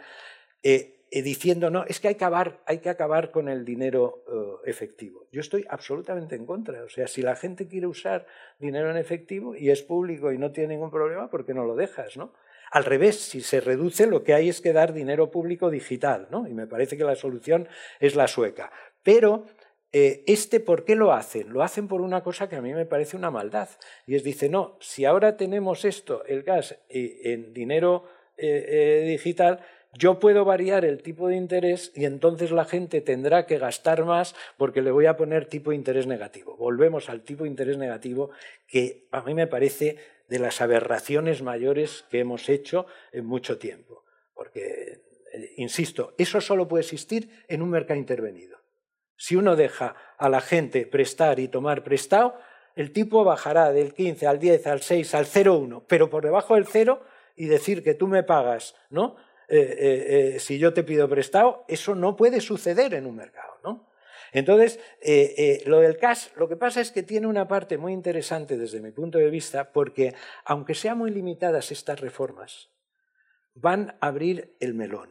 eh, 0.61 0.96
diciendo, 1.11 1.69
no, 1.69 1.83
es 1.85 1.99
que 1.99 2.09
hay 2.09 2.15
que 2.15 2.25
acabar, 2.25 2.61
hay 2.65 2.79
que 2.79 2.89
acabar 2.89 3.31
con 3.31 3.49
el 3.49 3.65
dinero 3.65 4.23
efectivo. 4.65 5.25
Yo 5.31 5.41
estoy 5.41 5.65
absolutamente 5.69 6.35
en 6.35 6.45
contra. 6.45 6.83
O 6.83 6.89
sea, 6.89 7.07
si 7.07 7.21
la 7.21 7.35
gente 7.35 7.67
quiere 7.67 7.87
usar 7.87 8.25
dinero 8.59 8.91
en 8.91 8.97
efectivo 8.97 9.55
y 9.55 9.69
es 9.69 9.83
público 9.83 10.31
y 10.31 10.37
no 10.37 10.51
tiene 10.51 10.75
ningún 10.75 10.91
problema, 10.91 11.29
¿por 11.29 11.45
qué 11.45 11.53
no 11.53 11.65
lo 11.65 11.75
dejas? 11.75 12.17
¿no? 12.17 12.33
Al 12.71 12.85
revés, 12.85 13.19
si 13.19 13.41
se 13.41 13.61
reduce, 13.61 14.07
lo 14.07 14.23
que 14.23 14.33
hay 14.33 14.49
es 14.49 14.61
que 14.61 14.73
dar 14.73 14.93
dinero 14.93 15.31
público 15.31 15.69
digital, 15.69 16.27
¿no? 16.31 16.47
Y 16.47 16.53
me 16.53 16.67
parece 16.67 16.97
que 16.97 17.03
la 17.03 17.15
solución 17.15 17.67
es 17.99 18.15
la 18.15 18.27
sueca. 18.27 18.71
Pero 19.03 19.45
eh, 19.93 20.23
este, 20.27 20.59
¿por 20.59 20.83
qué 20.83 20.95
lo 20.95 21.13
hacen? 21.13 21.53
Lo 21.53 21.63
hacen 21.63 21.87
por 21.87 22.01
una 22.01 22.23
cosa 22.23 22.49
que 22.49 22.57
a 22.57 22.61
mí 22.61 22.73
me 22.73 22.85
parece 22.85 23.15
una 23.15 23.31
maldad. 23.31 23.69
Y 24.05 24.15
es, 24.15 24.23
dice, 24.23 24.49
no, 24.49 24.77
si 24.81 25.05
ahora 25.05 25.37
tenemos 25.37 25.85
esto, 25.85 26.25
el 26.25 26.43
gas, 26.43 26.77
en 26.89 27.53
dinero 27.53 28.03
eh, 28.35 28.65
eh, 28.67 29.07
digital, 29.07 29.61
yo 29.97 30.19
puedo 30.19 30.45
variar 30.45 30.85
el 30.85 31.01
tipo 31.01 31.27
de 31.27 31.35
interés 31.35 31.91
y 31.95 32.05
entonces 32.05 32.51
la 32.51 32.65
gente 32.65 33.01
tendrá 33.01 33.45
que 33.45 33.57
gastar 33.57 34.05
más 34.05 34.35
porque 34.57 34.81
le 34.81 34.91
voy 34.91 35.07
a 35.07 35.17
poner 35.17 35.45
tipo 35.45 35.71
de 35.71 35.75
interés 35.75 36.05
negativo. 36.05 36.55
Volvemos 36.55 37.09
al 37.09 37.21
tipo 37.21 37.43
de 37.43 37.49
interés 37.49 37.77
negativo 37.77 38.29
que 38.67 39.07
a 39.11 39.21
mí 39.21 39.33
me 39.33 39.47
parece 39.47 39.97
de 40.27 40.39
las 40.39 40.61
aberraciones 40.61 41.41
mayores 41.41 42.05
que 42.11 42.19
hemos 42.19 42.47
hecho 42.49 42.85
en 43.11 43.25
mucho 43.25 43.57
tiempo. 43.57 44.03
Porque, 44.33 45.01
eh, 45.33 45.53
insisto, 45.57 46.13
eso 46.17 46.41
solo 46.41 46.67
puede 46.67 46.83
existir 46.83 47.45
en 47.47 47.61
un 47.63 47.69
mercado 47.71 47.99
intervenido. 47.99 48.59
Si 49.15 49.35
uno 49.35 49.55
deja 49.55 49.95
a 50.17 50.29
la 50.29 50.41
gente 50.41 50.85
prestar 50.85 51.39
y 51.39 51.47
tomar 51.47 51.83
prestado, 51.83 52.37
el 52.75 52.91
tipo 52.91 53.23
bajará 53.23 53.71
del 53.71 53.93
15 53.95 54.27
al 54.27 54.37
10, 54.37 54.67
al 54.67 54.81
6, 54.81 55.15
al 55.15 55.25
0,1, 55.25 55.85
pero 55.87 56.09
por 56.11 56.23
debajo 56.23 56.53
del 56.53 56.67
0 56.67 57.01
y 57.35 57.45
decir 57.45 57.83
que 57.83 57.95
tú 57.95 58.07
me 58.07 58.21
pagas, 58.21 58.75
¿no? 58.91 59.15
Eh, 59.49 60.33
eh, 60.35 60.39
si 60.39 60.59
yo 60.59 60.73
te 60.73 60.83
pido 60.83 61.07
prestado, 61.07 61.63
eso 61.67 61.95
no 61.95 62.15
puede 62.15 62.41
suceder 62.41 62.93
en 62.93 63.05
un 63.05 63.15
mercado, 63.15 63.59
¿no? 63.63 63.87
Entonces, 64.31 64.79
eh, 65.01 65.33
eh, 65.37 65.63
lo 65.65 65.79
del 65.79 65.97
cash, 65.97 66.27
lo 66.35 66.49
que 66.49 66.55
pasa 66.55 66.81
es 66.81 66.91
que 66.91 67.03
tiene 67.03 67.27
una 67.27 67.47
parte 67.47 67.77
muy 67.77 67.93
interesante 67.93 68.57
desde 68.57 68.81
mi 68.81 68.91
punto 68.91 69.17
de 69.17 69.29
vista, 69.29 69.71
porque 69.71 70.13
aunque 70.45 70.75
sean 70.75 70.97
muy 70.97 71.11
limitadas 71.11 71.71
estas 71.71 72.01
reformas, 72.01 72.69
van 73.53 73.95
a 74.01 74.07
abrir 74.07 74.55
el 74.59 74.73
melón. 74.73 75.09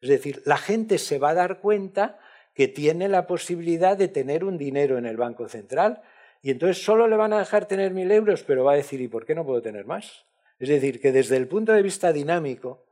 Es 0.00 0.08
decir, 0.08 0.42
la 0.44 0.56
gente 0.56 0.98
se 0.98 1.18
va 1.18 1.30
a 1.30 1.34
dar 1.34 1.60
cuenta 1.60 2.18
que 2.54 2.68
tiene 2.68 3.08
la 3.08 3.26
posibilidad 3.26 3.96
de 3.96 4.08
tener 4.08 4.44
un 4.44 4.58
dinero 4.58 4.98
en 4.98 5.06
el 5.06 5.16
Banco 5.16 5.48
Central 5.48 6.02
y 6.42 6.50
entonces 6.50 6.84
solo 6.84 7.06
le 7.06 7.16
van 7.16 7.32
a 7.32 7.38
dejar 7.38 7.66
tener 7.66 7.92
mil 7.92 8.10
euros, 8.10 8.42
pero 8.42 8.64
va 8.64 8.72
a 8.72 8.76
decir, 8.76 9.00
¿y 9.00 9.08
por 9.08 9.24
qué 9.24 9.34
no 9.34 9.46
puedo 9.46 9.62
tener 9.62 9.86
más? 9.86 10.26
Es 10.58 10.68
decir, 10.68 11.00
que 11.00 11.12
desde 11.12 11.36
el 11.36 11.48
punto 11.48 11.72
de 11.72 11.82
vista 11.82 12.12
dinámico, 12.12 12.84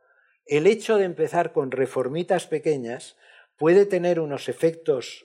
el 0.50 0.66
hecho 0.66 0.98
de 0.98 1.04
empezar 1.04 1.52
con 1.52 1.70
reformitas 1.70 2.48
pequeñas 2.48 3.16
puede 3.56 3.86
tener 3.86 4.18
unos 4.18 4.48
efectos 4.48 5.24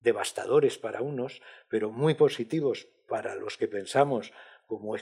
devastadores 0.00 0.76
para 0.76 1.00
unos, 1.00 1.40
pero 1.68 1.90
muy 1.90 2.12
positivos 2.12 2.86
para 3.08 3.34
los 3.34 3.56
que 3.56 3.66
pensamos 3.66 4.30
como 4.66 4.94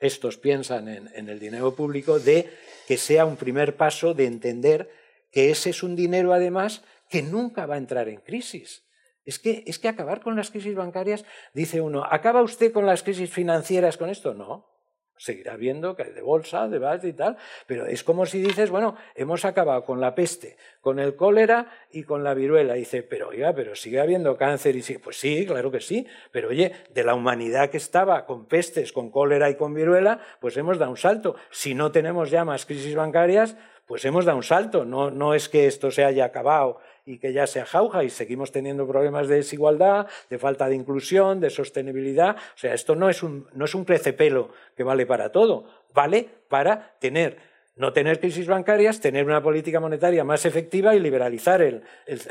estos 0.00 0.38
piensan 0.38 0.88
en, 0.88 1.28
el 1.28 1.38
dinero 1.38 1.74
público, 1.74 2.18
de 2.18 2.50
que 2.88 2.96
sea 2.96 3.26
un 3.26 3.36
primer 3.36 3.76
paso 3.76 4.14
de 4.14 4.24
entender 4.24 4.90
que 5.30 5.50
ese 5.50 5.70
es 5.70 5.82
un 5.82 5.96
dinero 5.96 6.32
además 6.32 6.82
que 7.10 7.20
nunca 7.20 7.66
va 7.66 7.74
a 7.74 7.78
entrar 7.78 8.08
en 8.08 8.20
crisis. 8.22 8.86
Es 9.26 9.38
que, 9.38 9.64
es 9.66 9.78
que 9.78 9.88
acabar 9.88 10.22
con 10.22 10.34
las 10.34 10.50
crisis 10.50 10.74
bancarias, 10.74 11.26
dice 11.52 11.82
uno, 11.82 12.04
¿acaba 12.10 12.42
usted 12.42 12.72
con 12.72 12.86
las 12.86 13.02
crisis 13.02 13.30
financieras 13.30 13.98
con 13.98 14.08
esto? 14.08 14.32
No, 14.32 14.73
seguirá 15.16 15.56
viendo 15.56 15.94
que 15.96 16.04
hay 16.04 16.12
de 16.12 16.22
bolsa, 16.22 16.68
de 16.68 16.78
base 16.78 17.08
y 17.08 17.12
tal, 17.12 17.36
pero 17.66 17.86
es 17.86 18.04
como 18.04 18.26
si 18.26 18.40
dices, 18.40 18.70
bueno, 18.70 18.96
hemos 19.14 19.44
acabado 19.44 19.84
con 19.84 20.00
la 20.00 20.14
peste, 20.14 20.56
con 20.80 20.98
el 20.98 21.16
cólera 21.16 21.70
y 21.90 22.02
con 22.02 22.24
la 22.24 22.34
viruela. 22.34 22.74
dice, 22.74 23.02
pero 23.02 23.28
oiga, 23.28 23.54
pero 23.54 23.74
sigue 23.74 24.00
habiendo 24.00 24.36
cáncer 24.36 24.76
y 24.76 24.82
sí, 24.82 24.98
pues 24.98 25.18
sí, 25.18 25.46
claro 25.46 25.70
que 25.70 25.80
sí, 25.80 26.06
pero 26.30 26.48
oye, 26.48 26.72
de 26.92 27.04
la 27.04 27.14
humanidad 27.14 27.70
que 27.70 27.76
estaba 27.76 28.26
con 28.26 28.46
pestes, 28.46 28.92
con 28.92 29.10
cólera 29.10 29.50
y 29.50 29.56
con 29.56 29.74
viruela, 29.74 30.20
pues 30.40 30.56
hemos 30.56 30.78
dado 30.78 30.90
un 30.90 30.96
salto. 30.96 31.36
Si 31.50 31.74
no 31.74 31.92
tenemos 31.92 32.30
ya 32.30 32.44
más 32.44 32.66
crisis 32.66 32.94
bancarias, 32.94 33.56
pues 33.86 34.04
hemos 34.04 34.24
dado 34.24 34.38
un 34.38 34.42
salto. 34.42 34.84
No, 34.84 35.10
no 35.10 35.34
es 35.34 35.48
que 35.48 35.66
esto 35.66 35.90
se 35.90 36.04
haya 36.04 36.24
acabado 36.24 36.80
y 37.04 37.18
que 37.18 37.32
ya 37.32 37.46
sea 37.46 37.66
jauja 37.66 38.04
y 38.04 38.10
seguimos 38.10 38.50
teniendo 38.52 38.86
problemas 38.86 39.28
de 39.28 39.36
desigualdad, 39.36 40.06
de 40.30 40.38
falta 40.38 40.68
de 40.68 40.74
inclusión, 40.74 41.40
de 41.40 41.50
sostenibilidad. 41.50 42.36
O 42.36 42.58
sea, 42.58 42.74
esto 42.74 42.94
no 42.94 43.08
es 43.08 43.22
un, 43.22 43.46
no 43.52 43.64
es 43.64 43.74
un 43.74 43.84
crecepelo 43.84 44.50
que 44.76 44.84
vale 44.84 45.06
para 45.06 45.30
todo, 45.30 45.64
vale 45.92 46.28
para 46.48 46.96
tener 46.98 47.54
no 47.76 47.92
tener 47.92 48.20
crisis 48.20 48.46
bancarias, 48.46 49.00
tener 49.00 49.26
una 49.26 49.42
política 49.42 49.80
monetaria 49.80 50.22
más 50.22 50.46
efectiva 50.46 50.94
y 50.94 51.00
liberalizar 51.00 51.82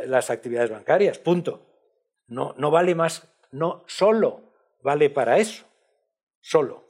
las 0.05 0.29
actividades 0.29 0.69
bancarias. 0.69 1.19
Punto. 1.19 1.65
No, 2.27 2.55
no 2.57 2.71
vale 2.71 2.95
más, 2.95 3.27
no 3.51 3.83
solo 3.85 4.53
vale 4.81 5.09
para 5.09 5.37
eso, 5.37 5.65
solo. 6.39 6.85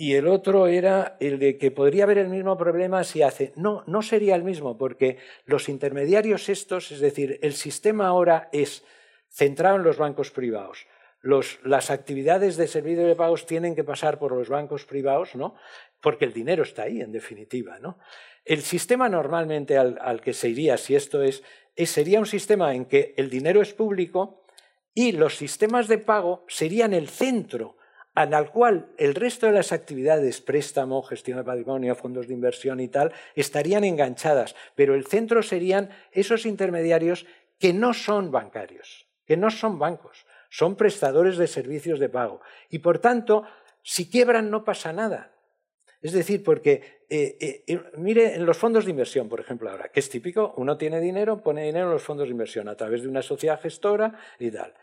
Y 0.00 0.14
el 0.14 0.28
otro 0.28 0.68
era 0.68 1.16
el 1.18 1.40
de 1.40 1.58
que 1.58 1.72
podría 1.72 2.04
haber 2.04 2.18
el 2.18 2.28
mismo 2.28 2.56
problema 2.56 3.02
si 3.02 3.22
hace. 3.22 3.52
No, 3.56 3.82
no 3.88 4.00
sería 4.00 4.36
el 4.36 4.44
mismo, 4.44 4.78
porque 4.78 5.18
los 5.44 5.68
intermediarios 5.68 6.48
estos, 6.48 6.92
es 6.92 7.00
decir, 7.00 7.40
el 7.42 7.52
sistema 7.54 8.06
ahora 8.06 8.48
es 8.52 8.84
centrado 9.28 9.74
en 9.74 9.82
los 9.82 9.98
bancos 9.98 10.30
privados. 10.30 10.86
las 11.64 11.90
actividades 11.90 12.56
de 12.56 12.68
servicio 12.68 13.08
de 13.08 13.16
pagos 13.16 13.44
tienen 13.44 13.74
que 13.74 13.82
pasar 13.82 14.20
por 14.20 14.30
los 14.30 14.48
bancos 14.48 14.84
privados, 14.84 15.34
¿no? 15.34 15.56
Porque 16.00 16.26
el 16.26 16.32
dinero 16.32 16.62
está 16.62 16.84
ahí, 16.84 17.00
en 17.00 17.10
definitiva, 17.10 17.80
¿no? 17.80 17.98
El 18.44 18.62
sistema 18.62 19.08
normalmente 19.08 19.76
al, 19.76 19.98
al 20.00 20.20
que 20.20 20.32
se 20.32 20.48
iría, 20.48 20.76
si 20.76 20.94
esto 20.94 21.24
es, 21.24 21.42
es, 21.74 21.90
sería 21.90 22.20
un 22.20 22.26
sistema 22.26 22.72
en 22.72 22.84
que 22.84 23.14
el 23.16 23.28
dinero 23.28 23.60
es 23.60 23.74
público 23.74 24.44
y 24.94 25.10
los 25.10 25.36
sistemas 25.36 25.88
de 25.88 25.98
pago 25.98 26.44
serían 26.46 26.94
el 26.94 27.08
centro 27.08 27.77
al 28.18 28.50
cual 28.50 28.88
el 28.98 29.14
resto 29.14 29.46
de 29.46 29.52
las 29.52 29.70
actividades, 29.70 30.40
préstamo, 30.40 31.02
gestión 31.02 31.38
de 31.38 31.44
patrimonio, 31.44 31.94
fondos 31.94 32.26
de 32.26 32.34
inversión 32.34 32.80
y 32.80 32.88
tal, 32.88 33.12
estarían 33.36 33.84
enganchadas, 33.84 34.56
pero 34.74 34.94
el 34.94 35.06
centro 35.06 35.40
serían 35.42 35.90
esos 36.10 36.44
intermediarios 36.44 37.26
que 37.60 37.72
no 37.72 37.94
son 37.94 38.32
bancarios, 38.32 39.06
que 39.24 39.36
no 39.36 39.50
son 39.50 39.78
bancos, 39.78 40.26
son 40.50 40.74
prestadores 40.74 41.36
de 41.36 41.46
servicios 41.46 42.00
de 42.00 42.08
pago. 42.08 42.40
Y 42.68 42.80
por 42.80 42.98
tanto, 42.98 43.44
si 43.82 44.10
quiebran 44.10 44.50
no 44.50 44.64
pasa 44.64 44.92
nada. 44.92 45.32
Es 46.00 46.12
decir, 46.12 46.42
porque, 46.42 47.02
eh, 47.08 47.36
eh, 47.40 47.64
eh, 47.66 47.82
mire, 47.98 48.34
en 48.34 48.46
los 48.46 48.56
fondos 48.56 48.84
de 48.84 48.90
inversión, 48.90 49.28
por 49.28 49.38
ejemplo, 49.40 49.70
ahora, 49.70 49.90
que 49.90 50.00
es 50.00 50.08
típico, 50.08 50.54
uno 50.56 50.76
tiene 50.76 51.00
dinero, 51.00 51.40
pone 51.40 51.64
dinero 51.64 51.86
en 51.86 51.92
los 51.92 52.02
fondos 52.02 52.26
de 52.26 52.32
inversión 52.32 52.68
a 52.68 52.76
través 52.76 53.02
de 53.02 53.08
una 53.08 53.22
sociedad 53.22 53.60
gestora 53.60 54.18
y 54.40 54.50
tal 54.50 54.74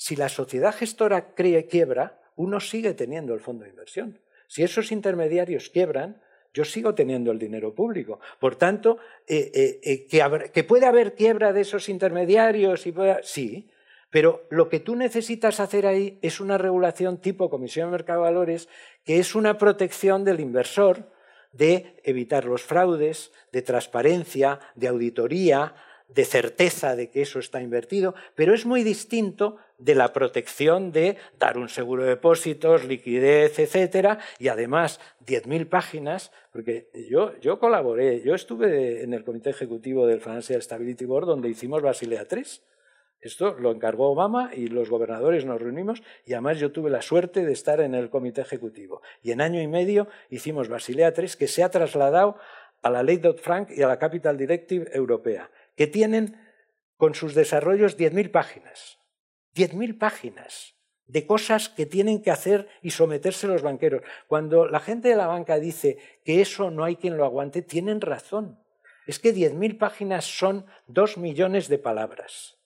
si 0.00 0.16
la 0.16 0.30
sociedad 0.30 0.74
gestora 0.74 1.34
cree 1.34 1.66
quiebra, 1.66 2.22
uno 2.36 2.58
sigue 2.58 2.94
teniendo 2.94 3.34
el 3.34 3.40
fondo 3.40 3.64
de 3.64 3.70
inversión. 3.70 4.18
Si 4.46 4.62
esos 4.62 4.92
intermediarios 4.92 5.68
quiebran, 5.68 6.22
yo 6.54 6.64
sigo 6.64 6.94
teniendo 6.94 7.30
el 7.30 7.38
dinero 7.38 7.74
público. 7.74 8.18
Por 8.38 8.56
tanto, 8.56 8.96
eh, 9.26 9.50
eh, 9.52 9.80
eh, 9.84 10.50
que, 10.54 10.64
puede 10.64 10.86
haber 10.86 11.14
quiebra 11.14 11.52
de 11.52 11.60
esos 11.60 11.90
intermediarios, 11.90 12.86
y 12.86 12.94
sí, 13.22 13.68
pero 14.08 14.46
lo 14.48 14.70
que 14.70 14.80
tú 14.80 14.96
necesitas 14.96 15.60
hacer 15.60 15.86
ahí 15.86 16.18
es 16.22 16.40
una 16.40 16.56
regulación 16.56 17.18
tipo 17.18 17.50
Comisión 17.50 17.88
de 17.88 17.92
Mercado 17.92 18.20
de 18.20 18.30
Valores, 18.30 18.70
que 19.04 19.18
es 19.18 19.34
una 19.34 19.58
protección 19.58 20.24
del 20.24 20.40
inversor 20.40 21.12
de 21.52 22.00
evitar 22.04 22.46
los 22.46 22.62
fraudes, 22.62 23.32
de 23.52 23.60
transparencia, 23.60 24.60
de 24.76 24.88
auditoría, 24.88 25.74
de 26.14 26.24
certeza 26.24 26.96
de 26.96 27.10
que 27.10 27.22
eso 27.22 27.38
está 27.38 27.62
invertido, 27.62 28.14
pero 28.34 28.54
es 28.54 28.66
muy 28.66 28.82
distinto 28.82 29.56
de 29.78 29.94
la 29.94 30.12
protección 30.12 30.92
de 30.92 31.16
dar 31.38 31.56
un 31.56 31.68
seguro 31.68 32.02
de 32.02 32.10
depósitos, 32.10 32.84
liquidez, 32.84 33.58
etcétera, 33.58 34.18
y 34.38 34.48
además 34.48 35.00
10.000 35.26 35.68
páginas, 35.68 36.32
porque 36.52 36.90
yo, 37.08 37.38
yo 37.40 37.58
colaboré, 37.58 38.22
yo 38.22 38.34
estuve 38.34 39.02
en 39.02 39.14
el 39.14 39.24
comité 39.24 39.50
ejecutivo 39.50 40.06
del 40.06 40.20
Financial 40.20 40.60
Stability 40.60 41.04
Board 41.04 41.26
donde 41.26 41.48
hicimos 41.48 41.82
Basilea 41.82 42.26
III. 42.30 42.44
Esto 43.22 43.52
lo 43.52 43.70
encargó 43.70 44.10
Obama 44.10 44.50
y 44.54 44.68
los 44.68 44.88
gobernadores 44.88 45.44
nos 45.44 45.60
reunimos 45.60 46.02
y 46.24 46.32
además 46.32 46.58
yo 46.58 46.72
tuve 46.72 46.88
la 46.88 47.02
suerte 47.02 47.44
de 47.44 47.52
estar 47.52 47.80
en 47.80 47.94
el 47.94 48.08
comité 48.08 48.40
ejecutivo. 48.40 49.02
Y 49.22 49.32
en 49.32 49.42
año 49.42 49.60
y 49.60 49.66
medio 49.66 50.08
hicimos 50.30 50.68
Basilea 50.68 51.12
III 51.14 51.28
que 51.38 51.46
se 51.46 51.62
ha 51.62 51.70
trasladado 51.70 52.36
a 52.82 52.88
la 52.88 53.02
ley 53.02 53.18
Dodd-Frank 53.18 53.72
y 53.76 53.82
a 53.82 53.88
la 53.88 53.98
Capital 53.98 54.38
Directive 54.38 54.88
europea 54.94 55.50
que 55.80 55.86
tienen 55.86 56.36
con 56.98 57.14
sus 57.14 57.34
desarrollos 57.34 57.96
10.000 57.96 58.30
páginas. 58.30 58.98
10.000 59.56 59.96
páginas 59.96 60.74
de 61.06 61.24
cosas 61.24 61.70
que 61.70 61.86
tienen 61.86 62.20
que 62.20 62.30
hacer 62.30 62.68
y 62.82 62.90
someterse 62.90 63.46
los 63.46 63.62
banqueros. 63.62 64.02
Cuando 64.28 64.68
la 64.68 64.80
gente 64.80 65.08
de 65.08 65.16
la 65.16 65.26
banca 65.26 65.58
dice 65.58 65.96
que 66.22 66.42
eso 66.42 66.70
no 66.70 66.84
hay 66.84 66.96
quien 66.96 67.16
lo 67.16 67.24
aguante, 67.24 67.62
tienen 67.62 68.02
razón. 68.02 68.62
Es 69.06 69.18
que 69.18 69.34
10.000 69.34 69.78
páginas 69.78 70.26
son 70.26 70.66
2 70.88 71.16
millones 71.16 71.68
de 71.68 71.78
palabras. 71.78 72.58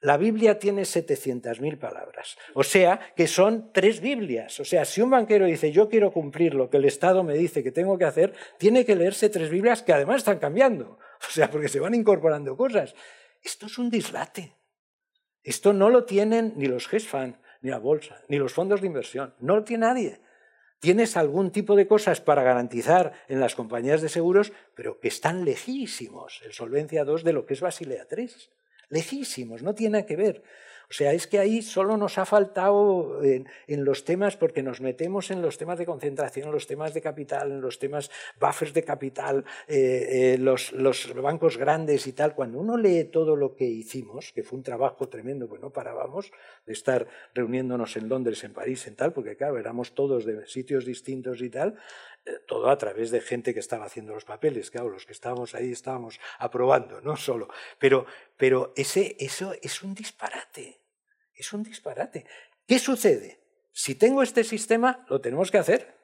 La 0.00 0.16
Biblia 0.16 0.58
tiene 0.58 0.82
700.000 0.82 1.78
palabras. 1.78 2.36
O 2.54 2.64
sea, 2.64 2.98
que 3.14 3.28
son 3.28 3.70
tres 3.72 4.00
Biblias. 4.00 4.58
O 4.58 4.64
sea, 4.64 4.84
si 4.84 5.02
un 5.02 5.10
banquero 5.10 5.46
dice, 5.46 5.70
yo 5.70 5.88
quiero 5.88 6.12
cumplir 6.12 6.54
lo 6.54 6.68
que 6.68 6.78
el 6.78 6.84
Estado 6.84 7.22
me 7.22 7.34
dice 7.34 7.62
que 7.62 7.70
tengo 7.70 7.96
que 7.96 8.06
hacer, 8.06 8.34
tiene 8.58 8.84
que 8.84 8.96
leerse 8.96 9.28
tres 9.28 9.50
Biblias 9.50 9.84
que 9.84 9.92
además 9.92 10.16
están 10.16 10.40
cambiando. 10.40 10.98
O 11.28 11.30
sea, 11.30 11.50
porque 11.50 11.68
se 11.68 11.80
van 11.80 11.94
incorporando 11.94 12.56
cosas. 12.56 12.94
Esto 13.42 13.66
es 13.66 13.78
un 13.78 13.90
dislate. 13.90 14.56
Esto 15.42 15.72
no 15.72 15.90
lo 15.90 16.04
tienen 16.04 16.54
ni 16.56 16.66
los 16.66 16.92
hedge 16.92 17.36
ni 17.62 17.70
la 17.70 17.78
bolsa, 17.78 18.20
ni 18.28 18.38
los 18.38 18.52
fondos 18.52 18.80
de 18.80 18.86
inversión. 18.86 19.34
No 19.40 19.56
lo 19.56 19.64
tiene 19.64 19.86
nadie. 19.86 20.20
Tienes 20.80 21.16
algún 21.16 21.50
tipo 21.52 21.74
de 21.74 21.86
cosas 21.86 22.20
para 22.20 22.42
garantizar 22.42 23.12
en 23.28 23.40
las 23.40 23.54
compañías 23.54 24.02
de 24.02 24.08
seguros, 24.08 24.52
pero 24.74 25.00
que 25.00 25.08
están 25.08 25.44
lejísimos, 25.44 26.42
el 26.44 26.52
Solvencia 26.52 27.04
2 27.04 27.24
de 27.24 27.32
lo 27.32 27.46
que 27.46 27.54
es 27.54 27.60
Basilea 27.60 28.06
3 28.06 28.50
lejísimos, 28.88 29.62
no 29.62 29.74
tiene 29.74 30.06
que 30.06 30.16
ver. 30.16 30.42
O 30.88 30.92
sea, 30.92 31.12
es 31.12 31.26
que 31.26 31.38
ahí 31.38 31.62
solo 31.62 31.96
nos 31.96 32.18
ha 32.18 32.24
faltado 32.24 33.20
en, 33.22 33.46
los 33.84 34.04
temas, 34.04 34.36
porque 34.36 34.62
nos 34.62 34.80
metemos 34.80 35.30
en 35.30 35.42
los 35.42 35.58
temas 35.58 35.78
de 35.78 35.86
concentración, 35.86 36.46
en 36.46 36.52
los 36.52 36.66
temas 36.66 36.94
de 36.94 37.00
capital, 37.00 37.50
en 37.50 37.60
los 37.60 37.78
temas 37.78 38.10
buffers 38.40 38.72
de 38.72 38.84
capital, 38.84 39.44
eh, 39.66 40.34
eh, 40.34 40.38
los, 40.38 40.72
bancos 41.20 41.56
grandes 41.56 42.06
y 42.06 42.12
tal. 42.12 42.34
Cuando 42.34 42.58
uno 42.58 42.76
lee 42.76 43.04
todo 43.04 43.36
lo 43.36 43.54
que 43.54 43.64
hicimos, 43.64 44.32
que 44.32 44.42
fue 44.42 44.58
un 44.58 44.62
trabajo 44.62 45.08
tremendo, 45.08 45.48
pues 45.48 45.60
no 45.60 45.70
parábamos 45.70 46.30
de 46.66 46.72
estar 46.72 47.06
reuniéndonos 47.34 47.96
en 47.96 48.08
Londres, 48.08 48.44
en 48.44 48.52
París, 48.52 48.86
en 48.86 48.96
tal, 48.96 49.12
porque 49.12 49.36
claro, 49.36 49.58
éramos 49.58 49.94
todos 49.94 50.24
de 50.24 50.46
sitios 50.46 50.84
distintos 50.84 51.42
y 51.42 51.50
tal, 51.50 51.76
todo 52.46 52.70
a 52.70 52.78
través 52.78 53.10
de 53.10 53.20
gente 53.20 53.54
que 53.54 53.60
estaba 53.60 53.84
haciendo 53.84 54.14
los 54.14 54.24
papeles, 54.24 54.70
claro, 54.70 54.88
los 54.88 55.06
que 55.06 55.12
estábamos 55.12 55.54
ahí 55.54 55.72
estábamos 55.72 56.20
aprobando, 56.38 57.00
no 57.00 57.16
solo. 57.16 57.48
Pero, 57.78 58.06
pero 58.36 58.72
ese, 58.76 59.16
eso 59.18 59.54
es 59.62 59.82
un 59.82 59.94
disparate, 59.94 60.80
es 61.34 61.52
un 61.52 61.62
disparate. 61.62 62.26
¿Qué 62.66 62.78
sucede? 62.78 63.40
Si 63.72 63.94
tengo 63.94 64.22
este 64.22 64.44
sistema, 64.44 65.04
lo 65.08 65.20
tenemos 65.20 65.50
que 65.50 65.58
hacer. 65.58 65.94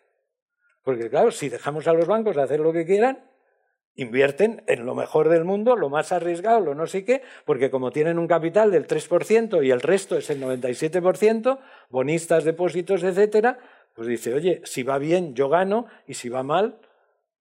Porque 0.83 1.09
claro, 1.09 1.31
si 1.31 1.49
dejamos 1.49 1.87
a 1.87 1.93
los 1.93 2.07
bancos 2.07 2.37
hacer 2.37 2.61
lo 2.61 2.73
que 2.73 2.85
quieran, 2.85 3.31
invierten 3.95 4.65
en 4.67 4.87
lo 4.87 4.95
mejor 4.95 5.29
del 5.29 5.45
mundo, 5.45 5.77
lo 5.77 5.89
más 5.89 6.13
arriesgado, 6.13 6.61
lo 6.61 6.75
no 6.75 6.87
sé 6.87 7.05
qué, 7.05 7.23
porque 7.45 7.71
como 7.71 7.91
tienen 7.91 8.19
un 8.19 8.27
capital 8.27 8.71
del 8.71 8.87
3% 8.87 9.65
y 9.65 9.71
el 9.71 9.81
resto 9.81 10.17
es 10.17 10.31
el 10.31 10.41
97%, 10.41 11.59
bonistas, 11.91 12.45
depósitos, 12.45 13.03
etcétera, 13.03 13.59
pues 13.95 14.09
dice, 14.09 14.35
oye, 14.35 14.63
si 14.65 14.83
va 14.83 14.99
bien 14.99 15.35
yo 15.35 15.49
gano 15.49 15.87
y 16.07 16.15
si 16.15 16.29
va 16.29 16.43
mal, 16.43 16.79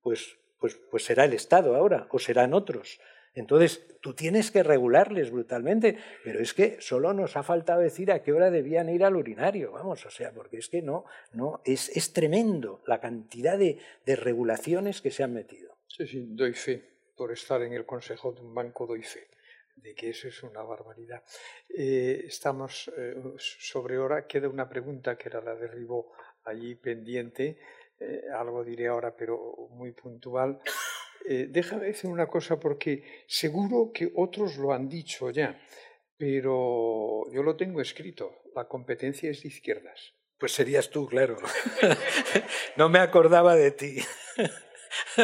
pues, 0.02 0.38
pues, 0.60 0.80
pues 0.90 1.06
será 1.06 1.26
el 1.26 1.34
Estado 1.34 1.76
ahora 1.76 2.08
o 2.12 2.20
serán 2.20 2.54
otros. 2.54 3.00
Entonces, 3.34 3.86
tú 4.02 4.14
tienes 4.14 4.52
que 4.52 4.62
regularles 4.62 5.32
brutalmente, 5.32 5.98
pero 6.24 6.42
es 6.42 6.54
que 6.54 6.82
solo 6.82 7.14
nos 7.14 7.38
ha 7.38 7.44
faltado 7.44 7.80
decir 7.80 8.12
a 8.12 8.22
qué 8.22 8.34
hora 8.34 8.52
debían 8.52 8.90
ir 8.90 9.06
al 9.06 9.16
urinario, 9.16 9.72
vamos, 9.72 10.06
o 10.06 10.10
sea, 10.10 10.32
porque 10.34 10.58
es 10.58 10.68
que 10.68 10.82
no, 10.82 11.06
no, 11.32 11.62
es, 11.64 11.90
es 11.96 12.12
tremendo 12.12 12.82
la 12.88 13.00
cantidad 13.00 13.58
de, 13.58 13.80
de, 14.06 14.16
regulaciones 14.18 15.02
que 15.02 15.12
se 15.12 15.24
han 15.24 15.34
metido. 15.34 15.78
Sí, 15.88 16.06
sí, 16.08 16.26
doy 16.28 16.54
fe, 16.54 16.84
por 17.16 17.32
estar 17.32 17.62
en 17.62 17.72
el 17.72 17.86
consejo 17.86 18.34
de 18.34 18.42
un 18.42 18.54
banco 18.54 18.86
doy 18.86 19.04
fe 19.04 19.30
de 19.76 19.96
que 19.96 20.10
eso 20.10 20.28
es 20.28 20.44
una 20.44 20.62
barbaridad. 20.62 21.24
Eh, 21.70 22.24
estamos 22.26 22.92
eh, 22.98 23.16
sobre 23.38 23.98
hora, 23.98 24.28
queda 24.28 24.48
una 24.48 24.70
pregunta 24.70 25.18
que 25.18 25.30
era 25.30 25.42
la 25.42 25.56
de 25.56 25.68
Ribó 25.68 26.12
allí 26.46 26.76
pendiente, 26.76 27.60
eh, 28.00 28.24
algo 28.38 28.64
diré 28.64 28.88
ahora, 28.88 29.16
pero 29.16 29.70
muy 29.72 29.92
puntual. 29.92 30.60
Eh, 31.28 31.48
déjame 31.50 31.86
decir 31.86 32.10
una 32.10 32.28
cosa 32.28 32.60
porque 32.60 33.04
seguro 33.28 33.92
que 33.94 34.12
otros 34.16 34.58
lo 34.58 34.74
han 34.74 34.90
dicho 34.90 35.30
ya, 35.30 35.62
pero 36.18 37.32
yo 37.32 37.44
lo 37.44 37.56
tengo 37.56 37.80
escrito, 37.80 38.42
la 38.56 38.68
competencia 38.68 39.30
es 39.30 39.44
de 39.44 39.50
izquierdas. 39.50 40.14
Pues 40.38 40.54
serías 40.54 40.90
tú, 40.90 41.06
claro. 41.08 41.38
no 42.76 42.90
me 42.90 42.98
acordaba 42.98 43.56
de 43.56 43.72
ti. 43.72 43.98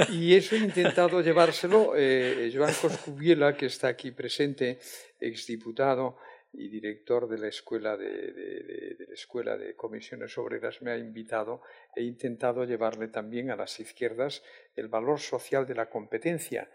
y 0.10 0.35
eso 0.35 0.56
he 0.56 0.60
intentado 0.60 1.22
llevárselo. 1.22 1.94
Eh, 1.95 2.52
Joan 2.53 2.73
Coscubiela, 2.73 3.57
que 3.57 3.65
está 3.65 3.88
aquí 3.88 4.11
presente, 4.11 4.80
exdiputado, 5.19 6.18
y 6.53 6.69
director 6.69 7.28
de 7.28 7.38
la 7.38 7.48
escuela 7.48 7.98
de, 7.98 8.95
la 9.07 9.14
escuela 9.14 9.57
de 9.57 9.76
comisiones 9.76 10.38
obreras 10.38 10.82
me 10.82 10.91
ha 10.91 10.98
invitado 10.98 11.61
he 11.95 12.03
intentado 12.03 12.64
llevarle 12.64 13.10
también 13.10 13.52
a 13.52 13.56
las 13.56 13.80
izquierdas 13.80 14.44
el 14.76 14.88
valor 14.88 15.19
social 15.19 15.68
de 15.68 15.76
la 15.76 15.90
competencia 15.90 16.69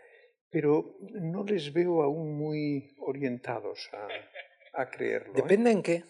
pero 0.53 0.99
no 1.01 1.45
les 1.45 1.73
veo 1.73 2.03
aún 2.03 2.37
muy 2.37 2.95
orientados 2.99 3.91
a, 4.75 4.91
creerlo. 4.91 5.33
¿eh? 5.33 5.37
Depende 5.37 5.71
en 5.71 5.83
qué. 5.83 6.05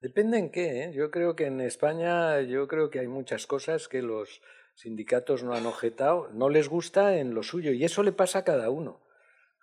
Depende 0.00 0.38
en 0.38 0.50
qué. 0.50 0.84
¿eh? 0.84 0.92
Yo 0.92 1.10
creo 1.10 1.34
que 1.34 1.46
en 1.46 1.60
España 1.60 2.40
yo 2.42 2.68
creo 2.68 2.88
que 2.88 3.00
hay 3.00 3.08
muchas 3.08 3.48
cosas 3.48 3.88
que 3.88 4.00
los 4.00 4.40
sindicatos 4.74 5.42
no 5.42 5.54
han 5.54 5.66
objetado, 5.66 6.30
no 6.32 6.48
les 6.48 6.68
gusta 6.68 7.18
en 7.18 7.34
lo 7.34 7.42
suyo 7.42 7.72
y 7.72 7.84
eso 7.84 8.04
le 8.04 8.12
pasa 8.12 8.38
a 8.38 8.44
cada 8.44 8.70
uno. 8.70 9.00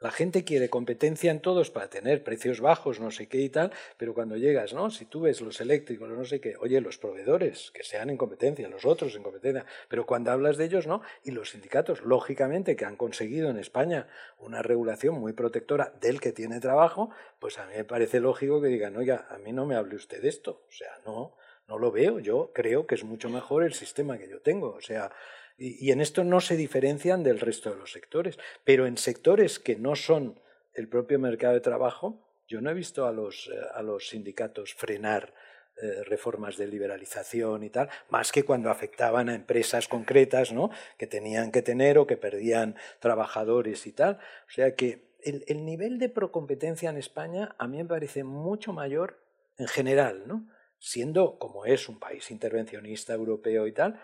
La 0.01 0.11
gente 0.11 0.45
quiere 0.45 0.69
competencia 0.69 1.29
en 1.29 1.41
todos 1.41 1.71
para 1.71 1.89
tener 1.89 2.23
precios 2.23 2.61
bajos, 2.61 3.01
no 3.01 3.11
sé 3.11 3.27
qué 3.27 3.39
y 3.39 3.49
tal, 3.49 3.73
pero 3.97 4.13
cuando 4.13 4.37
llegas, 4.37 4.73
¿no? 4.73 4.89
Si 4.91 5.03
tú 5.05 5.21
ves 5.21 5.41
los 5.41 5.59
eléctricos, 5.59 6.09
no 6.09 6.23
sé 6.23 6.39
qué, 6.39 6.55
oye, 6.57 6.79
los 6.79 6.97
proveedores, 6.97 7.71
que 7.71 7.83
sean 7.83 8.09
en 8.09 8.15
competencia, 8.15 8.69
los 8.69 8.85
otros 8.85 9.13
en 9.15 9.23
competencia, 9.23 9.65
pero 9.89 10.05
cuando 10.05 10.31
hablas 10.31 10.55
de 10.55 10.65
ellos, 10.65 10.87
¿no? 10.87 11.01
Y 11.23 11.31
los 11.31 11.49
sindicatos, 11.49 12.01
lógicamente, 12.01 12.77
que 12.77 12.85
han 12.85 12.95
conseguido 12.95 13.49
en 13.49 13.57
España 13.57 14.07
una 14.37 14.61
regulación 14.61 15.15
muy 15.15 15.33
protectora 15.33 15.93
del 15.99 16.21
que 16.21 16.31
tiene 16.31 16.61
trabajo, 16.61 17.09
pues 17.39 17.59
a 17.59 17.65
mí 17.65 17.73
me 17.75 17.83
parece 17.83 18.21
lógico 18.21 18.61
que 18.61 18.67
digan, 18.69 18.95
oiga, 18.95 19.27
a 19.29 19.37
mí 19.37 19.51
no 19.51 19.65
me 19.65 19.75
hable 19.75 19.97
usted 19.97 20.21
de 20.21 20.29
esto, 20.29 20.63
o 20.65 20.71
sea, 20.71 20.91
no, 21.05 21.35
no 21.67 21.77
lo 21.77 21.91
veo, 21.91 22.19
yo 22.19 22.51
creo 22.53 22.87
que 22.87 22.95
es 22.95 23.03
mucho 23.03 23.29
mejor 23.29 23.63
el 23.63 23.73
sistema 23.73 24.17
que 24.17 24.29
yo 24.29 24.39
tengo, 24.39 24.69
o 24.69 24.81
sea, 24.81 25.11
y, 25.59 25.91
en 25.91 26.01
esto 26.01 26.23
no 26.23 26.39
se 26.39 26.55
diferencian 26.55 27.23
del 27.23 27.39
resto 27.39 27.69
de 27.69 27.77
los 27.77 27.91
sectores. 27.91 28.37
Pero 28.63 28.87
en 28.87 28.97
sectores 28.97 29.59
que 29.59 29.75
no 29.75 29.95
son 29.95 30.39
el 30.73 30.87
propio 30.87 31.19
mercado 31.19 31.53
de 31.53 31.59
trabajo, 31.59 32.25
yo 32.47 32.61
no 32.61 32.69
he 32.69 32.73
visto 32.73 33.05
a 33.05 33.11
los, 33.11 33.49
eh, 33.53 33.59
a 33.73 33.81
los 33.81 34.09
sindicatos 34.09 34.73
frenar 34.73 35.33
eh, 35.81 36.03
reformas 36.03 36.57
de 36.57 36.67
liberalización 36.67 37.63
y 37.63 37.69
tal, 37.69 37.89
más 38.09 38.31
que 38.31 38.43
cuando 38.43 38.69
afectaban 38.69 39.29
a 39.29 39.35
empresas 39.35 39.87
concretas 39.87 40.51
¿no? 40.51 40.71
que 40.97 41.07
tenían 41.07 41.51
que 41.51 41.61
tener 41.61 41.97
o 41.97 42.07
que 42.07 42.17
perdían 42.17 42.75
trabajadores 42.99 43.85
y 43.87 43.91
tal. 43.91 44.15
O 44.47 44.51
sea 44.51 44.75
que 44.75 45.15
el, 45.23 45.43
el 45.47 45.65
nivel 45.65 45.99
de 45.99 46.09
procompetencia 46.09 46.89
en 46.89 46.97
España 46.97 47.55
a 47.57 47.67
mí 47.67 47.77
me 47.77 47.85
parece 47.85 48.23
mucho 48.23 48.73
mayor 48.73 49.19
en 49.57 49.67
general, 49.67 50.23
¿no? 50.25 50.49
siendo 50.79 51.37
como 51.37 51.65
es 51.65 51.89
un 51.89 51.99
país 51.99 52.31
intervencionista 52.31 53.13
europeo 53.13 53.67
y 53.67 53.73
tal, 53.73 54.01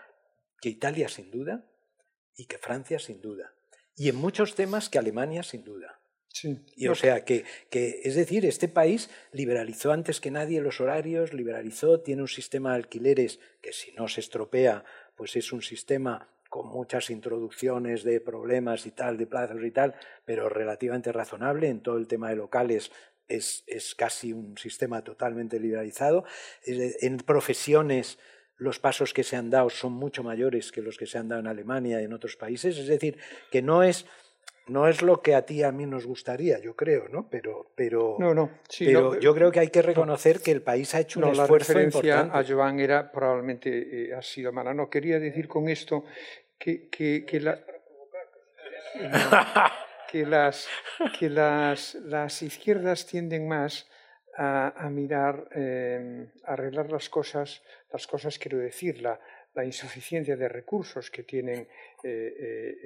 que 0.60 0.68
Italia 0.68 1.08
sin 1.08 1.30
duda 1.30 1.64
y 2.36 2.46
que 2.46 2.58
Francia 2.58 2.98
sin 2.98 3.20
duda. 3.20 3.54
Y 3.96 4.08
en 4.08 4.16
muchos 4.16 4.54
temas 4.54 4.88
que 4.88 4.98
Alemania 4.98 5.42
sin 5.42 5.64
duda. 5.64 6.00
Y 6.76 6.88
o 6.88 6.94
sea 6.94 7.24
que, 7.24 7.44
que, 7.70 8.00
es 8.04 8.14
decir, 8.14 8.44
este 8.44 8.68
país 8.68 9.08
liberalizó 9.32 9.92
antes 9.92 10.20
que 10.20 10.30
nadie 10.30 10.60
los 10.60 10.80
horarios, 10.80 11.32
liberalizó, 11.32 12.00
tiene 12.00 12.22
un 12.22 12.28
sistema 12.28 12.70
de 12.70 12.76
alquileres 12.76 13.40
que 13.62 13.72
si 13.72 13.92
no 13.92 14.06
se 14.06 14.20
estropea, 14.20 14.84
pues 15.16 15.34
es 15.36 15.52
un 15.52 15.62
sistema 15.62 16.28
con 16.48 16.68
muchas 16.68 17.10
introducciones 17.10 18.04
de 18.04 18.20
problemas 18.20 18.86
y 18.86 18.90
tal, 18.90 19.16
de 19.16 19.26
plazos 19.26 19.62
y 19.64 19.70
tal, 19.70 19.94
pero 20.24 20.48
relativamente 20.48 21.12
razonable. 21.12 21.68
En 21.68 21.80
todo 21.80 21.96
el 21.96 22.06
tema 22.06 22.30
de 22.30 22.36
locales 22.36 22.92
es, 23.28 23.64
es 23.66 23.94
casi 23.94 24.32
un 24.32 24.56
sistema 24.58 25.02
totalmente 25.02 25.58
liberalizado. 25.58 26.24
En 26.64 27.16
profesiones 27.18 28.18
los 28.58 28.78
pasos 28.78 29.12
que 29.12 29.22
se 29.22 29.36
han 29.36 29.50
dado 29.50 29.70
son 29.70 29.92
mucho 29.92 30.22
mayores 30.22 30.72
que 30.72 30.82
los 30.82 30.96
que 30.96 31.06
se 31.06 31.18
han 31.18 31.28
dado 31.28 31.40
en 31.40 31.46
Alemania 31.46 32.00
y 32.00 32.04
en 32.04 32.12
otros 32.12 32.36
países. 32.36 32.78
Es 32.78 32.86
decir, 32.86 33.18
que 33.50 33.60
no 33.62 33.82
es, 33.82 34.06
no 34.66 34.88
es 34.88 35.02
lo 35.02 35.20
que 35.20 35.34
a 35.34 35.42
ti 35.42 35.56
y 35.56 35.62
a 35.62 35.72
mí 35.72 35.86
nos 35.86 36.06
gustaría, 36.06 36.58
yo 36.58 36.74
creo, 36.74 37.08
¿no? 37.08 37.28
Pero, 37.28 37.72
pero, 37.74 38.16
no, 38.18 38.34
no, 38.34 38.50
pero 38.78 39.18
yo 39.20 39.34
creo 39.34 39.52
que 39.52 39.60
hay 39.60 39.68
que 39.68 39.82
reconocer 39.82 40.40
que 40.40 40.52
el 40.52 40.62
país 40.62 40.94
ha 40.94 41.00
hecho 41.00 41.20
un 41.20 41.26
esfuerzo 41.28 41.74
la 41.74 41.80
referencia 41.80 42.20
a 42.32 42.44
Joan 42.44 42.80
era 42.80 43.12
probablemente 43.12 44.08
eh, 44.08 44.14
ha 44.14 44.22
sido 44.22 44.52
mala. 44.52 44.72
No 44.72 44.88
quería 44.88 45.20
decir 45.20 45.48
con 45.48 45.68
esto 45.68 46.04
que, 46.58 46.88
que, 46.88 47.26
que, 47.26 47.38
que 50.10 50.26
las, 50.26 50.66
que 51.18 51.28
las, 51.28 51.94
las 51.96 52.42
izquierdas 52.42 53.06
tienden 53.06 53.46
más 53.46 53.86
a, 54.36 54.90
mirar, 54.90 55.48
eh, 55.54 56.28
a 56.44 56.52
arreglar 56.52 56.90
las 56.90 57.08
cosas, 57.08 57.62
las 57.92 58.06
cosas 58.06 58.38
quiero 58.38 58.58
decir, 58.58 59.00
la, 59.02 59.18
insuficiencia 59.64 60.36
de 60.36 60.50
recursos 60.50 61.10
que 61.10 61.22
tienen 61.22 61.66
eh, 62.04 62.76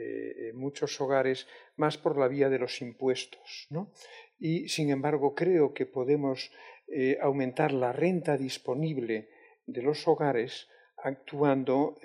eh, 0.47 0.53
muchos 0.55 1.01
hogares, 1.01 1.49
más 1.75 1.99
por 1.99 2.17
la 2.17 2.29
vía 2.29 2.49
de 2.49 2.61
los 2.61 2.81
impuestos. 2.81 3.67
¿no? 3.71 3.91
Y, 4.39 4.69
sin 4.69 4.91
embargo, 4.91 5.35
creo 5.35 5.75
que 5.75 5.87
podemos 5.87 6.53
aumentar 7.21 7.73
la 7.73 7.93
renta 7.93 8.37
disponible 8.37 9.29
de 9.67 9.83
los 9.83 10.07
hogares 10.07 10.69
actuando 10.99 11.99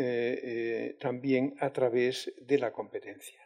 también 0.99 1.55
a 1.59 1.71
través 1.71 2.33
de 2.41 2.57
la 2.57 2.71
competencia. 2.71 3.45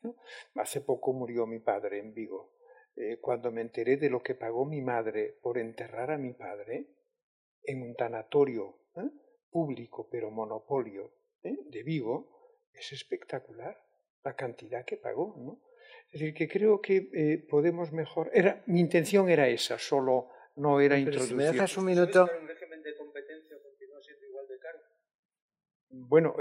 Hace 0.55 0.79
poco 0.79 1.11
murió 1.11 1.45
mi 1.45 1.59
padre 1.59 1.99
en 1.99 2.13
Vigo. 2.13 2.58
Eh, 3.01 3.17
cuando 3.21 3.49
me 3.49 3.61
enteré 3.61 3.95
de 3.95 4.09
lo 4.09 4.21
que 4.21 4.35
pagó 4.35 4.65
mi 4.65 4.81
madre 4.81 5.37
por 5.41 5.57
enterrar 5.57 6.11
a 6.11 6.17
mi 6.17 6.33
padre 6.33 6.85
en 7.63 7.81
un 7.81 7.95
tanatorio 7.95 8.89
¿eh? 8.97 9.09
público, 9.49 10.09
pero 10.11 10.29
monopolio, 10.31 11.13
¿eh? 11.41 11.55
de 11.67 11.83
Vigo, 11.83 12.67
es 12.73 12.91
espectacular 12.91 13.81
la 14.25 14.35
cantidad 14.35 14.83
que 14.83 14.97
pagó. 14.97 15.33
¿no? 15.37 15.61
Es 16.11 16.19
decir, 16.19 16.33
que 16.33 16.49
creo 16.49 16.81
que 16.81 17.45
podemos 17.49 17.93
mejor. 17.93 18.31
Era, 18.33 18.63
mi 18.65 18.81
intención 18.81 19.29
era 19.29 19.47
esa, 19.47 19.79
solo 19.79 20.27
no 20.57 20.81
era 20.81 20.97
introducir. 20.97 21.37
me 21.37 21.45
dejas 21.45 21.77
un 21.77 21.85
minuto. 21.85 22.29
Bueno, 25.91 26.35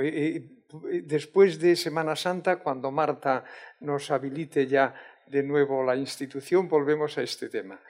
después 1.05 1.61
de 1.61 1.77
Semana 1.77 2.17
Santa, 2.17 2.63
cuando 2.63 2.91
Marta 2.91 3.45
nos 3.81 4.11
habilite 4.11 4.67
ya 4.67 4.95
de 5.31 5.43
nuevo 5.43 5.85
la 5.85 5.97
institución, 5.97 6.69
volvemos 6.69 7.17
a 7.19 7.23
este 7.23 7.49
tema. 7.49 7.81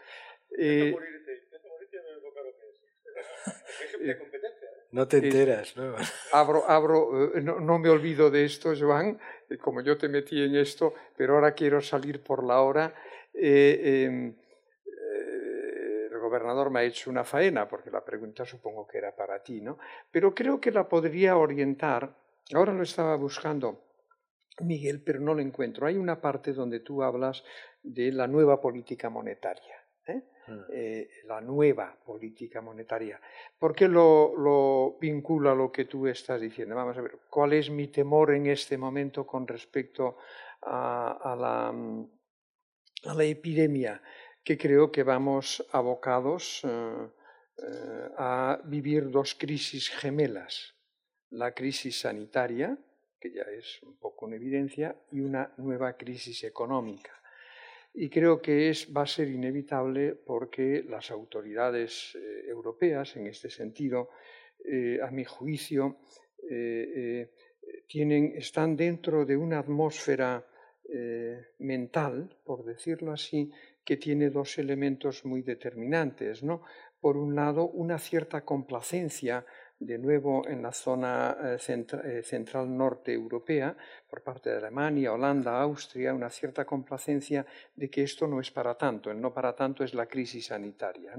Eh, 0.57 0.95
no 4.91 5.07
te 5.07 5.19
enteras, 5.19 5.77
¿no? 5.77 5.95
Abro, 6.33 6.65
abro, 6.69 7.35
eh, 7.35 7.41
no, 7.43 7.79
me 7.79 7.89
olvido 7.89 8.31
de 8.31 8.45
esto, 8.45 8.73
Joan, 8.79 9.19
eh, 9.49 9.59
como 9.59 9.83
yo 9.83 9.99
te 9.99 10.09
metí 10.09 10.43
en 10.43 10.57
esto, 10.57 10.95
pero 11.17 11.35
ahora 11.35 11.53
quiero 11.53 11.81
salir 11.81 12.23
por 12.23 12.43
la 12.43 12.61
hora. 12.63 12.95
Em, 13.35 14.35
el 16.11 16.19
gobernador 16.19 16.71
me 16.71 16.81
ha 16.81 16.85
hecho 16.85 17.11
una 17.11 17.25
faena, 17.25 17.69
porque 17.69 17.91
la 17.91 18.05
pregunta 18.05 18.45
supongo 18.45 18.87
que 18.87 18.99
era 18.99 19.15
para 19.15 19.43
ti, 19.43 19.61
¿no? 19.61 19.79
Pero 20.11 20.35
creo 20.35 20.61
que 20.61 20.73
la 20.73 20.89
podría 20.89 21.37
orientar, 21.37 22.11
ahora 22.53 22.73
lo 22.73 22.83
estaba 22.83 23.15
buscando, 23.17 23.88
Miguel, 24.61 25.03
pero 25.03 25.21
no 25.21 25.35
lo 25.35 25.41
encuentro. 25.41 25.87
Hay 25.87 25.97
una 25.97 26.21
parte 26.21 26.53
donde 26.53 26.81
tú 26.81 27.03
hablas 27.03 27.45
de 27.83 28.13
la 28.13 28.27
nueva 28.27 28.61
política 28.61 29.09
monetaria. 29.09 29.77
¿eh? 30.07 30.23
Mm. 30.47 30.61
Eh, 30.73 31.11
la 31.27 31.41
nueva 31.41 31.97
política 32.05 32.61
monetaria. 32.61 33.21
¿Por 33.59 33.75
qué 33.75 33.89
lo, 33.89 34.35
lo 34.37 34.97
vincula 35.01 35.53
a 35.53 35.55
lo 35.55 35.71
que 35.71 35.85
tú 35.85 36.07
estás 36.07 36.41
diciendo? 36.41 36.75
Vamos 36.75 36.97
a 36.97 37.03
ver, 37.03 37.19
¿cuál 37.29 37.53
es 37.53 37.71
mi 37.71 37.89
temor 37.89 38.35
en 38.35 38.47
este 38.47 38.77
momento 38.79 39.27
con 39.27 39.47
respecto 39.47 40.17
a, 40.63 41.37
la, 41.39 41.69
a 43.11 43.15
la, 43.15 43.25
epidemia? 43.25 44.03
Que 44.43 44.57
creo 44.57 44.91
que 44.91 45.03
vamos 45.03 45.65
abocados 45.73 46.63
eh, 46.65 48.09
a 48.17 48.61
vivir 48.65 49.11
dos 49.11 49.35
crisis 49.35 49.91
gemelas. 49.91 50.75
La 51.31 51.53
crisis 51.53 52.01
sanitaria, 52.01 52.79
que 53.19 53.33
ya 53.33 53.43
es 53.43 53.83
un 53.83 53.97
poco 53.97 54.27
una 54.27 54.37
evidencia, 54.37 54.97
y 55.13 55.21
una 55.21 55.53
nueva 55.59 55.97
crisis 55.97 56.45
económica. 56.45 57.13
Y 57.95 58.09
creo 58.11 58.41
que 58.41 58.71
es, 58.71 58.89
va 58.95 59.03
a 59.03 59.07
ser 59.07 59.29
inevitable 59.29 60.15
porque 60.15 60.85
las 60.89 61.11
autoridades 61.11 62.15
eh, 62.15 62.49
europeas, 62.49 63.17
en 63.17 63.27
este 63.27 63.51
sentido, 63.51 64.11
eh, 64.65 65.01
a 65.03 65.11
mi 65.11 65.25
juicio, 65.25 65.97
eh, 66.49 67.31
tienen, 67.87 68.35
están 68.37 68.77
dentro 68.77 69.25
de 69.25 69.37
una 69.37 69.59
atmósfera 69.59 70.47
mental, 71.59 72.35
por 72.45 72.65
decirlo 72.65 73.13
así, 73.13 73.51
que 73.85 73.99
tiene 73.99 74.31
dos 74.31 74.57
elementos 74.57 75.27
muy 75.27 75.43
determinantes. 75.43 76.43
¿no? 76.43 76.63
Por 76.99 77.19
un 77.19 77.35
lado, 77.35 77.69
una 77.69 77.99
cierta 77.99 78.43
complacencia 78.43 79.45
de 79.81 79.97
nuevo 79.99 80.47
en 80.49 80.63
la 80.63 80.73
zona 80.73 81.37
eh, 81.41 81.87
eh, 82.05 82.23
central 82.23 82.77
norte 82.77 83.13
europea, 83.13 83.77
por 84.11 84.23
parte 84.23 84.51
de 84.51 84.57
Alemania, 84.57 85.13
Holanda, 85.13 85.61
Austria, 85.61 86.15
una 86.15 86.31
cierta 86.31 86.65
complacencia 86.65 87.47
de 87.77 87.89
que 87.89 88.03
esto 88.03 88.27
no 88.27 88.41
es 88.41 88.51
para 88.51 88.77
tanto, 88.77 89.11
el 89.11 89.21
no 89.21 89.33
para 89.33 89.55
tanto 89.55 89.85
es 89.85 89.95
la 89.95 90.07
crisis 90.07 90.47
sanitaria. 90.47 91.15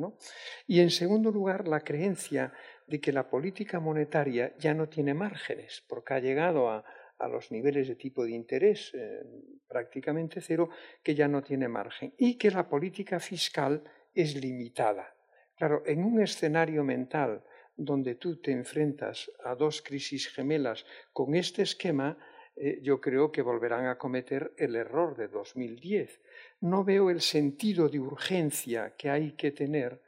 Y 0.68 0.82
en 0.82 0.90
segundo 0.90 1.32
lugar, 1.32 1.68
la 1.68 1.80
creencia 1.82 2.52
de 2.86 3.00
que 3.00 3.14
la 3.14 3.30
política 3.30 3.80
monetaria 3.80 4.54
ya 4.58 4.74
no 4.74 4.90
tiene 4.90 5.14
márgenes, 5.14 5.84
porque 5.88 6.16
ha 6.16 6.20
llegado 6.20 6.70
a, 6.70 6.84
los 7.30 7.52
niveles 7.52 7.90
de 7.90 7.96
tipo 7.96 8.24
de 8.24 8.32
interés 8.32 8.92
eh, 8.94 9.22
prácticamente 9.68 10.40
cero, 10.40 10.70
que 11.04 11.16
ya 11.16 11.28
no 11.28 11.44
tiene 11.44 11.68
margen, 11.68 12.14
y 12.18 12.38
que 12.38 12.50
la 12.50 12.68
política 12.70 13.20
fiscal 13.20 13.84
es 14.14 14.36
limitada. 14.36 15.16
Claro, 15.58 15.84
en 15.86 16.02
un 16.06 16.22
escenario 16.22 16.82
mental 16.86 17.44
donde 17.80 18.16
tú 18.16 18.36
te 18.42 18.52
enfrentas 18.52 19.32
a 19.44 19.56
dos 19.56 19.82
crisis 19.82 20.28
gemelas 20.28 20.86
con 21.14 21.34
este 21.34 21.62
esquema, 21.62 22.18
eh, 22.56 22.80
yo 22.84 23.00
creo 23.00 23.32
que 23.32 23.42
volverán 23.42 23.86
a 23.88 23.98
cometer 23.98 24.54
el 24.58 24.76
error 24.76 25.16
de 25.16 25.30
2010. 25.30 26.22
No 26.60 26.84
veo 26.84 27.10
el 27.10 27.22
sentido 27.22 27.88
de 27.88 28.00
urgencia 28.00 28.96
que 28.98 29.10
hay 29.10 29.32
que 29.32 29.52
tener 29.52 30.02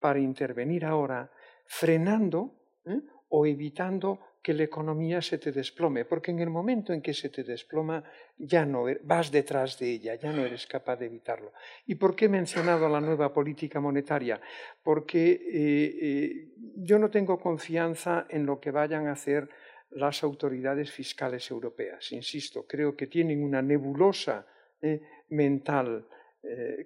para 0.00 0.18
intervenir 0.18 0.84
ahora, 0.84 1.30
frenando 1.66 2.52
¿eh? 2.84 3.00
o 3.28 3.46
evitando 3.46 4.18
que 4.44 4.52
la 4.52 4.64
economía 4.64 5.22
se 5.22 5.38
te 5.38 5.52
desplome, 5.52 6.04
porque 6.04 6.30
en 6.30 6.38
el 6.38 6.50
momento 6.50 6.92
en 6.92 7.00
que 7.00 7.14
se 7.14 7.30
te 7.30 7.44
desploma 7.44 8.04
ya 8.36 8.66
no 8.66 8.86
er, 8.86 9.00
vas 9.02 9.32
detrás 9.32 9.78
de 9.78 9.90
ella, 9.90 10.16
ya 10.16 10.30
no 10.34 10.44
eres 10.44 10.66
capaz 10.66 10.96
de 10.96 11.06
evitarlo. 11.06 11.54
¿Y 11.86 11.94
por 11.94 12.14
qué 12.14 12.26
he 12.26 12.28
mencionado 12.28 12.86
la 12.90 13.00
nueva 13.00 13.32
política 13.32 13.80
monetaria? 13.80 14.38
Porque 14.82 15.30
eh, 15.32 15.98
eh, 16.02 16.48
yo 16.76 16.98
no 16.98 17.08
tengo 17.08 17.40
confianza 17.40 18.26
en 18.28 18.44
lo 18.44 18.60
que 18.60 18.70
vayan 18.70 19.06
a 19.06 19.12
hacer 19.12 19.48
las 19.92 20.22
autoridades 20.22 20.92
fiscales 20.92 21.50
europeas. 21.50 22.12
Insisto, 22.12 22.66
creo 22.66 22.94
que 22.94 23.06
tienen 23.06 23.42
una 23.42 23.62
nebulosa 23.62 24.46
eh, 24.82 25.00
mental 25.30 26.06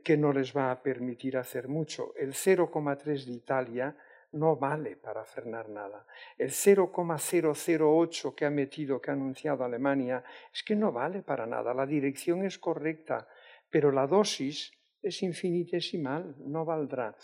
que 0.04 0.16
no 0.16 0.32
les 0.32 0.56
va 0.56 0.70
a 0.70 0.80
permitir 0.80 1.36
hacer 1.36 1.66
mucho. 1.66 2.14
El 2.16 2.32
0,3 2.32 3.24
de 3.24 3.32
Italia 3.32 3.96
no 4.32 4.56
vale 4.56 4.96
para 4.96 5.24
frenar 5.24 5.68
nada. 5.68 6.06
El 6.36 6.50
0,008 6.50 8.34
que 8.34 8.44
ha 8.44 8.50
metido, 8.50 9.00
que 9.00 9.10
ha 9.10 9.14
anunciado 9.14 9.64
Alemania, 9.64 10.22
es 10.52 10.62
que 10.62 10.76
no 10.76 10.92
vale 10.92 11.22
para 11.22 11.46
nada. 11.46 11.72
La 11.72 11.86
dirección 11.86 12.44
es 12.44 12.58
correcta, 12.58 13.28
pero 13.70 13.90
la 13.90 14.06
dosis 14.06 14.72
es 15.00 15.22
infinitesimal, 15.22 16.34
no 16.38 16.64
valdrá. 16.64 17.16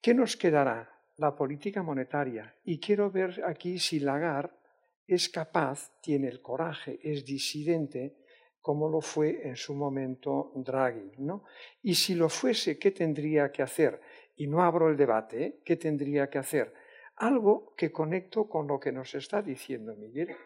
¿Qué 0.00 0.14
nos 0.14 0.36
quedará? 0.36 0.92
La 1.16 1.34
política 1.34 1.82
monetaria. 1.82 2.54
Y 2.64 2.78
quiero 2.78 3.10
ver 3.10 3.42
aquí 3.44 3.78
si 3.78 4.00
Lagarde 4.00 4.54
es 5.06 5.28
capaz, 5.28 5.90
tiene 6.00 6.28
el 6.28 6.42
coraje, 6.42 6.98
es 7.02 7.24
disidente, 7.24 8.16
como 8.60 8.88
lo 8.88 9.00
fue 9.00 9.46
en 9.46 9.56
su 9.56 9.74
momento 9.74 10.52
Draghi. 10.56 11.12
¿no? 11.18 11.44
Y 11.82 11.94
si 11.94 12.14
lo 12.14 12.28
fuese, 12.28 12.78
¿qué 12.78 12.90
tendría 12.90 13.52
que 13.52 13.62
hacer? 13.62 14.00
Y 14.36 14.46
no 14.46 14.62
abro 14.62 14.88
el 14.88 14.96
debate. 14.96 15.60
¿qué 15.64 15.76
tendría 15.76 16.30
que 16.30 16.38
hacer? 16.38 16.72
Algo 17.16 17.74
que 17.76 17.90
conecto 17.90 18.48
con 18.48 18.66
lo 18.68 18.78
que 18.78 18.92
nos 18.92 19.14
está 19.14 19.42
diciendo 19.42 19.96
Miguel, 19.96 20.36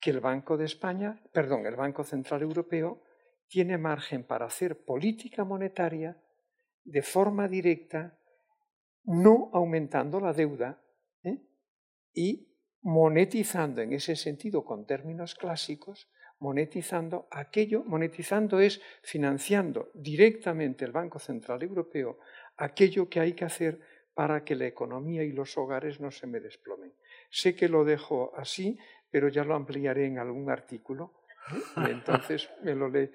que 0.00 0.10
el 0.10 0.20
Banco 0.20 0.56
de 0.56 0.64
España, 0.64 1.22
perdón, 1.32 1.66
el 1.66 1.76
Banco 1.76 2.04
Central 2.04 2.42
Europeo 2.42 3.02
tiene 3.46 3.78
margen 3.78 4.24
para 4.24 4.46
hacer 4.46 4.84
política 4.84 5.44
monetaria 5.44 6.20
de 6.84 7.02
forma 7.02 7.46
directa, 7.46 8.18
no 9.04 9.50
aumentando 9.52 10.20
la 10.20 10.32
deuda 10.32 10.82
¿eh? 11.22 11.38
y 12.12 12.50
monetizando 12.82 13.82
en 13.82 13.92
ese 13.92 14.16
sentido 14.16 14.64
con 14.64 14.86
términos 14.86 15.34
clásicos, 15.34 16.08
monetizando 16.38 17.28
aquello, 17.30 17.84
monetizando 17.84 18.60
es 18.60 18.80
financiando 19.02 19.90
directamente 19.94 20.84
el 20.84 20.92
Banco 20.92 21.18
Central 21.18 21.62
Europeo 21.62 22.18
aquello 22.60 23.08
que 23.08 23.20
hay 23.20 23.32
que 23.32 23.44
hacer 23.44 23.80
para 24.14 24.44
que 24.44 24.54
la 24.54 24.66
economía 24.66 25.24
y 25.24 25.32
los 25.32 25.56
hogares 25.56 25.98
no 25.98 26.10
se 26.10 26.26
me 26.26 26.40
desplomen. 26.40 26.92
Sé 27.30 27.54
que 27.54 27.68
lo 27.68 27.84
dejo 27.84 28.32
así, 28.36 28.78
pero 29.10 29.28
ya 29.28 29.44
lo 29.44 29.54
ampliaré 29.54 30.06
en 30.06 30.18
algún 30.18 30.50
artículo. 30.50 31.12
Y 31.76 31.90
entonces 31.90 32.50
me 32.62 32.74
lo 32.74 32.88
lee. 32.88 33.10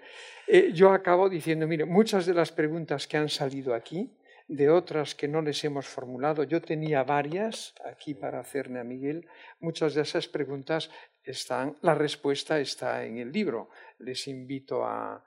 Eh, 0.48 0.72
yo 0.74 0.92
acabo 0.92 1.30
diciendo, 1.30 1.68
mire, 1.68 1.86
muchas 1.86 2.26
de 2.26 2.34
las 2.34 2.52
preguntas 2.52 3.08
que 3.08 3.18
han 3.18 3.30
salido 3.30 3.76
aquí, 3.76 4.12
de 4.48 4.70
otras 4.70 5.16
que 5.16 5.28
no 5.28 5.42
les 5.42 5.64
hemos 5.64 5.86
formulado, 5.86 6.44
yo 6.44 6.62
tenía 6.62 7.04
varias 7.04 7.74
aquí 7.84 8.14
para 8.14 8.40
hacerme 8.40 8.80
a 8.80 8.84
Miguel, 8.84 9.28
muchas 9.60 9.96
de 9.96 10.02
esas 10.02 10.28
preguntas 10.28 10.92
están, 11.24 11.76
la 11.82 11.96
respuesta 11.96 12.60
está 12.60 13.06
en 13.06 13.18
el 13.18 13.32
libro. 13.32 13.70
Les 14.00 14.28
invito 14.28 14.86
a, 14.86 15.24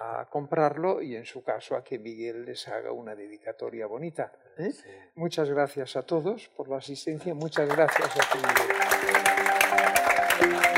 a 0.00 0.26
comprarlo 0.26 1.02
y 1.02 1.16
en 1.16 1.24
su 1.24 1.42
caso 1.42 1.76
a 1.76 1.82
que 1.82 1.98
Miguel 1.98 2.44
les 2.44 2.68
haga 2.68 2.92
una 2.92 3.14
dedicatoria 3.14 3.86
bonita. 3.86 4.32
¿eh? 4.58 4.72
Muchas 5.14 5.50
gracias 5.50 5.96
a 5.96 6.02
todos 6.02 6.48
por 6.48 6.68
la 6.68 6.76
asistencia, 6.78 7.34
muchas 7.34 7.68
gracias 7.68 8.10
a 8.16 8.20
ti 8.32 8.38
Miguel. 10.40 10.75